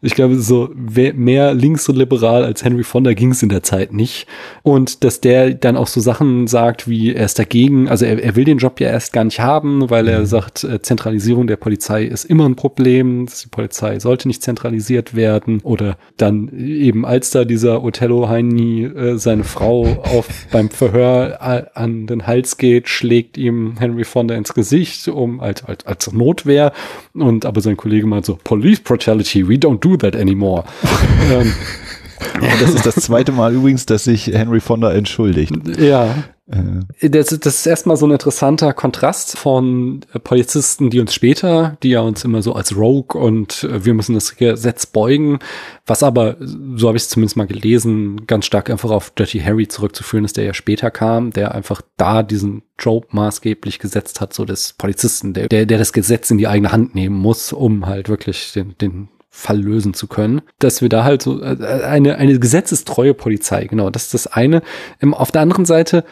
ich 0.00 0.16
glaube, 0.16 0.40
so 0.40 0.70
mehr 0.74 1.54
links 1.54 1.88
und 1.88 1.94
liberal 1.94 2.42
als 2.42 2.64
Henry 2.64 2.82
Fonda 2.82 3.12
ging 3.14 3.30
es 3.30 3.44
in 3.44 3.48
der 3.48 3.62
Zeit 3.62 3.92
nicht. 3.92 4.26
Und 4.64 5.04
dass 5.04 5.20
der 5.20 5.54
dann 5.54 5.76
auch 5.76 5.86
so 5.86 6.00
Sachen 6.00 6.48
sagt, 6.48 6.88
wie 6.88 7.14
er 7.14 7.26
ist 7.26 7.38
dagegen, 7.38 7.88
also 7.88 8.06
er, 8.06 8.20
er 8.20 8.34
will 8.34 8.44
den 8.44 8.58
Job 8.58 8.80
ja 8.80 8.88
erst 8.88 9.12
gar 9.12 9.22
nicht 9.22 9.38
haben, 9.38 9.88
weil 9.88 10.08
er 10.08 10.20
mhm. 10.20 10.26
sagt, 10.26 10.64
äh, 10.64 10.82
Zentralisierung 10.82 11.46
der 11.46 11.58
Polizei 11.58 12.02
ist 12.02 12.24
immer 12.24 12.48
ein 12.48 12.56
Problem, 12.56 13.26
die 13.26 13.48
Polizei 13.50 14.00
sollte 14.00 14.26
nicht 14.26 14.42
zentralisiert 14.42 15.14
werden. 15.14 15.60
Oder 15.62 15.91
dann 16.16 16.48
eben, 16.58 17.04
als 17.04 17.30
da 17.30 17.44
dieser 17.44 17.82
Othello 17.82 18.28
Heini 18.28 18.84
äh, 18.84 19.18
seine 19.18 19.44
Frau 19.44 20.02
auf 20.02 20.28
beim 20.50 20.70
Verhör 20.70 21.38
äh, 21.40 21.64
an 21.74 22.06
den 22.06 22.26
Hals 22.26 22.56
geht, 22.56 22.88
schlägt 22.88 23.36
ihm 23.36 23.74
Henry 23.78 24.04
Fonda 24.04 24.34
ins 24.34 24.54
Gesicht, 24.54 25.08
um 25.08 25.40
als, 25.40 25.64
als, 25.64 25.86
als 25.86 26.12
Notwehr. 26.12 26.72
Und 27.14 27.44
aber 27.44 27.60
sein 27.60 27.76
Kollege 27.76 28.06
meint 28.06 28.26
so, 28.26 28.38
Police 28.42 28.80
Brutality, 28.80 29.48
we 29.48 29.54
don't 29.54 29.80
do 29.80 29.96
that 29.96 30.16
anymore. 30.16 30.64
ähm, 31.30 31.52
und 32.34 32.62
das 32.62 32.74
ist 32.74 32.86
das 32.86 32.94
zweite 32.96 33.32
Mal 33.32 33.54
übrigens, 33.54 33.86
dass 33.86 34.04
sich 34.04 34.28
Henry 34.28 34.60
Fonda 34.60 34.92
entschuldigt. 34.92 35.52
Ja. 35.78 36.14
Äh. 36.50 37.08
Das, 37.08 37.28
das 37.28 37.54
ist 37.58 37.66
erstmal 37.66 37.96
so 37.96 38.06
ein 38.06 38.10
interessanter 38.10 38.72
Kontrast 38.72 39.38
von 39.38 40.00
äh, 40.12 40.18
Polizisten, 40.18 40.90
die 40.90 41.00
uns 41.00 41.14
später, 41.14 41.76
die 41.82 41.90
ja 41.90 42.00
uns 42.00 42.24
immer 42.24 42.42
so 42.42 42.54
als 42.54 42.76
Rogue 42.76 43.20
und 43.20 43.64
äh, 43.64 43.84
wir 43.84 43.94
müssen 43.94 44.14
das 44.14 44.36
Gesetz 44.36 44.86
beugen, 44.86 45.38
was 45.86 46.02
aber, 46.02 46.36
so 46.40 46.88
habe 46.88 46.96
ich 46.96 47.04
es 47.04 47.08
zumindest 47.08 47.36
mal 47.36 47.46
gelesen, 47.46 48.26
ganz 48.26 48.46
stark 48.46 48.70
einfach 48.70 48.90
auf 48.90 49.10
Dirty 49.10 49.40
Harry 49.40 49.68
zurückzuführen 49.68 50.24
ist, 50.24 50.36
der 50.36 50.44
ja 50.44 50.54
später 50.54 50.90
kam, 50.90 51.30
der 51.32 51.54
einfach 51.54 51.80
da 51.96 52.22
diesen 52.22 52.62
Trope 52.76 53.08
maßgeblich 53.10 53.78
gesetzt 53.78 54.20
hat, 54.20 54.34
so 54.34 54.44
des 54.44 54.72
Polizisten, 54.72 55.34
der, 55.34 55.48
der, 55.48 55.66
der 55.66 55.78
das 55.78 55.92
Gesetz 55.92 56.30
in 56.30 56.38
die 56.38 56.48
eigene 56.48 56.72
Hand 56.72 56.94
nehmen 56.94 57.16
muss, 57.16 57.52
um 57.52 57.86
halt 57.86 58.08
wirklich 58.08 58.52
den, 58.52 58.76
den 58.78 59.08
Fall 59.34 59.58
lösen 59.58 59.94
zu 59.94 60.08
können, 60.08 60.42
dass 60.58 60.82
wir 60.82 60.90
da 60.90 61.04
halt 61.04 61.22
so 61.22 61.40
eine, 61.40 62.16
eine 62.16 62.38
gesetzestreue 62.38 63.14
Polizei, 63.14 63.64
genau, 63.64 63.88
das 63.88 64.04
ist 64.04 64.14
das 64.14 64.26
eine. 64.26 64.60
Ähm, 65.00 65.14
auf 65.14 65.32
der 65.32 65.40
anderen 65.40 65.64
Seite 65.64 66.04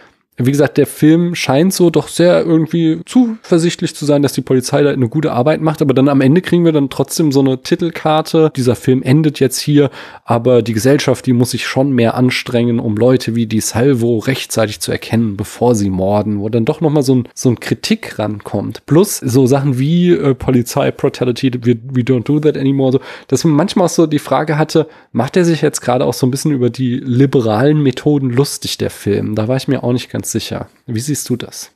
wie 0.47 0.51
gesagt, 0.51 0.79
der 0.79 0.87
Film 0.87 1.35
scheint 1.35 1.73
so 1.75 1.91
doch 1.91 2.09
sehr 2.09 2.45
irgendwie 2.45 3.01
zuversichtlich 3.05 3.95
zu 3.95 4.05
sein, 4.05 4.23
dass 4.23 4.33
die 4.33 4.41
Polizei 4.41 4.83
da 4.83 4.91
eine 4.91 5.09
gute 5.09 5.33
Arbeit 5.33 5.61
macht, 5.61 5.83
aber 5.83 5.95
dann 5.95 6.09
am 6.09 6.21
Ende 6.21 6.41
kriegen 6.41 6.65
wir 6.65 6.73
dann 6.73 6.91
trotzdem 6.91 7.33
so 7.33 7.41
eine 7.41 7.63
Titelkarte. 7.63 8.51
Dieser 8.55 8.77
Film 8.77 9.03
endet 9.03 9.41
jetzt 9.41 9.59
hier, 9.59 9.91
aber 10.25 10.63
die 10.63 10.73
Gesellschaft, 10.73 11.27
die 11.27 11.33
muss 11.33 11.51
sich 11.51 11.67
schon 11.67 11.93
mehr 11.93 12.15
anstrengen, 12.15 12.81
um 12.81 12.97
Leute 12.97 13.35
wie 13.35 13.47
die 13.47 13.61
Salvo 13.61 14.19
rechtzeitig 14.19 14.81
zu 14.81 14.93
erkennen, 14.93 15.37
bevor 15.37 15.75
sie 15.75 15.91
morden, 15.91 16.41
wo 16.41 16.49
dann 16.49 16.65
doch 16.65 16.81
nochmal 16.81 17.03
so 17.03 17.17
ein, 17.17 17.29
so 17.35 17.51
ein 17.51 17.61
Kritik 17.61 18.19
rankommt. 18.19 18.87
Plus 18.87 19.19
so 19.19 19.47
Sachen 19.47 19.79
wie 19.79 20.11
äh, 20.11 20.35
Polizei, 20.35 20.91
Brutality, 20.91 21.53
we, 21.55 21.77
we 21.93 22.03
don't 22.03 22.25
do 22.25 22.41
that 22.41 22.57
anymore, 22.57 22.93
so, 22.93 23.01
dass 23.29 23.45
man 23.45 23.55
manchmal 23.55 23.87
auch 23.87 23.91
so 23.91 24.07
die 24.07 24.19
Frage 24.19 24.59
hatte, 24.59 24.87
macht 25.13 25.37
er 25.37 25.45
sich 25.45 25.63
jetzt 25.63 25.81
gerade 25.81 26.05
auch 26.05 26.15
so 26.15 26.27
ein 26.27 26.31
bisschen 26.31 26.53
über 26.53 26.71
die 26.71 26.97
liberalen 26.97 27.83
Methoden 27.83 28.31
lustig, 28.31 28.79
der 28.79 28.91
Film? 28.91 29.35
Da 29.35 29.49
war 29.49 29.57
ich 29.57 29.69
mir 29.69 29.83
auch 29.83 29.93
nicht 29.93 30.11
ganz 30.11 30.30
sicher. 30.31 30.69
Wie 30.87 31.01
siehst 31.01 31.29
du 31.29 31.37
das? 31.37 31.71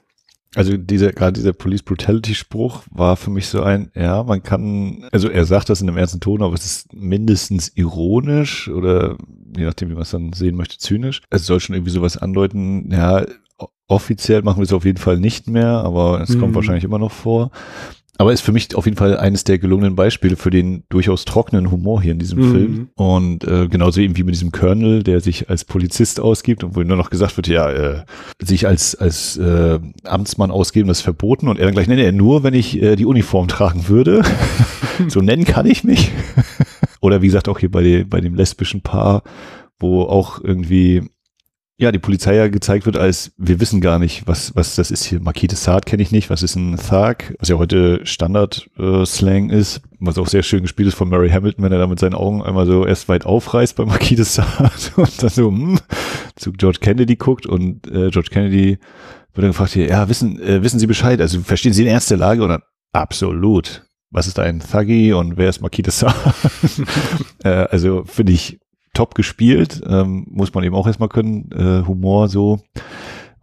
Also 0.55 0.77
dieser, 0.77 1.13
gerade 1.13 1.33
dieser 1.33 1.53
Police 1.53 1.83
Brutality 1.83 2.35
Spruch 2.35 2.83
war 2.91 3.17
für 3.17 3.31
mich 3.31 3.49
so 3.49 3.63
ein, 3.63 3.91
ja, 3.95 4.23
man 4.23 4.43
kann, 4.43 5.05
also 5.11 5.29
er 5.29 5.45
sagt 5.45 5.69
das 5.69 5.81
in 5.81 5.89
einem 5.89 5.99
ernsten 5.99 6.21
Ton, 6.21 6.43
aber 6.43 6.55
es 6.55 6.65
ist 6.65 6.93
mindestens 6.93 7.73
ironisch 7.75 8.69
oder 8.69 9.17
je 9.57 9.65
nachdem, 9.65 9.91
wie 9.91 9.95
man 9.95 10.03
es 10.03 10.11
dann 10.11 10.33
sehen 10.33 10.57
möchte, 10.57 10.79
zynisch. 10.79 11.23
Es 11.31 11.47
soll 11.47 11.59
schon 11.59 11.75
irgendwie 11.75 11.91
sowas 11.91 12.17
andeuten, 12.17 12.91
ja, 12.93 13.27
offiziell 13.89 14.43
machen 14.43 14.59
wir 14.59 14.65
es 14.65 14.73
auf 14.73 14.85
jeden 14.85 14.99
Fall 14.99 15.19
nicht 15.19 15.49
mehr, 15.49 15.69
aber 15.69 16.21
es 16.21 16.31
mhm. 16.31 16.41
kommt 16.41 16.55
wahrscheinlich 16.55 16.85
immer 16.85 16.99
noch 16.99 17.13
vor. 17.13 17.51
Aber 18.17 18.33
ist 18.33 18.43
für 18.43 18.53
mich 18.53 18.75
auf 18.77 18.85
jeden 18.85 18.97
Fall 18.97 19.17
eines 19.17 19.43
der 19.43 19.59
gelungenen 19.59 19.97
Beispiele 19.97 20.37
für 20.37 20.51
den 20.51 20.85
durchaus 20.89 21.25
trockenen 21.25 21.73
Humor 21.73 22.01
hier 22.01 22.13
in 22.13 22.21
diesem 22.21 22.39
mhm. 22.39 22.53
Film. 22.53 22.89
Und 22.95 23.45
äh, 23.45 23.67
genauso 23.67 24.01
eben 24.01 24.17
wie 24.17 24.23
mit 24.23 24.35
diesem 24.35 24.53
Colonel, 24.53 25.03
der 25.03 25.21
sich 25.21 25.51
als 25.51 25.65
Polizist 25.65 26.21
ausgibt 26.21 26.63
und 26.63 26.77
wo 26.77 26.83
nur 26.83 26.97
noch 26.97 27.11
gesagt 27.11 27.37
wird, 27.37 27.49
ja, 27.49 27.71
äh, 27.71 28.05
sich 28.41 28.69
als, 28.69 28.95
als 28.95 29.37
äh, 29.37 29.81
Amtsmann 30.05 30.53
ausgeben, 30.53 30.87
das 30.87 30.99
ist 30.99 31.05
verboten. 31.05 31.49
Und 31.49 31.59
er 31.59 31.65
dann 31.65 31.75
gleich 31.75 31.89
nenne 31.89 32.05
er 32.05 32.13
nur, 32.13 32.45
wenn 32.45 32.55
ich 32.55 32.81
äh, 32.81 32.95
die 32.95 33.07
Uniform 33.07 33.49
tragen 33.49 33.89
würde. 33.89 34.23
so 35.09 35.21
nennen 35.21 35.45
kann 35.45 35.67
ich 35.67 35.83
mich. 35.83 36.13
Oder 37.01 37.21
wie 37.21 37.27
gesagt, 37.27 37.49
auch 37.49 37.59
hier 37.59 37.71
bei, 37.71 37.83
den, 37.83 38.09
bei 38.09 38.21
dem 38.21 38.37
lesbischen 38.37 38.83
Paar, 38.83 39.25
wo 39.81 40.03
auch 40.03 40.41
irgendwie 40.43 41.03
ja, 41.77 41.91
die 41.91 41.99
Polizei 41.99 42.37
ja 42.37 42.47
gezeigt 42.47 42.87
wird 42.87 42.97
als, 42.97 43.33
wir 43.37 43.59
wissen 43.59 43.81
gar 43.81 43.99
nicht, 43.99 44.29
was, 44.29 44.55
was 44.55 44.77
das 44.77 44.93
ist 44.93 45.05
hier. 45.05 45.19
De 45.19 45.55
Sade 45.55 45.85
kenne 45.85 46.03
ich 46.03 46.13
nicht, 46.13 46.31
was 46.31 46.45
ist 46.45 46.55
ein 46.55 46.77
Thug, 46.77 47.35
was 47.41 47.49
ja 47.49 47.59
heute 47.59 48.01
Standard-Slang 48.07 49.51
äh, 49.51 49.59
ist, 49.59 49.83
was 49.99 50.17
auch 50.17 50.29
sehr 50.29 50.45
schön 50.45 50.63
gespielt 50.63 50.89
ist 50.89 50.95
von 50.95 51.09
Murray 51.09 51.31
Hamilton, 51.31 51.65
wenn 51.65 51.73
er 51.73 51.79
da 51.79 51.89
mit 51.89 51.99
seinen 51.99 52.15
Augen 52.15 52.43
einmal 52.43 52.67
so 52.67 52.87
erst 52.87 53.09
weit 53.09 53.27
aufreißt 53.27 53.75
bei 53.75 53.85
de 53.85 54.23
Sade 54.23 54.71
und 54.97 55.23
dann 55.23 55.31
so 55.31 55.49
hm, 55.49 55.81
zu 56.37 56.53
George 56.53 56.79
Kennedy 56.81 57.17
guckt 57.17 57.45
und 57.45 57.89
äh, 57.89 58.11
George 58.11 58.31
Kennedy 58.31 58.79
wird 59.35 59.43
dann 59.43 59.51
gefragt, 59.51 59.73
hier, 59.73 59.89
ja, 59.89 60.09
wissen, 60.09 60.41
äh, 60.41 60.63
wissen 60.63 60.79
Sie 60.79 60.87
Bescheid, 60.87 61.21
also 61.21 61.41
verstehen 61.41 61.73
Sie 61.73 61.83
den 61.83 61.93
Ernst 61.93 62.09
der 62.09 62.19
Lage? 62.19 62.45
Und 62.45 62.51
dann, 62.51 62.63
absolut. 62.93 63.83
Was 64.13 64.29
ist 64.29 64.39
ein 64.39 64.61
Thuggy 64.61 65.13
und 65.13 65.37
wer 65.37 65.49
ist 65.49 65.61
de 65.61 65.91
Sade? 65.91 66.15
äh, 67.43 67.49
also 67.49 68.05
finde 68.05 68.33
ich 68.33 68.61
top 68.95 69.15
gespielt, 69.15 69.83
ähm, 69.87 70.27
muss 70.31 70.55
man 70.55 70.65
eben 70.65 70.75
auch 70.75 70.87
erstmal 70.87 71.09
können, 71.09 71.51
äh, 71.53 71.87
Humor 71.87 72.29
so 72.29 72.61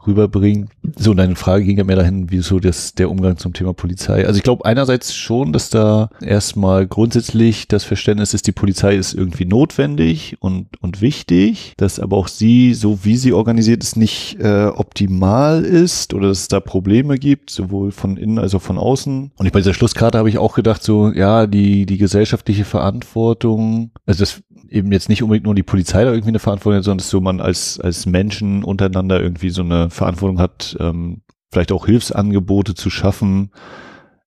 rüberbringen. 0.08 0.70
So, 0.96 1.12
und 1.12 1.18
deine 1.18 1.36
Frage 1.36 1.64
ging 1.64 1.78
ja 1.78 1.84
mehr 1.84 1.96
dahin, 1.96 2.32
wie 2.32 2.40
so 2.40 2.60
das, 2.60 2.96
der 2.96 3.10
Umgang 3.10 3.38
zum 3.38 3.54
Thema 3.54 3.74
Polizei. 3.74 4.26
Also 4.26 4.38
ich 4.38 4.44
glaube 4.44 4.66
einerseits 4.66 5.16
schon, 5.16 5.54
dass 5.54 5.70
da 5.70 6.10
erstmal 6.22 6.88
grundsätzlich 6.88 7.68
das 7.68 7.84
Verständnis 7.84 8.34
ist, 8.34 8.48
die 8.48 8.52
Polizei 8.52 8.96
ist 8.96 9.14
irgendwie 9.14 9.46
notwendig 9.46 10.38
und, 10.40 10.82
und 10.82 11.02
wichtig, 11.02 11.74
dass 11.78 12.00
aber 12.00 12.18
auch 12.18 12.28
sie, 12.28 12.74
so 12.74 13.04
wie 13.04 13.18
sie 13.18 13.34
organisiert 13.34 13.84
ist, 13.84 13.96
nicht 13.96 14.40
äh, 14.40 14.66
optimal 14.68 15.64
ist 15.64 16.14
oder 16.14 16.30
dass 16.30 16.40
es 16.40 16.48
da 16.48 16.60
Probleme 16.60 17.18
gibt, 17.18 17.50
sowohl 17.50 17.92
von 17.92 18.18
innen 18.18 18.40
als 18.40 18.56
auch 18.56 18.62
von 18.62 18.78
außen. 18.78 19.32
Und 19.36 19.46
ich 19.46 19.52
bei 19.52 19.60
dieser 19.60 19.74
Schlusskarte 19.74 20.18
habe 20.18 20.30
ich 20.30 20.38
auch 20.38 20.56
gedacht, 20.56 20.84
so, 20.84 21.12
ja, 21.12 21.48
die, 21.48 21.86
die 21.86 21.98
gesellschaftliche 21.98 22.66
Verantwortung, 22.66 23.92
also 24.06 24.22
das 24.22 24.42
eben 24.72 24.92
jetzt 24.92 25.10
nicht 25.10 25.22
unbedingt 25.22 25.46
nur 25.46 25.56
die 25.56 25.64
Polizei 25.64 26.04
da 26.04 26.12
irgendwie 26.12 26.30
eine 26.30 26.40
Verantwortung 26.40 26.78
hat, 26.78 26.86
sondern 26.86 27.00
dass 27.00 27.10
so 27.10 27.22
man 27.22 27.42
als, 27.42 27.80
als 27.80 28.06
Menschen 28.06 28.64
untereinander 28.64 29.22
irgendwie 29.22 29.50
so 29.50 29.62
eine 29.62 29.90
Verantwortung 29.90 30.40
hat, 30.40 30.78
ähm, 30.80 31.22
vielleicht 31.52 31.72
auch 31.72 31.86
Hilfsangebote 31.86 32.74
zu 32.74 32.90
schaffen, 32.90 33.52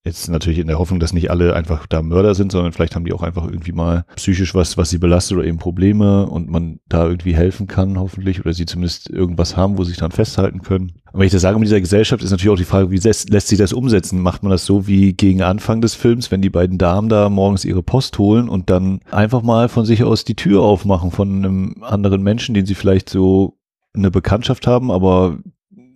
Jetzt 0.07 0.29
natürlich 0.29 0.59
in 0.59 0.67
der 0.67 0.79
Hoffnung, 0.79 1.01
dass 1.01 1.15
nicht 1.15 1.31
alle 1.31 1.57
einfach 1.57 1.87
da 1.87 2.03
Mörder 2.03 2.35
sind, 2.35 2.53
sondern 2.53 2.73
vielleicht 2.73 2.95
haben 2.95 3.07
die 3.07 3.15
auch 3.15 3.23
einfach 3.23 3.47
irgendwie 3.47 3.73
mal 3.73 4.05
psychisch 4.17 4.55
was, 4.55 4.77
was 4.77 4.91
sie 4.91 4.99
belastet 4.99 5.39
oder 5.39 5.47
eben 5.47 5.57
Probleme 5.57 6.27
und 6.27 6.51
man 6.51 6.79
da 6.91 7.07
irgendwie 7.09 7.35
helfen 7.35 7.69
kann, 7.69 7.99
hoffentlich, 7.99 8.41
oder 8.41 8.53
sie 8.53 8.67
zumindest 8.67 9.09
irgendwas 9.09 9.57
haben, 9.57 9.79
wo 9.79 9.85
sie 9.85 9.93
sich 9.93 9.99
dann 9.99 10.11
festhalten 10.11 10.61
können. 10.61 10.93
Und 11.11 11.21
wenn 11.21 11.27
ich 11.27 11.33
das 11.33 11.41
sage 11.41 11.59
mit 11.59 11.69
dieser 11.69 11.81
Gesellschaft, 11.81 12.23
ist 12.23 12.33
natürlich 12.33 12.53
auch 12.53 12.59
die 12.59 12.65
Frage, 12.65 12.91
wie 12.91 12.99
lässt, 12.99 13.31
lässt 13.31 13.49
sich 13.49 13.59
das 13.59 13.73
umsetzen? 13.73 14.21
Macht 14.21 14.43
man 14.43 14.51
das 14.51 14.67
so 14.67 14.87
wie 14.87 15.15
gegen 15.15 15.41
Anfang 15.41 15.81
des 15.81 15.95
Films, 15.95 16.31
wenn 16.31 16.43
die 16.43 16.51
beiden 16.51 16.77
Damen 16.77 17.09
da 17.09 17.31
morgens 17.31 17.65
ihre 17.65 17.83
Post 17.83 18.19
holen 18.19 18.51
und 18.51 18.69
dann 18.69 19.01
einfach 19.11 19.41
mal 19.41 19.71
von 19.71 19.87
sich 19.87 20.05
aus 20.05 20.25
die 20.25 20.37
Tür 20.37 20.61
aufmachen 20.61 21.13
von 21.13 21.35
einem 21.35 21.77
anderen 21.81 22.23
Menschen, 22.23 22.55
den 22.55 22.67
sie 22.67 22.75
vielleicht 22.75 23.09
so 23.09 23.57
eine 23.95 24.11
Bekanntschaft 24.11 24.67
haben, 24.67 24.91
aber 24.91 25.39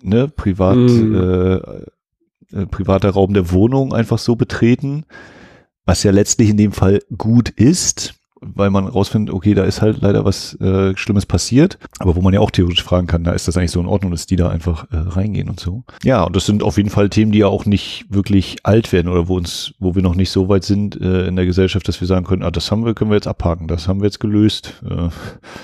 ne, 0.02 0.28
privat 0.28 0.76
mm. 0.76 1.14
äh, 1.14 1.82
äh, 2.52 2.66
privater 2.66 3.10
Raum 3.10 3.34
der 3.34 3.50
Wohnung 3.50 3.92
einfach 3.92 4.18
so 4.18 4.36
betreten, 4.36 5.04
was 5.84 6.02
ja 6.02 6.10
letztlich 6.10 6.50
in 6.50 6.56
dem 6.56 6.72
Fall 6.72 7.00
gut 7.16 7.48
ist, 7.48 8.14
weil 8.40 8.70
man 8.70 8.86
rausfindet, 8.86 9.34
okay, 9.34 9.54
da 9.54 9.64
ist 9.64 9.82
halt 9.82 10.00
leider 10.00 10.24
was 10.24 10.54
äh, 10.60 10.96
Schlimmes 10.96 11.26
passiert, 11.26 11.78
aber 11.98 12.16
wo 12.16 12.20
man 12.20 12.34
ja 12.34 12.40
auch 12.40 12.50
theoretisch 12.50 12.82
fragen 12.82 13.06
kann, 13.06 13.24
da 13.24 13.32
ist 13.32 13.48
das 13.48 13.56
eigentlich 13.56 13.70
so 13.70 13.80
in 13.80 13.86
Ordnung, 13.86 14.10
dass 14.10 14.26
die 14.26 14.36
da 14.36 14.48
einfach 14.48 14.84
äh, 14.90 14.96
reingehen 14.96 15.48
und 15.48 15.60
so. 15.60 15.84
Ja, 16.02 16.24
und 16.24 16.36
das 16.36 16.46
sind 16.46 16.62
auf 16.62 16.76
jeden 16.76 16.90
Fall 16.90 17.08
Themen, 17.08 17.32
die 17.32 17.38
ja 17.38 17.46
auch 17.46 17.66
nicht 17.66 18.06
wirklich 18.08 18.56
alt 18.62 18.92
werden 18.92 19.08
oder 19.08 19.28
wo 19.28 19.36
uns, 19.36 19.74
wo 19.78 19.94
wir 19.94 20.02
noch 20.02 20.14
nicht 20.14 20.30
so 20.30 20.48
weit 20.48 20.64
sind 20.64 21.00
äh, 21.00 21.26
in 21.26 21.36
der 21.36 21.46
Gesellschaft, 21.46 21.88
dass 21.88 22.00
wir 22.00 22.08
sagen 22.08 22.26
können, 22.26 22.42
ah, 22.42 22.50
das 22.50 22.70
haben 22.70 22.84
wir, 22.84 22.94
können 22.94 23.10
wir 23.10 23.16
jetzt 23.16 23.28
abhaken, 23.28 23.68
das 23.68 23.88
haben 23.88 24.00
wir 24.00 24.06
jetzt 24.06 24.20
gelöst. 24.20 24.82
Äh, 24.88 25.08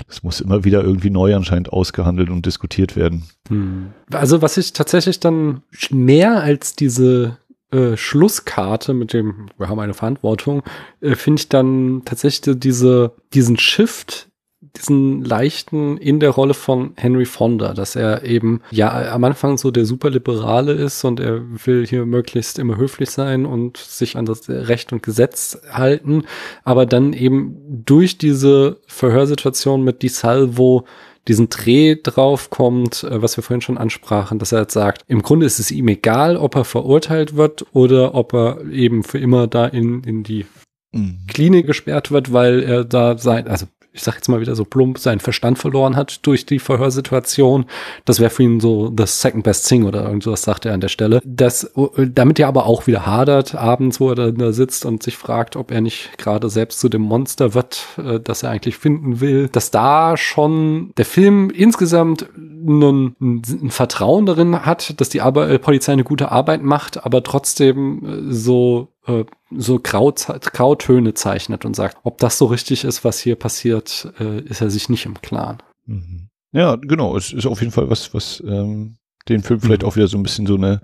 das 0.07 0.23
muss 0.23 0.41
immer 0.41 0.65
wieder 0.65 0.83
irgendwie 0.83 1.11
neu 1.11 1.35
anscheinend 1.35 1.73
ausgehandelt 1.73 2.31
und 2.31 2.47
diskutiert 2.47 2.97
werden. 2.97 3.25
Hm. 3.49 3.91
Also 4.13 4.43
was 4.43 4.57
ich 4.57 4.73
tatsächlich 4.73 5.21
dann 5.21 5.63
mehr 5.91 6.43
als 6.43 6.75
diese 6.75 7.39
äh, 7.75 7.97
Schlusskarte 7.97 8.95
mit 8.95 9.13
dem, 9.13 9.49
wir 9.59 9.69
haben 9.69 9.81
eine 9.81 9.95
Verantwortung, 9.95 10.63
äh, 11.01 11.15
finde 11.15 11.41
ich 11.41 11.49
dann 11.49 12.03
tatsächlich 12.05 12.59
diese, 12.59 13.13
diesen 13.33 13.59
Shift 13.59 14.29
diesen 14.77 15.25
leichten 15.25 15.99
in 15.99 16.21
der 16.21 16.31
Rolle 16.31 16.55
von 16.55 16.95
Henry 16.97 17.27
Fonda, 17.27 17.75
dass 17.75 17.97
er 17.97 18.25
eben 18.25 18.61
ja 18.71 19.13
am 19.13 19.23
Anfang 19.25 19.57
so 19.57 19.71
der 19.71 19.85
Superliberale 19.85 20.73
ist 20.73 21.05
und 21.05 21.21
er 21.21 21.43
will 21.65 21.87
hier 21.87 22.07
möglichst 22.07 22.59
immer 22.59 22.77
höflich 22.77 23.11
sein 23.11 23.47
und 23.47 23.77
sich 23.77 24.17
an 24.17 24.27
das 24.27 24.49
Recht 24.49 24.93
und 24.93 25.03
Gesetz 25.03 25.61
halten, 25.71 26.25
aber 26.65 26.87
dann 26.87 27.13
eben 27.13 27.57
durch 27.85 28.19
diese 28.19 28.81
Verhörsituation 28.87 29.85
mit 29.85 30.03
Di 30.03 30.09
Salvo 30.09 30.87
diesen 31.29 31.49
Dreh 31.49 31.97
drauf 32.03 32.51
kommt, 32.51 33.05
äh, 33.05 33.23
was 33.23 33.37
wir 33.37 33.43
vorhin 33.43 33.61
schon 33.61 33.79
ansprachen, 33.79 34.39
dass 34.39 34.53
er 34.53 34.61
jetzt 34.61 34.75
sagt, 34.75 35.05
im 35.07 35.23
Grunde 35.23 35.47
ist 35.47 35.59
es 35.59 35.71
ihm 35.71 35.89
egal, 35.89 36.37
ob 36.37 36.55
er 36.55 36.65
verurteilt 36.65 37.37
wird 37.37 37.67
oder 37.73 38.15
ob 38.15 38.35
er 38.35 38.65
eben 38.71 39.03
für 39.03 39.19
immer 39.19 39.47
da 39.47 39.67
in, 39.67 40.03
in 40.05 40.23
die 40.23 40.47
mhm. 40.93 41.21
Klinik 41.29 41.67
gesperrt 41.67 42.11
wird, 42.11 42.33
weil 42.33 42.63
er 42.63 42.85
da 42.85 43.19
sein, 43.19 43.49
also 43.49 43.67
ich 43.95 44.03
sag 44.03 44.17
jetzt 44.17 44.29
mal 44.29 44.41
wieder 44.41 44.57
so 44.57 44.65
plump, 44.65 44.99
seinen 44.99 45.21
Verstand 45.21 45.57
verloren 45.57 45.95
hat 45.95 46.27
durch 46.27 46.45
die 46.47 46.59
Verhörsituation. 46.59 47.67
Das 48.05 48.19
wäre 48.19 48.29
für 48.29 48.43
ihn 48.43 48.59
so 48.59 48.93
the 48.95 49.07
second 49.07 49.45
best 49.45 49.69
thing 49.69 49.85
oder 49.85 50.05
irgendwas, 50.05 50.43
sagt 50.43 50.67
er 50.67 50.75
an 50.75 50.81
der 50.81 50.89
Stelle. 50.89 51.21
Das, 51.25 51.73
damit 51.97 52.41
er 52.41 52.49
aber 52.49 52.67
auch 52.67 52.89
wieder 52.89 53.07
hadert 53.07 53.55
abends, 53.55 54.01
wo 54.01 54.11
er 54.11 54.33
da 54.33 54.53
sitzt 54.53 54.85
und 54.85 55.05
sich 55.05 55.17
fragt, 55.17 55.55
ob 55.55 55.71
er 55.71 55.81
nicht 55.81 56.19
gerade 56.19 56.51
selbst 56.51 56.81
zu 56.81 56.89
dem 56.89 57.03
Monster 57.03 57.55
wird, 57.55 57.87
äh, 57.97 58.19
das 58.19 58.43
er 58.43 58.51
eigentlich 58.51 58.77
finden 58.77 59.21
will. 59.21 59.49
Dass 59.49 59.71
da 59.71 60.17
schon 60.17 60.93
der 60.97 61.05
Film 61.05 61.51
insgesamt 61.51 62.29
ein, 62.37 63.15
ein 63.21 63.71
Vertrauen 63.71 64.27
darin 64.27 64.67
hat, 64.67 65.01
dass 65.01 65.09
die 65.09 65.21
Polizei 65.21 65.93
eine 65.93 66.05
gute 66.05 66.33
Arbeit 66.33 66.65
macht, 66.65 67.05
aber 67.05 67.23
trotzdem 67.23 68.05
äh, 68.05 68.33
so 68.33 68.89
äh, 69.07 69.25
so 69.51 69.79
Grau, 69.83 70.13
Grautöne 70.13 71.15
zeichnet 71.15 71.65
und 71.65 71.75
sagt, 71.77 71.99
ob 72.03 72.19
das 72.19 72.39
so 72.39 72.47
richtig 72.47 72.85
ist, 72.85 73.05
was 73.05 73.19
hier 73.19 73.37
passiert, 73.37 74.13
äh, 74.19 74.41
ist 74.41 74.61
er 74.61 74.71
sich 74.71 74.89
nicht 74.89 75.07
im 75.07 75.21
Klaren. 75.21 75.59
Mhm. 75.87 76.29
Ja, 76.53 76.77
genau. 76.77 77.17
Es 77.17 77.33
ist 77.33 77.47
auf 77.47 77.61
jeden 77.61 77.73
Fall 77.73 77.91
was, 77.91 78.15
was 78.15 78.43
ähm, 78.47 78.97
den 79.29 79.43
Film 79.43 79.61
vielleicht 79.61 79.83
mhm. 79.83 79.89
auch 79.89 79.97
wieder 79.97 80.09
so 80.09 80.17
ein 80.17 80.23
bisschen 80.23 80.47
so 80.47 80.55
eine 80.55 80.81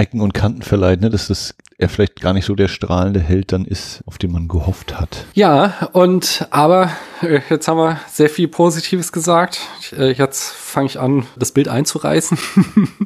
Ecken 0.00 0.20
und 0.22 0.32
Kanten 0.32 0.62
verleiht, 0.62 1.02
ne? 1.02 1.10
dass 1.10 1.28
das 1.28 1.54
er 1.80 1.88
vielleicht 1.88 2.20
gar 2.20 2.34
nicht 2.34 2.44
so 2.44 2.54
der 2.54 2.68
strahlende 2.68 3.20
Held 3.20 3.52
dann 3.52 3.64
ist, 3.64 4.02
auf 4.04 4.18
den 4.18 4.32
man 4.32 4.48
gehofft 4.48 5.00
hat. 5.00 5.24
Ja, 5.32 5.88
und 5.92 6.46
aber 6.50 6.90
äh, 7.22 7.40
jetzt 7.48 7.68
haben 7.68 7.78
wir 7.78 7.98
sehr 8.06 8.28
viel 8.28 8.48
Positives 8.48 9.12
gesagt. 9.12 9.60
Äh, 9.96 10.12
jetzt 10.12 10.52
fange 10.52 10.86
ich 10.86 11.00
an, 11.00 11.24
das 11.38 11.52
Bild 11.52 11.68
einzureißen. 11.68 12.38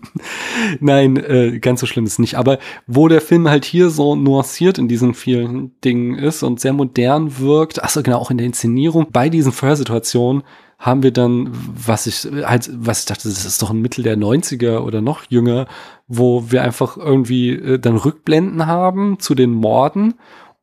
Nein, 0.80 1.16
äh, 1.16 1.60
ganz 1.60 1.80
so 1.80 1.86
schlimm 1.86 2.04
ist 2.04 2.18
nicht. 2.18 2.34
Aber 2.36 2.58
wo 2.88 3.06
der 3.06 3.20
Film 3.20 3.48
halt 3.48 3.64
hier 3.64 3.90
so 3.90 4.16
nuanciert 4.16 4.78
in 4.78 4.88
diesen 4.88 5.14
vielen 5.14 5.80
Dingen 5.82 6.18
ist 6.18 6.42
und 6.42 6.58
sehr 6.58 6.72
modern 6.72 7.38
wirkt, 7.38 7.82
achso 7.82 8.02
genau, 8.02 8.18
auch 8.18 8.32
in 8.32 8.38
der 8.38 8.46
Inszenierung, 8.46 9.06
bei 9.12 9.28
diesen 9.28 9.52
Verhörsituationen, 9.52 10.42
haben 10.78 11.02
wir 11.02 11.12
dann, 11.12 11.50
was 11.52 12.06
ich 12.06 12.28
halt, 12.44 12.68
was 12.74 13.00
ich 13.00 13.06
dachte, 13.06 13.28
das 13.28 13.46
ist 13.46 13.62
doch 13.62 13.70
ein 13.70 13.80
Mittel 13.80 14.02
der 14.02 14.18
90er 14.18 14.80
oder 14.80 15.00
noch 15.00 15.22
jünger, 15.30 15.66
wo 16.06 16.50
wir 16.50 16.62
einfach 16.62 16.96
irgendwie 16.96 17.50
äh, 17.50 17.78
dann 17.78 17.96
Rückblenden 17.96 18.66
haben 18.66 19.18
zu 19.18 19.34
den 19.34 19.52
Morden 19.52 20.14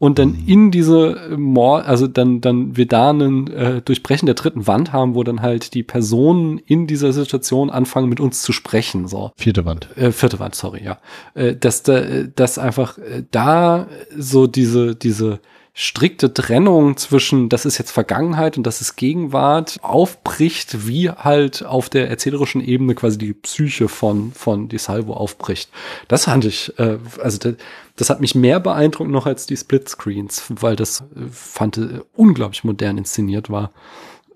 und 0.02 0.18
dann 0.18 0.30
mhm. 0.30 0.48
in 0.48 0.72
diese 0.72 1.38
Mord, 1.38 1.86
also 1.86 2.08
dann, 2.08 2.42
dann 2.42 2.76
wir 2.76 2.88
da 2.88 3.12
einen 3.12 3.46
äh, 3.52 3.82
Durchbrechen 3.84 4.26
der 4.26 4.34
dritten 4.34 4.66
Wand 4.66 4.92
haben, 4.92 5.14
wo 5.14 5.24
dann 5.24 5.44
halt 5.44 5.76
die 5.76 5.84
Personen 5.84 6.58
in 6.58 6.88
dieser 6.88 7.14
Situation 7.14 7.70
anfangen 7.70 8.10
mit 8.10 8.20
uns 8.20 8.42
zu 8.42 8.52
sprechen. 8.52 9.08
So. 9.08 9.32
Vierte 9.38 9.64
Wand. 9.64 9.90
Äh, 9.96 10.12
vierte 10.12 10.40
Wand, 10.40 10.56
sorry, 10.56 10.84
ja. 10.84 10.98
Äh, 11.36 11.56
dass 11.56 11.84
da, 11.84 12.02
dass 12.36 12.58
einfach 12.58 12.98
äh, 12.98 13.26
da 13.30 13.86
so 14.18 14.48
diese, 14.48 14.96
diese 14.96 15.40
strikte 15.74 16.34
Trennung 16.34 16.98
zwischen, 16.98 17.48
das 17.48 17.66
ist 17.66 17.78
jetzt 17.78 17.92
Vergangenheit 17.92 18.58
und 18.58 18.64
das 18.68 18.82
ist 18.82 18.98
Gegenwart, 18.98 19.80
aufbricht, 19.82 20.88
wie 20.88 21.10
halt 21.10 21.66
auf 21.66 21.90
der 21.90 22.10
erzählerischen 22.10 22.62
Ebene 22.62 22.94
quasi 22.94 23.18
die 23.18 23.34
Psyche 23.34 23.88
von, 23.88 24.34
von 24.34 24.68
Di 24.68 24.78
Salvo 24.78 25.14
aufbricht. 25.14 25.70
Das 26.08 26.26
fand 26.26 26.46
ich, 26.46 26.78
äh, 26.78 26.98
also 27.22 27.38
das, 27.38 27.56
das 27.96 28.10
hat 28.10 28.20
mich 28.20 28.36
mehr 28.36 28.60
beeindruckt 28.60 29.10
noch 29.10 29.26
als 29.26 29.46
die 29.46 29.58
Splitscreens, 29.58 30.44
weil 30.50 30.76
das 30.76 31.02
äh, 31.02 31.28
fand 31.32 31.78
äh, 31.78 32.02
unglaublich 32.16 32.64
modern 32.64 32.98
inszeniert 32.98 33.50
war. 33.50 33.72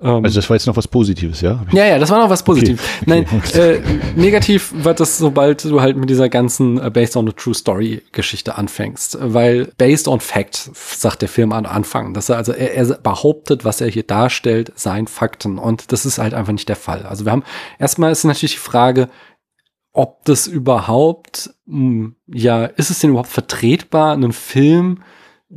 Ähm, 0.06 0.24
also 0.24 0.36
das 0.40 0.50
war 0.50 0.56
jetzt 0.56 0.68
noch 0.68 0.78
was 0.78 0.88
Positives, 0.88 1.42
ja? 1.42 1.66
Ja, 1.72 1.86
ja, 1.86 1.98
das 1.98 2.12
war 2.12 2.20
noch 2.20 2.30
was 2.30 2.44
Positives. 2.44 2.80
Okay. 3.02 3.26
Nein, 3.26 3.26
äh, 3.56 3.80
negativ 4.16 4.72
wird 4.76 5.00
das, 5.00 5.18
sobald 5.18 5.66
du 5.66 5.82
halt 5.82 5.98
mit 5.98 6.10
dieser 6.10 6.30
ganzen 6.30 6.78
uh, 6.78 6.92
Based 6.92 7.18
on 7.18 7.28
a 7.28 7.32
True 7.32 7.56
Story 7.56 8.04
Geschichte 8.12 8.56
anfängst. 8.56 9.18
Weil 9.20 9.72
Based 9.78 10.08
on 10.08 10.20
Fact, 10.20 10.70
sagt 10.76 11.24
der 11.24 11.30
Film 11.30 11.52
am 11.52 11.66
Anfang. 11.66 12.14
Dass 12.14 12.30
er 12.30 12.38
also, 12.38 12.52
er, 12.52 12.76
er 12.76 12.86
behauptet, 13.00 13.66
was 13.66 13.82
er 13.82 13.90
hier 13.90 14.04
darstellt, 14.04 14.72
seien 14.76 15.08
Fakten. 15.08 15.58
Und 15.58 15.92
das 15.92 16.06
ist 16.06 16.20
halt 16.20 16.36
einfach 16.36 16.54
nicht 16.54 16.70
der 16.70 16.76
Fall. 16.76 17.08
Also 17.08 17.26
wir 17.26 17.32
haben, 17.32 17.44
erstmal 17.80 18.12
ist 18.12 18.24
natürlich 18.24 18.54
die 18.54 18.60
Frage, 18.60 19.10
ob 19.92 20.24
das 20.26 20.46
überhaupt, 20.46 21.50
hm, 21.68 22.16
ja, 22.28 22.66
ist 22.66 22.92
es 22.92 23.00
denn 23.00 23.10
überhaupt 23.10 23.30
vertretbar, 23.30 24.14
einen 24.14 24.34
Film 24.34 25.00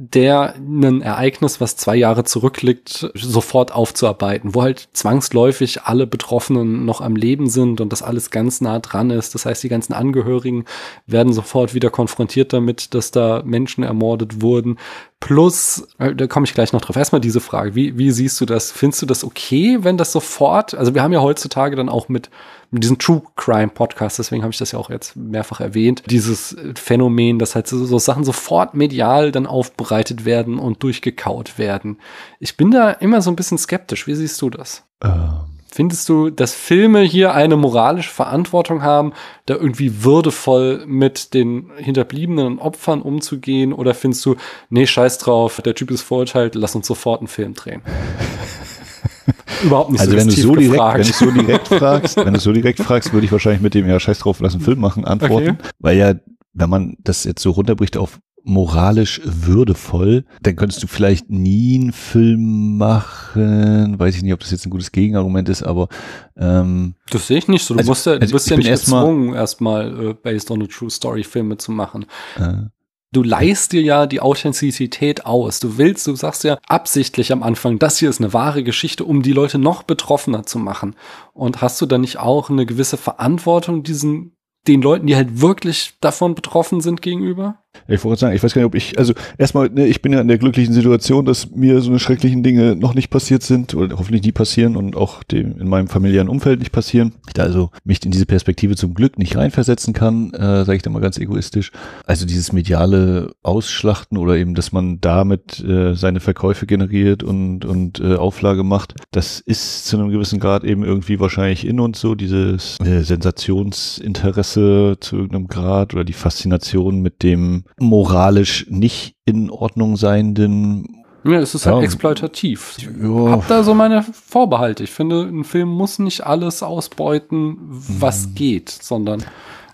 der 0.00 0.54
ein 0.54 1.02
Ereignis, 1.02 1.60
was 1.60 1.76
zwei 1.76 1.96
Jahre 1.96 2.22
zurückliegt, 2.22 3.10
sofort 3.14 3.72
aufzuarbeiten, 3.72 4.54
wo 4.54 4.62
halt 4.62 4.88
zwangsläufig 4.92 5.82
alle 5.82 6.06
Betroffenen 6.06 6.84
noch 6.84 7.00
am 7.00 7.16
Leben 7.16 7.48
sind 7.48 7.80
und 7.80 7.92
das 7.92 8.04
alles 8.04 8.30
ganz 8.30 8.60
nah 8.60 8.78
dran 8.78 9.10
ist. 9.10 9.34
Das 9.34 9.44
heißt, 9.44 9.60
die 9.64 9.68
ganzen 9.68 9.94
Angehörigen 9.94 10.66
werden 11.06 11.32
sofort 11.32 11.74
wieder 11.74 11.90
konfrontiert 11.90 12.52
damit, 12.52 12.94
dass 12.94 13.10
da 13.10 13.42
Menschen 13.44 13.82
ermordet 13.82 14.40
wurden. 14.40 14.78
Plus, 15.20 15.88
äh, 15.98 16.14
da 16.14 16.28
komme 16.28 16.44
ich 16.46 16.54
gleich 16.54 16.72
noch 16.72 16.80
drauf. 16.80 16.96
Erstmal 16.96 17.20
diese 17.20 17.40
Frage, 17.40 17.74
wie, 17.74 17.98
wie 17.98 18.12
siehst 18.12 18.40
du 18.40 18.46
das? 18.46 18.70
Findest 18.70 19.02
du 19.02 19.06
das 19.06 19.24
okay, 19.24 19.78
wenn 19.82 19.96
das 19.96 20.12
sofort, 20.12 20.74
also 20.74 20.94
wir 20.94 21.02
haben 21.02 21.12
ja 21.12 21.20
heutzutage 21.20 21.74
dann 21.74 21.88
auch 21.88 22.08
mit, 22.08 22.30
mit 22.70 22.84
diesem 22.84 22.98
True 22.98 23.22
Crime 23.34 23.68
Podcast, 23.68 24.20
deswegen 24.20 24.42
habe 24.42 24.52
ich 24.52 24.58
das 24.58 24.72
ja 24.72 24.78
auch 24.78 24.90
jetzt 24.90 25.16
mehrfach 25.16 25.60
erwähnt, 25.60 26.04
dieses 26.06 26.56
Phänomen, 26.76 27.40
dass 27.40 27.56
halt 27.56 27.66
so, 27.66 27.84
so 27.84 27.98
Sachen 27.98 28.22
sofort 28.22 28.74
medial 28.74 29.32
dann 29.32 29.46
aufbereitet 29.46 30.24
werden 30.24 30.58
und 30.58 30.82
durchgekaut 30.84 31.58
werden. 31.58 31.98
Ich 32.38 32.56
bin 32.56 32.70
da 32.70 32.92
immer 32.92 33.20
so 33.20 33.30
ein 33.30 33.36
bisschen 33.36 33.58
skeptisch. 33.58 34.06
Wie 34.06 34.14
siehst 34.14 34.40
du 34.40 34.50
das? 34.50 34.84
Ähm 35.02 35.57
Findest 35.70 36.08
du, 36.08 36.30
dass 36.30 36.54
Filme 36.54 37.02
hier 37.02 37.34
eine 37.34 37.56
moralische 37.56 38.10
Verantwortung 38.10 38.82
haben, 38.82 39.12
da 39.46 39.54
irgendwie 39.54 40.02
würdevoll 40.02 40.84
mit 40.86 41.34
den 41.34 41.70
hinterbliebenen 41.76 42.58
Opfern 42.58 43.02
umzugehen? 43.02 43.72
Oder 43.72 43.94
findest 43.94 44.24
du, 44.24 44.36
nee, 44.70 44.86
scheiß 44.86 45.18
drauf, 45.18 45.60
der 45.64 45.74
Typ 45.74 45.90
ist 45.90 46.02
verurteilt, 46.02 46.54
lass 46.54 46.74
uns 46.74 46.86
sofort 46.86 47.20
einen 47.20 47.28
Film 47.28 47.54
drehen? 47.54 47.82
Überhaupt 49.62 49.90
nicht 49.90 50.00
also 50.00 50.12
so 50.12 50.18
wenn 50.18 50.28
du 50.28 50.34
so 50.34 50.54
direkt, 50.54 50.94
wenn 50.94 51.02
du 51.02 51.12
so 51.12 51.30
direkt 51.30 51.68
fragst, 51.68 52.16
wenn 52.16 52.34
du 52.34 52.40
so 52.40 52.52
direkt 52.52 52.78
fragst, 52.80 53.12
würde 53.12 53.26
ich 53.26 53.32
wahrscheinlich 53.32 53.60
mit 53.60 53.74
dem 53.74 53.88
ja 53.88 53.98
scheiß 53.98 54.20
drauf, 54.20 54.40
lass 54.40 54.54
einen 54.54 54.62
Film 54.62 54.78
machen 54.78 55.04
antworten, 55.04 55.50
okay. 55.50 55.68
weil 55.80 55.96
ja 55.96 56.14
wenn 56.54 56.70
man 56.70 56.96
das 57.00 57.24
jetzt 57.24 57.42
so 57.42 57.50
runterbricht 57.50 57.96
auf 57.96 58.20
moralisch 58.48 59.20
würdevoll, 59.24 60.24
dann 60.42 60.56
könntest 60.56 60.82
du 60.82 60.86
vielleicht 60.86 61.30
nie 61.30 61.78
einen 61.78 61.92
Film 61.92 62.78
machen. 62.78 63.98
Weiß 63.98 64.16
ich 64.16 64.22
nicht, 64.22 64.32
ob 64.32 64.40
das 64.40 64.50
jetzt 64.50 64.66
ein 64.66 64.70
gutes 64.70 64.90
Gegenargument 64.90 65.48
ist, 65.48 65.62
aber 65.62 65.88
ähm, 66.36 66.94
das 67.10 67.26
sehe 67.26 67.38
ich 67.38 67.48
nicht 67.48 67.64
so. 67.64 67.74
Du 67.74 67.80
also, 67.80 67.90
musst 67.90 68.06
ja, 68.06 68.14
du 68.14 68.22
also 68.22 68.32
bist 68.32 68.50
ja 68.50 68.56
nicht 68.56 68.70
gezwungen, 68.70 69.34
erstmal 69.34 70.10
äh, 70.10 70.14
based 70.14 70.50
on 70.50 70.62
a 70.62 70.66
true 70.66 70.90
story 70.90 71.24
Filme 71.24 71.58
zu 71.58 71.72
machen. 71.72 72.06
Äh, 72.38 72.68
Du 73.10 73.22
leihst 73.22 73.72
dir 73.72 73.80
ja 73.80 74.06
die 74.06 74.20
Authentizität 74.20 75.24
aus. 75.24 75.60
Du 75.60 75.78
willst, 75.78 76.06
du 76.06 76.14
sagst 76.14 76.44
ja 76.44 76.58
absichtlich 76.66 77.32
am 77.32 77.42
Anfang, 77.42 77.78
das 77.78 77.96
hier 77.96 78.10
ist 78.10 78.20
eine 78.20 78.34
wahre 78.34 78.62
Geschichte, 78.62 79.02
um 79.02 79.22
die 79.22 79.32
Leute 79.32 79.58
noch 79.58 79.82
betroffener 79.82 80.44
zu 80.44 80.58
machen. 80.58 80.94
Und 81.32 81.62
hast 81.62 81.80
du 81.80 81.86
dann 81.86 82.02
nicht 82.02 82.18
auch 82.18 82.50
eine 82.50 82.66
gewisse 82.66 82.98
Verantwortung 82.98 83.82
diesen 83.82 84.36
den 84.66 84.82
Leuten, 84.82 85.06
die 85.06 85.16
halt 85.16 85.40
wirklich 85.40 85.94
davon 86.00 86.34
betroffen 86.34 86.80
sind, 86.80 87.00
gegenüber? 87.00 87.64
Ich 87.86 88.04
wollte 88.04 88.20
sagen, 88.20 88.36
ich 88.36 88.42
weiß 88.42 88.52
gar 88.52 88.60
nicht, 88.60 88.66
ob 88.66 88.74
ich, 88.74 88.98
also 88.98 89.14
erstmal, 89.38 89.70
ne, 89.70 89.86
ich 89.86 90.02
bin 90.02 90.12
ja 90.12 90.20
in 90.20 90.28
der 90.28 90.38
glücklichen 90.38 90.74
Situation, 90.74 91.24
dass 91.24 91.50
mir 91.50 91.80
so 91.80 91.90
eine 91.90 91.98
schrecklichen 91.98 92.42
Dinge 92.42 92.76
noch 92.76 92.94
nicht 92.94 93.08
passiert 93.08 93.42
sind 93.42 93.74
oder 93.74 93.98
hoffentlich 93.98 94.22
nie 94.22 94.32
passieren 94.32 94.76
und 94.76 94.94
auch 94.96 95.22
dem 95.22 95.58
in 95.58 95.68
meinem 95.68 95.88
familiären 95.88 96.28
Umfeld 96.28 96.58
nicht 96.58 96.72
passieren. 96.72 97.14
Ich 97.26 97.32
da 97.32 97.44
also 97.44 97.70
mich 97.84 98.04
in 98.04 98.10
diese 98.10 98.26
Perspektive 98.26 98.76
zum 98.76 98.92
Glück 98.94 99.18
nicht 99.18 99.36
reinversetzen 99.36 99.94
kann, 99.94 100.32
äh, 100.34 100.64
sage 100.64 100.76
ich 100.76 100.82
da 100.82 100.90
mal 100.90 101.00
ganz 101.00 101.18
egoistisch. 101.18 101.72
Also 102.06 102.26
dieses 102.26 102.52
mediale 102.52 103.32
Ausschlachten 103.42 104.18
oder 104.18 104.36
eben, 104.36 104.54
dass 104.54 104.72
man 104.72 105.00
damit 105.00 105.60
äh, 105.60 105.94
seine 105.94 106.20
Verkäufe 106.20 106.66
generiert 106.66 107.22
und, 107.22 107.64
und 107.64 108.00
äh, 108.00 108.16
Auflage 108.16 108.64
macht, 108.64 108.94
das 109.12 109.40
ist 109.40 109.86
zu 109.86 109.96
einem 109.96 110.10
gewissen 110.10 110.40
Grad 110.40 110.64
eben 110.64 110.84
irgendwie 110.84 111.20
wahrscheinlich 111.20 111.66
in 111.66 111.80
uns 111.80 112.00
so, 112.00 112.14
dieses 112.14 112.78
äh, 112.80 113.00
Sensationsinteresse 113.02 114.96
zu 115.00 115.16
irgendeinem 115.16 115.48
Grad 115.48 115.94
oder 115.94 116.04
die 116.04 116.12
Faszination 116.12 117.00
mit 117.00 117.22
dem 117.22 117.57
moralisch 117.78 118.66
nicht 118.68 119.14
in 119.24 119.50
Ordnung 119.50 119.96
seienden 119.96 120.98
ja, 121.24 121.40
es 121.40 121.54
ist 121.54 121.66
halt 121.66 121.78
ja. 121.78 121.82
exploitativ. 121.82 122.76
Ich 122.78 122.84
ja. 122.84 123.30
hab 123.30 123.48
da 123.48 123.62
so 123.62 123.74
meine 123.74 124.02
Vorbehalte. 124.02 124.84
Ich 124.84 124.90
finde, 124.90 125.22
ein 125.22 125.44
Film 125.44 125.68
muss 125.68 125.98
nicht 125.98 126.24
alles 126.24 126.62
ausbeuten, 126.62 127.56
was 127.68 128.28
mhm. 128.28 128.34
geht, 128.34 128.70
sondern 128.70 129.24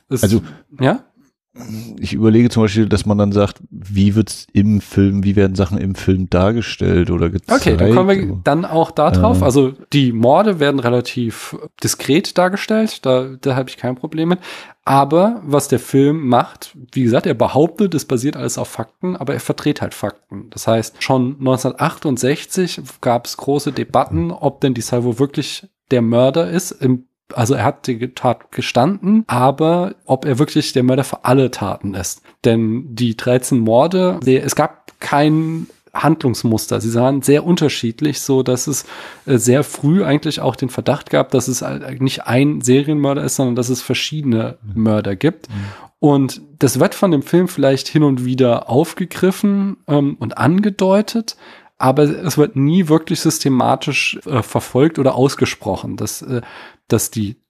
es, 0.09 0.23
also, 0.23 0.43
ja? 0.81 1.05
Ich 2.01 2.13
überlege 2.13 2.51
zum 2.51 2.65
Beispiel, 2.65 2.89
dass 2.89 3.07
man 3.07 3.17
dann 3.17 3.31
sagt, 3.31 3.59
wie 3.71 4.17
wird's 4.17 4.49
im 4.53 4.81
Film, 4.81 5.23
wie 5.23 5.37
werden 5.37 5.55
Sachen 5.55 5.79
im 5.79 5.95
Film 5.95 6.29
dargestellt 6.29 7.13
oder 7.13 7.31
gezeigt? 7.31 7.61
Okay, 7.61 7.77
dann 7.77 7.95
kommen 7.95 8.09
wir 8.09 8.41
dann 8.43 8.65
auch 8.65 8.91
da 8.91 9.13
drauf. 9.13 9.41
Äh, 9.41 9.45
also 9.45 9.73
die 9.93 10.13
Morde 10.13 10.59
werden 10.59 10.81
relativ 10.81 11.57
diskret 11.83 12.37
dargestellt, 12.37 13.07
da, 13.07 13.37
da 13.41 13.55
habe 13.55 13.71
ich 13.71 13.77
kein 13.77 13.95
Problem 13.95 14.31
mit. 14.31 14.41
Aber 14.85 15.41
was 15.45 15.69
der 15.69 15.79
Film 15.79 16.27
macht, 16.27 16.77
wie 16.93 17.05
gesagt, 17.05 17.27
er 17.27 17.35
behauptet, 17.35 17.95
es 17.95 18.05
basiert 18.05 18.37
alles 18.37 18.59
auf 18.59 18.69
Fakten, 18.69 19.17
aber 19.17 19.33
er 19.35 19.41
verdreht 19.41 19.81
halt 19.81 19.95
Fakten. 19.95 20.51
Das 20.51 20.67
heißt, 20.67 21.03
schon 21.03 21.37
1968 21.39 22.83
gab 23.01 23.27
es 23.27 23.37
große 23.37 23.71
Debatten, 23.71 24.33
ob 24.33 24.61
denn 24.61 24.75
die 24.75 24.81
Salvo 24.81 25.21
wirklich 25.21 25.69
der 25.93 26.03
Mörder 26.03 26.51
ist. 26.51 26.73
Im, 26.73 27.07
also 27.33 27.55
er 27.55 27.65
hat 27.65 27.87
die 27.87 28.15
Tat 28.15 28.53
gestanden, 28.53 29.25
aber 29.27 29.95
ob 30.05 30.25
er 30.25 30.39
wirklich 30.39 30.73
der 30.73 30.83
Mörder 30.83 31.05
für 31.05 31.25
alle 31.25 31.51
Taten 31.51 31.95
ist. 31.95 32.23
Denn 32.45 32.95
die 32.95 33.17
13 33.17 33.59
Morde, 33.59 34.21
es 34.27 34.55
gab 34.55 35.01
kein 35.01 35.67
Handlungsmuster. 35.95 36.81
Sie 36.81 36.91
sahen 36.91 37.23
sehr 37.23 37.45
unterschiedlich, 37.45 38.21
so 38.21 38.43
dass 38.43 38.67
es 38.67 38.85
äh, 39.27 39.39
sehr 39.39 39.63
früh 39.63 40.05
eigentlich 40.05 40.41
auch 40.41 40.57
den 40.57 40.69
Verdacht 40.69 41.09
gab, 41.09 41.31
dass 41.31 41.47
es 41.47 41.65
nicht 42.01 42.27
ein 42.27 42.61
Serienmörder 42.61 43.23
ist, 43.23 43.37
sondern 43.37 43.55
dass 43.55 43.69
es 43.69 43.81
verschiedene 43.81 44.59
Mörder 44.75 45.15
gibt. 45.15 45.49
Mhm. 45.49 45.55
Und 46.01 46.43
das 46.59 46.81
wird 46.81 46.95
von 46.95 47.13
dem 47.13 47.23
Film 47.23 47.49
vielleicht 47.49 47.89
hin 47.89 48.03
und 48.03 48.25
wieder 48.25 48.69
aufgegriffen 48.69 49.79
ähm, 49.87 50.17
und 50.19 50.37
angedeutet, 50.37 51.37
aber 51.79 52.03
es 52.03 52.37
wird 52.37 52.57
nie 52.57 52.89
wirklich 52.89 53.21
systematisch 53.21 54.19
äh, 54.27 54.43
verfolgt 54.43 54.99
oder 54.99 55.15
ausgesprochen, 55.15 55.97
dass, 55.97 56.23
äh, 56.23 56.43
dass 56.89 57.11
die 57.11 57.43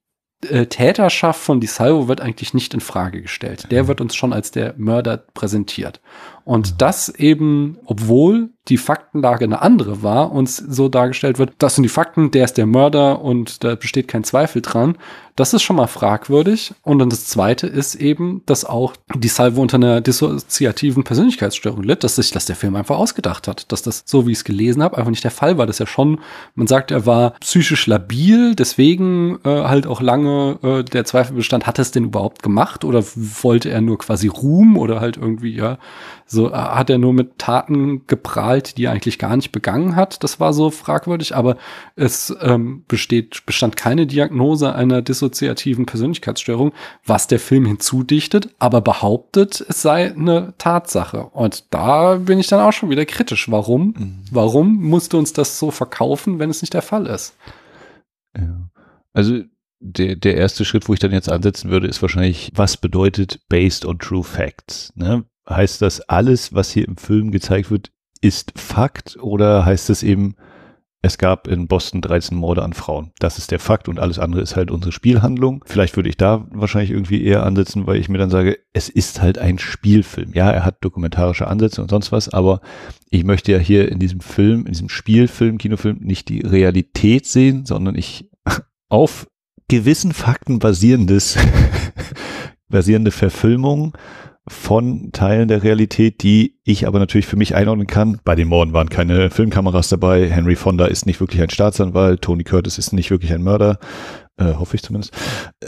äh, 0.49 0.67
Täterschaft 0.67 1.41
von 1.41 1.61
Di 1.61 1.67
Salvo 1.67 2.09
wird 2.09 2.21
eigentlich 2.21 2.55
nicht 2.55 2.75
in 2.75 2.81
Frage 2.81 3.23
gestellt. 3.23 3.69
Der 3.71 3.89
wird 3.89 4.01
uns 4.01 4.15
schon 4.15 4.33
als 4.33 4.51
der 4.51 4.75
Mörder 4.77 5.17
präsentiert. 5.17 6.01
Und 6.45 6.83
das 6.83 7.09
eben, 7.09 7.79
obwohl 7.87 8.51
die 8.69 8.79
Faktenlage 8.79 9.45
eine 9.45 9.61
andere 9.61 10.03
war, 10.03 10.33
uns 10.33 10.57
so 10.57 10.89
dargestellt 10.89 11.39
wird, 11.39 11.53
das 11.59 11.75
sind 11.75 11.83
die 11.83 11.91
Fakten, 11.91 12.31
der 12.31 12.45
ist 12.45 12.55
der 12.55 12.67
Mörder 12.67 13.21
und 13.21 13.63
da 13.63 13.75
besteht 13.75 14.09
kein 14.09 14.25
Zweifel 14.25 14.63
dran. 14.63 14.97
Das 15.37 15.53
ist 15.53 15.63
schon 15.63 15.77
mal 15.77 15.89
fragwürdig. 15.89 16.75
Und 16.83 17.01
dann 17.01 17.11
das 17.11 17.27
zweite 17.27 17.67
ist 17.67 17.97
eben, 17.97 18.43
dass 18.47 18.65
auch 18.65 18.95
die 19.15 19.29
Salvo 19.29 19.61
unter 19.61 19.77
einer 19.77 20.01
dissoziativen 20.01 21.03
Persönlichkeitsstörung 21.03 21.83
litt, 21.83 22.05
dass 22.05 22.17
sich 22.17 22.31
das 22.31 22.47
der 22.47 22.55
Film 22.55 22.77
einfach 22.77 22.97
ausgedacht 22.97 23.49
hat. 23.49 23.71
Dass 23.73 23.83
das, 23.83 24.05
so 24.07 24.27
wie 24.27 24.33
ich 24.33 24.39
es 24.39 24.45
gelesen 24.45 24.83
habe, 24.83 24.97
einfach 24.97 25.11
nicht 25.11 25.25
der 25.25 25.33
Fall 25.33 25.59
war. 25.59 25.67
Das 25.67 25.77
ist 25.77 25.81
ja 25.81 25.87
schon, 25.87 26.21
man 26.55 26.69
sagt, 26.69 26.93
er 26.93 27.05
war 27.05 27.31
psychisch 27.41 27.87
labil, 27.87 28.55
deswegen 28.55 29.41
äh, 29.45 29.65
halt 29.65 29.89
auch 29.89 30.01
lange 30.01 30.59
äh, 30.63 30.85
der 30.85 31.05
Zweifel 31.05 31.35
bestand, 31.35 31.67
hat 31.67 31.79
er 31.79 31.83
es 31.83 31.91
denn 31.91 32.05
überhaupt 32.05 32.43
gemacht 32.43 32.85
oder 32.85 33.03
wollte 33.43 33.71
er 33.71 33.81
nur 33.81 33.99
quasi 33.99 34.29
Ruhm 34.29 34.79
oder 34.79 35.01
halt 35.01 35.17
irgendwie, 35.17 35.57
ja, 35.57 35.79
so 36.35 36.51
äh, 36.51 36.55
hat 36.55 36.91
er 36.91 36.99
nur 36.99 37.15
mit 37.15 37.39
Taten 37.39 38.07
geprahlt, 38.07 38.77
die 38.77 38.85
er 38.85 38.93
eigentlich 38.93 39.19
gar 39.19 39.37
nicht 39.37 39.53
begangen 39.53 39.97
hat. 39.97 40.23
Das 40.23 40.41
war 40.41 40.53
so 40.53 40.71
fragwürdig, 40.71 41.35
aber 41.35 41.57
es 41.97 42.35
ähm, 42.43 42.85
besteht, 42.87 43.47
bestand 43.47 43.77
keine 43.77 44.07
Diagnose 44.07 44.75
einer 44.75 45.01
dissoziativen 45.01 45.87
Persönlichkeitsstörung, 45.87 46.73
was 47.05 47.27
der 47.27 47.39
Film 47.39 47.65
hinzudichtet, 47.65 48.55
aber 48.59 48.81
behauptet, 48.81 49.65
es 49.67 49.81
sei 49.81 50.13
eine 50.13 50.55
Tatsache. 50.59 51.25
Und 51.27 51.73
da 51.73 52.17
bin 52.17 52.39
ich 52.39 52.49
dann 52.49 52.61
auch 52.61 52.73
schon 52.73 52.91
wieder 52.91 53.07
kritisch. 53.07 53.51
Warum? 53.51 53.95
Mhm. 53.97 54.25
Warum 54.31 54.75
musste 54.83 55.17
uns 55.17 55.33
das 55.33 55.59
so 55.59 55.71
verkaufen, 55.71 56.39
wenn 56.39 56.51
es 56.51 56.61
nicht 56.61 56.75
der 56.75 56.83
Fall 56.83 57.07
ist? 57.07 57.37
Ja. 58.37 58.69
Also 59.13 59.43
der, 59.81 60.17
der 60.17 60.37
erste 60.37 60.65
Schritt, 60.65 60.89
wo 60.89 60.95
ich 60.95 61.01
dann 61.01 61.13
jetzt 61.13 61.31
ansetzen 61.31 61.71
würde, 61.71 61.87
ist 61.87 62.01
wahrscheinlich, 62.01 62.51
was 62.55 62.77
bedeutet 62.77 63.41
based 63.49 63.85
on 63.85 63.99
true 63.99 64.25
facts? 64.25 64.93
Ne? 64.97 65.25
Heißt 65.49 65.83
das, 65.83 66.01
alles, 66.03 66.55
was 66.55 66.71
hier 66.71 66.87
im 66.87 66.97
Film 66.97 67.31
gezeigt 67.31 67.71
wird, 67.71 67.93
ist 68.21 68.53
Fakt 68.57 69.19
oder 69.21 69.65
heißt 69.65 69.91
es 69.91 70.03
eben, 70.03 70.37
es 71.05 71.19
gab 71.19 71.49
in 71.49 71.69
Boston 71.69 72.01
13 72.01 72.35
Morde 72.35 72.63
an 72.63 72.73
Frauen. 72.73 73.13
Das 73.19 73.37
ist 73.37 73.51
der 73.51 73.59
Fakt 73.59 73.91
und 73.91 74.01
alles 74.01 74.19
andere 74.19 74.41
ist 74.41 74.57
halt 74.57 74.71
unsere 74.71 74.91
Spielhandlung. 74.91 75.63
Vielleicht 75.67 75.97
würde 75.97 76.09
ich 76.09 76.17
da 76.17 76.47
wahrscheinlich 76.51 76.93
irgendwie 76.93 77.23
eher 77.23 77.45
ansetzen, 77.45 77.87
weil 77.87 77.99
ich 77.99 78.09
mir 78.09 78.17
dann 78.17 78.31
sage, 78.31 78.59
es 78.73 78.89
ist 78.89 79.21
halt 79.21 79.37
ein 79.37 79.59
Spielfilm. 79.59 80.33
Ja, 80.33 80.51
er 80.51 80.65
hat 80.65 80.79
dokumentarische 80.81 81.47
Ansätze 81.47 81.83
und 81.83 81.91
sonst 81.91 82.11
was, 82.11 82.31
aber 82.31 82.63
ich 83.11 83.23
möchte 83.25 83.53
ja 83.53 83.59
hier 83.59 83.93
in 83.93 83.99
diesem 83.99 84.21
Film, 84.21 84.61
in 84.61 84.73
diesem 84.73 84.89
Spielfilm, 84.89 85.59
Kinofilm 85.59 85.99
nicht 86.01 86.31
die 86.31 86.41
Realität 86.41 87.27
sehen, 87.27 87.67
sondern 87.67 87.97
ich 87.97 88.31
auf 88.89 89.27
gewissen 89.69 90.15
Fakten 90.15 90.59
basierendes, 90.59 91.37
basierende 92.71 93.11
Verfilmung 93.11 93.95
von 94.47 95.11
Teilen 95.13 95.49
der 95.49 95.63
Realität, 95.63 96.23
die 96.23 96.59
ich 96.65 96.87
aber 96.87 96.99
natürlich 96.99 97.27
für 97.27 97.37
mich 97.37 97.55
einordnen 97.55 97.87
kann. 97.87 98.21
Bei 98.25 98.35
den 98.35 98.49
Morden 98.49 98.73
waren 98.75 98.91
keine 98.91 99.31
Filmkameras 99.31 99.89
dabei. 99.89 100.29
Henry 100.29 100.57
Fonda 100.57 100.87
ist 100.87 101.07
nicht 101.07 101.21
wirklich 101.21 101.41
ein 101.41 101.51
Staatsanwalt. 101.51 102.21
Tony 102.21 102.45
Curtis 102.45 102.77
ist 102.77 102.93
nicht 102.93 103.11
wirklich 103.11 103.33
ein 103.33 103.43
Mörder. 103.43 103.79
Äh, 104.37 104.55
hoffe 104.55 104.75
ich 104.75 104.83
zumindest. 104.83 105.15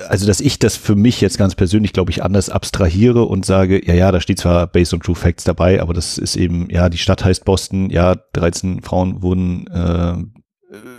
Also, 0.09 0.27
dass 0.27 0.41
ich 0.41 0.59
das 0.59 0.77
für 0.77 0.97
mich 0.97 1.21
jetzt 1.21 1.39
ganz 1.39 1.55
persönlich, 1.55 1.93
glaube 1.93 2.11
ich, 2.11 2.25
anders 2.25 2.51
abstrahiere 2.51 3.23
und 3.25 3.47
sage, 3.47 3.81
ja, 3.87 3.95
ja, 3.95 4.11
da 4.11 4.21
steht 4.21 4.41
zwar 4.41 4.67
Based 4.67 4.93
on 4.93 5.01
True 5.01 5.15
Facts 5.15 5.45
dabei, 5.45 5.81
aber 5.81 5.95
das 5.95 6.19
ist 6.19 6.35
eben, 6.35 6.69
ja, 6.69 6.89
die 6.89 6.99
Stadt 6.99 7.25
heißt 7.25 7.45
Boston, 7.45 7.91
ja, 7.91 8.17
13 8.33 8.83
Frauen 8.83 9.23
wurden 9.23 9.69
äh, 9.69 10.17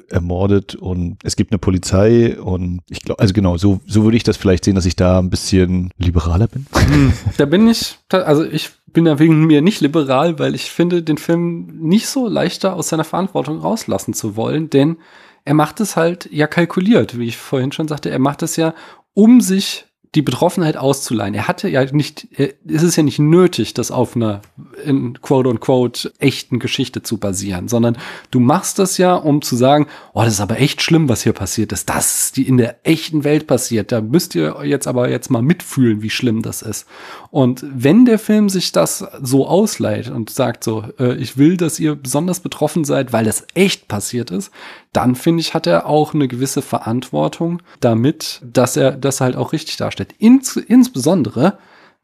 ermordet 0.09 0.75
und 0.75 1.17
es 1.23 1.35
gibt 1.35 1.51
eine 1.51 1.59
Polizei 1.59 2.39
und 2.39 2.81
ich 2.89 3.01
glaube, 3.01 3.19
also 3.19 3.33
genau, 3.33 3.57
so, 3.57 3.81
so 3.85 4.03
würde 4.03 4.17
ich 4.17 4.23
das 4.23 4.37
vielleicht 4.37 4.63
sehen, 4.63 4.75
dass 4.75 4.85
ich 4.85 4.95
da 4.95 5.19
ein 5.19 5.29
bisschen 5.29 5.91
liberaler 5.97 6.47
bin. 6.47 6.65
Hm, 6.73 7.13
da 7.37 7.45
bin 7.45 7.67
ich, 7.67 7.97
also 8.09 8.43
ich 8.43 8.71
bin 8.87 9.05
da 9.05 9.19
wegen 9.19 9.45
mir 9.45 9.61
nicht 9.61 9.81
liberal, 9.81 10.39
weil 10.39 10.55
ich 10.55 10.71
finde, 10.71 11.03
den 11.03 11.17
Film 11.17 11.67
nicht 11.81 12.07
so 12.07 12.27
leichter 12.27 12.75
aus 12.75 12.89
seiner 12.89 13.03
Verantwortung 13.03 13.59
rauslassen 13.59 14.13
zu 14.13 14.35
wollen, 14.35 14.69
denn 14.69 14.97
er 15.43 15.53
macht 15.53 15.79
es 15.79 15.95
halt 15.95 16.29
ja 16.31 16.47
kalkuliert, 16.47 17.19
wie 17.19 17.27
ich 17.27 17.37
vorhin 17.37 17.71
schon 17.71 17.87
sagte, 17.87 18.09
er 18.09 18.19
macht 18.19 18.43
es 18.43 18.55
ja, 18.55 18.73
um 19.13 19.41
sich 19.41 19.85
die 20.17 20.23
Betroffenheit 20.23 20.77
auszuleihen. 20.77 21.35
Er 21.35 21.47
hatte 21.47 21.69
ja 21.69 21.85
nicht, 21.93 22.27
es 22.37 22.81
ist 22.81 22.95
ja 22.95 23.03
nicht 23.03 23.19
nötig, 23.19 23.75
das 23.75 23.91
auf 23.91 24.15
einer 24.15 24.41
in 24.83 25.21
quote 25.21 25.47
unquote 25.47 26.11
echten 26.17 26.57
Geschichte 26.57 27.03
zu 27.03 27.17
basieren, 27.17 27.67
sondern 27.67 27.99
du 28.31 28.39
machst 28.39 28.79
das 28.79 28.97
ja, 28.97 29.13
um 29.13 29.43
zu 29.43 29.55
sagen, 29.55 29.85
oh, 30.13 30.23
das 30.23 30.33
ist 30.33 30.41
aber 30.41 30.59
echt 30.59 30.81
schlimm, 30.81 31.07
was 31.07 31.21
hier 31.21 31.33
passiert 31.33 31.71
ist. 31.71 31.87
Das 31.87 32.17
ist 32.17 32.37
die 32.37 32.47
in 32.47 32.57
der 32.57 32.79
echten 32.83 33.23
Welt 33.25 33.45
passiert. 33.45 33.91
Da 33.91 34.01
müsst 34.01 34.33
ihr 34.33 34.57
jetzt 34.63 34.87
aber 34.87 35.07
jetzt 35.07 35.29
mal 35.29 35.43
mitfühlen, 35.43 36.01
wie 36.01 36.09
schlimm 36.09 36.41
das 36.41 36.63
ist. 36.63 36.87
Und 37.29 37.63
wenn 37.63 38.05
der 38.05 38.17
Film 38.17 38.49
sich 38.49 38.71
das 38.71 39.05
so 39.21 39.47
ausleiht 39.47 40.09
und 40.09 40.31
sagt 40.31 40.63
so, 40.63 40.83
äh, 40.97 41.15
ich 41.17 41.37
will, 41.37 41.57
dass 41.57 41.79
ihr 41.79 41.93
besonders 41.93 42.39
betroffen 42.39 42.85
seid, 42.85 43.13
weil 43.13 43.25
das 43.25 43.45
echt 43.53 43.87
passiert 43.87 44.31
ist, 44.31 44.51
dann 44.97 45.13
finde 45.13 45.41
ich, 45.41 45.53
hat 45.53 45.67
er 45.67 45.85
auch 45.85 46.15
eine 46.15 46.27
gewisse 46.27 46.63
Verantwortung 46.63 47.61
damit, 47.81 48.41
dass 48.43 48.75
er 48.75 48.93
das 48.93 49.21
halt 49.21 49.35
auch 49.35 49.53
richtig 49.53 49.77
darstellt. 49.77 50.15
Ins, 50.17 50.55
insbesondere, 50.55 51.59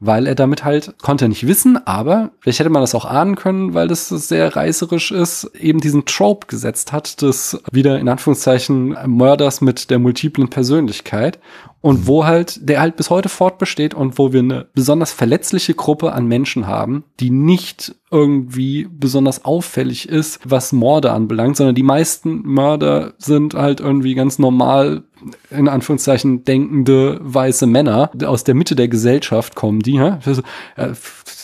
weil 0.06 0.26
er 0.26 0.34
damit 0.34 0.64
halt, 0.64 0.94
konnte 1.02 1.26
er 1.26 1.28
nicht 1.28 1.46
wissen, 1.46 1.78
aber 1.86 2.30
vielleicht 2.40 2.58
hätte 2.58 2.70
man 2.70 2.82
das 2.82 2.94
auch 2.94 3.04
ahnen 3.04 3.36
können, 3.36 3.74
weil 3.74 3.88
das 3.88 4.08
sehr 4.08 4.54
reißerisch 4.54 5.10
ist, 5.12 5.50
eben 5.58 5.80
diesen 5.80 6.04
Trope 6.04 6.46
gesetzt 6.46 6.92
hat, 6.92 7.22
des 7.22 7.60
wieder 7.72 7.98
in 7.98 8.08
Anführungszeichen 8.08 8.96
Mörders 9.06 9.60
mit 9.60 9.90
der 9.90 9.98
multiplen 9.98 10.48
Persönlichkeit 10.48 11.38
und 11.84 12.06
wo 12.06 12.24
halt, 12.24 12.66
der 12.66 12.80
halt 12.80 12.96
bis 12.96 13.10
heute 13.10 13.28
fortbesteht 13.28 13.92
und 13.92 14.18
wo 14.18 14.32
wir 14.32 14.40
eine 14.40 14.68
besonders 14.72 15.12
verletzliche 15.12 15.74
Gruppe 15.74 16.12
an 16.12 16.26
Menschen 16.26 16.66
haben, 16.66 17.04
die 17.20 17.28
nicht 17.28 17.94
irgendwie 18.10 18.88
besonders 18.90 19.44
auffällig 19.44 20.08
ist, 20.08 20.40
was 20.44 20.72
Morde 20.72 21.12
anbelangt, 21.12 21.58
sondern 21.58 21.74
die 21.74 21.82
meisten 21.82 22.40
Mörder 22.42 23.12
sind 23.18 23.52
halt 23.52 23.80
irgendwie 23.80 24.14
ganz 24.14 24.38
normal 24.38 25.02
in 25.50 25.68
Anführungszeichen 25.68 26.44
denkende 26.44 27.18
weiße 27.22 27.66
Männer 27.66 28.10
aus 28.24 28.44
der 28.44 28.54
Mitte 28.54 28.74
der 28.76 28.88
Gesellschaft 28.88 29.54
kommen 29.54 29.80
die. 29.80 29.94
Ja? 29.94 30.18
Also, 30.24 30.42
äh, 30.76 30.88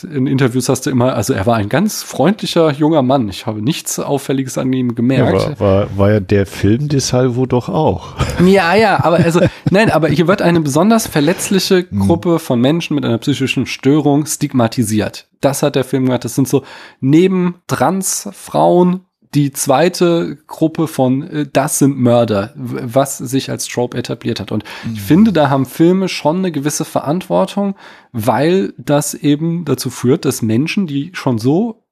in 0.03 0.27
Interviews 0.27 0.69
hast 0.69 0.85
du 0.85 0.89
immer, 0.89 1.13
also 1.13 1.33
er 1.33 1.45
war 1.45 1.55
ein 1.55 1.69
ganz 1.69 2.03
freundlicher 2.03 2.71
junger 2.71 3.01
Mann. 3.01 3.29
Ich 3.29 3.45
habe 3.45 3.61
nichts 3.61 3.99
Auffälliges 3.99 4.57
an 4.57 4.71
ihm 4.73 4.95
gemerkt. 4.95 5.41
Ja, 5.41 5.59
war, 5.59 5.59
war, 5.59 5.97
war 5.97 6.11
ja 6.11 6.19
der 6.19 6.45
Film 6.45 6.87
deshalb 6.87 7.35
wohl 7.35 7.47
doch 7.47 7.69
auch. 7.69 8.15
Ja, 8.45 8.75
ja, 8.75 9.03
aber 9.03 9.17
also, 9.23 9.41
nein, 9.69 9.91
aber 9.91 10.09
hier 10.09 10.27
wird 10.27 10.41
eine 10.41 10.61
besonders 10.61 11.07
verletzliche 11.07 11.85
hm. 11.89 11.99
Gruppe 11.99 12.39
von 12.39 12.59
Menschen 12.59 12.95
mit 12.95 13.05
einer 13.05 13.17
psychischen 13.17 13.65
Störung 13.65 14.25
stigmatisiert. 14.25 15.27
Das 15.41 15.63
hat 15.63 15.75
der 15.75 15.83
Film 15.83 16.05
gemacht. 16.05 16.23
Das 16.25 16.35
sind 16.35 16.47
so 16.47 16.63
neben 16.99 17.55
Transfrauen 17.67 19.01
die 19.33 19.51
zweite 19.51 20.37
Gruppe 20.47 20.87
von 20.87 21.23
äh, 21.23 21.47
das 21.51 21.79
sind 21.79 21.97
Mörder, 21.97 22.53
was 22.55 23.17
sich 23.17 23.49
als 23.49 23.67
Trope 23.67 23.97
etabliert 23.97 24.39
hat. 24.39 24.51
Und 24.51 24.63
mhm. 24.85 24.93
ich 24.93 25.01
finde, 25.01 25.33
da 25.33 25.49
haben 25.49 25.65
Filme 25.65 26.09
schon 26.09 26.37
eine 26.37 26.51
gewisse 26.51 26.85
Verantwortung, 26.85 27.75
weil 28.11 28.73
das 28.77 29.13
eben 29.13 29.65
dazu 29.65 29.89
führt, 29.89 30.25
dass 30.25 30.41
Menschen, 30.41 30.87
die 30.87 31.11
schon 31.13 31.37
so 31.37 31.83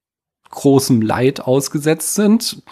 großem 0.50 1.02
Leid 1.02 1.42
ausgesetzt 1.42 2.16
sind, 2.16 2.64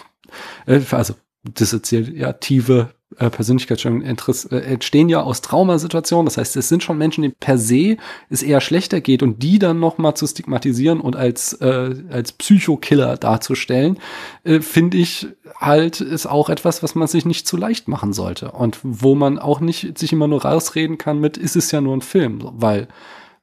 äh, 0.65 0.81
also 0.91 1.15
dissoziative 1.44 2.94
äh, 3.19 3.30
Persönlichkeitsstörungen 3.30 4.03
äh, 4.06 4.56
entstehen 4.60 5.10
ja 5.10 5.22
aus 5.22 5.41
Traumasituationen. 5.41 6.26
Das 6.26 6.38
heißt, 6.38 6.56
es 6.57 6.69
sind 6.69 6.84
schon 6.84 6.98
Menschen, 6.98 7.22
denen 7.23 7.35
per 7.39 7.57
se 7.57 7.98
es 8.30 8.44
eher 8.44 8.61
schlechter 8.61 9.02
geht 9.02 9.23
und 9.23 9.41
die 9.44 9.60
dann 9.60 9.80
nochmal 9.80 10.15
zu 10.15 10.27
stigmatisieren 10.27 10.99
und 10.99 11.15
als, 11.15 11.53
äh, 11.53 11.95
als 12.10 12.31
Psychokiller 12.34 13.18
darzustellen, 13.18 13.98
äh, 14.44 14.60
finde 14.61 14.98
ich 14.98 15.27
halt 15.56 16.02
ist 16.02 16.26
auch 16.26 16.49
etwas, 16.49 16.84
was 16.84 16.95
man 16.95 17.07
sich 17.07 17.26
nicht 17.26 17.48
zu 17.48 17.57
leicht 17.57 17.88
machen 17.88 18.14
sollte 18.14 18.52
und 18.52 18.80
wo 18.84 19.15
man 19.15 19.39
auch 19.39 19.60
nicht 19.60 19.98
sich 19.98 20.14
immer 20.14 20.27
nur 20.27 20.44
rausreden 20.44 20.98
kann 20.98 21.19
mit, 21.19 21.38
ist 21.38 21.56
es 21.56 21.72
ja 21.72 21.81
nur 21.81 21.95
ein 21.95 22.02
Film, 22.02 22.39
weil 22.44 22.88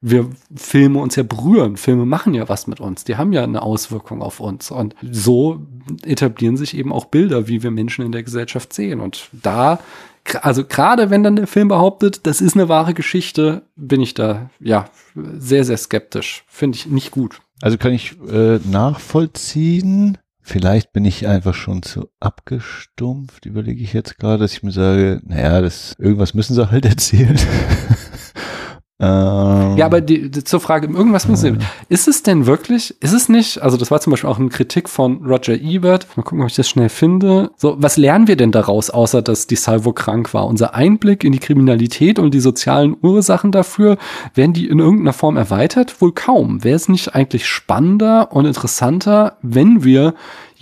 wir 0.06 0.28
Filme 0.54 0.98
uns 0.98 1.16
ja 1.16 1.22
berühren. 1.22 1.78
Filme 1.78 2.04
machen 2.04 2.34
ja 2.34 2.46
was 2.46 2.66
mit 2.66 2.78
uns. 2.78 3.04
Die 3.04 3.16
haben 3.16 3.32
ja 3.32 3.42
eine 3.42 3.62
Auswirkung 3.62 4.20
auf 4.20 4.38
uns. 4.38 4.70
Und 4.70 4.94
so 5.00 5.66
etablieren 6.04 6.58
sich 6.58 6.76
eben 6.76 6.92
auch 6.92 7.06
Bilder, 7.06 7.48
wie 7.48 7.62
wir 7.62 7.70
Menschen 7.70 8.04
in 8.04 8.12
der 8.12 8.22
Gesellschaft 8.22 8.74
sehen. 8.74 9.00
Und 9.00 9.30
da, 9.32 9.78
also 10.42 10.62
gerade 10.64 11.08
wenn 11.08 11.22
dann 11.22 11.36
der 11.36 11.46
Film 11.46 11.68
behauptet, 11.68 12.26
das 12.26 12.42
ist 12.42 12.54
eine 12.54 12.68
wahre 12.68 12.92
Geschichte, 12.92 13.62
bin 13.76 14.02
ich 14.02 14.12
da, 14.12 14.50
ja, 14.60 14.90
sehr, 15.14 15.64
sehr 15.64 15.78
skeptisch. 15.78 16.44
Finde 16.48 16.76
ich 16.76 16.84
nicht 16.84 17.10
gut. 17.10 17.40
Also 17.62 17.78
kann 17.78 17.92
ich 17.94 18.14
äh, 18.30 18.58
nachvollziehen. 18.70 20.18
Vielleicht 20.42 20.92
bin 20.92 21.06
ich 21.06 21.26
einfach 21.26 21.54
schon 21.54 21.82
zu 21.82 22.10
abgestumpft, 22.20 23.46
überlege 23.46 23.82
ich 23.82 23.94
jetzt 23.94 24.18
gerade, 24.18 24.40
dass 24.40 24.52
ich 24.52 24.62
mir 24.62 24.72
sage, 24.72 25.22
naja, 25.24 25.62
das, 25.62 25.96
irgendwas 25.98 26.34
müssen 26.34 26.52
sie 26.52 26.70
halt 26.70 26.84
erzählen. 26.84 27.38
Ähm, 29.04 29.76
ja, 29.76 29.86
aber 29.86 30.00
die, 30.00 30.30
die, 30.30 30.44
zur 30.44 30.60
Frage, 30.60 30.86
irgendwas 30.86 31.28
müssen 31.28 31.58
Sie, 31.58 31.66
ist 31.88 32.08
es 32.08 32.22
denn 32.22 32.46
wirklich, 32.46 32.94
ist 33.00 33.12
es 33.12 33.28
nicht, 33.28 33.60
also 33.62 33.76
das 33.76 33.90
war 33.90 34.00
zum 34.00 34.12
Beispiel 34.12 34.30
auch 34.30 34.38
eine 34.38 34.48
Kritik 34.48 34.88
von 34.88 35.24
Roger 35.24 35.54
Ebert, 35.54 36.06
mal 36.16 36.22
gucken, 36.22 36.40
ob 36.42 36.48
ich 36.48 36.56
das 36.56 36.68
schnell 36.68 36.88
finde. 36.88 37.50
So, 37.56 37.76
was 37.78 37.96
lernen 37.96 38.28
wir 38.28 38.36
denn 38.36 38.52
daraus, 38.52 38.90
außer 38.90 39.22
dass 39.22 39.46
die 39.46 39.56
Salvo 39.56 39.92
krank 39.92 40.32
war? 40.32 40.46
Unser 40.46 40.74
Einblick 40.74 41.24
in 41.24 41.32
die 41.32 41.38
Kriminalität 41.38 42.18
und 42.18 42.32
die 42.32 42.40
sozialen 42.40 42.96
Ursachen 43.02 43.52
dafür, 43.52 43.98
werden 44.34 44.52
die 44.52 44.68
in 44.68 44.78
irgendeiner 44.78 45.12
Form 45.12 45.36
erweitert? 45.36 46.00
Wohl 46.00 46.12
kaum. 46.12 46.64
Wäre 46.64 46.76
es 46.76 46.88
nicht 46.88 47.14
eigentlich 47.14 47.46
spannender 47.46 48.32
und 48.32 48.46
interessanter, 48.46 49.36
wenn 49.42 49.84
wir 49.84 50.14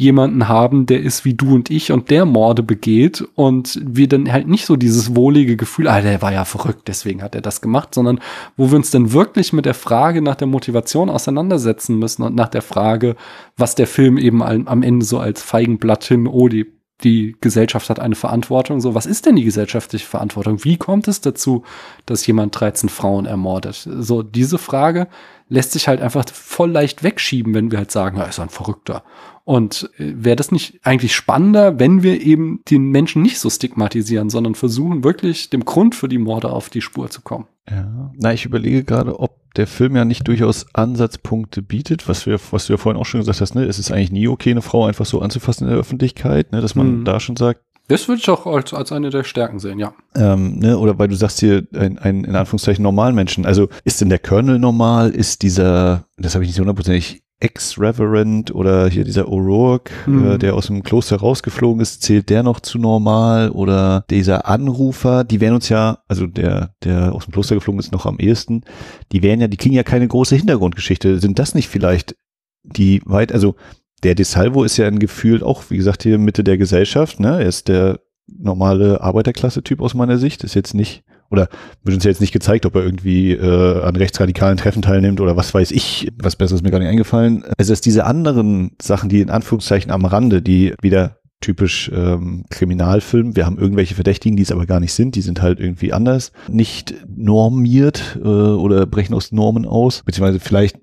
jemanden 0.03 0.49
haben, 0.49 0.87
der 0.87 1.01
ist 1.01 1.25
wie 1.25 1.35
du 1.35 1.55
und 1.55 1.71
ich 1.71 1.93
und 1.93 2.11
der 2.11 2.27
Morde 2.27 2.63
begeht 2.63 3.25
und 3.35 3.81
wir 3.85 4.09
dann 4.09 4.31
halt 4.31 4.49
nicht 4.49 4.67
so 4.67 4.77
dieses 4.77 5.17
wohlige 5.17 5.57
Gefühl, 5.57 5.89
ah, 5.89 6.01
der 6.01 6.21
war 6.21 6.33
ja 6.33 6.45
verrückt, 6.45 6.89
deswegen 6.89 7.23
hat 7.23 7.35
er 7.35 7.41
das 7.41 7.61
gemacht, 7.61 7.95
sondern 7.95 8.21
wo 8.57 8.71
wir 8.71 8.77
uns 8.77 8.91
dann 8.91 9.13
wirklich 9.13 9.53
mit 9.53 9.65
der 9.65 9.75
Frage 9.75 10.21
nach 10.21 10.35
der 10.35 10.49
Motivation 10.49 11.09
auseinandersetzen 11.09 11.99
müssen 11.99 12.23
und 12.23 12.35
nach 12.35 12.49
der 12.49 12.63
Frage, 12.63 13.17
was 13.57 13.75
der 13.75 13.87
Film 13.87 14.19
eben 14.19 14.43
am 14.43 14.83
Ende 14.83 15.07
so 15.07 15.19
als 15.19 15.43
Feigenblatt 15.43 16.05
hin, 16.05 16.27
oh, 16.27 16.49
die 16.49 16.67
die 17.05 17.37
Gesellschaft 17.41 17.91
hat 17.91 18.01
eine 18.01 18.15
Verantwortung. 18.15 18.81
So, 18.81 18.95
was 18.95 19.07
ist 19.07 19.27
denn 19.27 19.37
die 19.37 19.45
gesellschaftliche 19.45 20.07
Verantwortung? 20.07 20.65
Wie 20.65 20.77
kommt 20.77 21.09
es 21.09 21.21
dazu, 21.21 21.65
dass 22.07 22.27
jemand 22.27 22.59
13 22.59 22.89
Frauen 22.89 23.27
ermordet? 23.27 23.89
So, 23.99 24.23
diese 24.23 24.59
Frage 24.59 25.09
lässt 25.49 25.73
sich 25.73 25.89
halt 25.89 26.01
einfach 26.01 26.25
voll 26.33 26.71
leicht 26.71 27.03
wegschieben, 27.03 27.55
wenn 27.55 27.71
wir 27.71 27.79
halt 27.79 27.91
sagen, 27.91 28.19
er 28.19 28.29
ist 28.29 28.41
ein 28.41 28.49
Verrückter. 28.49 29.05
Und 29.45 29.91
äh, 29.99 30.13
wäre 30.17 30.37
das 30.37 30.53
nicht 30.53 30.81
eigentlich 30.85 31.15
spannender, 31.15 31.79
wenn 31.79 32.03
wir 32.03 32.21
eben 32.21 32.61
den 32.71 32.91
Menschen 32.91 33.23
nicht 33.23 33.39
so 33.39 33.51
stigmatisieren, 33.51 34.31
sondern 34.31 34.55
versuchen 34.55 35.05
wirklich 35.05 35.51
dem 35.51 35.65
Grund 35.65 35.95
für 35.95 36.09
die 36.09 36.19
Morde 36.19 36.51
auf 36.51 36.71
die 36.71 36.81
Spur 36.81 37.11
zu 37.11 37.23
kommen? 37.23 37.47
Ja, 37.69 38.13
na, 38.17 38.33
ich 38.33 38.45
überlege 38.45 38.85
gerade, 38.85 39.19
ob 39.19 39.39
der 39.57 39.67
Film 39.67 39.97
ja 39.97 40.05
nicht 40.05 40.27
durchaus 40.27 40.67
Ansatzpunkte 40.75 41.63
bietet, 41.63 42.09
was 42.09 42.27
wir, 42.27 42.39
was 42.51 42.67
du 42.67 42.73
ja 42.73 42.77
vorhin 42.77 43.01
auch 43.01 43.07
schon 43.07 43.21
gesagt 43.21 43.41
hast, 43.41 43.55
ne, 43.55 43.65
es 43.65 43.79
ist 43.79 43.91
eigentlich 43.93 44.13
nie 44.13 44.29
okay, 44.29 44.51
eine 44.51 44.63
Frau 44.63 44.87
einfach 44.87 45.07
so 45.07 45.21
anzufassen 45.21 45.65
in 45.65 45.71
der 45.71 45.79
Öffentlichkeit, 45.79 46.53
ne, 46.53 46.61
dass 46.61 46.75
man 46.75 47.01
mhm. 47.01 47.05
da 47.05 47.21
schon 47.21 47.37
sagt, 47.37 47.61
das 47.89 48.09
würde 48.09 48.21
ich 48.21 48.31
auch 48.31 48.47
als, 48.47 48.73
als 48.73 48.93
eine 48.93 49.11
der 49.11 49.25
Stärken 49.25 49.59
sehen, 49.59 49.79
ja. 49.79 49.93
Ähm, 50.15 50.61
ne, 50.61 50.79
oder 50.79 50.99
weil 50.99 51.09
du 51.09 51.17
sagst 51.17 51.41
hier 51.41 51.67
ein, 51.75 51.99
ein 51.99 52.25
in 52.25 52.37
Anführungszeichen 52.37 52.83
normalen 52.83 53.15
Menschen. 53.15 53.45
Also 53.45 53.69
ist 53.85 54.01
denn 54.01 54.09
der 54.09 54.21
Colonel 54.21 54.59
normal? 54.59 55.11
Ist 55.11 55.43
dieser, 55.43 56.07
das 56.17 56.35
habe 56.35 56.45
ich 56.45 56.51
nicht 56.51 56.61
hundertprozentig 56.61 57.23
Ex-Reverend 57.43 58.55
oder 58.55 58.89
hier 58.89 59.05
dieser 59.05 59.27
O'Rourke, 59.27 59.91
mhm. 60.07 60.33
äh, 60.33 60.39
der 60.39 60.55
aus 60.55 60.69
dem 60.69 60.83
Kloster 60.83 61.17
rausgeflogen 61.17 61.81
ist, 61.81 62.03
zählt 62.03 62.31
der 62.31 62.43
noch 62.43 62.61
zu 62.61 62.79
normal? 62.79 63.51
Oder 63.51 64.05
dieser 64.11 64.47
Anrufer, 64.47 65.25
die 65.25 65.41
werden 65.41 65.57
uns 65.57 65.69
ja, 65.69 65.99
also 66.07 66.27
der, 66.27 66.75
der 66.85 67.13
aus 67.13 67.25
dem 67.25 67.33
Kloster 67.33 67.57
geflogen 67.57 67.81
ist, 67.81 67.93
noch 67.93 68.07
am 68.07 68.19
ehesten, 68.19 68.63
die 69.11 69.23
werden 69.23 69.41
ja, 69.41 69.49
die 69.49 69.57
kriegen 69.57 69.75
ja 69.75 69.83
keine 69.83 70.07
große 70.07 70.37
Hintergrundgeschichte. 70.37 71.19
Sind 71.19 71.39
das 71.39 71.55
nicht 71.55 71.69
vielleicht 71.69 72.15
die 72.63 73.03
weit, 73.05 73.33
also 73.33 73.57
der 74.05 74.15
De 74.15 74.25
Salvo 74.25 74.65
ist 74.65 74.77
ja 74.77 74.87
ein 74.87 74.99
Gefühl 74.99 75.43
auch, 75.43 75.65
wie 75.69 75.77
gesagt, 75.77 76.05
hier 76.05 76.19
Mitte 76.19 76.45
der 76.45 76.59
Gesellschaft, 76.59 77.21
ne? 77.21 77.41
Er 77.41 77.47
ist 77.47 77.69
der 77.69 78.01
normale 78.27 79.01
Arbeiterklasse-Typ 79.01 79.81
aus 79.81 79.95
meiner 79.95 80.19
Sicht, 80.19 80.45
ist 80.45 80.55
jetzt 80.55 80.75
nicht 80.75 81.03
oder 81.33 81.49
wird 81.83 81.95
uns 81.95 82.05
ja 82.05 82.11
jetzt 82.11 82.21
nicht 82.21 82.33
gezeigt, 82.33 82.67
ob 82.67 82.77
er 82.77 82.85
irgendwie 82.85 83.33
äh, 83.33 83.83
an 83.83 83.97
rechtsradikalen 83.97 84.59
Treffen 84.59 84.83
teilnimmt 84.83 85.21
oder 85.21 85.37
was 85.37 85.53
weiß 85.53 85.71
ich, 85.73 86.09
was 86.23 86.37
besseres 86.37 86.61
ist 86.61 86.65
mir 86.65 86.71
gar 86.71 86.79
nicht 86.79 86.89
eingefallen. 86.89 87.45
Also 87.59 87.73
dass 87.73 87.81
diese 87.81 88.05
anderen 88.05 88.73
Sachen, 88.81 89.09
die 89.09 89.21
in 89.21 89.31
Anführungszeichen 89.31 89.91
am 89.91 90.05
Rande, 90.05 90.43
die 90.43 90.75
wieder 90.83 91.17
typisch 91.41 91.91
ähm, 91.93 92.45
Kriminalfilm. 92.51 93.35
Wir 93.35 93.47
haben 93.47 93.59
irgendwelche 93.59 93.95
Verdächtigen, 93.95 94.37
die 94.37 94.45
es 94.45 94.53
aber 94.53 94.67
gar 94.67 94.79
nicht 94.79 94.93
sind. 94.93 95.17
Die 95.17 95.23
sind 95.23 95.43
halt 95.43 95.59
irgendwie 95.59 95.93
anders, 95.93 96.33
nicht 96.49 96.95
normiert 97.09 98.19
äh, 98.23 98.29
oder 98.29 98.87
brechen 98.87 99.15
aus 99.15 99.33
Normen 99.33 99.67
aus. 99.67 100.03
Beziehungsweise 100.05 100.39
vielleicht 100.39 100.77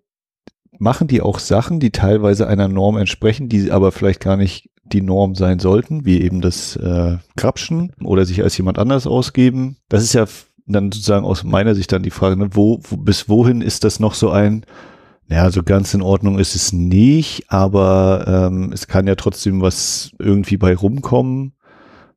machen 0.77 1.07
die 1.07 1.21
auch 1.21 1.39
Sachen, 1.39 1.79
die 1.79 1.91
teilweise 1.91 2.47
einer 2.47 2.67
Norm 2.67 2.97
entsprechen, 2.97 3.49
die 3.49 3.71
aber 3.71 3.91
vielleicht 3.91 4.19
gar 4.19 4.35
nicht 4.37 4.69
die 4.93 5.01
Norm 5.01 5.35
sein 5.35 5.59
sollten, 5.59 6.05
wie 6.05 6.21
eben 6.21 6.41
das 6.41 6.75
äh, 6.75 7.17
Krapschen 7.35 7.91
oder 8.03 8.25
sich 8.25 8.43
als 8.43 8.57
jemand 8.57 8.79
anders 8.79 9.07
ausgeben. 9.07 9.77
Das 9.89 10.03
ist 10.03 10.13
ja 10.13 10.25
dann 10.65 10.91
sozusagen 10.91 11.25
aus 11.25 11.43
meiner 11.43 11.75
Sicht 11.75 11.91
dann 11.91 12.03
die 12.03 12.11
Frage, 12.11 12.37
ne, 12.37 12.49
wo, 12.51 12.79
wo 12.89 12.97
bis 12.97 13.27
wohin 13.27 13.61
ist 13.61 13.83
das 13.83 13.99
noch 13.99 14.13
so 14.13 14.29
ein, 14.29 14.65
ja, 15.27 15.51
so 15.51 15.63
ganz 15.63 15.93
in 15.93 16.01
Ordnung 16.01 16.39
ist 16.39 16.55
es 16.55 16.73
nicht, 16.73 17.45
aber 17.49 18.49
ähm, 18.51 18.71
es 18.73 18.87
kann 18.87 19.07
ja 19.07 19.15
trotzdem 19.15 19.61
was 19.61 20.11
irgendwie 20.19 20.57
bei 20.57 20.75
rumkommen, 20.75 21.53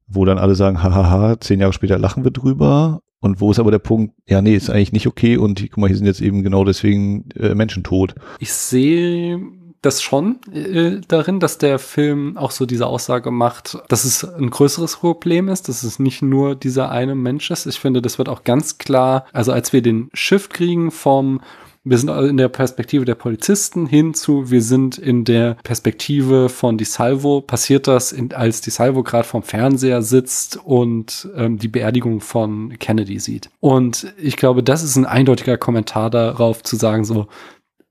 wo 0.07 0.25
dann 0.25 0.39
alle 0.39 0.55
sagen, 0.55 0.83
hahaha, 0.83 1.39
zehn 1.41 1.61
Jahre 1.61 1.73
später 1.73 1.99
lachen 1.99 2.25
wir 2.25 2.31
drüber. 2.31 3.01
Und 3.21 3.41
wo 3.41 3.53
ist 3.53 3.61
aber 3.61 3.71
der 3.71 3.79
Punkt, 3.79 4.17
ja, 4.27 4.43
nee, 4.43 4.57
ist 4.57 4.69
eigentlich 4.69 4.93
nicht 4.93 5.07
okay 5.07 5.37
und 5.37 5.61
guck 5.71 5.79
mal, 5.79 5.87
hier 5.87 5.97
sind 5.97 6.07
jetzt 6.07 6.21
eben 6.21 6.43
genau 6.43 6.65
deswegen 6.65 7.31
äh, 7.37 7.55
Menschen 7.55 7.85
tot. 7.85 8.17
Ich 8.41 8.53
sehe 8.53 9.41
das 9.83 10.01
schon 10.01 10.39
äh, 10.53 11.01
darin, 11.07 11.41
dass 11.41 11.59
der 11.59 11.79
Film 11.79 12.37
auch 12.37 12.53
so 12.53 12.67
diese 12.67 12.87
Aussage 12.87 13.31
macht, 13.31 13.79
dass 13.89 14.05
es 14.05 14.25
ein 14.25 14.51
größeres 14.51 14.97
Problem 14.97 15.49
ist, 15.49 15.69
dass 15.69 15.83
es 15.83 15.99
nicht 15.99 16.23
nur 16.23 16.55
dieser 16.55 16.91
eine 16.91 17.15
Mensch 17.15 17.51
ist. 17.51 17.67
Ich 17.67 17.81
finde, 17.81 18.01
das 18.01 18.19
wird 18.19 18.29
auch 18.29 18.45
ganz 18.45 18.79
klar, 18.79 19.27
also 19.33 19.53
als 19.53 19.73
wir 19.73 19.83
den 19.83 20.09
Shift 20.15 20.55
kriegen 20.55 20.91
vom 20.91 21.41
wir 21.85 21.99
sind 21.99 22.11
in 22.11 22.37
der 22.37 22.49
Perspektive 22.49 23.05
der 23.05 23.17
Polizisten 23.17 23.87
hinzu, 23.87 24.53
wir 24.53 24.63
sind 24.63 24.99
in 24.99 25.25
der 25.25 25.57
Perspektive 25.65 26.49
von 26.49 26.79
Di 26.79 26.85
Salvo. 26.85 27.41
Passiert 27.41 27.89
das, 27.89 28.13
in, 28.13 28.33
als 28.33 28.61
Di 28.61 28.71
Salvo 28.71 29.03
gerade 29.03 29.27
vorm 29.27 29.43
Fernseher 29.43 30.01
sitzt 30.01 30.59
und 30.65 31.29
ähm, 31.35 31.59
die 31.59 31.67
Beerdigung 31.67 32.21
von 32.21 32.79
Kennedy 32.79 33.19
sieht. 33.19 33.51
Und 33.59 34.15
ich 34.17 34.37
glaube, 34.37 34.63
das 34.63 34.85
ist 34.85 34.95
ein 34.95 35.07
eindeutiger 35.07 35.59
Kommentar 35.59 36.09
darauf 36.11 36.63
zu 36.63 36.77
sagen, 36.77 37.05
so, 37.05 37.27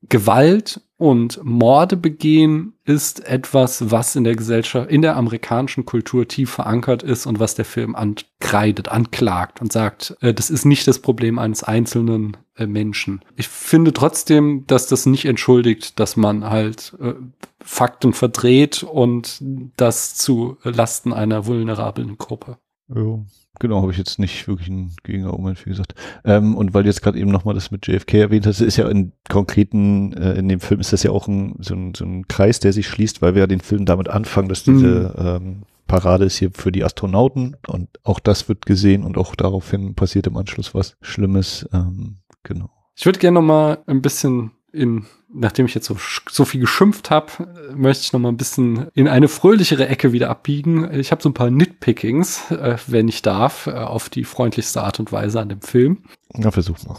Gewalt 0.07 0.81
und 1.01 1.43
Morde 1.43 1.97
begehen 1.97 2.73
ist 2.85 3.25
etwas, 3.25 3.89
was 3.89 4.15
in 4.15 4.23
der 4.23 4.35
Gesellschaft, 4.35 4.91
in 4.91 5.01
der 5.01 5.15
amerikanischen 5.15 5.83
Kultur 5.83 6.27
tief 6.27 6.51
verankert 6.51 7.01
ist 7.01 7.25
und 7.25 7.39
was 7.39 7.55
der 7.55 7.65
Film 7.65 7.95
ankreidet, 7.95 8.89
anklagt 8.89 9.61
und 9.61 9.73
sagt, 9.73 10.15
äh, 10.21 10.31
das 10.31 10.51
ist 10.51 10.63
nicht 10.63 10.85
das 10.85 10.99
Problem 10.99 11.39
eines 11.39 11.63
einzelnen 11.63 12.37
äh, 12.55 12.67
Menschen. 12.67 13.25
Ich 13.35 13.47
finde 13.47 13.93
trotzdem, 13.93 14.65
dass 14.67 14.85
das 14.85 15.07
nicht 15.07 15.25
entschuldigt, 15.25 15.99
dass 15.99 16.17
man 16.17 16.51
halt 16.51 16.95
äh, 17.01 17.13
Fakten 17.59 18.13
verdreht 18.13 18.83
und 18.83 19.39
das 19.77 20.13
zu 20.13 20.57
Lasten 20.61 21.13
einer 21.13 21.47
vulnerablen 21.47 22.19
Gruppe. 22.19 22.59
Ja. 22.89 23.25
Genau, 23.61 23.83
habe 23.83 23.91
ich 23.91 23.97
jetzt 23.99 24.17
nicht 24.17 24.47
wirklich 24.47 24.69
ein 24.69 24.95
Gegenargument, 25.03 25.63
wie 25.63 25.69
gesagt. 25.69 25.93
Ähm, 26.25 26.55
und 26.55 26.73
weil 26.73 26.81
du 26.81 26.89
jetzt 26.89 27.03
gerade 27.03 27.19
eben 27.19 27.29
nochmal 27.29 27.53
das 27.53 27.69
mit 27.69 27.85
JFK 27.85 28.15
erwähnt 28.15 28.47
hast, 28.47 28.59
ist 28.59 28.75
ja 28.75 28.89
in 28.89 29.11
konkreten, 29.29 30.13
äh, 30.13 30.33
in 30.33 30.49
dem 30.49 30.59
Film 30.59 30.79
ist 30.79 30.93
das 30.93 31.03
ja 31.03 31.11
auch 31.11 31.27
ein, 31.27 31.57
so, 31.59 31.75
ein, 31.75 31.93
so 31.93 32.03
ein 32.03 32.27
Kreis, 32.27 32.59
der 32.59 32.73
sich 32.73 32.87
schließt, 32.87 33.21
weil 33.21 33.35
wir 33.35 33.41
ja 33.41 33.47
den 33.47 33.59
Film 33.59 33.85
damit 33.85 34.09
anfangen, 34.09 34.49
dass 34.49 34.63
diese 34.63 35.13
mhm. 35.15 35.27
ähm, 35.27 35.63
Parade 35.85 36.25
ist 36.25 36.37
hier 36.37 36.49
für 36.55 36.71
die 36.71 36.83
Astronauten 36.83 37.55
und 37.67 37.87
auch 38.01 38.19
das 38.19 38.49
wird 38.49 38.65
gesehen 38.65 39.03
und 39.03 39.15
auch 39.19 39.35
daraufhin 39.35 39.93
passiert 39.93 40.25
im 40.25 40.37
Anschluss 40.37 40.73
was 40.73 40.97
Schlimmes. 41.01 41.69
Ähm, 41.71 42.17
genau. 42.41 42.71
Ich 42.95 43.05
würde 43.05 43.19
gerne 43.19 43.35
nochmal 43.35 43.83
ein 43.85 44.01
bisschen 44.01 44.53
in 44.73 45.05
nachdem 45.33 45.65
ich 45.65 45.75
jetzt 45.75 45.87
so, 45.87 45.97
so 46.29 46.45
viel 46.45 46.61
geschimpft 46.61 47.09
habe, 47.09 47.31
möchte 47.75 48.03
ich 48.03 48.13
noch 48.13 48.19
mal 48.19 48.29
ein 48.29 48.37
bisschen 48.37 48.87
in 48.93 49.07
eine 49.07 49.27
fröhlichere 49.27 49.87
Ecke 49.87 50.11
wieder 50.11 50.29
abbiegen. 50.29 50.89
Ich 50.93 51.11
habe 51.11 51.21
so 51.21 51.29
ein 51.29 51.33
paar 51.33 51.49
Nitpickings, 51.49 52.51
äh, 52.51 52.77
wenn 52.87 53.07
ich 53.07 53.21
darf, 53.21 53.67
äh, 53.67 53.71
auf 53.71 54.09
die 54.09 54.23
freundlichste 54.23 54.81
Art 54.81 54.99
und 54.99 55.11
Weise 55.11 55.39
an 55.39 55.49
dem 55.49 55.61
Film. 55.61 55.99
Na, 56.33 56.51
versuch 56.51 56.77
mal. 56.87 56.97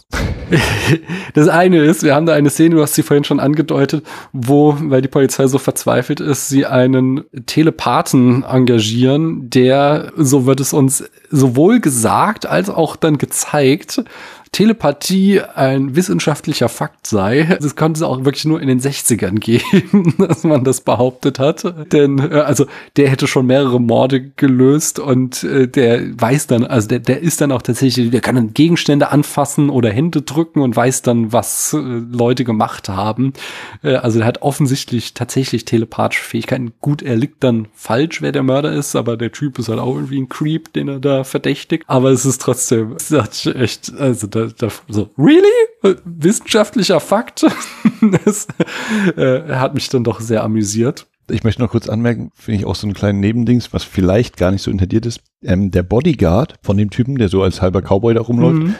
das 1.35 1.49
eine 1.49 1.79
ist, 1.79 2.03
wir 2.03 2.15
haben 2.15 2.27
da 2.27 2.35
eine 2.35 2.51
Szene, 2.51 2.75
du 2.77 2.83
hast 2.83 2.95
sie 2.95 3.03
vorhin 3.03 3.25
schon 3.25 3.41
angedeutet, 3.41 4.05
wo, 4.33 4.77
weil 4.79 5.01
die 5.01 5.09
Polizei 5.09 5.47
so 5.47 5.59
verzweifelt 5.59 6.21
ist, 6.21 6.49
sie 6.49 6.67
einen 6.67 7.25
Telepathen 7.47 8.43
engagieren, 8.43 9.49
der, 9.49 10.13
so 10.17 10.45
wird 10.45 10.61
es 10.61 10.75
uns 10.75 11.05
sowohl 11.31 11.81
gesagt 11.81 12.45
als 12.45 12.69
auch 12.69 12.97
dann 12.97 13.17
gezeigt, 13.17 14.05
Telepathie 14.53 15.41
ein 15.41 15.97
wissenschaftlicher 15.97 16.69
Fakt 16.69 17.07
sei. 17.07 17.57
Das 17.63 17.75
konnte 17.75 17.97
es 17.97 18.03
auch 18.03 18.23
wirklich 18.27 18.45
nur 18.45 18.61
in 18.61 18.69
den 18.69 18.81
60ern 18.81 19.39
geben, 19.39 20.15
dass 20.29 20.45
man 20.45 20.63
das 20.63 20.83
behauptet 20.83 21.39
hat. 21.39 21.65
Denn 21.91 22.19
äh, 22.19 22.35
also 22.35 22.67
der 22.99 23.09
hätte 23.09 23.27
schon 23.27 23.47
mehrere 23.47 23.81
Morde 23.81 24.21
gelöst 24.21 24.99
und 24.99 25.43
äh, 25.43 25.69
der 25.69 26.03
weiß 26.21 26.49
dann, 26.49 26.67
also 26.67 26.87
der, 26.87 26.99
der 26.99 27.23
ist 27.23 27.41
dann 27.41 27.51
auch 27.51 27.63
tatsächlich, 27.63 28.11
der 28.11 28.21
kann 28.21 28.35
dann 28.35 28.53
Gegenstände 28.53 29.11
anfassen 29.11 29.71
oder 29.71 29.89
Hände 29.91 30.21
drücken 30.21 30.61
und 30.61 30.77
weiß 30.77 31.01
dann, 31.01 31.33
was 31.33 31.73
äh, 31.73 31.79
Leute 31.79 32.45
gemacht 32.45 32.91
haben. 32.91 33.33
Äh, 33.83 33.95
also 33.95 34.19
der 34.19 34.29
hat 34.29 34.43
offensichtlich 34.43 35.15
tatsächlich 35.15 35.65
telepathische 35.65 36.25
Fähigkeiten. 36.25 36.75
Gut, 36.83 37.01
er 37.01 37.17
liegt 37.17 37.43
dann 37.43 37.69
falsch, 37.73 38.21
wer 38.21 38.33
der 38.33 38.43
Mörder 38.43 38.73
ist, 38.73 38.97
aber 38.97 39.17
der 39.17 39.33
Typ 39.33 39.59
ist 39.59 39.71
halt 39.71 39.79
auch 39.79 39.95
irgendwie 39.95 40.21
ein 40.21 40.29
Creep, 40.29 40.75
den 40.75 40.89
er 40.89 41.01
da 41.01 41.25
verdächtigt. 41.25 41.85
Aber 41.87 42.11
es 42.11 42.27
ist 42.27 42.43
trotzdem, 42.43 42.97
es 42.97 43.11
ist 43.11 43.47
echt, 43.47 43.95
also 43.99 44.27
da 44.27 44.42
da, 44.49 44.69
so, 44.89 45.11
really? 45.19 45.99
Wissenschaftlicher 46.05 47.01
Fakt? 47.01 47.45
das 48.25 48.47
äh, 49.17 49.55
hat 49.55 49.75
mich 49.75 49.89
dann 49.89 50.05
doch 50.05 50.21
sehr 50.21 50.43
amüsiert. 50.43 51.07
Ich 51.31 51.45
möchte 51.45 51.63
noch 51.63 51.71
kurz 51.71 51.89
anmerken, 51.89 52.31
finde 52.35 52.61
ich 52.61 52.67
auch 52.67 52.75
so 52.75 52.87
einen 52.87 52.95
kleinen 52.95 53.21
Nebendings, 53.21 53.73
was 53.73 53.85
vielleicht 53.85 54.37
gar 54.37 54.51
nicht 54.51 54.63
so 54.63 54.71
intendiert 54.71 55.07
ist. 55.07 55.21
Ähm, 55.43 55.71
der 55.71 55.83
Bodyguard 55.83 56.57
von 56.63 56.77
dem 56.77 56.91
Typen, 56.91 57.17
der 57.17 57.29
so 57.29 57.43
als 57.43 57.63
halber 57.63 57.81
Cowboy 57.81 58.15
da 58.15 58.21
rumläuft, 58.21 58.63
mhm. 58.63 58.75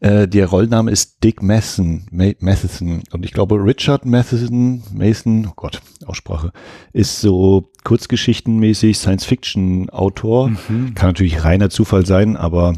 äh, 0.00 0.28
der 0.28 0.46
Rollname 0.46 0.90
ist 0.90 1.22
Dick 1.24 1.42
Mason, 1.42 2.06
Matheson. 2.10 3.02
Und 3.10 3.24
ich 3.24 3.32
glaube, 3.32 3.56
Richard 3.56 4.06
Matheson, 4.06 4.82
Mason, 4.92 5.48
oh 5.50 5.54
Gott, 5.56 5.82
Aussprache, 6.06 6.52
ist 6.92 7.20
so 7.20 7.70
kurzgeschichtenmäßig 7.84 8.96
Science-Fiction-Autor. 8.96 10.50
Mhm. 10.50 10.94
Kann 10.94 11.10
natürlich 11.10 11.44
reiner 11.44 11.68
Zufall 11.68 12.06
sein, 12.06 12.36
aber 12.36 12.74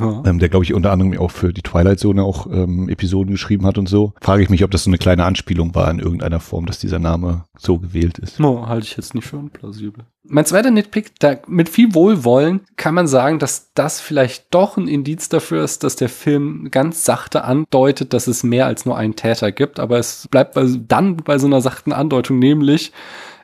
ja. 0.00 0.22
Ähm, 0.26 0.38
der, 0.38 0.48
glaube 0.48 0.64
ich, 0.64 0.74
unter 0.74 0.92
anderem 0.92 1.16
auch 1.18 1.30
für 1.30 1.52
die 1.52 1.62
Twilight 1.62 1.98
Zone 1.98 2.22
auch 2.22 2.46
ähm, 2.46 2.88
Episoden 2.88 3.32
geschrieben 3.32 3.66
hat 3.66 3.78
und 3.78 3.88
so. 3.88 4.12
Frage 4.20 4.42
ich 4.42 4.50
mich, 4.50 4.64
ob 4.64 4.70
das 4.70 4.84
so 4.84 4.90
eine 4.90 4.98
kleine 4.98 5.24
Anspielung 5.24 5.74
war 5.74 5.90
in 5.90 5.98
irgendeiner 5.98 6.40
Form, 6.40 6.66
dass 6.66 6.78
dieser 6.78 6.98
Name 6.98 7.44
so 7.58 7.78
gewählt 7.78 8.18
ist. 8.18 8.40
No, 8.40 8.68
halte 8.68 8.86
ich 8.86 8.96
jetzt 8.96 9.14
nicht 9.14 9.26
für 9.26 9.36
unplausibel. 9.36 10.04
Mein 10.28 10.44
zweiter 10.44 10.70
Nitpick, 10.70 11.12
da 11.20 11.36
mit 11.46 11.68
viel 11.68 11.94
Wohlwollen 11.94 12.60
kann 12.76 12.94
man 12.94 13.06
sagen, 13.06 13.38
dass 13.38 13.70
das 13.74 14.00
vielleicht 14.00 14.52
doch 14.52 14.76
ein 14.76 14.88
Indiz 14.88 15.28
dafür 15.28 15.62
ist, 15.62 15.84
dass 15.84 15.94
der 15.94 16.08
Film 16.08 16.68
ganz 16.70 17.04
sachte 17.04 17.44
andeutet, 17.44 18.12
dass 18.12 18.26
es 18.26 18.42
mehr 18.42 18.66
als 18.66 18.86
nur 18.86 18.96
einen 18.96 19.14
Täter 19.14 19.52
gibt. 19.52 19.78
Aber 19.78 19.98
es 19.98 20.26
bleibt 20.28 20.56
dann 20.88 21.16
bei 21.18 21.38
so 21.38 21.46
einer 21.46 21.60
sachten 21.60 21.92
Andeutung, 21.92 22.38
nämlich 22.40 22.92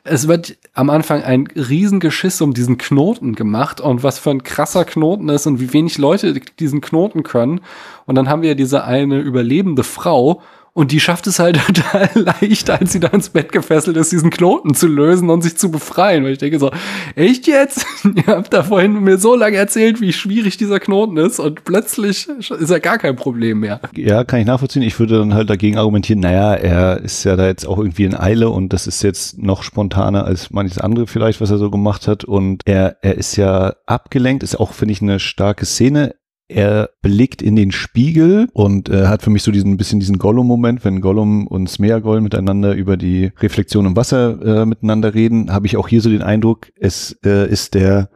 es 0.03 0.27
wird 0.27 0.57
am 0.73 0.89
Anfang 0.89 1.23
ein 1.23 1.47
Riesengeschiss 1.47 2.41
um 2.41 2.53
diesen 2.53 2.77
Knoten 2.77 3.35
gemacht 3.35 3.79
und 3.79 4.03
was 4.03 4.19
für 4.19 4.31
ein 4.31 4.43
krasser 4.43 4.83
Knoten 4.83 5.29
ist 5.29 5.47
und 5.47 5.61
wie 5.61 5.71
wenig 5.71 5.97
Leute 5.97 6.33
diesen 6.59 6.81
Knoten 6.81 7.23
können. 7.23 7.61
Und 8.05 8.15
dann 8.15 8.27
haben 8.27 8.41
wir 8.41 8.55
diese 8.55 8.83
eine 8.83 9.19
überlebende 9.19 9.83
Frau 9.83 10.41
und 10.75 10.91
die 10.91 10.99
schafft 10.99 11.27
es 11.27 11.37
halt 11.37 11.59
total 11.67 12.09
leicht, 12.15 12.69
als 12.69 12.91
sie 12.91 12.99
da 12.99 13.09
ins 13.09 13.29
Bett 13.29 13.51
gefesselt 13.51 13.95
ist, 13.95 14.11
diesen 14.11 14.31
Knoten 14.31 14.73
zu 14.73 14.87
lösen 14.87 15.29
und 15.29 15.43
sich 15.43 15.55
zu 15.55 15.69
befreien. 15.69 16.23
Weil 16.23 16.33
ich 16.33 16.39
denke 16.39 16.59
so, 16.59 16.71
echt 17.15 17.47
jetzt? 17.47 17.85
Ihr 18.15 18.25
habt 18.27 18.53
da 18.53 18.63
vorhin 18.63 19.03
mir 19.03 19.17
so 19.17 19.35
lange 19.35 19.57
erzählt, 19.57 20.01
wie 20.01 20.13
schwierig 20.13 20.57
dieser 20.57 20.79
Knoten 20.79 21.17
ist 21.17 21.39
und 21.39 21.63
plötzlich 21.63 22.27
ist 22.27 22.69
er 22.69 22.79
gar 22.79 22.97
kein 22.97 23.15
Problem 23.15 23.59
mehr. 23.59 23.81
Ja, 23.95 24.23
kann 24.23 24.39
ich 24.39 24.47
nachvollziehen. 24.47 24.81
Ich 24.81 24.99
würde 24.99 25.19
dann 25.19 25.33
halt 25.33 25.49
dagegen 25.49 25.77
argumentieren, 25.77 26.21
naja, 26.21 26.55
er 26.55 27.01
ist 27.01 27.23
ja 27.23 27.35
da 27.35 27.45
jetzt 27.45 27.67
auch 27.67 27.77
irgendwie 27.77 28.05
in 28.05 28.15
Eile 28.15 28.49
und 28.49 28.73
das 28.73 28.87
ist 28.87 29.03
jetzt 29.03 29.37
noch 29.37 29.61
spontaner 29.61 30.25
als 30.25 30.49
manches 30.49 30.79
andere 30.79 31.05
vielleicht, 31.05 31.39
was 31.39 31.51
er 31.51 31.59
so 31.59 31.69
gemacht 31.69 32.07
hat. 32.07 32.23
Und 32.23 32.63
er, 32.65 32.97
er 33.01 33.15
ist 33.15 33.35
ja 33.35 33.75
abgelenkt, 33.85 34.41
ist 34.41 34.59
auch, 34.59 34.73
finde 34.73 34.93
ich, 34.93 35.01
eine 35.01 35.19
starke 35.19 35.65
Szene 35.65 36.15
er 36.53 36.89
blickt 37.01 37.41
in 37.41 37.55
den 37.55 37.71
Spiegel 37.71 38.47
und 38.53 38.89
äh, 38.89 39.07
hat 39.07 39.21
für 39.21 39.29
mich 39.29 39.43
so 39.43 39.51
diesen 39.51 39.77
bisschen 39.77 39.99
diesen 39.99 40.19
Gollum-Moment, 40.19 40.85
wenn 40.85 41.01
Gollum 41.01 41.47
und 41.47 41.69
Smeagol 41.69 42.21
miteinander 42.21 42.73
über 42.73 42.97
die 42.97 43.31
Reflexion 43.39 43.85
im 43.85 43.95
Wasser 43.95 44.61
äh, 44.61 44.65
miteinander 44.65 45.13
reden, 45.13 45.51
habe 45.51 45.65
ich 45.65 45.77
auch 45.77 45.87
hier 45.87 46.01
so 46.01 46.09
den 46.09 46.21
Eindruck, 46.21 46.71
es 46.79 47.17
äh, 47.25 47.49
ist 47.49 47.73
der 47.73 48.09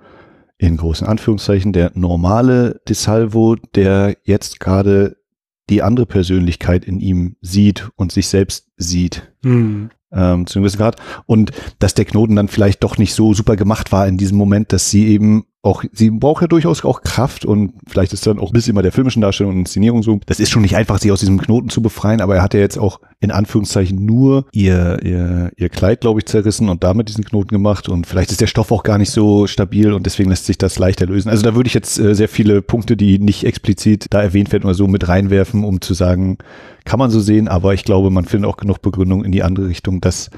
in 0.57 0.77
großen 0.77 1.07
Anführungszeichen 1.07 1.73
der 1.73 1.91
normale 1.93 2.81
DeSalvo, 2.87 3.55
der 3.75 4.17
jetzt 4.23 4.59
gerade 4.59 5.17
die 5.69 5.83
andere 5.83 6.05
Persönlichkeit 6.05 6.85
in 6.85 6.99
ihm 6.99 7.35
sieht 7.41 7.89
und 7.95 8.11
sich 8.11 8.27
selbst 8.27 8.67
sieht. 8.77 9.33
Mhm. 9.43 9.89
Ähm, 10.09 10.47
zu 10.47 10.57
einem 10.57 10.63
gewissen 10.63 10.77
Grad. 10.77 10.95
Und 11.25 11.51
dass 11.79 11.93
der 11.93 12.05
Knoten 12.05 12.37
dann 12.37 12.47
vielleicht 12.47 12.81
doch 12.83 12.97
nicht 12.97 13.13
so 13.13 13.33
super 13.33 13.57
gemacht 13.57 13.91
war 13.91 14.07
in 14.07 14.17
diesem 14.17 14.37
Moment, 14.37 14.71
dass 14.71 14.89
sie 14.89 15.07
eben 15.07 15.43
auch, 15.67 15.83
sie 15.91 16.09
braucht 16.09 16.41
ja 16.41 16.47
durchaus 16.47 16.83
auch 16.83 17.01
Kraft 17.01 17.45
und 17.45 17.73
vielleicht 17.87 18.13
ist 18.13 18.25
dann 18.25 18.39
auch 18.39 18.49
ein 18.49 18.53
bisschen 18.53 18.71
immer 18.71 18.81
der 18.81 18.91
filmischen 18.91 19.21
Darstellung 19.21 19.53
und 19.53 19.59
Inszenierung 19.59 20.01
so. 20.01 20.19
Das 20.25 20.39
ist 20.39 20.49
schon 20.49 20.61
nicht 20.61 20.75
einfach, 20.75 20.99
sie 20.99 21.11
aus 21.11 21.19
diesem 21.19 21.39
Knoten 21.39 21.69
zu 21.69 21.81
befreien, 21.81 22.21
aber 22.21 22.37
er 22.37 22.41
hat 22.41 22.53
ja 22.53 22.59
jetzt 22.59 22.79
auch 22.79 22.99
in 23.19 23.31
Anführungszeichen 23.31 24.03
nur 24.03 24.45
ihr, 24.51 24.99
ihr, 25.03 25.51
ihr 25.55 25.69
Kleid, 25.69 26.01
glaube 26.01 26.19
ich, 26.19 26.25
zerrissen 26.25 26.69
und 26.69 26.83
damit 26.83 27.09
diesen 27.09 27.25
Knoten 27.25 27.49
gemacht 27.49 27.89
und 27.89 28.07
vielleicht 28.07 28.31
ist 28.31 28.41
der 28.41 28.47
Stoff 28.47 28.71
auch 28.71 28.83
gar 28.83 28.97
nicht 28.97 29.11
so 29.11 29.47
stabil 29.47 29.91
und 29.91 30.05
deswegen 30.05 30.29
lässt 30.29 30.45
sich 30.45 30.57
das 30.57 30.79
leichter 30.79 31.05
lösen. 31.05 31.29
Also 31.29 31.43
da 31.43 31.55
würde 31.55 31.67
ich 31.67 31.73
jetzt 31.73 31.99
äh, 31.99 32.15
sehr 32.15 32.29
viele 32.29 32.61
Punkte, 32.61 32.95
die 32.95 33.19
nicht 33.19 33.43
explizit 33.43 34.07
da 34.09 34.21
erwähnt 34.21 34.51
werden 34.51 34.63
oder 34.63 34.73
so 34.73 34.87
mit 34.87 35.07
reinwerfen, 35.07 35.63
um 35.63 35.81
zu 35.81 35.93
sagen, 35.93 36.37
kann 36.85 36.99
man 36.99 37.11
so 37.11 37.19
sehen, 37.19 37.47
aber 37.47 37.73
ich 37.73 37.83
glaube, 37.83 38.09
man 38.09 38.25
findet 38.25 38.49
auch 38.49 38.57
genug 38.57 38.81
Begründung 38.81 39.25
in 39.25 39.33
die 39.33 39.43
andere 39.43 39.67
Richtung, 39.67 39.99
dass 39.99 40.29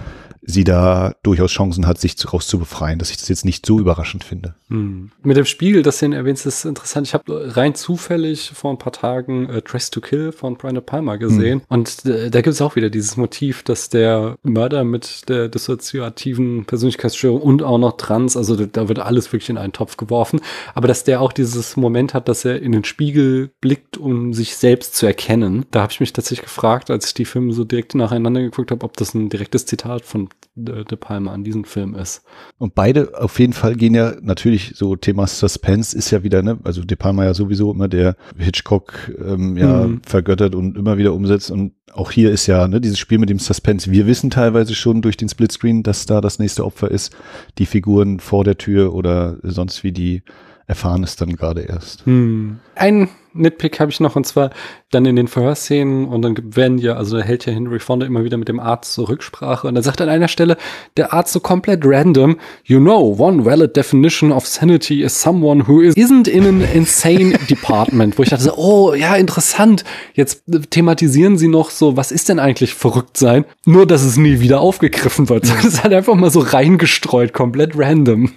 sie 0.50 0.64
da 0.64 1.14
durchaus 1.24 1.52
Chancen 1.52 1.86
hat, 1.88 2.00
sich 2.00 2.16
raus 2.32 2.48
zu 2.48 2.60
befreien, 2.60 3.00
dass 3.00 3.12
ich 3.12 3.18
das 3.18 3.30
jetzt 3.30 3.46
nicht 3.46 3.66
so 3.66 3.80
überraschend 3.80 4.24
finde. 4.24 4.56
Hm. 4.70 5.12
Mit 5.24 5.38
dem 5.38 5.46
Spiegel, 5.46 5.84
das 5.84 6.00
du 6.00 6.12
erwähnst, 6.12 6.46
ist 6.46 6.66
interessant. 6.66 7.08
Ich 7.08 7.14
habe 7.14 7.56
rein 7.56 7.76
zufällig 7.76 8.52
vor 8.54 8.72
ein 8.72 8.78
paar 8.78 8.94
Tagen 8.94 9.50
äh, 9.50 9.62
Dress 9.62 9.92
to 9.92 10.02
Kill 10.02 10.32
von 10.32 10.58
Brian 10.58 10.76
De 10.76 10.84
Palma 10.84 11.18
gesehen 11.18 11.60
hm. 11.60 11.66
und 11.70 12.06
äh, 12.06 12.30
da 12.30 12.42
gibt 12.42 12.54
es 12.54 12.62
auch 12.62 12.76
wieder 12.76 12.90
dieses 12.90 13.18
Motiv, 13.18 13.64
dass 13.64 13.90
der 13.90 14.38
Mörder 14.44 14.84
mit 14.84 15.30
der 15.30 15.48
dissoziativen 15.48 16.66
Persönlichkeitsstörung 16.66 17.42
und 17.42 17.64
auch 17.64 17.78
noch 17.78 17.98
trans, 17.98 18.36
also 18.36 18.56
da 18.56 18.88
wird 18.88 19.00
alles 19.00 19.32
wirklich 19.32 19.50
in 19.50 19.58
einen 19.58 19.74
Topf 19.74 19.98
geworfen, 19.98 20.42
aber 20.74 20.88
dass 20.88 21.04
der 21.04 21.22
auch 21.22 21.32
dieses 21.32 21.78
Moment 21.78 22.14
hat, 22.14 22.28
dass 22.28 22.46
er 22.46 22.62
in 22.62 22.72
den 22.72 22.84
Spiegel 22.84 23.52
blickt, 23.62 23.98
um 23.98 24.34
sich 24.34 24.56
selbst 24.56 24.96
zu 24.96 25.06
erkennen. 25.06 25.66
Da 25.72 25.82
habe 25.82 25.92
ich 25.92 26.00
mich 26.00 26.14
tatsächlich 26.14 26.46
gefragt, 26.46 26.90
als 26.90 27.08
ich 27.08 27.14
die 27.14 27.26
Filme 27.26 27.54
so 27.54 27.64
direkt 27.64 27.96
nacheinander 27.96 28.42
geguckt 28.42 28.72
habe, 28.72 28.86
ob 28.86 28.98
das 28.98 29.14
ein 29.14 29.30
direktes 29.30 29.66
Zitat 29.66 30.06
von 30.06 30.30
De, 30.56 30.84
De 30.84 30.98
Palma 30.98 31.32
an 31.34 31.44
diesem 31.44 31.64
Film 31.64 31.96
ist. 31.96 32.24
Und 32.58 32.76
beide 32.76 33.20
auf 33.22 33.40
jeden 33.40 33.54
Fall 33.54 33.76
gehen 33.76 33.96
ja 33.96 34.14
natürlich 34.22 34.74
so 34.76 34.96
Thema 34.96 35.28
Suspense 35.28 35.98
ist 35.98 36.12
ja 36.12 36.24
wieder, 36.24 36.42
ne, 36.42 36.60
also 36.64 36.84
De 36.84 36.98
Palma 36.98 37.26
ja 37.26 37.34
sowieso 37.34 37.72
immer 37.72 37.88
der 37.88 38.16
Hitchcock 38.38 39.12
ähm, 39.24 39.58
ja 39.58 39.88
mhm. 39.88 40.02
vergöttert 40.06 40.56
und 40.56 40.78
immer 40.78 40.98
wieder 40.98 41.14
umsetzt 41.14 41.52
und 41.52 41.74
auch 41.94 42.12
hier 42.12 42.32
ist 42.32 42.48
ja 42.48 42.68
ne, 42.68 42.82
dieses 42.82 43.00
Spiel 43.00 43.18
mit 43.18 43.30
dem 43.30 43.40
Suspense. 43.40 43.92
Wir 43.92 44.08
wissen 44.08 44.30
teilweise 44.30 44.76
schon 44.76 45.02
durch 45.02 45.18
den 45.18 45.30
Splitscreen, 45.30 45.84
dass 45.84 46.06
da 46.06 46.22
das 46.22 46.40
nächste 46.40 46.66
Opfer 46.66 46.92
ist. 46.92 47.16
Die 47.58 47.66
Figuren 47.66 48.20
vor 48.20 48.44
der 48.44 48.58
Tür 48.58 48.94
oder 48.94 49.38
sonst 49.44 49.84
wie 49.84 49.92
die 49.92 50.24
erfahren 50.68 51.04
es 51.04 51.16
dann 51.16 51.36
gerade 51.36 51.62
erst. 51.62 52.06
Hm. 52.06 52.60
Ein 52.76 53.10
Nitpick 53.34 53.80
habe 53.80 53.92
ich 53.92 54.00
noch 54.00 54.16
und 54.16 54.26
zwar 54.26 54.52
dann 54.92 55.06
in 55.06 55.16
den 55.16 55.28
Verhörszenen 55.28 56.08
und 56.08 56.24
dann 56.24 56.36
werden 56.56 56.80
ja, 56.80 56.96
also 56.96 57.18
da 57.18 57.24
hält 57.24 57.46
ja 57.46 57.54
Henry 57.54 57.80
Fonda 57.80 58.06
immer 58.06 58.24
wieder 58.24 58.38
mit 58.38 58.48
dem 58.48 58.60
Arzt 58.60 58.94
zur 58.94 59.08
Rücksprache 59.08 59.68
und 59.68 59.76
dann 59.76 59.84
sagt 59.84 60.02
an 60.02 60.10
einer 60.10 60.28
Stelle 60.28 60.58
der 60.98 61.14
Arzt 61.14 61.34
so 61.34 61.40
komplett 61.40 61.82
random, 61.84 62.38
you 62.64 62.80
know, 62.80 63.16
one 63.18 63.46
valid 63.46 63.76
definition 63.76 64.32
of 64.32 64.48
sanity 64.48 65.04
is 65.04 65.22
someone 65.22 65.68
who 65.68 65.82
is, 65.82 65.96
isn't 65.96 66.28
in 66.28 66.46
an 66.46 66.62
insane 66.74 67.38
department, 67.50 68.18
wo 68.18 68.24
ich 68.24 68.30
dachte, 68.30 68.46
so, 68.46 68.58
oh 68.58 68.94
ja, 68.96 69.16
interessant, 69.16 69.84
jetzt 70.16 70.44
thematisieren 70.72 71.38
sie 71.38 71.48
noch 71.48 71.70
so, 71.70 71.96
was 71.96 72.12
ist 72.12 72.30
denn 72.30 72.40
eigentlich 72.40 72.74
verrückt 72.74 73.18
sein, 73.18 73.46
nur 73.66 73.86
dass 73.86 74.04
es 74.04 74.18
nie 74.18 74.40
wieder 74.40 74.60
aufgegriffen 74.62 75.30
wird. 75.30 75.50
Das 75.60 75.66
ist 75.66 75.84
halt 75.84 75.94
einfach 75.94 76.16
mal 76.16 76.32
so 76.32 76.40
reingestreut, 76.40 77.34
komplett 77.34 77.78
random. 77.78 78.32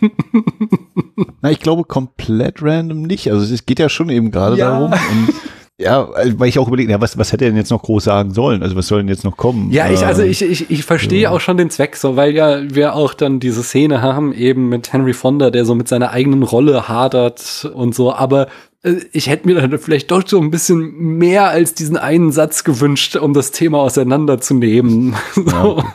Na, 1.41 1.51
ich 1.51 1.61
glaube 1.61 1.85
komplett 1.85 2.63
random 2.63 3.03
nicht, 3.03 3.31
also 3.31 3.53
es 3.53 3.65
geht 3.65 3.79
ja 3.79 3.89
schon 3.89 4.09
eben 4.09 4.31
gerade 4.31 4.57
ja. 4.57 4.71
darum 4.71 4.82
und 4.85 4.95
ja, 5.79 6.09
weil 6.37 6.49
ich 6.49 6.59
auch 6.59 6.69
überlege, 6.69 6.93
ja, 6.93 7.01
was, 7.01 7.19
was 7.19 7.33
hätte 7.33 7.45
er 7.45 7.51
denn 7.51 7.57
jetzt 7.57 7.71
noch 7.71 7.83
groß 7.83 8.05
sagen 8.05 8.33
sollen? 8.33 8.63
Also 8.63 8.77
was 8.77 8.87
soll 8.87 9.01
denn 9.01 9.09
jetzt 9.09 9.25
noch 9.25 9.37
kommen? 9.37 9.71
Ja, 9.71 9.91
ich, 9.91 10.05
also 10.05 10.23
ich, 10.23 10.43
ich, 10.43 10.71
ich 10.71 10.85
verstehe 10.85 11.23
ja. 11.23 11.31
auch 11.31 11.41
schon 11.41 11.57
den 11.57 11.71
Zweck 11.71 11.97
so, 11.97 12.17
weil 12.17 12.35
ja 12.35 12.61
wir 12.75 12.95
auch 12.95 13.15
dann 13.15 13.41
diese 13.41 13.63
Szene 13.63 14.03
haben, 14.03 14.33
eben 14.33 14.69
mit 14.69 14.93
Henry 14.93 15.13
Fonda, 15.13 15.51
der 15.51 15.65
so 15.65 15.75
mit 15.75 15.89
seiner 15.89 16.11
eigenen 16.11 16.43
Rolle 16.43 16.89
hadert 16.89 17.71
und 17.75 17.95
so, 17.95 18.13
aber 18.13 18.49
äh, 18.83 18.97
ich 19.13 19.29
hätte 19.29 19.47
mir 19.49 19.61
dann 19.61 19.77
vielleicht 19.79 20.11
doch 20.11 20.23
so 20.27 20.41
ein 20.41 20.51
bisschen 20.51 20.97
mehr 20.97 21.49
als 21.49 21.75
diesen 21.75 21.97
einen 21.97 22.33
Satz 22.33 22.65
gewünscht, 22.65 23.17
um 23.17 23.35
das 23.35 23.51
Thema 23.51 23.79
auseinanderzunehmen. 23.79 25.15
So. 25.35 25.83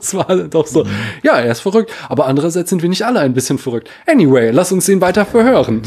Es 0.00 0.14
war 0.14 0.36
doch 0.36 0.66
so, 0.66 0.86
ja, 1.22 1.38
er 1.38 1.50
ist 1.50 1.60
verrückt, 1.60 1.92
aber 2.08 2.26
andererseits 2.26 2.70
sind 2.70 2.82
wir 2.82 2.88
nicht 2.88 3.04
alle 3.04 3.18
ein 3.20 3.34
bisschen 3.34 3.58
verrückt. 3.58 3.90
Anyway, 4.06 4.50
lass 4.50 4.70
uns 4.70 4.88
ihn 4.88 5.00
weiter 5.00 5.26
verhören. 5.26 5.82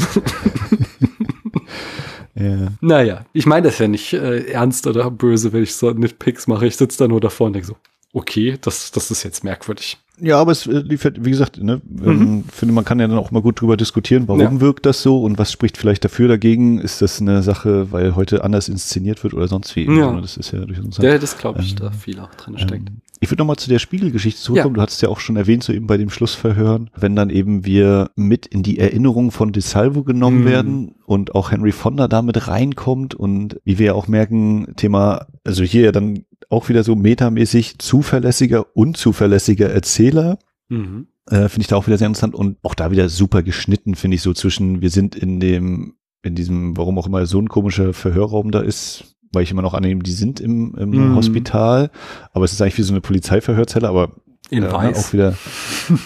Ja. 2.34 2.68
Naja, 2.80 3.24
ich 3.32 3.46
meine 3.46 3.66
das 3.68 3.78
ja 3.78 3.88
nicht 3.88 4.12
äh, 4.14 4.44
ernst 4.52 4.86
oder 4.86 5.10
böse, 5.10 5.52
wenn 5.52 5.62
ich 5.62 5.74
so 5.74 5.90
Nitpicks 5.90 6.46
mache. 6.46 6.66
Ich 6.66 6.76
sitze 6.76 6.98
da 6.98 7.08
nur 7.08 7.20
davor 7.20 7.48
und 7.48 7.52
denke 7.52 7.68
so, 7.68 7.76
okay, 8.14 8.56
das, 8.60 8.90
das 8.90 9.10
ist 9.10 9.22
jetzt 9.22 9.44
merkwürdig. 9.44 9.98
Ja, 10.18 10.38
aber 10.38 10.52
es 10.52 10.66
äh, 10.66 10.78
liefert, 10.78 11.24
wie 11.24 11.30
gesagt, 11.30 11.60
ne, 11.62 11.80
ähm, 12.04 12.18
Mhm. 12.36 12.44
finde 12.52 12.74
man 12.74 12.84
kann 12.84 13.00
ja 13.00 13.08
dann 13.08 13.18
auch 13.18 13.30
mal 13.32 13.42
gut 13.42 13.60
drüber 13.60 13.76
diskutieren, 13.76 14.28
warum 14.28 14.40
Ja. 14.40 14.60
wirkt 14.60 14.86
das 14.86 15.02
so 15.02 15.22
und 15.22 15.38
was 15.38 15.50
spricht 15.50 15.76
vielleicht 15.76 16.04
dafür, 16.04 16.28
dagegen. 16.28 16.78
Ist 16.78 17.02
das 17.02 17.20
eine 17.20 17.42
Sache, 17.42 17.90
weil 17.92 18.14
heute 18.14 18.44
anders 18.44 18.68
inszeniert 18.68 19.22
wird 19.24 19.34
oder 19.34 19.48
sonst 19.48 19.74
wie? 19.74 19.84
Ja. 19.86 20.18
Das 20.20 20.36
ist 20.36 20.52
ja 20.52 20.60
durchaus 20.60 20.84
interessant. 20.84 21.08
Ja, 21.12 21.18
das 21.18 21.36
glaube 21.38 21.60
ich, 21.62 21.70
Ähm, 21.72 21.76
da 21.80 21.90
viel 21.90 22.20
auch 22.20 22.34
drin 22.34 22.58
steckt. 22.58 22.88
Ich 23.22 23.30
würde 23.30 23.40
nochmal 23.42 23.56
zu 23.56 23.70
der 23.70 23.78
Spiegelgeschichte 23.78 24.40
zurückkommen. 24.40 24.74
Du 24.74 24.82
hattest 24.82 25.00
ja 25.00 25.08
auch 25.08 25.20
schon 25.20 25.36
erwähnt, 25.36 25.62
so 25.62 25.72
eben 25.72 25.86
bei 25.86 25.96
dem 25.96 26.10
Schlussverhören, 26.10 26.90
wenn 26.96 27.14
dann 27.14 27.30
eben 27.30 27.64
wir 27.64 28.10
mit 28.16 28.46
in 28.46 28.64
die 28.64 28.80
Erinnerung 28.80 29.30
von 29.30 29.52
DeSalvo 29.52 30.02
genommen 30.02 30.40
Mhm. 30.40 30.46
werden 30.46 30.94
und 31.06 31.34
auch 31.36 31.52
Henry 31.52 31.70
Fonda 31.70 32.08
damit 32.08 32.48
reinkommt 32.48 33.14
und 33.14 33.60
wie 33.64 33.78
wir 33.78 33.86
ja 33.86 33.94
auch 33.94 34.08
merken, 34.08 34.74
Thema, 34.76 35.26
also 35.44 35.62
hier 35.62 35.82
ja 35.82 35.92
dann 35.92 36.24
auch 36.50 36.68
wieder 36.68 36.82
so 36.82 36.96
metamäßig 36.96 37.78
zuverlässiger, 37.78 38.66
unzuverlässiger 38.76 39.70
Erzähler. 39.70 40.38
Mhm. 40.68 41.06
Äh, 41.30 41.48
finde 41.48 41.60
ich 41.60 41.68
da 41.68 41.76
auch 41.76 41.86
wieder 41.86 41.98
sehr 41.98 42.08
interessant 42.08 42.34
und 42.34 42.58
auch 42.62 42.74
da 42.74 42.90
wieder 42.90 43.08
super 43.08 43.44
geschnitten, 43.44 43.94
finde 43.94 44.16
ich 44.16 44.22
so 44.22 44.32
zwischen, 44.32 44.82
wir 44.82 44.90
sind 44.90 45.14
in 45.14 45.38
dem, 45.38 45.94
in 46.24 46.34
diesem, 46.34 46.76
warum 46.76 46.98
auch 46.98 47.06
immer 47.06 47.24
so 47.26 47.38
ein 47.38 47.48
komischer 47.48 47.92
Verhörraum 47.92 48.50
da 48.50 48.58
ist, 48.60 49.04
weil 49.32 49.42
ich 49.42 49.50
immer 49.50 49.62
noch 49.62 49.74
annehme, 49.74 50.02
die 50.02 50.12
sind 50.12 50.40
im, 50.40 50.74
im 50.76 50.90
Mhm. 50.90 51.14
Hospital, 51.16 51.90
aber 52.32 52.44
es 52.44 52.52
ist 52.52 52.60
eigentlich 52.62 52.78
wie 52.78 52.82
so 52.82 52.92
eine 52.92 53.00
Polizeiverhörzelle, 53.00 53.88
aber 53.88 54.12
In 54.50 54.62
äh, 54.62 54.66
ne, 54.66 54.72
weiß. 54.72 54.98
auch 54.98 55.12
wieder 55.12 55.34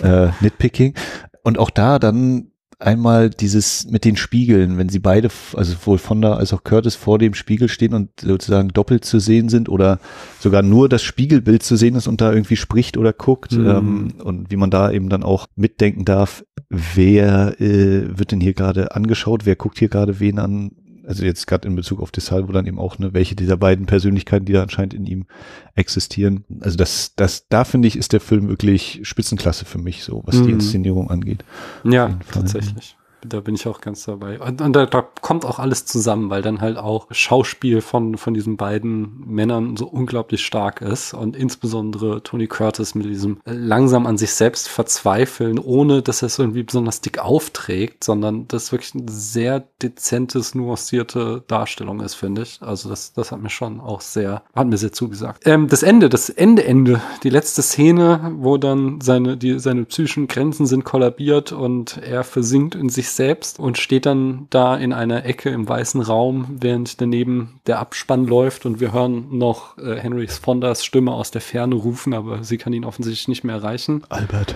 äh, 0.02 0.30
Nitpicking. 0.40 0.94
Und 1.42 1.58
auch 1.58 1.70
da 1.70 1.98
dann 1.98 2.50
einmal 2.78 3.30
dieses 3.30 3.86
mit 3.90 4.04
den 4.04 4.16
Spiegeln, 4.16 4.76
wenn 4.76 4.90
sie 4.90 4.98
beide, 4.98 5.30
also 5.54 5.72
sowohl 5.72 5.96
Fonda 5.96 6.34
als 6.34 6.52
auch 6.52 6.62
Curtis 6.62 6.94
vor 6.94 7.18
dem 7.18 7.32
Spiegel 7.32 7.70
stehen 7.70 7.94
und 7.94 8.10
sozusagen 8.20 8.68
doppelt 8.68 9.02
zu 9.04 9.18
sehen 9.18 9.48
sind 9.48 9.70
oder 9.70 9.98
sogar 10.40 10.60
nur 10.62 10.90
das 10.90 11.02
Spiegelbild 11.02 11.62
zu 11.62 11.76
sehen 11.76 11.94
ist 11.94 12.06
und 12.06 12.20
da 12.20 12.30
irgendwie 12.32 12.56
spricht 12.56 12.98
oder 12.98 13.14
guckt 13.14 13.52
Mhm. 13.52 13.66
ähm, 13.66 14.08
und 14.22 14.50
wie 14.50 14.56
man 14.56 14.70
da 14.70 14.90
eben 14.90 15.08
dann 15.08 15.22
auch 15.22 15.46
mitdenken 15.56 16.04
darf, 16.04 16.44
wer 16.68 17.58
äh, 17.62 18.18
wird 18.18 18.32
denn 18.32 18.40
hier 18.42 18.52
gerade 18.54 18.94
angeschaut, 18.94 19.46
wer 19.46 19.56
guckt 19.56 19.78
hier 19.78 19.88
gerade 19.88 20.20
wen 20.20 20.38
an, 20.38 20.72
also 21.06 21.24
jetzt 21.24 21.46
gerade 21.46 21.66
in 21.68 21.76
Bezug 21.76 22.00
auf 22.00 22.10
Desalvo 22.10 22.52
dann 22.52 22.66
eben 22.66 22.78
auch, 22.78 22.98
ne, 22.98 23.14
welche 23.14 23.34
dieser 23.36 23.56
beiden 23.56 23.86
Persönlichkeiten, 23.86 24.44
die 24.44 24.52
da 24.52 24.62
anscheinend 24.62 24.92
in 24.94 25.06
ihm 25.06 25.26
existieren. 25.74 26.44
Also 26.60 26.76
das, 26.76 27.14
das, 27.16 27.46
da 27.48 27.64
finde 27.64 27.88
ich, 27.88 27.96
ist 27.96 28.12
der 28.12 28.20
Film 28.20 28.48
wirklich 28.48 29.00
Spitzenklasse 29.02 29.64
für 29.64 29.78
mich, 29.78 30.02
so 30.04 30.22
was 30.26 30.36
die 30.36 30.48
Mhm. 30.48 30.54
Inszenierung 30.54 31.10
angeht. 31.10 31.44
Ja, 31.84 32.18
tatsächlich. 32.32 32.96
Da 33.28 33.40
bin 33.40 33.54
ich 33.54 33.66
auch 33.66 33.80
ganz 33.80 34.04
dabei. 34.04 34.40
Und, 34.40 34.60
und 34.60 34.72
da, 34.74 34.86
da 34.86 35.02
kommt 35.20 35.44
auch 35.44 35.58
alles 35.58 35.86
zusammen, 35.86 36.30
weil 36.30 36.42
dann 36.42 36.60
halt 36.60 36.76
auch 36.76 37.06
Schauspiel 37.10 37.80
von, 37.80 38.16
von 38.16 38.34
diesen 38.34 38.56
beiden 38.56 39.24
Männern 39.26 39.76
so 39.76 39.86
unglaublich 39.86 40.44
stark 40.44 40.80
ist 40.80 41.14
und 41.14 41.36
insbesondere 41.36 42.22
Tony 42.22 42.46
Curtis 42.46 42.94
mit 42.94 43.06
diesem 43.06 43.38
langsam 43.44 44.06
an 44.06 44.18
sich 44.18 44.32
selbst 44.32 44.68
verzweifeln, 44.68 45.58
ohne 45.58 46.02
dass 46.02 46.22
er 46.22 46.26
es 46.26 46.38
irgendwie 46.38 46.62
besonders 46.62 47.00
dick 47.00 47.18
aufträgt, 47.18 48.04
sondern 48.04 48.48
das 48.48 48.72
wirklich 48.72 48.94
eine 48.94 49.10
sehr 49.10 49.64
dezentes, 49.82 50.54
nuancierte 50.54 51.42
Darstellung 51.46 52.00
ist, 52.00 52.14
finde 52.14 52.42
ich. 52.42 52.58
Also 52.60 52.88
das, 52.88 53.12
das 53.12 53.32
hat 53.32 53.40
mir 53.40 53.50
schon 53.50 53.80
auch 53.80 54.00
sehr, 54.00 54.42
hat 54.54 54.66
mir 54.66 54.78
sehr 54.78 54.92
zugesagt. 54.92 55.42
Ähm, 55.46 55.68
das 55.68 55.82
Ende, 55.82 56.08
das 56.08 56.28
Ende, 56.28 56.64
Ende, 56.64 57.00
die 57.22 57.30
letzte 57.30 57.62
Szene, 57.62 58.32
wo 58.38 58.56
dann 58.56 59.00
seine, 59.00 59.36
die, 59.36 59.58
seine 59.58 59.84
psychischen 59.84 60.28
Grenzen 60.28 60.66
sind 60.66 60.84
kollabiert 60.84 61.52
und 61.52 61.98
er 61.98 62.24
versinkt 62.24 62.74
in 62.74 62.88
sich 62.88 63.10
selbst 63.16 63.58
und 63.58 63.78
steht 63.78 64.06
dann 64.06 64.46
da 64.50 64.76
in 64.76 64.92
einer 64.92 65.24
Ecke 65.24 65.50
im 65.50 65.68
weißen 65.68 66.00
Raum, 66.00 66.56
während 66.60 67.00
daneben 67.00 67.60
der 67.66 67.78
Abspann 67.80 68.26
läuft 68.26 68.66
und 68.66 68.80
wir 68.80 68.92
hören 68.92 69.36
noch 69.36 69.78
äh, 69.78 69.96
Henry 69.96 70.28
Fondas 70.28 70.84
Stimme 70.84 71.12
aus 71.12 71.30
der 71.30 71.40
Ferne 71.40 71.74
rufen, 71.74 72.14
aber 72.14 72.44
sie 72.44 72.58
kann 72.58 72.72
ihn 72.72 72.84
offensichtlich 72.84 73.28
nicht 73.28 73.44
mehr 73.44 73.56
erreichen. 73.56 74.04
Albert. 74.08 74.54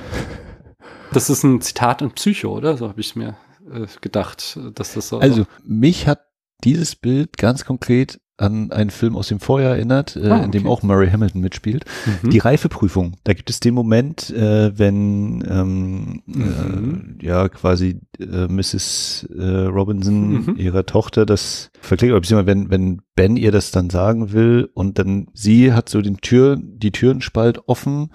Das 1.12 1.28
ist 1.28 1.42
ein 1.42 1.60
Zitat 1.60 2.02
in 2.02 2.12
Psycho, 2.12 2.56
oder? 2.56 2.76
So 2.76 2.88
habe 2.88 3.00
ich 3.00 3.16
mir 3.16 3.36
äh, 3.72 3.86
gedacht, 4.00 4.58
dass 4.74 4.94
das 4.94 5.08
so. 5.08 5.18
Also 5.18 5.44
mich 5.64 6.06
hat 6.06 6.20
dieses 6.62 6.94
Bild 6.94 7.36
ganz 7.36 7.64
konkret 7.64 8.20
an 8.40 8.72
einen 8.72 8.90
Film 8.90 9.16
aus 9.16 9.28
dem 9.28 9.38
Vorjahr 9.40 9.74
erinnert, 9.76 10.16
äh, 10.16 10.28
Ah, 10.28 10.42
in 10.44 10.50
dem 10.50 10.62
okay. 10.66 10.72
auch 10.72 10.82
Murray 10.82 11.10
Hamilton 11.10 11.40
mitspielt. 11.40 11.84
Mhm. 12.22 12.30
Die 12.30 12.38
Reifeprüfung. 12.38 13.16
Da 13.24 13.32
gibt 13.34 13.50
es 13.50 13.60
den 13.60 13.74
Moment, 13.74 14.30
äh, 14.30 14.76
wenn 14.78 15.44
ähm, 15.48 16.22
Mhm. 16.26 17.16
äh, 17.20 17.26
ja 17.26 17.48
quasi 17.48 18.00
äh, 18.18 18.46
Mrs. 18.48 19.28
Äh, 19.36 19.42
Robinson 19.66 20.30
Mhm. 20.46 20.54
ihrer 20.56 20.86
Tochter 20.86 21.26
das 21.26 21.70
verklickt, 21.80 22.12
oder 22.12 22.20
beziehungsweise 22.20 22.46
wenn, 22.46 22.70
wenn 22.70 23.02
Ben 23.14 23.36
ihr 23.36 23.52
das 23.52 23.70
dann 23.70 23.90
sagen 23.90 24.32
will 24.32 24.70
und 24.74 24.98
dann 24.98 25.26
sie 25.34 25.72
hat 25.72 25.88
so 25.88 26.00
den 26.00 26.18
Tür, 26.18 26.56
die 26.60 26.90
Türenspalt 26.92 27.60
offen, 27.68 28.10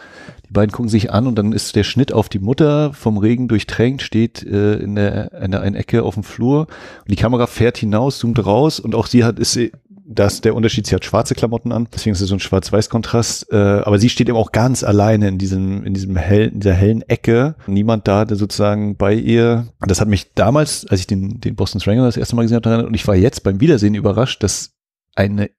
beiden 0.56 0.72
gucken 0.72 0.90
sich 0.90 1.12
an 1.12 1.28
und 1.28 1.36
dann 1.36 1.54
ist 1.54 1.76
der 1.76 1.84
Schnitt 1.84 2.12
auf 2.12 2.30
die 2.30 2.40
Mutter 2.40 2.94
vom 2.94 3.20
Regen 3.20 3.48
durchtränkt, 3.48 4.02
steht 4.02 4.44
äh, 4.44 4.78
in 4.78 4.96
der 4.96 5.32
in 5.34 5.52
der 5.52 5.62
einen 5.62 5.76
Ecke 5.76 6.02
auf 6.02 6.16
dem 6.16 6.24
Flur 6.24 6.62
und 6.62 7.12
die 7.12 7.16
Kamera 7.16 7.46
fährt 7.46 7.78
hinaus, 7.78 8.18
zoomt 8.18 8.44
raus 8.44 8.80
und 8.80 8.96
auch 8.96 9.06
sie 9.06 9.24
hat 9.24 9.38
ist 9.38 9.54
sie 9.54 9.72
das 10.08 10.36
ist 10.36 10.46
der 10.46 10.56
Unterschied, 10.56 10.86
sie 10.86 10.94
hat 10.94 11.04
schwarze 11.04 11.34
Klamotten 11.34 11.72
an, 11.72 11.88
deswegen 11.94 12.14
ist 12.14 12.22
es 12.22 12.30
so 12.30 12.36
ein 12.36 12.40
Schwarz-Weiß-Kontrast, 12.40 13.52
äh, 13.52 13.56
aber 13.56 13.98
sie 13.98 14.10
steht 14.10 14.30
eben 14.30 14.38
auch 14.38 14.52
ganz 14.52 14.84
alleine 14.84 15.28
in 15.28 15.40
diesem, 15.40 15.84
in 15.84 15.96
diesem 15.96 16.16
hellen, 16.16 16.54
in 16.54 16.60
dieser 16.60 16.76
hellen 16.76 17.02
Ecke. 17.02 17.56
Niemand 17.66 18.08
da, 18.08 18.24
der 18.26 18.38
sozusagen 18.38 18.98
bei 18.98 19.16
ihr. 19.16 19.68
Das 19.80 20.02
hat 20.02 20.08
mich 20.08 20.34
damals, 20.36 20.86
als 20.86 21.00
ich 21.00 21.08
den, 21.08 21.42
den 21.42 21.56
Boston 21.56 21.82
Strangler 21.82 22.06
das 22.06 22.18
erste 22.18 22.36
Mal 22.36 22.44
gesehen 22.44 22.62
habe, 22.64 22.86
und 22.86 22.94
ich 22.94 23.08
war 23.08 23.16
jetzt 23.16 23.44
beim 23.44 23.60
Wiedersehen 23.60 23.96
überrascht, 23.96 24.44
dass 24.44 24.76
eine 25.16 25.50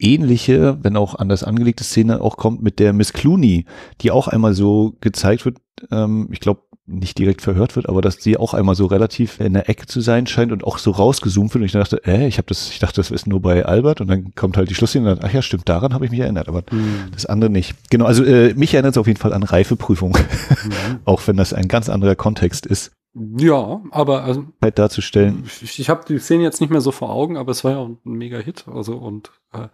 ähnliche, 0.00 0.78
wenn 0.82 0.96
auch 0.96 1.14
anders 1.14 1.44
angelegte 1.44 1.84
Szene 1.84 2.20
auch 2.20 2.36
kommt 2.36 2.62
mit 2.62 2.78
der 2.78 2.92
Miss 2.92 3.12
Clooney, 3.12 3.66
die 4.00 4.10
auch 4.10 4.28
einmal 4.28 4.54
so 4.54 4.96
gezeigt 5.00 5.44
wird, 5.44 5.58
ähm, 5.90 6.28
ich 6.32 6.40
glaube, 6.40 6.62
nicht 6.92 7.18
direkt 7.18 7.40
verhört 7.40 7.76
wird, 7.76 7.88
aber 7.88 8.02
dass 8.02 8.16
sie 8.16 8.36
auch 8.36 8.52
einmal 8.52 8.74
so 8.74 8.86
relativ 8.86 9.38
in 9.38 9.52
der 9.52 9.68
Ecke 9.68 9.86
zu 9.86 10.00
sein 10.00 10.26
scheint 10.26 10.50
und 10.50 10.64
auch 10.64 10.76
so 10.78 10.90
rausgezoomt 10.90 11.54
wird. 11.54 11.62
Und 11.62 11.66
ich 11.66 11.72
dachte, 11.72 12.02
äh, 12.04 12.26
ich 12.26 12.38
habe 12.38 12.46
das, 12.48 12.68
ich 12.70 12.80
dachte, 12.80 12.96
das 12.96 13.12
ist 13.12 13.28
nur 13.28 13.40
bei 13.40 13.64
Albert 13.64 14.00
und 14.00 14.08
dann 14.08 14.34
kommt 14.34 14.56
halt 14.56 14.70
die 14.70 14.74
Schlussszene 14.74 15.08
und 15.08 15.18
dann, 15.22 15.28
ach 15.28 15.32
ja, 15.32 15.40
stimmt, 15.40 15.68
daran 15.68 15.94
habe 15.94 16.04
ich 16.04 16.10
mich 16.10 16.18
erinnert, 16.18 16.48
aber 16.48 16.62
Mhm. 16.72 17.12
das 17.12 17.26
andere 17.26 17.48
nicht. 17.48 17.74
Genau, 17.90 18.06
also 18.06 18.24
äh, 18.24 18.54
mich 18.54 18.74
erinnert 18.74 18.94
es 18.94 18.98
auf 18.98 19.06
jeden 19.06 19.20
Fall 19.20 19.32
an 19.32 19.44
Reifeprüfung, 19.44 20.16
Mhm. 20.16 20.98
auch 21.04 21.22
wenn 21.26 21.36
das 21.36 21.52
ein 21.54 21.68
ganz 21.68 21.88
anderer 21.88 22.16
Kontext 22.16 22.66
ist, 22.66 22.90
Ja, 23.14 23.82
aber 23.90 24.22
also 24.22 24.46
halt 24.62 24.78
darzustellen. 24.78 25.44
ich, 25.62 25.80
ich 25.80 25.90
habe 25.90 26.04
die 26.06 26.18
Szene 26.18 26.44
jetzt 26.44 26.60
nicht 26.60 26.70
mehr 26.70 26.80
so 26.80 26.92
vor 26.92 27.10
Augen, 27.10 27.36
aber 27.36 27.50
es 27.50 27.64
war 27.64 27.72
ja 27.72 27.82
ein 27.82 27.98
Mega-Hit. 28.04 28.68
Also 28.68 28.96
und 28.98 29.32
äh, 29.52 29.68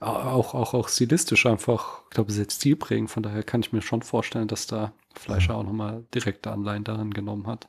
auch, 0.00 0.54
auch, 0.54 0.74
auch 0.74 0.88
stilistisch 0.88 1.46
einfach, 1.46 2.02
ich 2.04 2.10
glaube, 2.10 2.30
sehr 2.30 2.46
stilprägend. 2.50 3.10
Von 3.10 3.22
daher 3.22 3.42
kann 3.42 3.62
ich 3.62 3.72
mir 3.72 3.80
schon 3.80 4.02
vorstellen, 4.02 4.48
dass 4.48 4.66
da 4.66 4.92
Fleischer 5.14 5.54
auch 5.56 5.64
nochmal 5.64 6.04
direkte 6.14 6.50
Anleihen 6.50 6.84
daran 6.84 7.12
genommen 7.12 7.46
hat. 7.46 7.68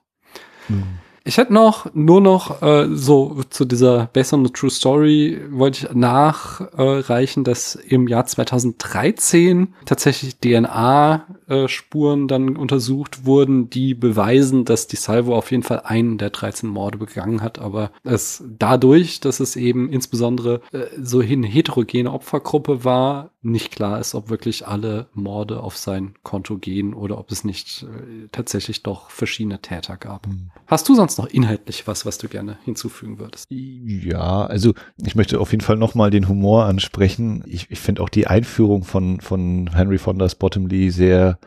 Mhm. 0.67 0.99
Ich 1.29 1.37
hätte 1.37 1.53
noch, 1.53 1.85
nur 1.93 2.21
noch 2.21 2.63
äh, 2.63 2.87
so 2.91 3.43
zu 3.51 3.63
dieser 3.63 4.09
Based 4.13 4.33
on 4.33 4.43
the 4.43 4.51
True 4.51 4.71
Story 4.71 5.39
wollte 5.51 5.85
ich 5.85 5.93
nachreichen, 5.93 7.43
dass 7.43 7.75
im 7.75 8.07
Jahr 8.07 8.25
2013 8.25 9.75
tatsächlich 9.85 10.37
DNA-Spuren 10.37 12.27
dann 12.27 12.57
untersucht 12.57 13.27
wurden, 13.27 13.69
die 13.69 13.93
beweisen, 13.93 14.65
dass 14.65 14.87
die 14.87 14.95
Salvo 14.95 15.35
auf 15.35 15.51
jeden 15.51 15.61
Fall 15.61 15.83
einen 15.85 16.17
der 16.17 16.31
13 16.31 16.67
Morde 16.67 16.97
begangen 16.97 17.43
hat, 17.43 17.59
aber 17.59 17.91
es 18.03 18.43
dadurch, 18.57 19.19
dass 19.19 19.39
es 19.39 19.55
eben 19.55 19.91
insbesondere 19.91 20.61
äh, 20.71 20.87
so 20.99 21.19
eine 21.19 21.45
heterogene 21.45 22.11
Opfergruppe 22.11 22.83
war, 22.83 23.29
nicht 23.41 23.71
klar 23.71 23.99
ist, 23.99 24.15
ob 24.15 24.29
wirklich 24.29 24.67
alle 24.67 25.07
Morde 25.13 25.61
auf 25.63 25.77
sein 25.77 26.13
Konto 26.23 26.57
gehen 26.57 26.93
oder 26.93 27.17
ob 27.17 27.31
es 27.31 27.45
nicht 27.45 27.83
äh, 27.83 28.27
tatsächlich 28.31 28.83
doch 28.83 29.09
verschiedene 29.09 29.61
Täter 29.61 29.95
gab. 29.95 30.27
Mhm. 30.27 30.51
Hast 30.67 30.89
du 30.89 30.95
sonst 30.95 31.17
noch 31.17 31.27
inhaltlich 31.27 31.87
was, 31.87 32.05
was 32.05 32.17
du 32.17 32.27
gerne 32.27 32.57
hinzufügen 32.65 33.17
würdest? 33.17 33.45
Ja, 33.49 34.45
also 34.45 34.73
ich 35.05 35.15
möchte 35.15 35.39
auf 35.39 35.51
jeden 35.51 35.63
Fall 35.63 35.77
nochmal 35.77 36.09
den 36.11 36.27
Humor 36.27 36.65
ansprechen. 36.65 37.43
Ich, 37.47 37.71
ich 37.71 37.79
finde 37.79 38.03
auch 38.03 38.09
die 38.09 38.27
Einführung 38.27 38.83
von, 38.83 39.21
von 39.21 39.69
Henry 39.73 39.99
Fondas 39.99 40.35
Bottomley 40.35 40.91
sehr, 40.91 41.39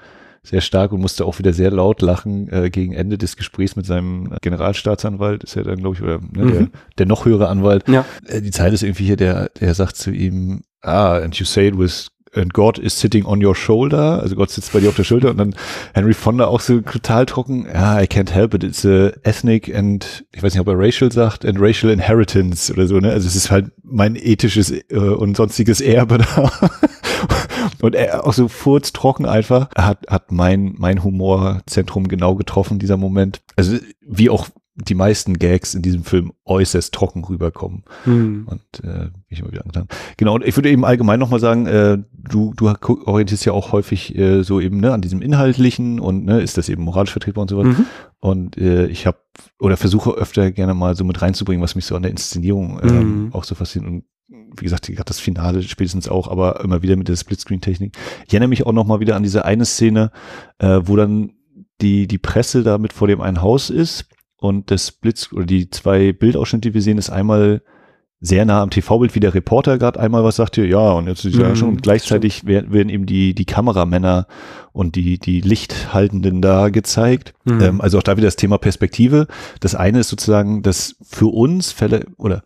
sehr 0.42 0.62
stark 0.62 0.92
und 0.92 1.00
musste 1.02 1.26
auch 1.26 1.38
wieder 1.38 1.52
sehr 1.52 1.70
laut 1.70 2.00
lachen 2.00 2.48
äh, 2.50 2.70
gegen 2.70 2.94
Ende 2.94 3.18
des 3.18 3.36
Gesprächs 3.36 3.76
mit 3.76 3.84
seinem 3.84 4.34
Generalstaatsanwalt, 4.40 5.44
ist 5.44 5.56
ja 5.56 5.62
dann, 5.62 5.76
glaube 5.76 5.96
ich, 5.96 6.02
oder 6.02 6.20
ne, 6.20 6.50
der, 6.50 6.60
Mhm. 6.62 6.70
der 6.96 7.06
noch 7.06 7.26
höhere 7.26 7.48
Anwalt. 7.48 7.86
Ja. 7.86 8.06
Äh, 8.26 8.40
die 8.40 8.50
Zeit 8.50 8.72
ist 8.72 8.82
irgendwie 8.82 9.04
hier, 9.04 9.16
der, 9.16 9.50
der 9.60 9.74
sagt 9.74 9.96
zu 9.96 10.10
ihm, 10.10 10.62
ah, 10.82 11.18
and 11.18 11.34
you 11.38 11.46
say 11.46 11.68
it 11.68 11.76
with 11.76 12.08
and 12.34 12.52
God 12.52 12.78
is 12.78 12.98
sitting 12.98 13.26
on 13.26 13.44
your 13.44 13.54
shoulder, 13.54 14.20
also 14.22 14.36
Gott 14.36 14.50
sitzt 14.50 14.72
bei 14.72 14.80
dir 14.80 14.88
auf 14.88 14.96
der 14.96 15.04
Schulter. 15.04 15.30
Und 15.30 15.38
dann 15.38 15.54
Henry 15.94 16.14
Fonda 16.14 16.46
auch 16.46 16.60
so 16.60 16.80
total 16.80 17.26
trocken, 17.26 17.66
ja, 17.72 18.00
I 18.00 18.04
can't 18.04 18.30
help 18.30 18.54
it, 18.54 18.64
it's 18.64 18.86
a 18.86 19.12
ethnic 19.22 19.74
and, 19.74 20.24
ich 20.32 20.42
weiß 20.42 20.54
nicht, 20.54 20.60
ob 20.60 20.68
er 20.68 20.78
racial 20.78 21.12
sagt, 21.12 21.44
and 21.44 21.60
racial 21.60 21.92
inheritance 21.92 22.72
oder 22.72 22.86
so, 22.86 22.98
ne, 22.98 23.10
also 23.10 23.26
es 23.26 23.36
ist 23.36 23.50
halt 23.50 23.70
mein 23.82 24.16
ethisches 24.16 24.70
äh, 24.70 24.96
und 24.96 25.36
sonstiges 25.36 25.80
Erbe 25.80 26.18
da. 26.18 26.50
und 27.80 27.94
er 27.94 28.26
auch 28.26 28.32
so 28.32 28.48
furztrocken 28.48 29.26
einfach, 29.26 29.68
hat, 29.76 30.06
hat 30.08 30.32
mein, 30.32 30.74
mein 30.78 31.04
Humorzentrum 31.04 32.08
genau 32.08 32.34
getroffen, 32.34 32.78
dieser 32.78 32.96
Moment. 32.96 33.42
Also, 33.56 33.76
wie 34.00 34.30
auch 34.30 34.48
die 34.74 34.94
meisten 34.94 35.38
Gags 35.38 35.74
in 35.74 35.82
diesem 35.82 36.02
Film 36.02 36.32
äußerst 36.46 36.94
trocken 36.94 37.24
rüberkommen. 37.24 37.84
Hm. 38.04 38.46
Und 38.48 38.84
äh, 38.84 39.10
ich 39.28 39.40
immer 39.40 39.52
wieder 39.52 39.62
angetan. 39.62 39.86
Genau, 40.16 40.34
und 40.34 40.44
ich 40.44 40.56
würde 40.56 40.70
eben 40.70 40.84
allgemein 40.84 41.20
nochmal 41.20 41.40
sagen, 41.40 41.66
äh, 41.66 41.98
du, 42.12 42.54
du 42.56 42.72
orientierst 43.04 43.44
ja 43.44 43.52
auch 43.52 43.72
häufig 43.72 44.16
äh, 44.16 44.42
so 44.42 44.60
eben 44.60 44.78
ne, 44.78 44.92
an 44.92 45.02
diesem 45.02 45.20
Inhaltlichen 45.20 46.00
und 46.00 46.24
ne, 46.24 46.40
ist 46.40 46.56
das 46.56 46.70
eben 46.70 46.84
moralisch 46.84 47.12
vertretbar 47.12 47.42
und 47.42 47.48
sowas. 47.50 47.66
Mhm. 47.66 47.86
Und 48.20 48.56
äh, 48.56 48.86
ich 48.86 49.06
habe 49.06 49.18
oder 49.58 49.76
versuche 49.76 50.12
öfter 50.12 50.50
gerne 50.52 50.74
mal 50.74 50.96
so 50.96 51.04
mit 51.04 51.20
reinzubringen, 51.20 51.62
was 51.62 51.74
mich 51.74 51.84
so 51.84 51.94
an 51.94 52.02
der 52.02 52.10
Inszenierung 52.10 52.78
äh, 52.80 52.90
mhm. 52.90 53.34
auch 53.34 53.44
so 53.44 53.54
fasziniert. 53.54 53.92
Und 53.92 54.04
wie 54.58 54.64
gesagt, 54.64 54.86
gerade 54.86 55.04
das 55.04 55.20
Finale 55.20 55.62
spätestens 55.62 56.08
auch, 56.08 56.28
aber 56.28 56.60
immer 56.60 56.82
wieder 56.82 56.96
mit 56.96 57.08
der 57.08 57.16
Splitscreen-Technik. 57.16 57.96
Ich 58.26 58.32
erinnere 58.32 58.48
mich 58.48 58.64
auch 58.64 58.72
nochmal 58.72 59.00
wieder 59.00 59.16
an 59.16 59.22
diese 59.22 59.44
eine 59.44 59.66
Szene, 59.66 60.12
äh, 60.58 60.80
wo 60.84 60.96
dann 60.96 61.34
die, 61.82 62.06
die 62.06 62.18
Presse 62.18 62.62
da 62.62 62.78
mit 62.78 62.92
vor 62.92 63.08
dem 63.08 63.20
einen 63.20 63.42
Haus 63.42 63.68
ist 63.68 64.06
und 64.42 64.72
das 64.72 64.90
Blitz 64.90 65.32
oder 65.32 65.46
die 65.46 65.70
zwei 65.70 66.12
Bildausschnitte, 66.12 66.70
die 66.70 66.74
wir 66.74 66.82
sehen, 66.82 66.98
ist 66.98 67.10
einmal 67.10 67.62
sehr 68.20 68.44
nah 68.44 68.60
am 68.60 68.70
TV-Bild, 68.70 69.14
wie 69.14 69.20
der 69.20 69.34
Reporter 69.34 69.78
gerade 69.78 70.00
einmal 70.00 70.24
was 70.24 70.36
sagt 70.36 70.56
hier, 70.56 70.66
ja, 70.66 70.92
und 70.92 71.06
jetzt 71.06 71.24
ist 71.24 71.36
ja 71.36 71.50
mhm, 71.50 71.56
schon 71.56 71.68
und 71.68 71.82
gleichzeitig 71.82 72.44
werden, 72.44 72.72
werden 72.72 72.88
eben 72.88 73.06
die, 73.06 73.34
die 73.34 73.44
Kameramänner 73.44 74.26
und 74.72 74.96
die, 74.96 75.18
die 75.18 75.40
Lichthaltenden 75.40 76.42
da 76.42 76.70
gezeigt. 76.70 77.34
Mhm. 77.44 77.60
Ähm, 77.60 77.80
also 77.80 77.98
auch 77.98 78.02
da 78.02 78.16
wieder 78.16 78.26
das 78.26 78.36
Thema 78.36 78.58
Perspektive. 78.58 79.28
Das 79.60 79.76
eine 79.76 80.00
ist 80.00 80.08
sozusagen 80.08 80.62
das 80.62 80.96
für 81.02 81.32
uns 81.32 81.70
Fälle 81.70 82.06
oder 82.16 82.42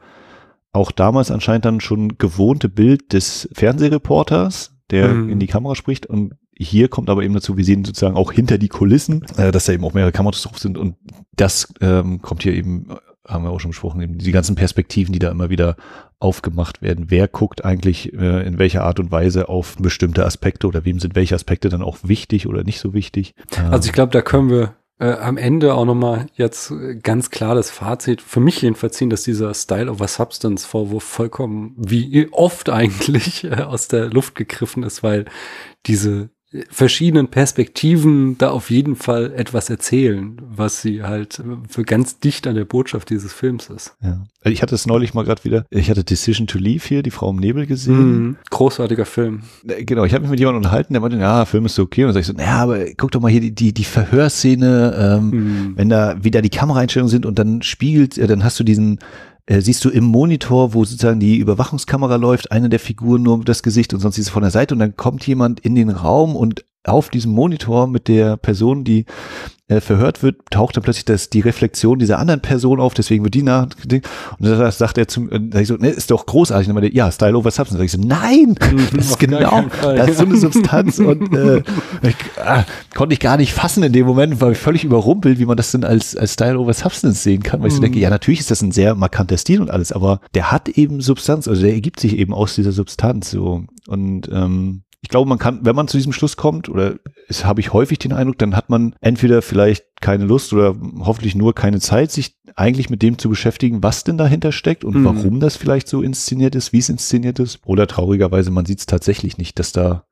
auch 0.73 0.93
damals 0.93 1.31
anscheinend 1.31 1.65
dann 1.65 1.81
schon 1.81 2.19
gewohnte 2.19 2.69
Bild 2.69 3.15
des 3.15 3.49
Fernsehreporters, 3.55 4.77
der 4.91 5.09
mhm. 5.09 5.31
in 5.31 5.39
die 5.39 5.47
Kamera 5.47 5.75
spricht 5.75 6.05
und 6.05 6.35
hier 6.59 6.89
kommt 6.89 7.11
aber 7.11 7.23
eben 7.23 7.35
dazu, 7.35 7.57
wir 7.57 7.65
sehen 7.65 7.85
sozusagen 7.85 8.17
auch 8.17 8.33
hinter 8.33 8.59
die 8.59 8.69
Kulissen, 8.69 9.25
äh, 9.37 9.53
dass 9.53 9.67
da 9.67 9.73
eben 9.73 9.85
auch 9.85 9.95
mehrere 9.95 10.13
Kameras 10.13 10.43
drauf 10.43 10.59
sind 10.59 10.79
und 10.79 10.97
das 11.35 11.73
ähm, 11.81 12.23
kommt 12.23 12.43
hier 12.43 12.55
eben, 12.55 12.89
haben 13.27 13.45
wir 13.45 13.51
auch 13.51 13.61
schon 13.61 13.73
besprochen, 13.73 14.01
eben 14.01 14.19
die 14.19 14.33
ganzen 14.33 14.57
Perspektiven, 14.57 15.13
die 15.13 15.19
da 15.19 15.31
immer 15.31 15.51
wieder 15.51 15.77
aufgemacht 16.19 16.81
werden. 16.81 17.07
Wer 17.09 17.29
guckt 17.29 17.65
eigentlich 17.65 18.15
äh, 18.15 18.47
in 18.47 18.59
welcher 18.59 18.85
Art 18.85 19.01
und 19.01 19.11
Weise 19.11 19.49
auf 19.49 19.77
bestimmte 19.77 20.25
Aspekte 20.25 20.67
oder 20.67 20.85
wem 20.85 20.99
sind 20.99 21.15
welche 21.15 21.35
Aspekte 21.35 21.69
dann 21.69 21.83
auch 21.83 21.99
wichtig 22.03 22.47
oder 22.47 22.65
nicht 22.65 22.81
so 22.81 22.95
wichtig? 22.95 23.35
Also 23.71 23.89
ich 23.89 23.93
glaube, 23.93 24.13
da 24.13 24.23
können 24.23 24.49
wir 24.49 24.77
äh, 24.99 25.13
am 25.13 25.37
Ende 25.37 25.75
auch 25.75 25.85
nochmal 25.85 26.27
jetzt 26.37 26.73
ganz 27.03 27.31
klar 27.31 27.55
das 27.55 27.71
Fazit 27.71 28.23
für 28.23 28.41
mich 28.41 28.63
jedenfalls 28.63 28.97
ziehen, 28.97 29.11
dass 29.11 29.25
dieser 29.25 29.53
Style 29.53 29.91
over 29.91 30.09
Substance 30.09 30.65
Vorwurf 30.65 31.05
vollkommen 31.05 31.75
wie 31.77 32.29
oft 32.33 32.71
eigentlich 32.71 33.45
äh, 33.45 33.63
aus 33.63 33.89
der 33.89 34.09
Luft 34.09 34.37
gegriffen 34.37 34.83
ist, 34.83 35.03
weil 35.03 35.27
diese 35.85 36.31
verschiedenen 36.71 37.29
Perspektiven 37.29 38.39
da 38.39 38.51
auf 38.51 38.71
jeden 38.71 38.97
Fall 38.97 39.33
etwas 39.35 39.71
erzählen, 39.71 40.41
was 40.49 40.83
sie 40.83 41.03
halt 41.03 41.43
für 41.69 41.83
ganz 41.83 42.19
dicht 42.19 42.47
an 42.47 42.55
der 42.55 42.65
Botschaft 42.65 43.11
dieses 43.11 43.33
Films 43.33 43.69
ist. 43.71 43.97
Ja. 44.03 44.21
Also 44.43 44.53
ich 44.53 44.63
hatte 44.63 44.75
es 44.75 44.87
neulich 44.87 45.15
mal 45.15 45.25
gerade 45.25 45.43
wieder, 45.45 45.67
ich 45.71 45.91
hatte 45.91 46.05
Decision 46.05 46.47
to 46.47 46.59
Leave 46.59 46.85
hier, 46.87 47.03
die 47.03 47.11
Frau 47.11 47.31
im 47.31 47.37
Nebel 47.37 47.67
gesehen. 47.67 48.27
Mhm. 48.27 48.37
Großartiger 48.51 49.05
Film. 49.05 49.43
Äh, 49.67 49.85
genau, 49.85 50.05
ich 50.05 50.15
habe 50.15 50.23
mich 50.23 50.31
mit 50.31 50.39
jemandem 50.39 50.59
unterhalten, 50.59 50.95
der 50.95 51.01
meinte, 51.01 51.19
ja, 51.19 51.45
Film 51.45 51.67
ist 51.67 51.79
okay. 51.79 52.05
Und 52.05 52.09
dann 52.09 52.15
sag 52.15 52.21
ich 52.21 52.27
so, 52.27 52.33
naja, 52.33 52.63
aber 52.63 52.85
guck 52.97 53.11
doch 53.11 53.21
mal 53.21 53.31
hier 53.31 53.41
die, 53.41 53.55
die, 53.55 53.73
die 53.73 53.85
Verhörszene, 53.85 55.19
ähm, 55.19 55.31
mhm. 55.31 55.73
wenn 55.77 55.89
da 55.89 56.23
wieder 56.23 56.43
die 56.43 56.51
Kameraeinstellungen 56.51 57.11
sind 57.11 57.27
und 57.27 57.39
dann 57.39 57.63
spiegelt, 57.63 58.19
äh, 58.19 58.27
dann 58.27 58.45
hast 58.45 58.61
du 58.61 58.65
diesen 58.65 59.01
äh, 59.47 59.61
siehst 59.61 59.85
du 59.85 59.91
im 59.91 60.05
Monitor, 60.05 60.75
wo 60.75 60.85
sozusagen 60.85 61.21
die 61.21 61.39
Überwachungskamera 61.39 62.17
läuft, 62.17 62.53
eine 62.53 62.69
der 62.69 62.81
Figuren 62.81 63.23
nur 63.23 63.45
das 63.45 63.63
Gesicht 63.63 63.95
und 63.95 64.01
sonst 64.01 64.19
ist 64.19 64.27
sie 64.27 64.31
von 64.31 64.43
der 64.43 64.51
Seite 64.51 64.75
und 64.75 64.81
dann 64.81 64.97
kommt 64.97 65.27
jemand 65.27 65.61
in 65.61 65.75
den 65.75 65.91
Raum 65.91 66.37
und 66.37 66.65
auf 66.89 67.09
diesem 67.09 67.33
Monitor 67.33 67.87
mit 67.87 68.09
der 68.09 68.37
Person, 68.37 68.85
die 68.85 69.07
äh, 69.69 69.81
verhört 69.81 70.23
wird, 70.23 70.37
taucht 70.51 70.77
dann 70.77 70.85
plötzlich 70.85 71.07
das, 71.07 71.29
die 71.29 71.41
Reflexion 71.41 71.99
dieser 71.99 72.21
anderen 72.21 72.41
Person 72.41 72.79
auf, 72.79 72.95
deswegen 72.95 73.25
wird 73.25 73.35
die 73.35 73.43
nach, 73.43 73.65
und 73.65 74.03
das 74.39 74.79
sagt 74.79 74.97
er 74.97 75.09
zum, 75.09 75.29
äh, 75.31 75.61
ich 75.61 75.67
so, 75.67 75.75
ne, 75.75 75.89
ist 75.89 76.13
doch 76.13 76.25
großartig, 76.25 76.69
und 76.69 76.77
dann 76.77 76.93
ja, 76.93 77.11
Style 77.11 77.37
over 77.37 77.51
Substance, 77.51 77.79
sag 77.79 77.85
ich 77.85 77.91
so, 77.91 78.01
nein, 78.01 78.55
das 78.95 79.07
ist 79.07 79.19
genau, 79.19 79.65
das 79.83 80.11
ist 80.11 80.19
so 80.19 80.25
eine 80.25 80.37
Substanz 80.39 81.01
und 81.01 81.35
äh, 81.35 81.63
ich, 82.03 82.15
ah, 82.41 82.65
konnte 82.95 83.15
ich 83.15 83.19
gar 83.19 83.37
nicht 83.37 83.53
fassen 83.53 83.83
in 83.83 83.93
dem 83.93 84.07
Moment, 84.07 84.41
war 84.41 84.53
ich 84.53 84.59
völlig 84.59 84.85
überrumpelt, 84.85 85.41
wie 85.41 85.47
man 85.47 85.57
das 85.57 85.73
denn 85.73 85.83
als, 85.83 86.17
als 86.17 86.35
Style 86.35 86.61
over 86.61 86.73
Substance 86.73 87.25
sehen 87.25 87.43
kann, 87.43 87.61
weil 87.61 87.69
ich 87.69 87.75
so 87.75 87.81
denke, 87.81 87.97
mhm. 87.97 88.03
ja, 88.03 88.11
natürlich 88.11 88.41
ist 88.41 88.53
das 88.53 88.63
ein 88.63 88.71
sehr 88.71 88.95
markanter 88.95 89.37
Stil 89.37 89.61
und 89.61 89.73
alles, 89.73 89.91
aber 89.91 90.21
der 90.35 90.53
hat 90.53 90.69
eben 90.69 91.01
Substanz, 91.01 91.49
also 91.49 91.63
der 91.63 91.73
ergibt 91.73 91.99
sich 91.99 92.17
eben 92.17 92.33
aus 92.33 92.55
dieser 92.55 92.71
Substanz, 92.71 93.33
so, 93.33 93.65
und, 93.89 94.29
ähm, 94.33 94.83
ich 95.07 95.09
glaube, 95.09 95.29
man 95.29 95.39
kann, 95.39 95.61
wenn 95.63 95.77
man 95.77 95.87
zu 95.87 95.99
diesem 95.99 96.13
Schluss 96.13 96.37
kommt, 96.37 96.69
oder 96.69 96.97
es 97.29 97.45
habe 97.45 97.61
ich 97.61 97.73
häufig 97.73 98.01
den 98.01 98.13
Eindruck, 98.13 98.39
dann 98.39 98.57
hat 98.57 98.71
man 98.71 98.97
entweder 99.01 99.41
vielleicht 99.41 99.85
keine 100.01 100.25
Lust 100.25 100.53
oder 100.53 100.75
hoffentlich 100.99 101.37
nur 101.37 101.55
keine 101.55 101.79
Zeit, 101.79 102.11
sich 102.11 102.35
eigentlich 102.57 102.91
mit 102.91 103.03
dem 103.03 103.17
zu 103.17 103.29
beschäftigen, 103.29 103.85
was 103.85 104.03
denn 104.03 104.19
dahinter 104.19 104.51
steckt 104.51 104.85
und 104.85 104.97
mhm. 104.97 105.05
warum 105.05 105.39
das 105.39 105.55
vielleicht 105.55 105.87
so 105.87 106.03
inszeniert 106.03 106.57
ist, 106.57 106.73
wie 106.73 106.79
es 106.79 106.89
inszeniert 106.89 107.39
ist. 107.39 107.61
Oder 107.65 107.87
traurigerweise, 107.87 108.51
man 108.51 108.67
sieht 108.67 108.81
es 108.81 108.87
tatsächlich 108.87 109.39
nicht, 109.39 109.61
dass 109.61 109.71
da 109.71 110.07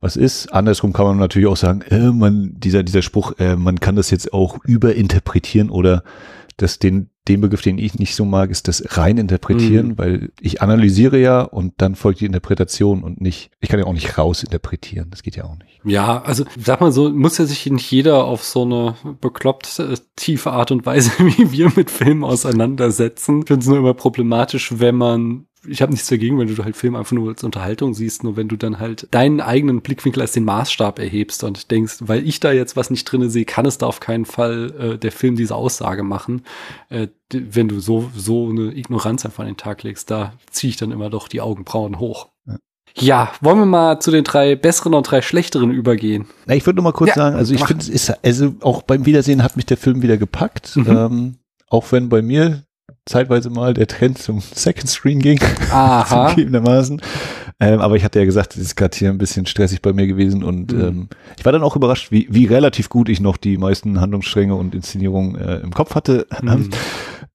was 0.00 0.16
ist. 0.16 0.52
Andersrum 0.52 0.92
kann 0.92 1.06
man 1.06 1.18
natürlich 1.18 1.46
auch 1.46 1.56
sagen, 1.56 1.82
äh, 1.82 2.10
man, 2.10 2.54
dieser, 2.56 2.82
dieser 2.82 3.02
Spruch, 3.02 3.38
äh, 3.38 3.54
man 3.54 3.78
kann 3.78 3.94
das 3.94 4.10
jetzt 4.10 4.32
auch 4.32 4.58
überinterpretieren 4.64 5.70
oder 5.70 6.02
das 6.56 6.80
den, 6.80 7.08
den 7.28 7.40
Begriff, 7.40 7.62
den 7.62 7.78
ich 7.78 7.98
nicht 7.98 8.14
so 8.14 8.24
mag, 8.24 8.50
ist 8.50 8.68
das 8.68 8.98
rein 8.98 9.16
interpretieren, 9.16 9.88
mhm. 9.88 9.98
weil 9.98 10.32
ich 10.40 10.60
analysiere 10.60 11.18
ja 11.18 11.40
und 11.40 11.74
dann 11.78 11.94
folgt 11.94 12.20
die 12.20 12.26
Interpretation 12.26 13.02
und 13.02 13.20
nicht, 13.20 13.50
ich 13.60 13.70
kann 13.70 13.80
ja 13.80 13.86
auch 13.86 13.94
nicht 13.94 14.18
rausinterpretieren, 14.18 15.10
das 15.10 15.22
geht 15.22 15.36
ja 15.36 15.44
auch 15.44 15.56
nicht. 15.56 15.80
Ja, 15.84 16.22
also 16.22 16.44
sag 16.58 16.82
mal 16.82 16.92
so, 16.92 17.08
muss 17.08 17.38
ja 17.38 17.46
sich 17.46 17.64
nicht 17.66 17.90
jeder 17.90 18.24
auf 18.24 18.44
so 18.44 18.62
eine 18.62 18.94
bekloppt 19.20 19.78
äh, 19.78 19.96
tiefe 20.16 20.52
Art 20.52 20.70
und 20.70 20.84
Weise, 20.84 21.12
wie 21.18 21.50
wir 21.50 21.72
mit 21.74 21.90
Filmen 21.90 22.24
auseinandersetzen. 22.24 23.40
Ich 23.40 23.46
finde 23.46 23.62
es 23.62 23.68
nur 23.68 23.78
immer 23.78 23.94
problematisch, 23.94 24.78
wenn 24.78 24.96
man 24.96 25.46
ich 25.66 25.82
habe 25.82 25.92
nichts 25.92 26.08
dagegen, 26.08 26.38
wenn 26.38 26.54
du 26.54 26.64
halt 26.64 26.76
Film 26.76 26.96
einfach 26.96 27.12
nur 27.12 27.28
als 27.28 27.44
Unterhaltung 27.44 27.94
siehst, 27.94 28.24
nur 28.24 28.36
wenn 28.36 28.48
du 28.48 28.56
dann 28.56 28.78
halt 28.78 29.08
deinen 29.10 29.40
eigenen 29.40 29.80
Blickwinkel 29.80 30.22
als 30.22 30.32
den 30.32 30.44
Maßstab 30.44 30.98
erhebst 30.98 31.44
und 31.44 31.70
denkst, 31.70 31.96
weil 32.00 32.26
ich 32.26 32.40
da 32.40 32.52
jetzt 32.52 32.76
was 32.76 32.90
nicht 32.90 33.04
drinne 33.04 33.30
sehe, 33.30 33.44
kann 33.44 33.66
es 33.66 33.78
da 33.78 33.86
auf 33.86 34.00
keinen 34.00 34.24
Fall 34.24 34.74
äh, 34.78 34.98
der 34.98 35.12
Film 35.12 35.36
diese 35.36 35.54
Aussage 35.54 36.02
machen. 36.02 36.42
Äh, 36.88 37.08
wenn 37.32 37.68
du 37.68 37.80
so, 37.80 38.10
so 38.14 38.48
eine 38.48 38.76
Ignoranz 38.76 39.24
einfach 39.24 39.40
an 39.40 39.50
den 39.50 39.56
Tag 39.56 39.82
legst, 39.82 40.10
da 40.10 40.34
ziehe 40.50 40.70
ich 40.70 40.76
dann 40.76 40.92
immer 40.92 41.10
doch 41.10 41.28
die 41.28 41.40
Augenbrauen 41.40 41.98
hoch. 41.98 42.28
Ja. 42.46 42.56
Ja, 42.96 43.32
wollen 43.40 43.58
wir 43.58 43.66
mal 43.66 43.98
zu 43.98 44.12
den 44.12 44.22
drei 44.22 44.54
besseren 44.54 44.94
und 44.94 45.10
drei 45.10 45.20
schlechteren 45.20 45.72
übergehen? 45.72 46.26
Na, 46.46 46.54
ich 46.54 46.64
würde 46.64 46.76
noch 46.76 46.84
mal 46.84 46.92
kurz 46.92 47.08
ja, 47.08 47.14
sagen, 47.16 47.36
also 47.36 47.52
ich 47.52 47.64
finde, 47.64 47.84
also 48.22 48.54
auch 48.60 48.82
beim 48.82 49.04
Wiedersehen 49.04 49.42
hat 49.42 49.56
mich 49.56 49.66
der 49.66 49.76
Film 49.76 50.02
wieder 50.02 50.16
gepackt. 50.16 50.76
Mhm. 50.76 50.86
Ähm, 50.86 51.34
auch 51.68 51.90
wenn 51.90 52.08
bei 52.08 52.22
mir 52.22 52.62
zeitweise 53.06 53.50
mal 53.50 53.74
der 53.74 53.86
Trend 53.86 54.18
zum 54.18 54.40
Second 54.40 54.88
Screen 54.88 55.18
ging. 55.18 55.40
Aha. 55.70 56.28
zugegebenermaßen. 56.30 57.00
Ähm, 57.60 57.80
aber 57.80 57.96
ich 57.96 58.04
hatte 58.04 58.18
ja 58.18 58.24
gesagt, 58.24 58.56
es 58.56 58.62
ist 58.62 58.76
gerade 58.76 58.96
hier 58.96 59.10
ein 59.10 59.18
bisschen 59.18 59.46
stressig 59.46 59.82
bei 59.82 59.92
mir 59.92 60.06
gewesen 60.06 60.42
und 60.42 60.72
mhm. 60.72 60.80
ähm, 60.80 61.08
ich 61.38 61.44
war 61.44 61.52
dann 61.52 61.62
auch 61.62 61.76
überrascht, 61.76 62.10
wie, 62.10 62.26
wie 62.30 62.46
relativ 62.46 62.88
gut 62.88 63.08
ich 63.08 63.20
noch 63.20 63.36
die 63.36 63.58
meisten 63.58 64.00
Handlungsstränge 64.00 64.54
und 64.54 64.74
Inszenierungen 64.74 65.36
äh, 65.36 65.58
im 65.58 65.72
Kopf 65.72 65.94
hatte. 65.94 66.26
Mhm. 66.42 66.70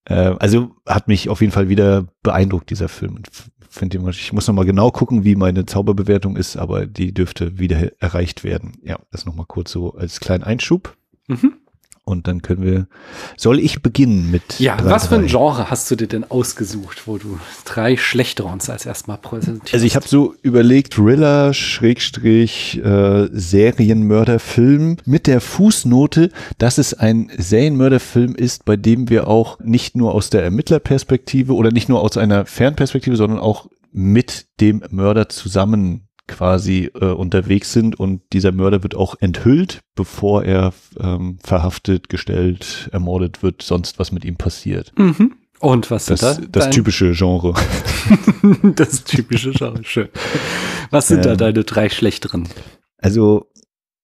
Äh, 0.06 0.36
also 0.40 0.72
hat 0.88 1.08
mich 1.08 1.30
auf 1.30 1.42
jeden 1.42 1.54
Fall 1.54 1.70
wieder 1.70 2.08
beeindruckt, 2.24 2.70
dieser 2.70 2.90
Film. 2.90 3.22
Finde 3.70 4.00
ich 4.10 4.34
muss 4.34 4.48
noch 4.48 4.56
mal 4.56 4.66
genau 4.66 4.90
gucken, 4.90 5.24
wie 5.24 5.36
meine 5.36 5.68
Zauberbewertung 5.68 6.36
ist, 6.36 6.58
aber 6.58 6.88
die 6.88 7.14
dürfte 7.14 7.60
wieder 7.60 7.92
erreicht 8.02 8.44
werden. 8.44 8.74
Ja, 8.84 8.98
das 9.12 9.28
noch 9.28 9.36
mal 9.36 9.46
kurz 9.46 9.72
so 9.72 9.94
als 9.94 10.20
kleinen 10.20 10.44
Einschub. 10.44 10.98
Mhm. 11.28 11.54
Und 12.10 12.28
dann 12.28 12.42
können 12.42 12.64
wir. 12.64 12.88
Soll 13.38 13.60
ich 13.60 13.84
beginnen 13.84 14.32
mit? 14.32 14.60
Ja, 14.60 14.78
drei, 14.78 14.90
was 14.90 15.08
für 15.08 15.16
ein 15.16 15.28
Genre 15.28 15.70
hast 15.70 15.92
du 15.92 15.96
dir 15.96 16.08
denn 16.08 16.24
ausgesucht, 16.24 17.06
wo 17.06 17.20
du 17.20 17.40
drei 17.66 17.98
schlechte 17.98 18.46
uns 18.46 18.68
als 18.68 18.88
erstmal 18.88 19.20
präsentierst? 19.20 19.76
Also 19.76 19.86
ich 19.86 19.96
habe 19.96 20.08
so 20.08 20.34
überlegt, 20.42 20.96
Thriller, 20.96 21.54
Schrägstrich, 21.54 22.84
äh, 22.84 23.28
Serienmörderfilm 23.32 24.98
mit 25.06 25.28
der 25.28 25.40
Fußnote, 25.40 26.32
dass 26.58 26.80
es 26.80 26.96
ein 26.96 27.32
Serienmörderfilm 27.38 28.34
ist, 28.34 28.66
bei 28.66 28.76
dem 28.76 29.10
wir 29.10 29.28
auch 29.28 29.60
nicht 29.60 29.96
nur 29.96 30.16
aus 30.16 30.32
der 30.32 30.42
Ermittlerperspektive 30.42 31.54
oder 31.54 31.70
nicht 31.70 31.90
nur 31.90 32.02
aus 32.02 32.18
einer 32.18 32.48
Fernperspektive, 32.48 33.18
sondern 33.18 33.38
auch 33.38 33.68
mit 33.92 34.48
dem 34.62 34.84
Mörder 34.90 35.30
zusammen 35.30 36.09
quasi 36.30 36.90
äh, 37.00 37.06
unterwegs 37.06 37.74
sind 37.74 38.00
und 38.00 38.22
dieser 38.32 38.52
Mörder 38.52 38.84
wird 38.84 38.96
auch 38.96 39.16
enthüllt, 39.20 39.82
bevor 39.96 40.44
er 40.44 40.74
ähm, 41.00 41.40
verhaftet, 41.44 42.08
gestellt, 42.08 42.90
ermordet 42.92 43.44
wird, 43.44 43.62
sonst 43.62 44.00
was 44.00 44.12
mit 44.12 44.24
ihm 44.24 44.38
passiert. 44.38 44.94
Mhm. 44.98 45.34
Und 45.60 45.92
was 45.92 46.06
das, 46.06 46.22
da? 46.22 46.38
Das 46.50 46.70
typische 46.70 47.12
Genre. 47.12 47.54
das 48.76 49.04
typische 49.04 49.52
Genre, 49.52 49.84
schön. 49.84 50.08
Was 50.90 51.10
sind 51.10 51.26
da 51.26 51.32
Ähm. 51.32 51.38
deine 51.38 51.64
drei 51.66 51.90
schlechteren? 51.90 52.48
Also 52.98 53.48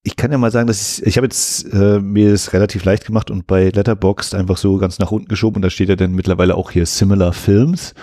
ich 0.03 0.17
kann 0.17 0.31
ja 0.31 0.37
mal 0.37 0.51
sagen, 0.51 0.67
dass 0.67 0.99
ich, 0.99 1.05
ich 1.05 1.17
habe 1.17 1.25
jetzt 1.25 1.65
äh, 1.73 1.99
mir 1.99 2.31
das 2.31 2.53
relativ 2.53 2.83
leicht 2.83 3.05
gemacht 3.05 3.31
und 3.31 3.47
bei 3.47 3.69
Letterboxd 3.69 4.35
einfach 4.35 4.57
so 4.57 4.77
ganz 4.77 4.99
nach 4.99 5.11
unten 5.11 5.27
geschoben 5.27 5.57
und 5.57 5.61
da 5.61 5.69
steht 5.69 5.89
ja 5.89 5.95
dann 5.95 6.11
mittlerweile 6.11 6.55
auch 6.55 6.71
hier 6.71 6.85
Similar 6.85 7.33
Films 7.33 7.93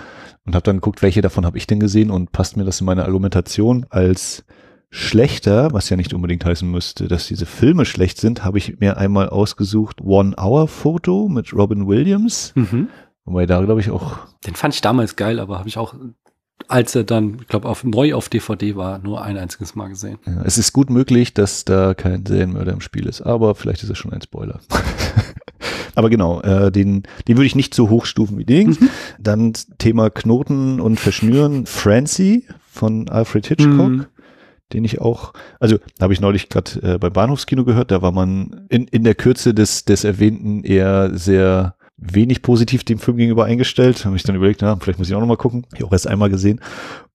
und 0.45 0.55
habe 0.55 0.63
dann 0.63 0.77
geguckt, 0.77 1.01
welche 1.01 1.21
davon 1.21 1.45
habe 1.45 1.57
ich 1.57 1.67
denn 1.67 1.79
gesehen 1.79 2.09
und 2.11 2.31
passt 2.31 2.57
mir 2.57 2.63
das 2.65 2.79
in 2.81 2.85
meine 2.85 3.05
Argumentation 3.05 3.85
als 3.89 4.43
schlechter, 4.89 5.73
was 5.73 5.89
ja 5.89 5.97
nicht 5.97 6.13
unbedingt 6.13 6.45
heißen 6.45 6.69
müsste, 6.69 7.07
dass 7.07 7.27
diese 7.27 7.45
Filme 7.47 7.83
schlecht 7.85 8.19
sind, 8.19 8.43
habe 8.43 8.59
ich 8.59 8.79
mir 8.79 8.97
einmal 8.97 9.27
ausgesucht 9.29 10.01
One 10.01 10.35
Hour 10.39 10.67
Photo 10.67 11.27
mit 11.29 11.51
Robin 11.53 11.87
Williams, 11.87 12.51
Mhm. 12.55 12.89
wobei 13.25 13.45
da 13.47 13.61
glaube 13.63 13.81
ich 13.81 13.89
auch 13.89 14.19
Den 14.45 14.53
fand 14.55 14.75
ich 14.75 14.81
damals 14.81 15.15
geil, 15.15 15.39
aber 15.39 15.57
habe 15.57 15.67
ich 15.67 15.77
auch, 15.79 15.95
als 16.67 16.93
er 16.93 17.03
dann, 17.05 17.39
ich 17.41 17.47
glaube, 17.47 17.67
auf, 17.67 17.83
neu 17.83 18.13
auf 18.13 18.29
DVD 18.29 18.75
war, 18.75 18.99
nur 18.99 19.23
ein 19.23 19.37
einziges 19.37 19.73
Mal 19.73 19.87
gesehen. 19.89 20.19
Ja, 20.27 20.43
es 20.43 20.59
ist 20.59 20.73
gut 20.73 20.91
möglich, 20.91 21.33
dass 21.33 21.65
da 21.65 21.95
kein 21.95 22.23
Serienmörder 22.25 22.73
im 22.73 22.81
Spiel 22.81 23.07
ist, 23.07 23.21
aber 23.21 23.55
vielleicht 23.55 23.81
ist 23.81 23.89
es 23.89 23.97
schon 23.97 24.13
ein 24.13 24.21
Spoiler. 24.21 24.59
aber 25.95 26.09
genau, 26.09 26.41
äh, 26.41 26.71
den, 26.71 27.03
den 27.27 27.37
würde 27.37 27.45
ich 27.45 27.55
nicht 27.55 27.73
so 27.73 27.89
hochstufen 27.89 28.37
wie 28.37 28.45
den. 28.45 28.77
Dann 29.19 29.53
Thema 29.77 30.09
Knoten 30.09 30.79
und 30.79 30.99
Verschnüren, 30.99 31.65
Francie 31.65 32.45
von 32.69 33.09
Alfred 33.09 33.47
Hitchcock. 33.47 33.89
Mhm. 33.89 34.05
Den 34.71 34.85
ich 34.85 34.99
auch, 35.01 35.33
also 35.59 35.77
habe 36.01 36.13
ich 36.13 36.21
neulich 36.21 36.49
gerade 36.49 36.81
äh, 36.81 36.97
beim 36.97 37.13
Bahnhofskino 37.13 37.63
gehört, 37.63 37.91
da 37.91 38.01
war 38.01 38.11
man 38.11 38.65
in, 38.69 38.87
in 38.87 39.03
der 39.03 39.13
Kürze 39.13 39.53
des, 39.53 39.85
des 39.85 40.03
Erwähnten 40.03 40.63
eher 40.63 41.15
sehr 41.15 41.75
wenig 41.97 42.41
positiv 42.41 42.83
dem 42.83 42.99
Film 42.99 43.17
gegenüber 43.17 43.45
eingestellt. 43.45 44.05
Habe 44.05 44.15
ich 44.15 44.23
dann 44.23 44.35
überlegt, 44.35 44.61
na, 44.61 44.75
vielleicht 44.79 44.99
muss 44.99 45.09
ich 45.09 45.15
auch 45.15 45.19
noch 45.19 45.27
mal 45.27 45.37
gucken. 45.37 45.65
Ich 45.75 45.83
auch 45.83 45.91
erst 45.91 46.07
einmal 46.07 46.29
gesehen. 46.29 46.59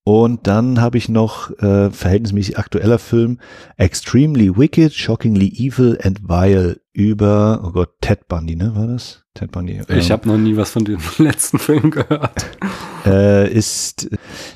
Und 0.05 0.47
dann 0.47 0.81
habe 0.81 0.97
ich 0.97 1.11
noch 1.11 1.51
äh, 1.59 1.91
verhältnismäßig 1.91 2.57
aktueller 2.57 2.99
Film 2.99 3.39
Extremely 3.77 4.57
Wicked, 4.57 4.95
Shockingly 4.95 5.49
Evil 5.49 5.99
and 6.03 6.27
Vile 6.27 6.81
über, 6.95 7.61
oh 7.63 7.73
Gott, 7.73 7.91
Ted 8.01 8.27
Bundy, 8.27 8.57
ne, 8.57 8.75
war 8.75 8.87
das? 8.87 9.25
Ted 9.35 9.53
Bundy. 9.53 9.83
Ich 9.87 10.07
ähm, 10.07 10.13
habe 10.13 10.29
noch 10.29 10.39
nie 10.39 10.57
was 10.57 10.71
von 10.71 10.87
dem 10.87 10.99
letzten 11.19 11.59
Film 11.59 11.91
gehört. 11.91 12.33
äh, 13.05 13.53
ist, 13.53 14.09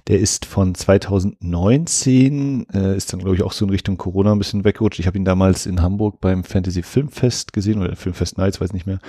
der 0.09 0.21
ist 0.21 0.47
von 0.47 0.75
2019, 0.75 2.67
äh, 2.73 2.97
ist 2.97 3.13
dann 3.13 3.21
glaube 3.21 3.37
ich 3.37 3.43
auch 3.43 3.53
so 3.53 3.67
in 3.67 3.71
Richtung 3.71 3.99
Corona 3.99 4.33
ein 4.33 4.39
bisschen 4.39 4.65
weggerutscht. 4.65 5.01
Ich 5.01 5.07
habe 5.07 5.19
ihn 5.19 5.27
damals 5.27 5.67
in 5.67 5.83
Hamburg 5.83 6.21
beim 6.23 6.45
Fantasy 6.45 6.83
Filmfest 6.83 7.53
gesehen 7.53 7.79
oder 7.79 7.95
Filmfest 7.95 8.39
Nights, 8.39 8.59
weiß 8.59 8.73
nicht 8.73 8.87
mehr. 8.87 9.01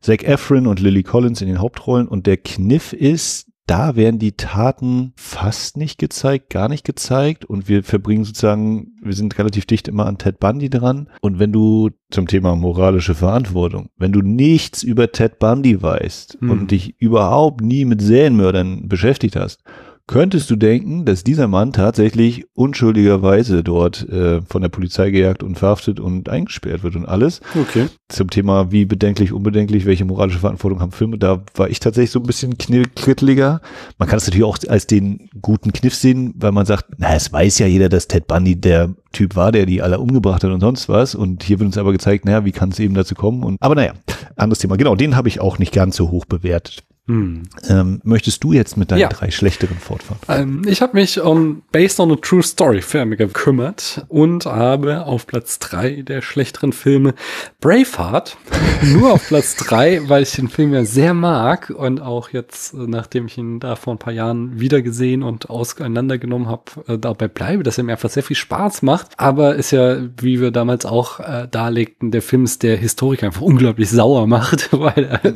Zac 0.00 0.24
Efron 0.24 0.66
und 0.66 0.80
Lily 0.80 1.02
Collins 1.02 1.40
in 1.40 1.48
den 1.48 1.60
Hauptrollen 1.60 2.08
und 2.08 2.26
der 2.26 2.36
Kniff 2.36 2.92
ist, 2.92 3.46
da 3.66 3.96
werden 3.96 4.18
die 4.18 4.32
Taten 4.32 5.12
fast 5.16 5.76
nicht 5.76 5.98
gezeigt, 5.98 6.48
gar 6.48 6.70
nicht 6.70 6.84
gezeigt 6.84 7.44
und 7.44 7.68
wir 7.68 7.84
verbringen 7.84 8.24
sozusagen, 8.24 8.92
wir 9.02 9.12
sind 9.12 9.38
relativ 9.38 9.66
dicht 9.66 9.88
immer 9.88 10.06
an 10.06 10.16
Ted 10.16 10.40
Bundy 10.40 10.70
dran 10.70 11.10
und 11.20 11.38
wenn 11.38 11.52
du 11.52 11.90
zum 12.10 12.26
Thema 12.28 12.56
moralische 12.56 13.14
Verantwortung, 13.14 13.90
wenn 13.98 14.12
du 14.12 14.22
nichts 14.22 14.82
über 14.82 15.12
Ted 15.12 15.38
Bundy 15.38 15.82
weißt 15.82 16.38
Hm. 16.40 16.50
und 16.50 16.70
dich 16.70 16.94
überhaupt 16.98 17.60
nie 17.60 17.84
mit 17.84 18.00
Serienmördern 18.00 18.88
beschäftigt 18.88 19.36
hast, 19.36 19.62
könntest 20.08 20.50
du 20.50 20.56
denken, 20.56 21.04
dass 21.04 21.22
dieser 21.22 21.46
Mann 21.46 21.72
tatsächlich 21.72 22.46
unschuldigerweise 22.54 23.62
dort 23.62 24.08
äh, 24.08 24.40
von 24.42 24.62
der 24.62 24.70
Polizei 24.70 25.10
gejagt 25.10 25.42
und 25.44 25.58
verhaftet 25.58 26.00
und 26.00 26.28
eingesperrt 26.28 26.82
wird 26.82 26.96
und 26.96 27.06
alles 27.06 27.40
Okay. 27.54 27.86
zum 28.08 28.30
Thema 28.30 28.72
wie 28.72 28.86
bedenklich, 28.86 29.32
unbedenklich, 29.32 29.86
welche 29.86 30.04
moralische 30.04 30.40
Verantwortung 30.40 30.80
haben 30.80 30.92
Filme, 30.92 31.18
da 31.18 31.42
war 31.54 31.68
ich 31.68 31.78
tatsächlich 31.78 32.10
so 32.10 32.18
ein 32.20 32.26
bisschen 32.26 32.56
kritteliger. 32.58 33.60
Man 33.98 34.08
kann 34.08 34.16
es 34.16 34.26
natürlich 34.26 34.44
auch 34.44 34.58
als 34.66 34.86
den 34.86 35.28
guten 35.40 35.72
Kniff 35.72 35.94
sehen, 35.94 36.34
weil 36.38 36.52
man 36.52 36.66
sagt, 36.66 36.86
na, 36.96 37.14
es 37.14 37.32
weiß 37.32 37.58
ja 37.58 37.66
jeder, 37.66 37.88
dass 37.88 38.08
Ted 38.08 38.26
Bundy 38.26 38.56
der 38.56 38.94
Typ 39.12 39.36
war, 39.36 39.52
der 39.52 39.66
die 39.66 39.82
alle 39.82 40.00
umgebracht 40.00 40.42
hat 40.42 40.50
und 40.50 40.60
sonst 40.60 40.88
was. 40.88 41.14
Und 41.14 41.42
hier 41.42 41.58
wird 41.60 41.66
uns 41.66 41.78
aber 41.78 41.92
gezeigt, 41.92 42.24
naja, 42.24 42.44
wie 42.44 42.52
kann 42.52 42.70
es 42.70 42.78
eben 42.80 42.94
dazu 42.94 43.14
kommen? 43.14 43.42
Und, 43.42 43.56
aber 43.60 43.74
naja, 43.74 43.92
anderes 44.36 44.58
Thema. 44.58 44.76
Genau, 44.76 44.96
den 44.96 45.16
habe 45.16 45.28
ich 45.28 45.40
auch 45.40 45.58
nicht 45.58 45.72
ganz 45.72 45.96
so 45.96 46.10
hoch 46.10 46.24
bewertet. 46.24 46.82
Hm. 47.08 47.44
Ähm, 47.68 48.00
möchtest 48.04 48.44
du 48.44 48.52
jetzt 48.52 48.76
mit 48.76 48.90
deinen 48.90 48.98
Ja. 49.00 49.08
drei 49.08 49.30
schlechteren 49.30 49.78
fortfahren? 49.78 50.20
Ähm, 50.28 50.62
ich 50.66 50.82
habe 50.82 50.94
mich 50.94 51.18
um 51.20 51.62
Based 51.72 51.98
on 52.00 52.12
a 52.12 52.16
True 52.16 52.42
Story 52.42 52.82
Filme 52.82 53.16
gekümmert 53.16 54.04
und 54.08 54.44
habe 54.44 55.06
auf 55.06 55.26
Platz 55.26 55.58
drei 55.58 56.02
der 56.02 56.20
schlechteren 56.20 56.74
Filme 56.74 57.14
Braveheart. 57.60 58.36
Nur 58.82 59.14
auf 59.14 59.26
Platz 59.26 59.56
drei, 59.56 60.02
weil 60.08 60.22
ich 60.22 60.32
den 60.32 60.48
Film 60.48 60.74
ja 60.74 60.84
sehr 60.84 61.14
mag 61.14 61.70
und 61.70 62.02
auch 62.02 62.28
jetzt, 62.30 62.74
äh, 62.74 62.76
nachdem 62.86 63.24
ich 63.26 63.38
ihn 63.38 63.58
da 63.58 63.74
vor 63.76 63.94
ein 63.94 63.98
paar 63.98 64.12
Jahren 64.12 64.60
wieder 64.60 64.82
gesehen 64.82 65.22
und 65.22 65.48
auseinandergenommen 65.48 66.48
habe, 66.48 66.62
äh, 66.88 66.98
dabei 66.98 67.28
bleibe, 67.28 67.62
dass 67.62 67.78
er 67.78 67.84
mir 67.84 67.92
einfach 67.92 68.10
sehr 68.10 68.22
viel 68.22 68.36
Spaß 68.36 68.82
macht. 68.82 69.12
Aber 69.16 69.54
ist 69.54 69.70
ja, 69.70 69.96
wie 70.20 70.42
wir 70.42 70.50
damals 70.50 70.84
auch 70.84 71.20
äh, 71.20 71.48
darlegten, 71.50 72.10
der 72.10 72.20
Film 72.20 72.44
ist 72.44 72.62
der 72.62 72.76
Historiker 72.76 73.24
einfach 73.26 73.40
unglaublich 73.40 73.88
sauer 73.88 74.26
macht, 74.26 74.68
weil 74.78 75.04
er 75.04 75.34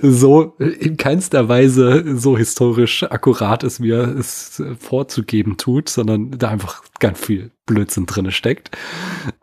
so 0.00 0.54
in 0.58 0.96
keinster 1.02 1.48
Weise 1.48 2.16
so 2.16 2.38
historisch 2.38 3.02
akkurat 3.02 3.64
ist, 3.64 3.82
wie 3.82 3.90
er 3.90 4.16
es 4.16 4.62
vorzugeben 4.78 5.56
tut, 5.56 5.88
sondern 5.88 6.30
da 6.30 6.50
einfach 6.50 6.84
ganz 7.00 7.18
viel 7.18 7.50
Blödsinn 7.66 8.06
drinne 8.06 8.30
steckt. 8.30 8.70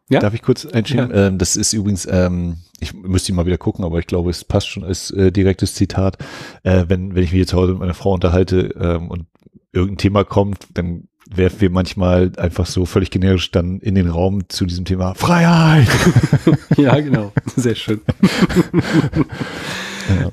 Ja. 0.07 0.21
Darf 0.21 0.33
ich 0.33 0.41
kurz 0.41 0.65
einschieben? 0.65 1.11
Ähm, 1.13 1.37
das 1.37 1.57
ist 1.57 1.73
übrigens, 1.73 2.07
ähm, 2.09 2.59
ich 2.79 2.93
müsste 2.93 3.33
mal 3.33 3.45
wieder 3.45 3.57
gucken, 3.57 3.83
aber 3.83 3.99
ich 3.99 4.07
glaube, 4.07 4.29
es 4.29 4.45
passt 4.45 4.69
schon 4.69 4.85
als 4.85 5.11
äh, 5.11 5.33
direktes 5.33 5.75
Zitat. 5.75 6.17
Äh, 6.63 6.85
wenn, 6.87 7.13
wenn 7.13 7.23
ich 7.23 7.33
mich 7.33 7.41
jetzt 7.41 7.53
heute 7.53 7.73
mit 7.73 7.81
meiner 7.81 7.93
Frau 7.93 8.13
unterhalte 8.13 8.73
ähm, 8.79 9.09
und 9.09 9.25
irgendein 9.73 9.97
Thema 9.97 10.23
kommt, 10.23 10.65
dann 10.75 11.09
werfen 11.29 11.59
wir 11.59 11.71
manchmal 11.71 12.31
einfach 12.37 12.67
so 12.67 12.85
völlig 12.85 13.11
generisch 13.11 13.51
dann 13.51 13.81
in 13.81 13.95
den 13.95 14.07
Raum 14.07 14.47
zu 14.47 14.65
diesem 14.65 14.85
Thema 14.85 15.13
Freiheit. 15.13 15.89
Ja, 16.77 16.97
genau. 17.01 17.33
Sehr 17.57 17.75
schön. 17.75 17.99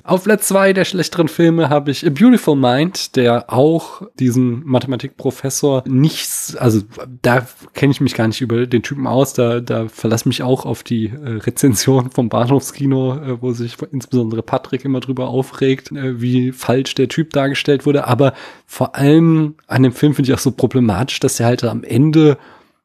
Auf 0.03 0.25
Platz 0.25 0.49
zwei 0.49 0.73
der 0.73 0.85
schlechteren 0.85 1.29
Filme 1.29 1.69
habe 1.69 1.91
ich 1.91 2.07
A 2.07 2.11
Beautiful 2.11 2.57
Mind, 2.57 3.17
der 3.17 3.53
auch 3.53 4.03
diesen 4.19 4.65
Mathematikprofessor 4.65 5.85
nichts, 5.87 6.57
also 6.57 6.83
da 7.23 7.47
kenne 7.75 7.93
ich 7.93 8.01
mich 8.01 8.15
gar 8.15 8.27
nicht 8.27 8.41
über 8.41 8.67
den 8.67 8.83
Typen 8.83 9.07
aus, 9.07 9.33
da, 9.35 9.61
da 9.61 9.89
verlasse 9.89 10.29
mich 10.29 10.43
auch 10.43 10.65
auf 10.65 10.83
die 10.83 11.07
äh, 11.07 11.39
Rezension 11.39 12.11
vom 12.11 12.29
Bahnhofskino, 12.29 13.17
äh, 13.17 13.43
wo 13.43 13.53
sich 13.53 13.77
insbesondere 13.93 14.43
Patrick 14.43 14.85
immer 14.85 15.01
drüber 15.01 15.29
aufregt, 15.29 15.93
äh, 15.93 16.21
wie 16.21 16.53
falsch 16.53 16.95
der 16.95 17.09
Typ 17.09 17.31
dargestellt 17.33 17.87
wurde. 17.87 18.07
Aber 18.07 18.35
vor 18.67 18.95
allem 18.95 19.57
an 19.67 19.83
dem 19.83 19.93
Film 19.93 20.15
finde 20.15 20.31
ich 20.31 20.35
auch 20.35 20.43
so 20.43 20.51
problematisch, 20.51 21.21
dass 21.21 21.41
er 21.41 21.47
halt 21.47 21.65
am 21.65 21.85
Ende 21.85 22.39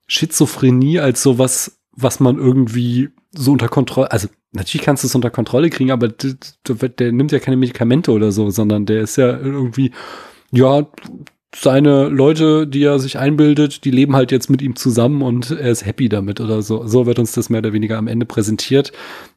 Schizophrenie 0.08 1.00
als 1.00 1.24
sowas, 1.24 1.80
was 1.94 2.20
man 2.20 2.38
irgendwie 2.38 3.10
so 3.32 3.52
unter 3.52 3.70
Kontrolle, 3.70 4.12
also 4.12 4.28
natürlich 4.52 4.86
kannst 4.86 5.04
du 5.04 5.08
es 5.08 5.16
unter 5.16 5.30
Kontrolle 5.30 5.70
kriegen, 5.70 5.92
aber 5.92 6.10
der 6.10 7.12
nimmt 7.12 7.32
ja 7.32 7.40
keine 7.40 7.58
Medikamente 7.58 8.12
oder 8.12 8.32
so, 8.32 8.50
sondern 8.50 8.86
der 8.86 9.02
ist 9.02 9.18
ja 9.18 9.38
irgendwie, 9.38 9.92
ja, 10.52 10.88
seine 11.54 12.08
Leute, 12.08 12.66
die 12.66 12.84
er 12.84 12.98
sich 13.00 13.18
einbildet, 13.18 13.84
die 13.84 13.92
leben 13.92 14.16
halt 14.16 14.32
jetzt 14.32 14.50
mit 14.50 14.62
ihm 14.62 14.76
zusammen 14.78 15.22
und 15.22 15.52
er 15.52 15.70
ist 15.70 15.86
happy 15.86 16.08
damit 16.08 16.40
oder 16.40 16.62
so. 16.62 16.88
So 16.88 17.06
wird 17.06 17.20
uns 17.20 17.34
das 17.34 17.50
mehr 17.50 17.60
oder 17.60 17.74
weniger 17.74 17.98
am 17.98 18.08
Ende 18.08 18.26
präsentiert. 18.26 18.94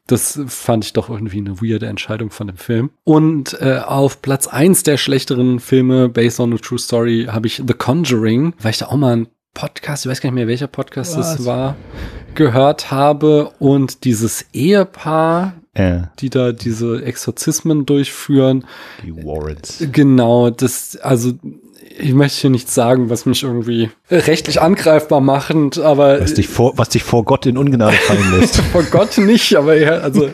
Das 0.07 0.39
fand 0.47 0.85
ich 0.85 0.93
doch 0.93 1.09
irgendwie 1.09 1.39
eine 1.39 1.61
weirde 1.61 1.87
Entscheidung 1.87 2.29
von 2.29 2.47
dem 2.47 2.55
Film. 2.55 2.91
Und 3.03 3.59
äh, 3.59 3.79
auf 3.85 4.21
Platz 4.21 4.47
eins 4.47 4.83
der 4.83 4.97
schlechteren 4.97 5.59
Filme 5.59 6.07
based 6.07 6.39
on 6.39 6.53
a 6.53 6.57
true 6.57 6.79
story 6.79 7.27
habe 7.29 7.47
ich 7.47 7.61
The 7.67 7.73
Conjuring, 7.73 8.53
weil 8.61 8.71
ich 8.71 8.77
da 8.77 8.85
auch 8.85 8.95
mal 8.95 9.13
einen 9.13 9.27
Podcast, 9.55 10.05
ich 10.05 10.11
weiß 10.11 10.21
gar 10.21 10.29
nicht 10.29 10.35
mehr, 10.35 10.47
welcher 10.47 10.67
Podcast 10.67 11.17
Was? 11.17 11.37
das 11.37 11.45
war, 11.45 11.75
gehört 12.35 12.91
habe 12.91 13.49
und 13.57 14.03
dieses 14.03 14.45
Ehepaar, 14.53 15.53
Äh, 15.73 16.01
die 16.19 16.29
da 16.29 16.51
diese 16.51 17.03
Exorzismen 17.03 17.85
durchführen, 17.87 18.65
die 19.03 19.15
Warrens. 19.15 19.83
Genau, 19.91 20.51
das, 20.51 20.97
also 20.97 21.33
ich 21.97 22.13
möchte 22.13 22.41
hier 22.41 22.49
nichts 22.49 22.75
sagen, 22.75 23.09
was 23.09 23.25
mich 23.25 23.43
irgendwie 23.43 23.89
rechtlich 24.09 24.61
angreifbar 24.61 25.21
machend, 25.21 25.79
aber 25.79 26.19
Was 26.19 26.33
dich 26.33 26.47
vor, 26.47 26.77
was 26.77 26.89
dich 26.89 27.03
vor 27.03 27.23
Gott 27.23 27.45
in 27.45 27.57
Ungnade 27.57 27.95
fallen 27.95 28.31
lässt. 28.39 28.57
vor 28.57 28.83
Gott 28.83 29.17
nicht, 29.17 29.55
aber 29.55 29.77
ja, 29.77 29.99
also 29.99 30.29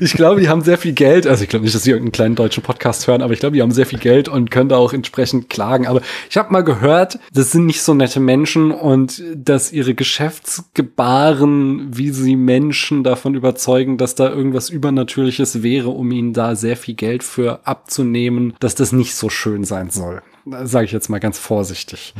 ich 0.00 0.14
glaube, 0.14 0.40
die 0.40 0.48
haben 0.48 0.62
sehr 0.62 0.78
viel 0.78 0.92
Geld. 0.92 1.26
Also 1.26 1.44
ich 1.44 1.48
glaube 1.48 1.64
nicht, 1.64 1.74
dass 1.74 1.84
sie 1.84 1.90
irgendeinen 1.90 2.12
kleinen 2.12 2.34
deutschen 2.34 2.62
Podcast 2.62 3.06
hören, 3.06 3.22
aber 3.22 3.32
ich 3.32 3.40
glaube, 3.40 3.54
die 3.54 3.62
haben 3.62 3.70
sehr 3.70 3.86
viel 3.86 3.98
Geld 3.98 4.28
und 4.28 4.50
können 4.50 4.68
da 4.68 4.76
auch 4.76 4.92
entsprechend 4.92 5.48
klagen. 5.48 5.86
Aber 5.86 6.00
ich 6.28 6.36
habe 6.36 6.52
mal 6.52 6.62
gehört, 6.62 7.18
das 7.32 7.52
sind 7.52 7.66
nicht 7.66 7.82
so 7.82 7.94
nette 7.94 8.20
Menschen 8.20 8.72
und 8.72 9.22
dass 9.34 9.72
ihre 9.72 9.94
Geschäftsgebaren, 9.94 11.96
wie 11.96 12.10
sie 12.10 12.36
Menschen 12.36 13.04
davon 13.04 13.34
überzeugen, 13.34 13.96
dass 13.96 14.14
da 14.14 14.28
irgendwas 14.28 14.70
Übernatürliches 14.70 15.62
wäre, 15.62 15.90
um 15.90 16.10
ihnen 16.10 16.32
da 16.32 16.56
sehr 16.56 16.76
viel 16.76 16.94
Geld 16.94 17.22
für 17.22 17.66
abzunehmen, 17.66 18.54
dass 18.60 18.74
das 18.74 18.92
nicht 18.92 19.14
so 19.14 19.28
schön 19.28 19.64
sein 19.64 19.90
soll. 19.90 20.22
Sage 20.64 20.84
ich 20.84 20.92
jetzt 20.92 21.08
mal 21.08 21.18
ganz 21.18 21.38
vorsichtig. 21.38 22.14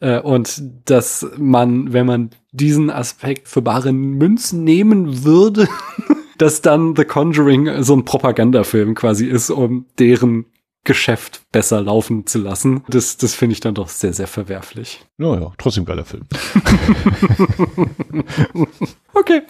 Äh, 0.00 0.20
und 0.20 0.62
dass 0.86 1.26
man, 1.36 1.92
wenn 1.92 2.06
man 2.06 2.30
diesen 2.52 2.90
Aspekt 2.90 3.48
für 3.48 3.62
bare 3.62 3.92
Münzen 3.92 4.64
nehmen 4.64 5.24
würde, 5.24 5.68
dass 6.38 6.62
dann 6.62 6.94
The 6.96 7.04
Conjuring 7.04 7.82
so 7.82 7.94
ein 7.94 8.04
Propagandafilm 8.04 8.94
quasi 8.94 9.26
ist, 9.26 9.50
um 9.50 9.86
deren 9.98 10.46
Geschäft 10.84 11.42
besser 11.50 11.80
laufen 11.82 12.26
zu 12.26 12.38
lassen. 12.38 12.84
Das, 12.88 13.16
das 13.16 13.34
finde 13.34 13.54
ich 13.54 13.60
dann 13.60 13.74
doch 13.74 13.88
sehr, 13.88 14.12
sehr 14.12 14.28
verwerflich. 14.28 15.04
Naja, 15.18 15.52
trotzdem 15.58 15.84
geiler 15.84 16.04
Film. 16.04 16.22
okay, 19.12 19.42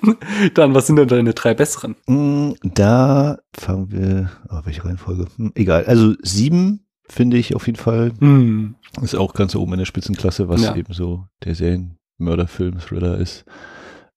dann 0.55 0.74
was 0.74 0.86
sind 0.86 0.97
denn 0.97 1.09
deine 1.09 1.35
drei 1.35 1.55
besseren? 1.55 1.94
Mm, 2.07 2.53
Da 2.62 3.39
fangen 3.55 3.93
wir, 3.93 4.31
oh, 4.48 4.61
welche 4.65 4.85
Reihenfolge? 4.85 5.27
Hm, 5.36 5.53
egal, 5.55 5.85
also 5.85 6.15
sieben 6.23 6.85
finde 7.08 7.36
ich 7.36 7.54
auf 7.54 7.66
jeden 7.66 7.78
Fall. 7.78 8.12
Hm. 8.18 8.76
Ist 9.02 9.14
auch 9.14 9.34
ganz 9.34 9.54
oben 9.54 9.72
in 9.74 9.78
der 9.78 9.86
Spitzenklasse, 9.86 10.48
was 10.48 10.62
Ja. 10.62 10.74
eben 10.76 10.92
so 10.92 11.26
der 11.44 11.54
Serienmörderfilm, 11.54 12.78
Thriller 12.78 13.18
ist. 13.18 13.44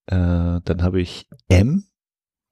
Äh, 0.07 0.61
dann 0.63 0.81
habe 0.81 1.01
ich 1.01 1.27
M, 1.47 1.83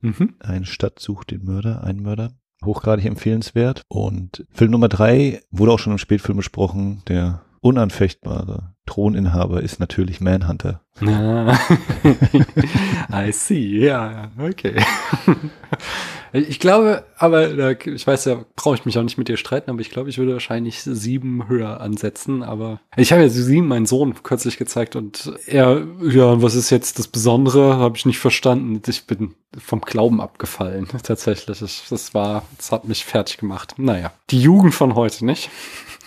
Mhm. 0.02 0.36
eine 0.40 0.66
Stadt 0.66 1.00
sucht 1.00 1.32
den 1.32 1.44
Mörder, 1.44 1.84
einen 1.84 2.02
Mörder. 2.02 2.34
Hochgradig 2.64 3.06
empfehlenswert. 3.06 3.84
Und 3.88 4.46
Film 4.52 4.72
Nummer 4.72 4.90
drei 4.90 5.42
wurde 5.52 5.72
auch 5.72 5.80
schon 5.80 5.94
im 5.94 5.98
Spätfilm 6.00 6.38
besprochen. 6.38 7.02
Der 7.08 7.42
unanfechtbare 7.62 8.76
Throninhaber 8.88 9.62
ist 9.62 9.80
natürlich 9.80 10.20
Manhunter. 10.22 10.82
Ah. 11.06 11.58
I 13.28 13.32
see, 13.32 13.86
ja, 13.86 14.32
okay. 14.40 14.82
Ich 16.34 16.60
glaube, 16.60 17.06
aber 17.18 17.86
ich 17.86 18.06
weiß 18.06 18.26
ja, 18.26 18.46
brauche 18.56 18.76
ich 18.76 18.86
mich 18.86 18.98
auch 18.98 19.04
nicht 19.04 19.18
mit 19.18 19.28
dir 19.28 19.38
streiten, 19.38 19.70
aber 19.70 19.80
ich 19.80 19.90
glaube, 19.90 20.10
ich 20.10 20.18
würde 20.18 20.34
wahrscheinlich 20.34 20.82
sieben 20.82 21.48
höher 21.48 21.80
ansetzen. 21.80 22.44
Aber 22.44 22.82
ich 22.96 23.12
habe 23.12 23.22
ja 23.22 23.30
sieben 23.30 23.68
meinen 23.68 23.86
Sohn 23.86 24.14
kürzlich 24.24 24.58
gezeigt 24.58 24.96
und 24.96 25.32
er, 25.46 25.88
ja, 26.04 26.42
was 26.42 26.56
ist 26.56 26.70
jetzt 26.70 27.00
das 27.00 27.08
Besondere? 27.08 27.78
Habe 27.78 27.98
ich 27.98 28.06
nicht 28.06 28.20
verstanden. 28.20 28.82
Ich 28.88 29.08
bin 29.08 29.36
vom 29.58 29.82
Glauben 29.82 30.20
abgefallen, 30.22 30.88
tatsächlich. 31.04 31.62
Ich, 31.62 31.84
das 31.90 32.14
war, 32.14 32.44
das 32.58 32.72
hat 32.72 32.88
mich 32.88 33.06
fertig 33.06 33.38
gemacht. 33.38 33.76
Naja, 33.78 34.12
die 34.30 34.42
Jugend 34.42 34.76
von 34.76 34.96
heute, 34.96 35.26
nicht? 35.26 35.50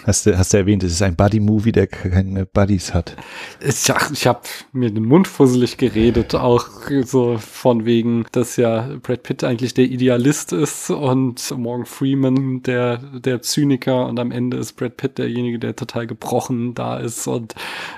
Hast 0.06 0.26
du, 0.26 0.36
hast 0.36 0.52
du 0.52 0.56
erwähnt, 0.56 0.82
es 0.82 0.92
ist 0.92 1.02
ein 1.02 1.14
Buddy-Movie, 1.14 1.72
der 1.72 1.86
keine 1.86 2.46
Buddies 2.46 2.94
hat. 2.94 3.16
Ich, 3.60 3.92
ich 4.12 4.26
habe 4.26 4.40
mir 4.72 4.90
den 4.90 5.04
Mund 5.04 5.28
fusselig 5.28 5.76
geredet, 5.76 6.34
auch 6.34 6.68
so 7.04 7.36
von 7.38 7.84
wegen, 7.84 8.24
dass 8.32 8.56
ja 8.56 8.88
Brad 9.02 9.22
Pitt 9.22 9.44
eigentlich 9.44 9.74
der 9.74 9.84
Idealist 9.84 10.52
ist 10.52 10.90
und 10.90 11.50
Morgan 11.56 11.86
Freeman 11.86 12.62
der, 12.62 12.98
der 12.98 13.42
Zyniker 13.42 14.06
und 14.06 14.18
am 14.18 14.30
Ende 14.30 14.56
ist 14.56 14.72
Brad 14.72 14.96
Pitt 14.96 15.18
derjenige, 15.18 15.58
der 15.58 15.76
total 15.76 16.06
gebrochen 16.06 16.74
da 16.74 16.98
ist 16.98 17.26
und 17.26 17.54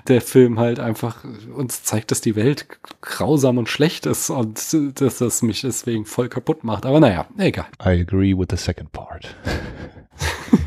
der 0.09 0.21
Film 0.21 0.59
halt 0.59 0.81
einfach 0.81 1.25
uns 1.55 1.85
zeigt, 1.85 2.11
dass 2.11 2.21
die 2.21 2.35
Welt 2.35 2.67
grausam 3.01 3.59
und 3.59 3.69
schlecht 3.69 4.07
ist 4.07 4.31
und 4.31 4.61
dass 5.01 5.19
das 5.19 5.43
mich 5.43 5.61
deswegen 5.61 6.05
voll 6.05 6.29
kaputt 6.29 6.65
macht. 6.65 6.85
Aber 6.85 6.99
naja, 6.99 7.27
egal. 7.39 7.67
I 7.81 8.01
agree 8.01 8.37
with 8.37 8.49
the 8.51 8.57
second 8.57 8.91
part. 8.93 9.37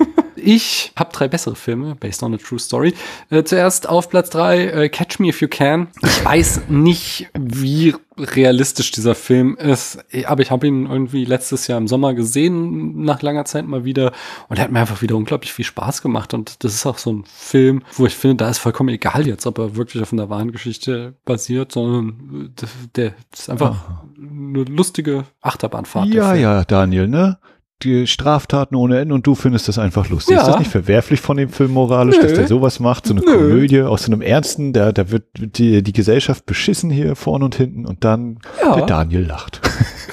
Ich 0.46 0.92
habe 0.96 1.12
drei 1.12 1.28
bessere 1.28 1.56
Filme, 1.56 1.96
based 1.96 2.22
on 2.22 2.36
a 2.36 2.38
true 2.38 2.60
story. 2.60 2.94
Äh, 3.32 3.44
zuerst 3.44 3.90
auf 3.90 4.10
Platz 4.10 4.30
drei 4.30 4.66
äh, 4.68 4.90
Catch 4.90 5.20
Me 5.20 5.30
If 5.30 5.42
You 5.42 5.48
Can. 5.48 5.88
Ich 6.04 6.24
weiß 6.24 6.62
nicht, 6.70 7.30
wie 7.34 7.96
realistisch 8.18 8.92
dieser 8.92 9.16
Film 9.16 9.58
ist, 9.58 9.98
aber 10.26 10.42
ich 10.44 10.52
habe 10.52 10.68
ihn 10.68 10.86
irgendwie 10.86 11.26
letztes 11.26 11.66
Jahr 11.66 11.80
im 11.80 11.88
Sommer 11.88 12.14
gesehen, 12.14 13.02
nach 13.02 13.24
langer 13.24 13.46
Zeit 13.46 13.66
mal 13.66 13.86
wieder. 13.86 14.12
Und 14.48 14.58
er 14.58 14.66
hat 14.66 14.72
mir 14.72 14.80
einfach 14.80 15.02
wieder 15.02 15.16
unglaublich 15.16 15.52
viel 15.52 15.66
Spaß 15.66 16.04
gemacht. 16.04 16.36
Und 16.36 16.64
das 16.64 16.76
ist 16.76 16.86
auch 16.86 17.00
so 17.00 17.12
ein 17.12 17.24
Film, 17.26 17.82
wo 17.94 18.06
ich 18.06 18.16
finde, 18.16 18.44
da 18.44 18.50
ist 18.50 18.60
vollkommen 18.60 18.90
egal 18.90 19.26
jetzt, 19.26 19.48
ob 19.48 19.58
er 19.58 19.76
wirklich 19.76 20.04
auf 20.04 20.14
einer 20.14 20.30
wahren 20.30 20.52
Geschichte 20.52 21.16
basiert, 21.26 21.72
sondern 21.72 22.54
äh, 22.62 22.66
der 22.96 23.14
ist 23.34 23.50
einfach 23.50 24.04
eine 24.18 24.64
lustige 24.64 25.26
Achterbahnfahrt. 25.42 26.14
der 26.14 26.14
Ja, 26.14 26.36
ja, 26.36 26.64
Daniel, 26.64 27.08
ne? 27.08 27.40
Die 27.86 28.08
Straftaten 28.08 28.76
ohne 28.76 29.00
Ende 29.00 29.14
und 29.14 29.26
du 29.28 29.36
findest 29.36 29.68
das 29.68 29.78
einfach 29.78 30.10
lustig. 30.10 30.36
Ja. 30.36 30.42
Ist 30.42 30.48
das 30.48 30.60
nicht 30.60 30.72
verwerflich 30.72 31.22
von 31.22 31.38
dem 31.38 31.50
Film 31.50 31.72
moralisch, 31.72 32.16
Nö. 32.18 32.24
dass 32.24 32.34
der 32.34 32.48
sowas 32.48 32.80
macht? 32.80 33.06
So 33.06 33.14
eine 33.14 33.22
Nö. 33.22 33.32
Komödie 33.32 33.82
aus 33.84 34.04
so 34.06 34.12
einem 34.12 34.22
Ernsten, 34.22 34.74
da, 34.74 34.92
da 34.92 35.12
wird 35.12 35.26
die, 35.38 35.84
die 35.84 35.94
Gesellschaft 35.94 36.46
beschissen 36.48 36.90
hier 36.90 37.16
vorne 37.16 37.46
und 37.46 37.56
hinten 37.56 37.86
und 37.86 38.04
dann 38.04 38.40
Ja. 38.62 38.76
der 38.76 38.86
Daniel 38.88 39.22
lacht. 39.26 39.62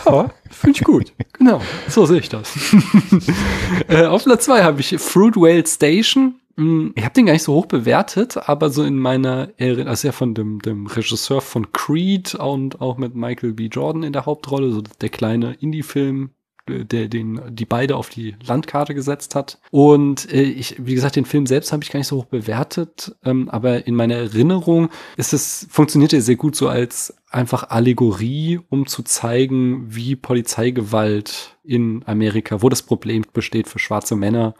Ja, 0.05 0.31
finde 0.51 0.79
ich 0.79 0.85
gut. 0.85 1.13
Genau, 1.39 1.61
so 1.89 2.07
sehe 2.07 2.21
ich 2.21 2.29
das. 2.29 2.53
äh, 3.89 4.05
auf 4.07 4.23
Platz 4.25 4.45
zwei 4.45 4.63
habe 4.63 4.81
ich 4.81 4.95
Fruit 4.99 5.35
Whale 5.37 5.67
Station. 5.67 6.35
Hm, 6.57 6.93
Ich 6.95 7.03
habe 7.05 7.15
den 7.15 7.27
gar 7.27 7.33
nicht 7.33 7.43
so 7.43 7.55
hoch 7.55 7.67
bewertet, 7.67 8.37
aber 8.49 8.71
so 8.71 8.85
in 8.85 8.97
meiner 8.99 9.49
Erinnerung, 9.57 9.89
also 9.89 10.07
ja 10.09 10.13
von 10.13 10.35
dem, 10.35 10.61
dem 10.61 10.87
Regisseur 10.87 11.41
von 11.41 11.73
Creed 11.73 12.35
und 12.37 12.81
auch 12.81 12.97
mit 12.99 13.15
Michael 13.17 13.55
B. 13.55 13.67
Jordan 13.67 14.03
in 14.05 14.13
der 14.13 14.27
Hauptrolle, 14.27 14.71
so 14.71 14.83
der 15.01 15.09
kleine 15.09 15.55
Indie-Film, 15.55 16.31
der 16.69 17.09
den 17.09 17.41
die 17.51 17.65
beide 17.65 17.97
auf 17.97 18.09
die 18.09 18.37
Landkarte 18.45 18.95
gesetzt 18.95 19.35
hat. 19.35 19.59
Und 19.71 20.33
äh, 20.33 20.43
ich, 20.43 20.77
wie 20.79 20.95
gesagt, 20.95 21.17
den 21.17 21.25
Film 21.25 21.47
selbst 21.47 21.73
habe 21.73 21.83
ich 21.83 21.91
gar 21.91 21.99
nicht 21.99 22.07
so 22.07 22.19
hoch 22.19 22.27
bewertet, 22.27 23.15
ähm, 23.25 23.49
aber 23.49 23.87
in 23.87 23.95
meiner 23.95 24.17
Erinnerung 24.17 24.89
ist 25.17 25.33
es 25.33 25.67
funktioniert 25.71 26.13
er 26.13 26.21
sehr 26.21 26.37
gut 26.37 26.57
so 26.57 26.69
als 26.69 27.15
einfach 27.31 27.71
Allegorie, 27.71 28.61
um 28.69 28.87
zu 28.87 29.03
zeigen, 29.03 29.87
wie 29.95 30.17
Polizeigewalt 30.17 31.57
in 31.65 32.03
Amerika, 32.07 32.63
wo 32.63 32.69
das 32.69 32.83
Problem 32.83 33.25
besteht 33.33 33.69
für 33.69 33.79
schwarze 33.79 34.17
Männer, 34.17 34.55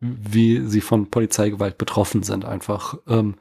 wie 0.00 0.60
sie 0.66 0.80
von 0.80 1.10
Polizeigewalt 1.10 1.78
betroffen 1.78 2.22
sind, 2.22 2.44
einfach. 2.44 2.98
Ähm, 3.08 3.36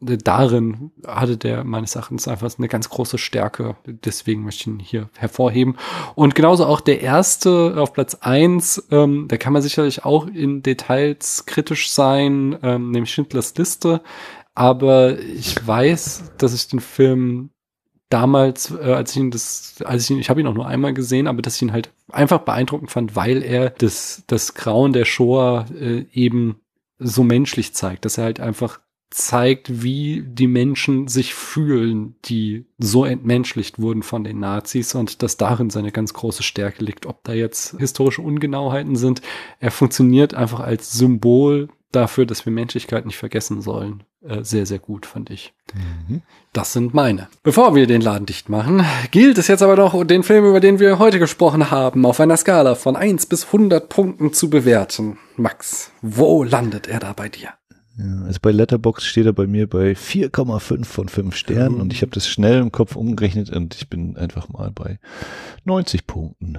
darin 0.00 0.92
hatte 1.06 1.36
der 1.36 1.64
meines 1.64 1.94
Erachtens 1.94 2.28
einfach 2.28 2.50
eine 2.58 2.68
ganz 2.68 2.88
große 2.88 3.18
Stärke. 3.18 3.76
Deswegen 3.86 4.44
möchte 4.44 4.62
ich 4.62 4.66
ihn 4.66 4.78
hier 4.78 5.08
hervorheben. 5.16 5.76
Und 6.14 6.34
genauso 6.34 6.66
auch 6.66 6.80
der 6.80 7.00
erste 7.00 7.74
auf 7.78 7.92
Platz 7.92 8.16
eins, 8.20 8.86
ähm, 8.90 9.26
da 9.28 9.36
kann 9.36 9.52
man 9.52 9.62
sicherlich 9.62 10.04
auch 10.04 10.26
in 10.26 10.62
Details 10.62 11.46
kritisch 11.46 11.90
sein, 11.90 12.58
ähm, 12.62 12.90
nämlich 12.90 13.12
Schindlers 13.12 13.56
Liste. 13.56 14.02
Aber 14.54 15.18
ich 15.18 15.66
weiß, 15.66 16.34
dass 16.38 16.54
ich 16.54 16.68
den 16.68 16.80
Film 16.80 17.50
damals, 18.10 18.70
äh, 18.70 18.92
als 18.92 19.12
ich 19.12 19.16
ihn 19.16 19.30
das, 19.30 19.76
als 19.84 20.04
ich 20.04 20.10
ihn, 20.10 20.20
ich 20.20 20.30
habe 20.30 20.40
ihn 20.40 20.46
auch 20.46 20.54
nur 20.54 20.66
einmal 20.66 20.94
gesehen, 20.94 21.26
aber 21.26 21.42
dass 21.42 21.56
ich 21.56 21.62
ihn 21.62 21.72
halt 21.72 21.90
einfach 22.12 22.38
beeindruckend 22.40 22.90
fand, 22.90 23.16
weil 23.16 23.42
er 23.42 23.70
das, 23.70 24.22
das 24.26 24.54
Grauen 24.54 24.92
der 24.92 25.04
Shoah 25.04 25.66
äh, 25.74 26.06
eben 26.12 26.60
so 26.98 27.24
menschlich 27.24 27.74
zeigt, 27.74 28.04
dass 28.04 28.18
er 28.18 28.24
halt 28.24 28.40
einfach 28.40 28.80
zeigt, 29.14 29.82
wie 29.82 30.22
die 30.26 30.48
Menschen 30.48 31.06
sich 31.08 31.34
fühlen, 31.34 32.16
die 32.24 32.66
so 32.78 33.04
entmenschlicht 33.04 33.78
wurden 33.78 34.02
von 34.02 34.24
den 34.24 34.40
Nazis 34.40 34.94
und 34.94 35.22
dass 35.22 35.36
darin 35.36 35.70
seine 35.70 35.92
ganz 35.92 36.14
große 36.14 36.42
Stärke 36.42 36.84
liegt. 36.84 37.06
Ob 37.06 37.22
da 37.24 37.32
jetzt 37.32 37.76
historische 37.78 38.22
Ungenauheiten 38.22 38.96
sind, 38.96 39.22
er 39.60 39.70
funktioniert 39.70 40.34
einfach 40.34 40.60
als 40.60 40.92
Symbol 40.92 41.68
dafür, 41.92 42.26
dass 42.26 42.44
wir 42.44 42.52
Menschlichkeit 42.52 43.06
nicht 43.06 43.16
vergessen 43.16 43.62
sollen. 43.62 44.02
Äh, 44.26 44.42
sehr, 44.42 44.66
sehr 44.66 44.78
gut, 44.80 45.06
fand 45.06 45.30
ich. 45.30 45.52
Das 46.52 46.72
sind 46.72 46.94
meine. 46.94 47.28
Bevor 47.42 47.74
wir 47.74 47.86
den 47.86 48.00
Laden 48.00 48.26
dicht 48.26 48.48
machen, 48.48 48.84
gilt 49.10 49.38
es 49.38 49.48
jetzt 49.48 49.62
aber 49.62 49.76
noch, 49.76 50.04
den 50.04 50.22
Film, 50.22 50.44
über 50.44 50.60
den 50.60 50.80
wir 50.80 50.98
heute 50.98 51.18
gesprochen 51.18 51.70
haben, 51.70 52.04
auf 52.04 52.20
einer 52.20 52.36
Skala 52.36 52.74
von 52.74 52.96
1 52.96 53.26
bis 53.26 53.46
100 53.46 53.88
Punkten 53.88 54.32
zu 54.32 54.50
bewerten. 54.50 55.18
Max, 55.36 55.92
wo 56.02 56.42
landet 56.42 56.88
er 56.88 57.00
da 57.00 57.12
bei 57.12 57.28
dir? 57.28 57.50
Also 57.96 58.38
bei 58.42 58.50
Letterbox 58.50 59.04
steht 59.04 59.26
er 59.26 59.32
bei 59.32 59.46
mir 59.46 59.68
bei 59.68 59.92
4,5 59.92 60.84
von 60.84 61.08
5 61.08 61.36
Sternen 61.36 61.76
Oh. 61.78 61.80
und 61.82 61.92
ich 61.92 62.02
habe 62.02 62.10
das 62.12 62.26
schnell 62.28 62.58
im 62.60 62.72
Kopf 62.72 62.96
umgerechnet 62.96 63.50
und 63.50 63.74
ich 63.76 63.88
bin 63.88 64.16
einfach 64.16 64.48
mal 64.48 64.70
bei 64.72 64.98
90 65.64 66.06
Punkten. 66.06 66.58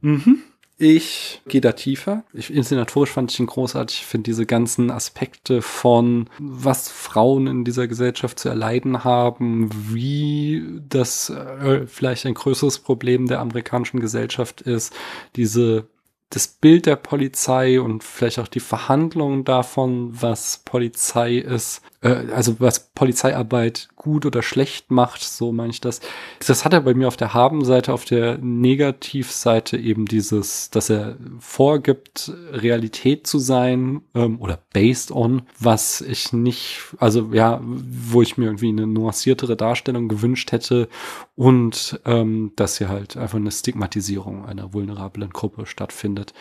Mhm. 0.00 0.38
Ich 0.78 1.40
gehe 1.48 1.62
da 1.62 1.72
tiefer. 1.72 2.24
Ich, 2.34 2.52
inszenatorisch 2.52 3.08
fand 3.10 3.32
ich 3.32 3.40
ihn 3.40 3.46
großartig. 3.46 4.00
Ich 4.00 4.04
finde 4.06 4.24
diese 4.24 4.44
ganzen 4.44 4.90
Aspekte 4.90 5.62
von, 5.62 6.28
was 6.38 6.90
Frauen 6.90 7.46
in 7.46 7.64
dieser 7.64 7.88
Gesellschaft 7.88 8.38
zu 8.38 8.50
erleiden 8.50 9.02
haben, 9.02 9.70
wie 9.72 10.62
das 10.86 11.30
äh, 11.30 11.86
vielleicht 11.86 12.26
ein 12.26 12.34
größeres 12.34 12.80
Problem 12.80 13.26
der 13.26 13.40
amerikanischen 13.40 14.00
Gesellschaft 14.00 14.60
ist, 14.60 14.92
diese 15.36 15.86
das 16.30 16.48
Bild 16.48 16.86
der 16.86 16.96
Polizei 16.96 17.80
und 17.80 18.02
vielleicht 18.02 18.38
auch 18.38 18.48
die 18.48 18.60
Verhandlungen 18.60 19.44
davon, 19.44 20.10
was 20.20 20.62
Polizei 20.64 21.36
ist, 21.36 21.82
äh, 22.06 22.32
also 22.32 22.56
was 22.60 22.90
Polizeiarbeit 22.94 23.88
gut 23.96 24.24
oder 24.24 24.42
schlecht 24.42 24.90
macht, 24.90 25.22
so 25.22 25.52
meine 25.52 25.70
ich 25.70 25.80
das. 25.80 26.00
Das 26.46 26.64
hat 26.64 26.72
er 26.72 26.80
bei 26.80 26.94
mir 26.94 27.08
auf 27.08 27.16
der 27.16 27.34
Habenseite, 27.34 27.92
auf 27.92 28.04
der 28.04 28.38
Negativseite 28.38 29.76
eben 29.76 30.06
dieses, 30.06 30.70
dass 30.70 30.90
er 30.90 31.16
vorgibt, 31.40 32.32
Realität 32.52 33.26
zu 33.26 33.38
sein 33.38 34.02
ähm, 34.14 34.40
oder 34.40 34.58
based 34.72 35.10
on, 35.10 35.42
was 35.58 36.00
ich 36.00 36.32
nicht, 36.32 36.80
also 36.98 37.30
ja, 37.32 37.60
wo 37.62 38.22
ich 38.22 38.38
mir 38.38 38.46
irgendwie 38.46 38.68
eine 38.68 38.86
nuanciertere 38.86 39.56
Darstellung 39.56 40.08
gewünscht 40.08 40.52
hätte 40.52 40.88
und 41.34 42.00
ähm, 42.04 42.52
dass 42.56 42.78
hier 42.78 42.88
halt 42.88 43.16
einfach 43.16 43.38
eine 43.38 43.50
Stigmatisierung 43.50 44.46
einer 44.46 44.72
vulnerablen 44.72 45.30
Gruppe 45.30 45.66
stattfindet. 45.66 46.32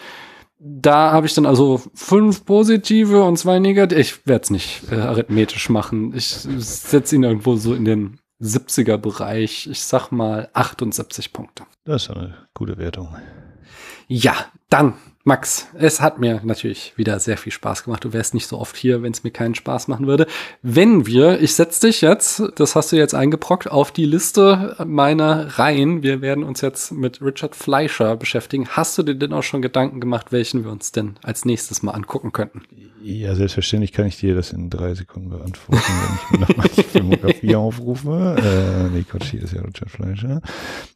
Da 0.60 1.12
habe 1.12 1.28
ich 1.28 1.34
dann 1.34 1.46
also 1.46 1.82
fünf 1.94 2.46
positive 2.46 3.24
und 3.24 3.38
zwei 3.38 3.60
negative. 3.60 4.00
Ich 4.00 4.26
werde 4.26 4.44
es 4.44 4.50
nicht 4.50 4.84
äh, 4.92 4.96
arithmetisch 4.96 5.70
machen. 5.70 6.14
Ich 6.16 6.28
setze 6.28 7.16
ihn 7.16 7.24
irgendwo 7.24 7.56
so 7.56 7.74
in 7.74 7.86
den 7.86 8.20
70er 8.42 8.98
Bereich. 8.98 9.68
Ich 9.68 9.84
sag 9.84 10.12
mal 10.12 10.50
78 10.54 11.34
Punkte. 11.34 11.64
Das 11.84 12.04
ist 12.04 12.10
eine 12.12 12.36
gute 12.54 12.78
Wertung. 12.78 13.16
Ja, 14.08 14.36
dann 14.70 14.94
Max, 15.28 15.70
es 15.74 16.02
hat 16.02 16.20
mir 16.20 16.42
natürlich 16.44 16.94
wieder 16.98 17.20
sehr 17.20 17.38
viel 17.38 17.52
Spaß 17.52 17.86
gemacht. 17.86 18.06
Du 18.06 18.14
wärst 18.14 18.36
nicht 18.36 18.46
so 18.46 18.60
oft 18.60 18.78
hier, 18.78 19.02
wenn 19.02 19.12
es 19.12 19.24
mir 19.24 19.32
keinen 19.32 19.56
Spaß 19.56 19.88
machen 19.88 20.06
würde. 20.06 20.28
Wenn 20.62 21.08
wir, 21.08 21.42
ich 21.42 21.56
setze 21.56 21.88
dich 21.88 22.02
jetzt, 22.02 22.44
das 22.58 22.76
hast 22.76 22.92
du 22.92 22.96
jetzt 22.96 23.16
eingebrockt, 23.16 23.72
auf 23.72 23.92
die 23.92 24.06
Liste 24.06 24.76
meiner 24.86 25.58
Reihen. 25.58 26.04
Wir 26.04 26.22
werden 26.22 26.44
uns 26.44 26.62
jetzt 26.62 26.92
mit 26.92 27.24
Richard 27.24 27.56
Fleischer 27.56 28.16
beschäftigen. 28.18 28.68
Hast 28.70 29.00
du 29.00 29.02
dir 29.02 29.16
denn 29.16 29.34
auch 29.34 29.42
schon 29.42 29.64
Gedanken 29.64 30.00
gemacht, 30.00 30.32
welchen 30.32 30.64
wir 30.64 30.72
uns 30.72 30.92
denn 30.92 31.16
als 31.24 31.44
nächstes 31.44 31.82
mal 31.82 31.94
angucken 31.94 32.32
könnten? 32.32 32.62
Ja, 33.02 33.34
selbstverständlich 33.34 33.94
kann 33.94 34.06
ich 34.06 34.18
dir 34.18 34.34
das 34.34 34.52
in 34.52 34.70
drei 34.70 34.94
Sekunden 34.96 35.30
beantworten, 35.30 35.82
wenn 35.88 36.16
ich 36.16 36.32
mir 36.32 36.40
nochmal 36.40 36.70
die 36.76 36.84
Filmografie 36.84 37.56
aufrufe. 37.56 38.36
Äh, 38.40 38.96
nee, 38.96 39.04
Quatsch, 39.04 39.30
hier 39.30 39.44
ist 39.44 39.54
ja 39.54 39.62
Richard 39.62 39.92
Fleischer. 39.92 40.42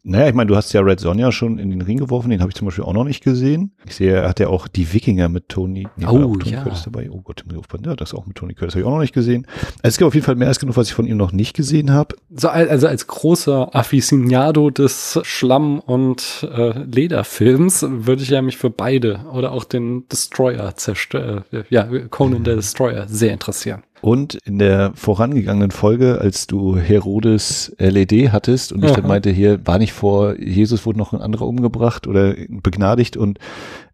Naja, 0.02 0.28
ich 0.28 0.34
meine, 0.34 0.48
du 0.48 0.56
hast 0.56 0.72
ja 0.72 0.80
Red 0.80 0.98
Sonja 0.98 1.30
schon 1.30 1.58
in 1.58 1.70
den 1.70 1.82
Ring 1.82 1.98
geworfen, 1.98 2.30
den 2.30 2.40
habe 2.40 2.50
ich 2.50 2.56
zum 2.56 2.66
Beispiel 2.66 2.82
auch 2.82 2.94
noch 2.94 3.04
nicht 3.04 3.22
gesehen. 3.22 3.59
Ich 3.86 3.96
sehe, 3.96 4.12
er 4.12 4.28
hat 4.28 4.40
ja 4.40 4.48
auch 4.48 4.68
die 4.68 4.92
Wikinger 4.92 5.28
mit 5.28 5.48
Tony, 5.48 5.88
nee, 5.96 6.06
oh, 6.06 6.36
Tony 6.36 6.52
ja. 6.52 6.62
Curtis 6.62 6.82
dabei. 6.84 7.10
Oh 7.10 7.20
Gott, 7.22 7.42
muss 7.44 7.54
ich 7.54 7.58
aufpassen. 7.58 7.84
Ja, 7.84 7.96
das 7.96 8.14
auch 8.14 8.26
mit 8.26 8.36
Tony 8.36 8.54
Curtis 8.54 8.74
habe 8.74 8.80
ich 8.80 8.86
auch 8.86 8.92
noch 8.92 9.00
nicht 9.00 9.14
gesehen. 9.14 9.46
Also 9.82 9.88
es 9.88 9.96
gibt 9.98 10.06
auf 10.08 10.14
jeden 10.14 10.26
Fall 10.26 10.36
mehr 10.36 10.48
als 10.48 10.58
genug, 10.58 10.76
was 10.76 10.88
ich 10.88 10.94
von 10.94 11.06
ihm 11.06 11.16
noch 11.16 11.32
nicht 11.32 11.54
gesehen 11.54 11.92
habe. 11.92 12.16
So, 12.34 12.48
also 12.48 12.86
als 12.86 13.06
großer 13.06 13.74
Afficionado 13.74 14.70
des 14.70 15.18
Schlamm- 15.22 15.80
und 15.80 16.48
äh, 16.52 16.78
Lederfilms 16.84 17.86
würde 17.88 18.22
ich 18.22 18.30
ja 18.30 18.42
mich 18.42 18.56
für 18.56 18.70
beide 18.70 19.20
oder 19.32 19.52
auch 19.52 19.64
den 19.64 20.08
Destroyer 20.08 20.76
zerstören, 20.76 21.44
äh, 21.52 21.64
ja, 21.68 21.88
Conan 22.10 22.44
der 22.44 22.56
Destroyer 22.56 23.06
sehr 23.08 23.32
interessieren. 23.32 23.82
Und 24.02 24.34
in 24.46 24.58
der 24.58 24.92
vorangegangenen 24.94 25.70
Folge, 25.70 26.20
als 26.20 26.46
du 26.46 26.76
Herodes 26.76 27.74
LED 27.78 28.32
hattest 28.32 28.72
und 28.72 28.84
ich 28.84 28.92
dann 28.92 29.06
meinte, 29.06 29.30
hier 29.30 29.66
war 29.66 29.78
nicht 29.78 29.92
vor 29.92 30.38
Jesus 30.38 30.86
wurde 30.86 30.98
noch 30.98 31.12
ein 31.12 31.20
anderer 31.20 31.46
umgebracht 31.46 32.06
oder 32.06 32.34
begnadigt 32.48 33.16
und 33.16 33.38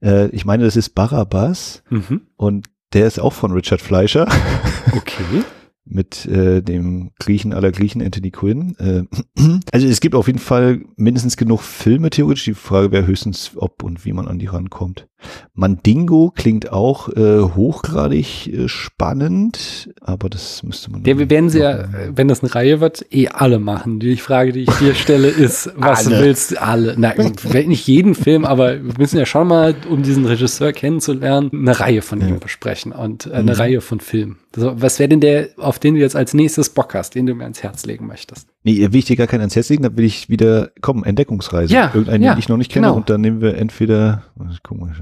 äh, 0.03 0.29
ich 0.29 0.45
meine, 0.45 0.65
das 0.65 0.77
ist 0.77 0.91
Barabbas 0.95 1.83
Mhm. 1.91 2.21
und 2.37 2.67
der 2.93 3.07
ist 3.07 3.19
auch 3.19 3.33
von 3.33 3.51
Richard 3.53 3.81
Fleischer 3.81 4.29
Okay. 4.97 5.43
mit 5.85 6.25
äh, 6.27 6.63
dem 6.63 7.11
Griechen 7.19 7.53
aller 7.53 7.73
Griechen, 7.73 8.01
Anthony 8.03 8.31
Quinn. 8.31 8.77
Äh, 8.79 9.05
also 9.73 9.87
es 9.87 10.01
gibt 10.01 10.15
auf 10.15 10.27
jeden 10.29 10.39
Fall 10.39 10.83
mindestens 10.97 11.37
genug 11.37 11.63
Filme 11.63 12.11
theoretisch. 12.11 12.45
Die 12.45 12.55
Frage 12.55 12.93
wäre 12.93 13.07
höchstens, 13.07 13.53
ob 13.57 13.83
und 13.83 14.05
wie 14.05 14.13
man 14.13 14.29
an 14.29 14.39
die 14.39 14.47
rankommt. 14.47 15.09
Mandingo 15.55 16.33
klingt 16.35 16.73
auch 16.73 17.09
äh, 17.09 17.41
hochgradig 17.41 18.47
äh, 18.53 18.69
spannend, 18.69 19.91
aber 20.01 20.29
das 20.29 20.63
müsste 20.63 20.91
man. 20.91 21.05
Ja, 21.05 21.19
wir 21.19 21.31
werden 21.31 21.49
sie 21.51 21.61
ja, 21.61 21.73
äh, 21.81 21.87
wenn 22.15 22.29
das 22.29 22.43
eine 22.43 22.55
Reihe 22.55 22.81
wird, 22.81 23.05
eh 23.11 23.29
alle 23.29 23.59
machen. 23.59 24.01
Die 24.01 24.17
Frage, 24.17 24.53
die 24.53 24.63
ich 24.63 24.71
dir 24.79 24.95
stelle, 24.95 25.29
ist, 25.29 25.71
was 25.77 26.07
Alle. 26.07 26.21
willst 26.23 26.53
du 26.53 26.63
alle? 26.63 26.95
Nein, 26.99 27.33
vielleicht 27.39 27.69
nicht 27.69 27.87
jeden 27.87 28.15
Film, 28.15 28.45
aber 28.45 28.75
wir 28.83 28.95
müssen 28.99 29.19
ja 29.19 29.27
schon 29.27 29.49
mal, 29.49 29.75
um 29.89 30.03
diesen 30.03 30.25
Regisseur 30.27 30.73
kennenzulernen, 30.73 31.51
eine 31.53 31.79
Reihe 31.79 32.03
von 32.03 32.21
ihm 32.21 32.39
besprechen 32.39 32.93
und 32.93 33.27
äh, 33.27 33.33
eine 33.33 33.53
Mhm. 33.53 33.57
Reihe 33.59 33.81
von 33.81 34.01
Filmen. 34.01 34.39
So, 34.55 34.73
was 34.81 34.99
wäre 34.99 35.09
denn 35.09 35.21
der, 35.21 35.49
auf 35.59 35.79
den 35.79 35.95
du 35.95 36.01
jetzt 36.01 36.17
als 36.17 36.33
nächstes 36.35 36.71
Bock 36.71 36.95
hast, 36.95 37.15
den 37.15 37.27
du 37.27 37.35
mir 37.35 37.45
ans 37.45 37.63
Herz 37.63 37.85
legen 37.87 38.07
möchtest? 38.07 38.49
Nee, 38.67 38.91
will 38.91 38.99
ich 38.99 39.05
dir 39.05 39.15
gar 39.15 39.29
keinen 39.29 39.43
ans 39.43 39.55
Herz 39.55 39.69
legen, 39.69 39.85
dann 39.85 39.97
will 39.97 40.05
ich 40.05 40.29
wieder, 40.29 40.73
komm, 40.81 41.05
Entdeckungsreise. 41.05 41.73
Ja, 41.73 41.93
Irgendeinen, 41.95 42.25
ja, 42.25 42.35
den 42.35 42.41
ich 42.41 42.49
noch 42.49 42.57
nicht 42.57 42.73
kenne 42.73 42.89
genau. 42.89 42.97
und 42.97 43.09
dann 43.09 43.21
nehmen 43.21 43.41
wir 43.41 43.57
entweder, 43.57 44.25
was, 44.35 44.57
guck 44.65 44.81
mal. 44.81 44.93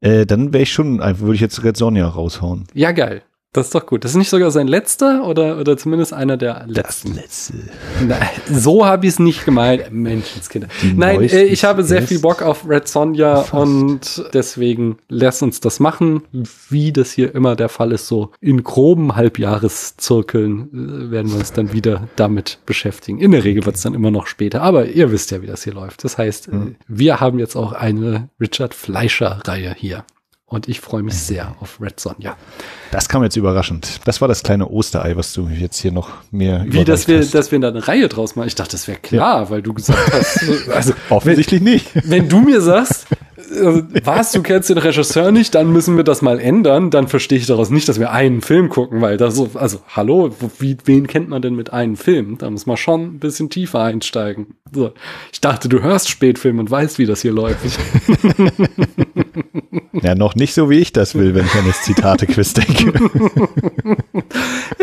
äh, 0.00 0.26
dann 0.26 0.52
wäre 0.52 0.64
ich 0.64 0.72
schon, 0.72 1.00
einfach 1.00 1.22
würde 1.22 1.36
ich 1.36 1.40
jetzt 1.40 1.62
Red 1.62 1.76
Sonja 1.76 2.08
raushauen. 2.08 2.64
Ja, 2.74 2.90
geil. 2.90 3.22
Das 3.54 3.66
ist 3.66 3.74
doch 3.74 3.86
gut. 3.86 4.04
Das 4.04 4.10
ist 4.10 4.16
nicht 4.16 4.28
sogar 4.28 4.50
sein 4.50 4.66
letzter 4.68 5.24
oder, 5.26 5.58
oder 5.58 5.76
zumindest 5.76 6.12
einer 6.12 6.36
der 6.36 6.64
letzten. 6.66 7.14
letzte. 7.14 7.54
Nein, 8.06 8.28
so 8.50 8.84
habe 8.84 9.06
ich 9.06 9.12
es 9.14 9.18
nicht 9.20 9.44
gemeint. 9.44 9.90
Menschenskinder. 9.92 10.66
Nein, 10.96 11.22
äh, 11.22 11.44
ich 11.44 11.64
habe 11.64 11.84
sehr 11.84 12.02
viel 12.02 12.18
Bock 12.18 12.42
auf 12.42 12.68
Red 12.68 12.88
Sonja 12.88 13.36
Fast. 13.36 13.52
und 13.54 14.24
deswegen 14.34 14.98
lass 15.08 15.40
uns 15.40 15.60
das 15.60 15.78
machen. 15.80 16.22
Wie 16.68 16.92
das 16.92 17.12
hier 17.12 17.34
immer 17.34 17.54
der 17.56 17.68
Fall 17.68 17.92
ist, 17.92 18.08
so 18.08 18.32
in 18.40 18.62
groben 18.64 19.14
Halbjahreszirkeln 19.14 21.06
äh, 21.08 21.10
werden 21.10 21.30
wir 21.30 21.38
uns 21.38 21.52
dann 21.52 21.72
wieder 21.72 22.08
damit 22.16 22.58
beschäftigen. 22.66 23.18
In 23.18 23.30
der 23.30 23.44
Regel 23.44 23.64
wird 23.66 23.76
es 23.76 23.82
dann 23.82 23.94
immer 23.94 24.10
noch 24.10 24.26
später, 24.26 24.62
aber 24.62 24.86
ihr 24.86 25.12
wisst 25.12 25.30
ja, 25.30 25.42
wie 25.42 25.46
das 25.46 25.64
hier 25.64 25.74
läuft. 25.74 26.04
Das 26.04 26.18
heißt, 26.18 26.48
Mhm. 26.52 26.76
wir 26.88 27.20
haben 27.20 27.38
jetzt 27.38 27.56
auch 27.56 27.72
eine 27.72 28.28
Richard 28.40 28.74
Fleischer-Reihe 28.74 29.74
hier. 29.78 30.04
Und 30.46 30.68
ich 30.68 30.80
freue 30.80 31.02
mich 31.02 31.14
sehr 31.14 31.56
auf 31.60 31.80
Red 31.80 31.98
Sonja. 31.98 32.36
Das 32.90 33.08
kam 33.08 33.22
jetzt 33.24 33.34
überraschend. 33.36 34.00
Das 34.04 34.20
war 34.20 34.28
das 34.28 34.42
kleine 34.42 34.68
Osterei, 34.68 35.16
was 35.16 35.32
du 35.32 35.48
jetzt 35.48 35.78
hier 35.80 35.90
noch 35.90 36.10
mehr 36.30 36.64
Wie, 36.68 36.84
dass 36.84 37.08
wir, 37.08 37.18
hast. 37.18 37.34
dass 37.34 37.50
wir 37.50 37.58
da 37.60 37.68
eine 37.68 37.88
Reihe 37.88 38.08
draus 38.08 38.36
machen. 38.36 38.46
Ich 38.48 38.54
dachte, 38.54 38.72
das 38.72 38.86
wäre 38.86 38.98
klar, 38.98 39.48
weil 39.50 39.62
du 39.62 39.72
gesagt 39.72 40.12
hast, 40.12 40.44
also 40.68 40.92
Offensichtlich 41.08 41.62
nicht. 41.62 41.90
wenn 41.94 42.28
du 42.28 42.40
mir 42.40 42.60
sagst, 42.60 43.06
äh, 43.54 43.82
was, 44.04 44.32
du 44.32 44.42
kennst 44.42 44.70
den 44.70 44.78
Regisseur 44.78 45.32
nicht, 45.32 45.54
dann 45.54 45.72
müssen 45.72 45.96
wir 45.96 46.04
das 46.04 46.22
mal 46.22 46.38
ändern, 46.38 46.90
dann 46.90 47.08
verstehe 47.08 47.38
ich 47.38 47.46
daraus 47.46 47.70
nicht, 47.70 47.88
dass 47.88 47.98
wir 47.98 48.10
einen 48.10 48.42
Film 48.42 48.68
gucken, 48.68 49.00
weil 49.00 49.16
das 49.16 49.34
so, 49.34 49.50
also 49.54 49.78
hallo, 49.88 50.30
wie, 50.58 50.76
wen 50.84 51.06
kennt 51.06 51.28
man 51.28 51.42
denn 51.42 51.54
mit 51.54 51.72
einem 51.72 51.96
Film? 51.96 52.38
Da 52.38 52.50
muss 52.50 52.66
man 52.66 52.76
schon 52.76 53.02
ein 53.02 53.18
bisschen 53.18 53.50
tiefer 53.50 53.80
einsteigen. 53.82 54.54
So. 54.72 54.92
Ich 55.32 55.40
dachte, 55.40 55.68
du 55.68 55.82
hörst 55.82 56.08
Spätfilm 56.08 56.58
und 56.58 56.70
weißt, 56.70 56.98
wie 56.98 57.06
das 57.06 57.22
hier 57.22 57.32
läuft. 57.32 57.60
Ja, 60.02 60.14
noch 60.14 60.34
nicht 60.34 60.54
so, 60.54 60.68
wie 60.70 60.78
ich 60.78 60.92
das 60.92 61.14
will, 61.14 61.34
wenn 61.34 61.46
ich 61.46 61.54
an 61.54 61.66
das 61.66 61.82
Zitate-Quiz 61.82 62.54
denke. 62.54 62.92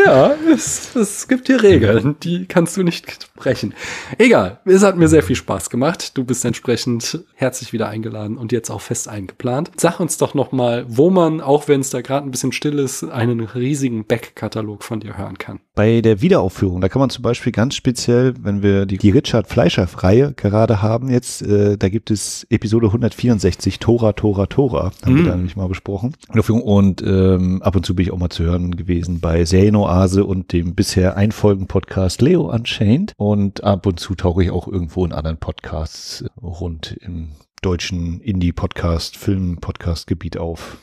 Ja, 0.04 0.34
es, 0.52 0.96
es 0.96 1.28
gibt 1.28 1.46
hier 1.46 1.62
Regeln, 1.62 2.16
die 2.22 2.46
kannst 2.46 2.76
du 2.76 2.82
nicht 2.82 3.34
brechen. 3.36 3.74
Egal, 4.18 4.60
es 4.64 4.82
hat 4.82 4.96
mir 4.96 5.08
sehr 5.08 5.22
viel 5.22 5.36
Spaß 5.36 5.70
gemacht. 5.70 6.16
Du 6.16 6.24
bist 6.24 6.44
entsprechend 6.44 7.20
herzlich 7.34 7.72
wieder 7.72 7.88
eingeladen 7.88 8.36
und 8.36 8.52
jetzt 8.52 8.61
auch 8.70 8.80
fest 8.80 9.08
eingeplant. 9.08 9.70
Sag 9.76 10.00
uns 10.00 10.16
doch 10.18 10.34
noch 10.34 10.52
mal, 10.52 10.84
wo 10.88 11.10
man, 11.10 11.40
auch 11.40 11.68
wenn 11.68 11.80
es 11.80 11.90
da 11.90 12.00
gerade 12.00 12.26
ein 12.26 12.30
bisschen 12.30 12.52
still 12.52 12.78
ist, 12.78 13.04
einen 13.04 13.40
riesigen 13.40 14.04
Back-Katalog 14.04 14.82
von 14.84 15.00
dir 15.00 15.16
hören 15.16 15.38
kann. 15.38 15.60
Bei 15.74 16.00
der 16.02 16.20
Wiederaufführung, 16.20 16.80
da 16.80 16.88
kann 16.88 17.00
man 17.00 17.08
zum 17.10 17.22
Beispiel 17.22 17.52
ganz 17.52 17.74
speziell, 17.74 18.34
wenn 18.42 18.62
wir 18.62 18.84
die, 18.86 18.98
die 18.98 19.10
Richard 19.10 19.46
Fleischer-Reihe 19.48 20.34
gerade 20.34 20.82
haben 20.82 21.08
jetzt, 21.08 21.42
äh, 21.42 21.78
da 21.78 21.88
gibt 21.88 22.10
es 22.10 22.46
Episode 22.50 22.88
164, 22.88 23.78
Tora, 23.78 24.12
Tora, 24.12 24.46
Tora, 24.46 24.92
haben 25.04 25.16
wir 25.16 25.22
Mm. 25.22 25.26
da 25.26 25.36
nämlich 25.36 25.56
mal 25.56 25.68
besprochen. 25.68 26.14
Und 26.48 27.02
ähm, 27.02 27.62
ab 27.62 27.74
und 27.76 27.86
zu 27.86 27.94
bin 27.94 28.04
ich 28.04 28.12
auch 28.12 28.18
mal 28.18 28.28
zu 28.28 28.44
hören 28.44 28.76
gewesen 28.76 29.20
bei 29.20 29.44
Serienoase 29.44 30.24
und 30.24 30.52
dem 30.52 30.74
bisher 30.74 31.16
Einfolgen-Podcast 31.16 32.20
Leo 32.22 32.50
Unchained. 32.52 33.14
Und 33.16 33.64
ab 33.64 33.86
und 33.86 33.98
zu 33.98 34.14
tauche 34.14 34.44
ich 34.44 34.50
auch 34.50 34.68
irgendwo 34.68 35.04
in 35.04 35.12
anderen 35.12 35.38
Podcasts 35.38 36.24
rund 36.42 36.96
im 37.00 37.28
deutschen 37.62 38.20
Indie-Podcast, 38.20 39.16
Film-Podcast-Gebiet 39.16 40.36
auf. 40.36 40.78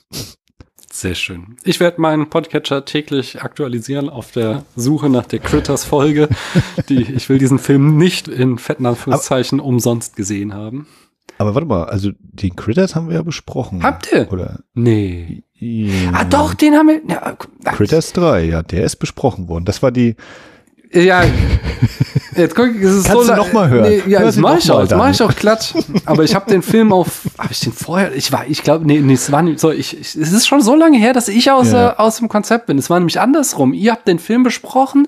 Sehr 0.91 1.13
schön. 1.13 1.57
Ich 1.63 1.79
werde 1.79 2.01
meinen 2.01 2.29
Podcatcher 2.29 2.83
täglich 2.85 3.41
aktualisieren 3.41 4.09
auf 4.09 4.31
der 4.31 4.63
Suche 4.75 5.09
nach 5.09 5.25
der 5.25 5.39
Critters-Folge. 5.39 6.29
Die, 6.89 7.03
ich 7.03 7.29
will 7.29 7.37
diesen 7.37 7.59
Film 7.59 7.97
nicht 7.97 8.27
in 8.27 8.57
fetten 8.57 8.85
Anführungszeichen 8.85 9.59
umsonst 9.59 10.15
gesehen 10.15 10.53
haben. 10.53 10.87
Aber 11.37 11.53
warte 11.53 11.67
mal, 11.67 11.83
also 11.85 12.11
den 12.19 12.55
Critters 12.55 12.95
haben 12.95 13.07
wir 13.07 13.15
ja 13.15 13.21
besprochen. 13.21 13.83
Habt 13.83 14.11
ihr? 14.11 14.31
Oder? 14.31 14.59
Nee. 14.73 15.43
Ja. 15.53 16.11
Ah, 16.13 16.23
doch, 16.25 16.53
den 16.53 16.73
haben 16.73 16.87
wir. 16.87 17.01
Ja, 17.07 17.37
Critters 17.71 18.13
3, 18.13 18.45
ja, 18.45 18.63
der 18.63 18.83
ist 18.83 18.97
besprochen 18.97 19.47
worden. 19.47 19.65
Das 19.65 19.83
war 19.83 19.91
die. 19.91 20.15
Ja, 20.91 21.23
jetzt 22.35 22.55
guck, 22.55 22.69
es 22.81 22.93
ist 22.95 23.05
Kannst 23.05 23.11
so 23.11 23.21
du 23.21 23.27
la- 23.27 23.35
noch 23.37 23.53
mal 23.53 23.69
hören? 23.69 23.89
Nee, 23.89 24.03
ja, 24.07 24.19
Hör 24.19 24.25
das 24.27 24.35
sie 24.35 24.41
mach 24.41 24.57
ich 24.57 24.71
auch, 24.71 24.87
dann. 24.87 24.97
mach 24.97 25.11
ich 25.11 25.21
auch 25.21 25.35
glatt. 25.35 25.73
Aber 26.05 26.23
ich 26.23 26.33
habe 26.35 26.49
den 26.49 26.61
Film 26.61 26.91
auf, 26.91 27.21
habe 27.37 27.51
ich 27.51 27.59
den 27.59 27.73
vorher, 27.73 28.15
ich 28.15 28.31
war, 28.31 28.47
ich 28.47 28.63
glaube, 28.63 28.85
nee, 28.85 28.99
nee, 28.99 29.13
es 29.13 29.31
war 29.31 29.41
nicht 29.41 29.59
so, 29.59 29.71
ich, 29.71 29.93
ich, 29.99 30.15
es 30.15 30.31
ist 30.31 30.47
schon 30.47 30.61
so 30.61 30.75
lange 30.75 30.97
her, 30.97 31.13
dass 31.13 31.27
ich 31.27 31.51
aus, 31.51 31.71
Ja. 31.71 31.91
äh, 31.91 31.95
aus 31.97 32.17
dem 32.17 32.27
Konzept 32.29 32.65
bin. 32.67 32.77
Es 32.77 32.89
war 32.89 32.99
nämlich 32.99 33.19
andersrum. 33.19 33.73
Ihr 33.73 33.91
habt 33.91 34.07
den 34.07 34.19
Film 34.19 34.43
besprochen 34.43 35.07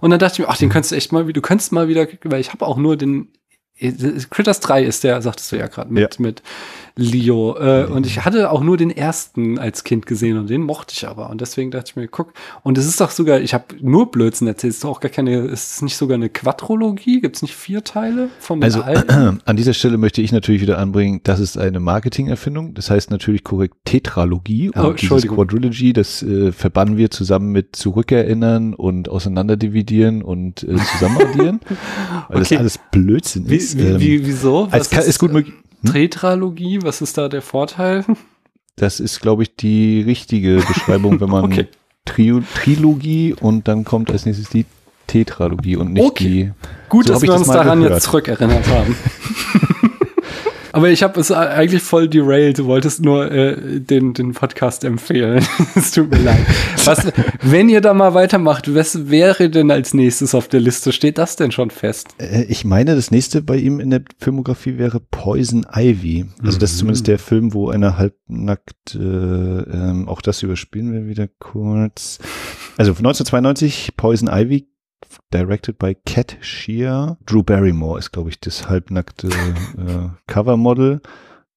und 0.00 0.10
dann 0.10 0.18
dachte 0.18 0.34
ich 0.34 0.38
mir, 0.40 0.48
ach, 0.48 0.56
den 0.58 0.68
könntest 0.68 0.92
du 0.92 0.96
echt 0.96 1.12
mal, 1.12 1.28
wie 1.28 1.32
du 1.32 1.40
könntest 1.40 1.72
mal 1.72 1.86
wieder, 1.88 2.06
weil 2.24 2.40
ich 2.40 2.52
habe 2.52 2.66
auch 2.66 2.76
nur 2.76 2.96
den, 2.96 3.28
äh, 3.78 3.92
Critters 4.30 4.60
3 4.60 4.82
ist 4.84 5.04
der, 5.04 5.22
sagtest 5.22 5.52
du 5.52 5.56
ja 5.56 5.68
gerade, 5.68 5.92
mit, 5.92 6.18
mit 6.18 6.42
Leo. 6.96 7.56
Äh, 7.58 7.84
und 7.86 8.06
ich 8.06 8.24
hatte 8.24 8.50
auch 8.50 8.62
nur 8.62 8.76
den 8.76 8.90
ersten 8.90 9.58
als 9.58 9.84
Kind 9.84 10.06
gesehen 10.06 10.38
und 10.38 10.50
den 10.50 10.62
mochte 10.62 10.94
ich 10.96 11.06
aber. 11.06 11.30
Und 11.30 11.40
deswegen 11.40 11.70
dachte 11.70 11.90
ich 11.90 11.96
mir, 11.96 12.08
guck, 12.08 12.32
und 12.62 12.78
es 12.78 12.86
ist 12.86 13.00
doch 13.00 13.10
sogar, 13.10 13.40
ich 13.40 13.54
habe 13.54 13.64
nur 13.80 14.10
Blödsinn 14.10 14.46
erzählt, 14.48 14.70
es 14.72 14.76
ist 14.78 14.84
doch 14.84 14.90
auch 14.90 15.00
gar 15.00 15.10
keine, 15.10 15.38
ist 15.46 15.72
es 15.76 15.82
nicht 15.82 15.96
sogar 15.96 16.16
eine 16.16 16.28
Quadrologie? 16.28 17.20
Gibt 17.20 17.36
es 17.36 17.42
nicht 17.42 17.54
vier 17.54 17.84
Teile 17.84 18.28
den 18.48 18.62
Also 18.64 18.82
alten? 18.82 19.40
an 19.44 19.56
dieser 19.56 19.74
Stelle 19.74 19.98
möchte 19.98 20.22
ich 20.22 20.32
natürlich 20.32 20.60
wieder 20.62 20.78
anbringen, 20.78 21.20
das 21.24 21.40
ist 21.40 21.56
eine 21.58 21.80
Marketingerfindung. 21.80 22.74
Das 22.74 22.90
heißt 22.90 23.10
natürlich 23.10 23.44
korrekt 23.44 23.76
Tetralogie. 23.84 24.70
Oh, 24.76 24.88
Und 24.88 25.00
dieses. 25.02 25.26
Quadrilogy, 25.26 25.92
das 25.92 26.22
äh, 26.22 26.52
verbannen 26.52 26.96
wir 26.96 27.10
zusammen 27.10 27.52
mit 27.52 27.76
Zurückerinnern 27.76 28.74
und 28.74 29.08
Auseinanderdividieren 29.08 30.22
und 30.22 30.62
äh, 30.64 30.76
Zusammenaddieren. 30.76 31.60
weil 32.28 32.40
Okay. 32.40 32.54
das 32.54 32.58
alles 32.58 32.78
Blödsinn 32.90 33.48
Wie, 33.48 33.56
ist. 33.56 33.78
wie, 33.78 33.82
Ähm, 33.82 34.00
wie, 34.00 34.26
wieso? 34.26 34.64
als 34.70 34.72
Was 34.72 34.90
kann, 34.90 35.04
ist 35.04 35.18
gut 35.18 35.32
möglich. 35.32 35.54
Hm? 35.82 35.92
Tetralogie, 35.92 36.80
was 36.82 37.00
ist 37.00 37.16
da 37.18 37.28
der 37.28 37.42
Vorteil? 37.42 38.04
Das 38.76 39.00
ist, 39.00 39.20
glaube 39.20 39.42
ich, 39.42 39.56
die 39.56 40.02
richtige 40.02 40.56
Beschreibung, 40.66 41.20
wenn 41.20 41.28
man 41.30 41.44
Okay. 41.52 41.68
Trio, 42.06 42.42
Trilogie 42.54 43.34
und 43.38 43.68
dann 43.68 43.84
kommt 43.84 44.10
als 44.10 44.24
nächstes 44.26 44.48
die 44.48 44.64
Tetralogie 45.06 45.76
und 45.76 45.92
nicht 45.92 46.04
Okay. 46.04 46.24
die. 46.24 46.52
Gut, 46.88 47.06
So 47.06 47.12
dass 47.14 47.22
wir 47.22 47.32
uns 47.34 47.46
daran 47.46 47.80
gehört. 47.80 47.94
jetzt 47.96 48.04
zurückerinnert 48.04 48.66
haben. 48.68 48.96
Aber 50.72 50.88
ich 50.90 51.02
habe 51.02 51.18
es 51.20 51.30
eigentlich 51.32 51.82
voll 51.82 52.08
derailed. 52.08 52.58
Du 52.58 52.66
wolltest 52.66 53.04
nur 53.04 53.30
äh, 53.30 53.80
den, 53.80 54.14
den 54.14 54.32
Podcast 54.32 54.84
empfehlen. 54.84 55.44
es 55.74 55.90
tut 55.92 56.10
mir 56.10 56.18
leid. 56.18 56.38
Was, 56.84 57.06
wenn 57.42 57.68
ihr 57.68 57.80
da 57.80 57.92
mal 57.94 58.14
weitermacht, 58.14 58.72
was 58.74 59.10
wäre 59.10 59.50
denn 59.50 59.70
als 59.70 59.94
nächstes 59.94 60.34
auf 60.34 60.48
der 60.48 60.60
Liste? 60.60 60.92
Steht 60.92 61.18
das 61.18 61.36
denn 61.36 61.50
schon 61.52 61.70
fest? 61.70 62.08
Äh, 62.18 62.44
ich 62.44 62.64
meine, 62.64 62.94
das 62.94 63.10
nächste 63.10 63.42
bei 63.42 63.56
ihm 63.56 63.80
in 63.80 63.90
der 63.90 64.02
Filmografie 64.18 64.78
wäre 64.78 65.00
Poison 65.00 65.66
Ivy. 65.74 66.26
Also 66.44 66.58
das 66.58 66.70
ist 66.70 66.76
Mhm. 66.76 66.80
zumindest 66.80 67.06
der 67.08 67.18
Film, 67.18 67.52
wo 67.54 67.68
einer 67.70 67.98
halbnackt, 67.98 68.94
äh, 68.94 68.98
ähm, 68.98 70.08
auch 70.08 70.22
das 70.22 70.42
überspielen 70.42 70.92
wir 70.92 71.06
wieder 71.06 71.28
kurz. 71.38 72.18
Also 72.76 72.92
1992, 72.92 73.92
Poison 73.96 74.28
Ivy, 74.32 74.68
directed 75.30 75.78
by 75.78 75.94
Cat 76.06 76.36
Shear. 76.40 77.18
Drew 77.26 77.42
Barrymore 77.42 77.98
ist, 77.98 78.12
glaube 78.12 78.30
ich, 78.30 78.40
das 78.40 78.68
halbnackte 78.68 79.28
äh, 79.78 80.08
Covermodel. 80.26 81.00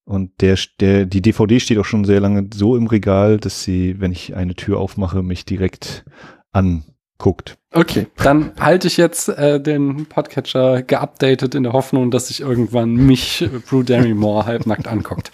Und 0.06 0.42
der, 0.42 0.58
der, 0.80 1.06
die 1.06 1.22
DVD 1.22 1.60
steht 1.60 1.78
auch 1.78 1.86
schon 1.86 2.04
sehr 2.04 2.20
lange 2.20 2.50
so 2.54 2.76
im 2.76 2.88
Regal, 2.88 3.38
dass 3.38 3.64
sie, 3.64 4.00
wenn 4.02 4.12
ich 4.12 4.36
eine 4.36 4.56
Tür 4.56 4.80
aufmache, 4.80 5.24
mich 5.24 5.46
direkt 5.46 6.04
anguckt. 7.24 7.58
Okay, 7.72 8.06
dann 8.18 8.52
halte 8.60 8.88
ich 8.88 8.98
jetzt 8.98 9.30
äh, 9.30 9.60
den 9.60 10.06
Podcatcher 10.06 10.84
geupdatet 10.84 11.56
in 11.56 11.64
der 11.64 11.74
Hoffnung, 11.74 12.12
dass 12.12 12.28
sich 12.28 12.42
irgendwann 12.42 12.94
mich 12.94 13.42
äh, 13.42 13.48
Brew 13.48 13.84
Barrymore 13.84 14.46
halbnackt 14.46 14.88
anguckt. 14.88 15.32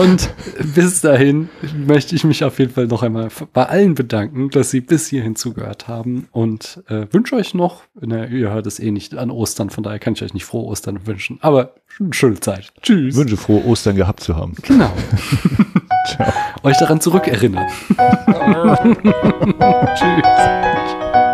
Und 0.00 0.32
bis 0.74 1.02
dahin 1.02 1.50
möchte 1.76 2.14
ich 2.14 2.24
mich 2.24 2.42
auf 2.44 2.58
jeden 2.58 2.72
Fall 2.72 2.86
noch 2.86 3.02
einmal 3.02 3.28
bei 3.52 3.66
allen 3.66 3.94
bedanken, 3.94 4.48
dass 4.48 4.70
Sie 4.70 4.80
bis 4.80 5.08
hierhin 5.08 5.36
zugehört 5.36 5.88
haben 5.88 6.28
und 6.32 6.82
äh, 6.88 7.06
wünsche 7.10 7.36
euch 7.36 7.52
noch, 7.52 7.82
na, 8.00 8.26
ihr 8.26 8.50
hört 8.50 8.66
es 8.66 8.80
eh 8.80 8.90
nicht 8.90 9.14
an 9.14 9.30
Ostern, 9.30 9.68
von 9.68 9.84
daher 9.84 9.98
kann 9.98 10.14
ich 10.14 10.22
euch 10.22 10.32
nicht 10.32 10.46
frohe 10.46 10.64
Ostern 10.64 11.06
wünschen, 11.06 11.38
aber 11.42 11.74
schöne 12.10 12.40
Zeit. 12.40 12.72
Tschüss. 12.82 13.14
Ich 13.14 13.16
wünsche 13.16 13.36
frohe 13.36 13.64
Ostern 13.64 13.96
gehabt 13.96 14.20
zu 14.20 14.36
haben. 14.36 14.54
Genau. 14.62 14.92
Ciao. 16.06 16.32
Euch 16.62 16.76
daran 16.78 17.00
zurückerinnern. 17.00 17.66
Tschüss. 19.94 21.31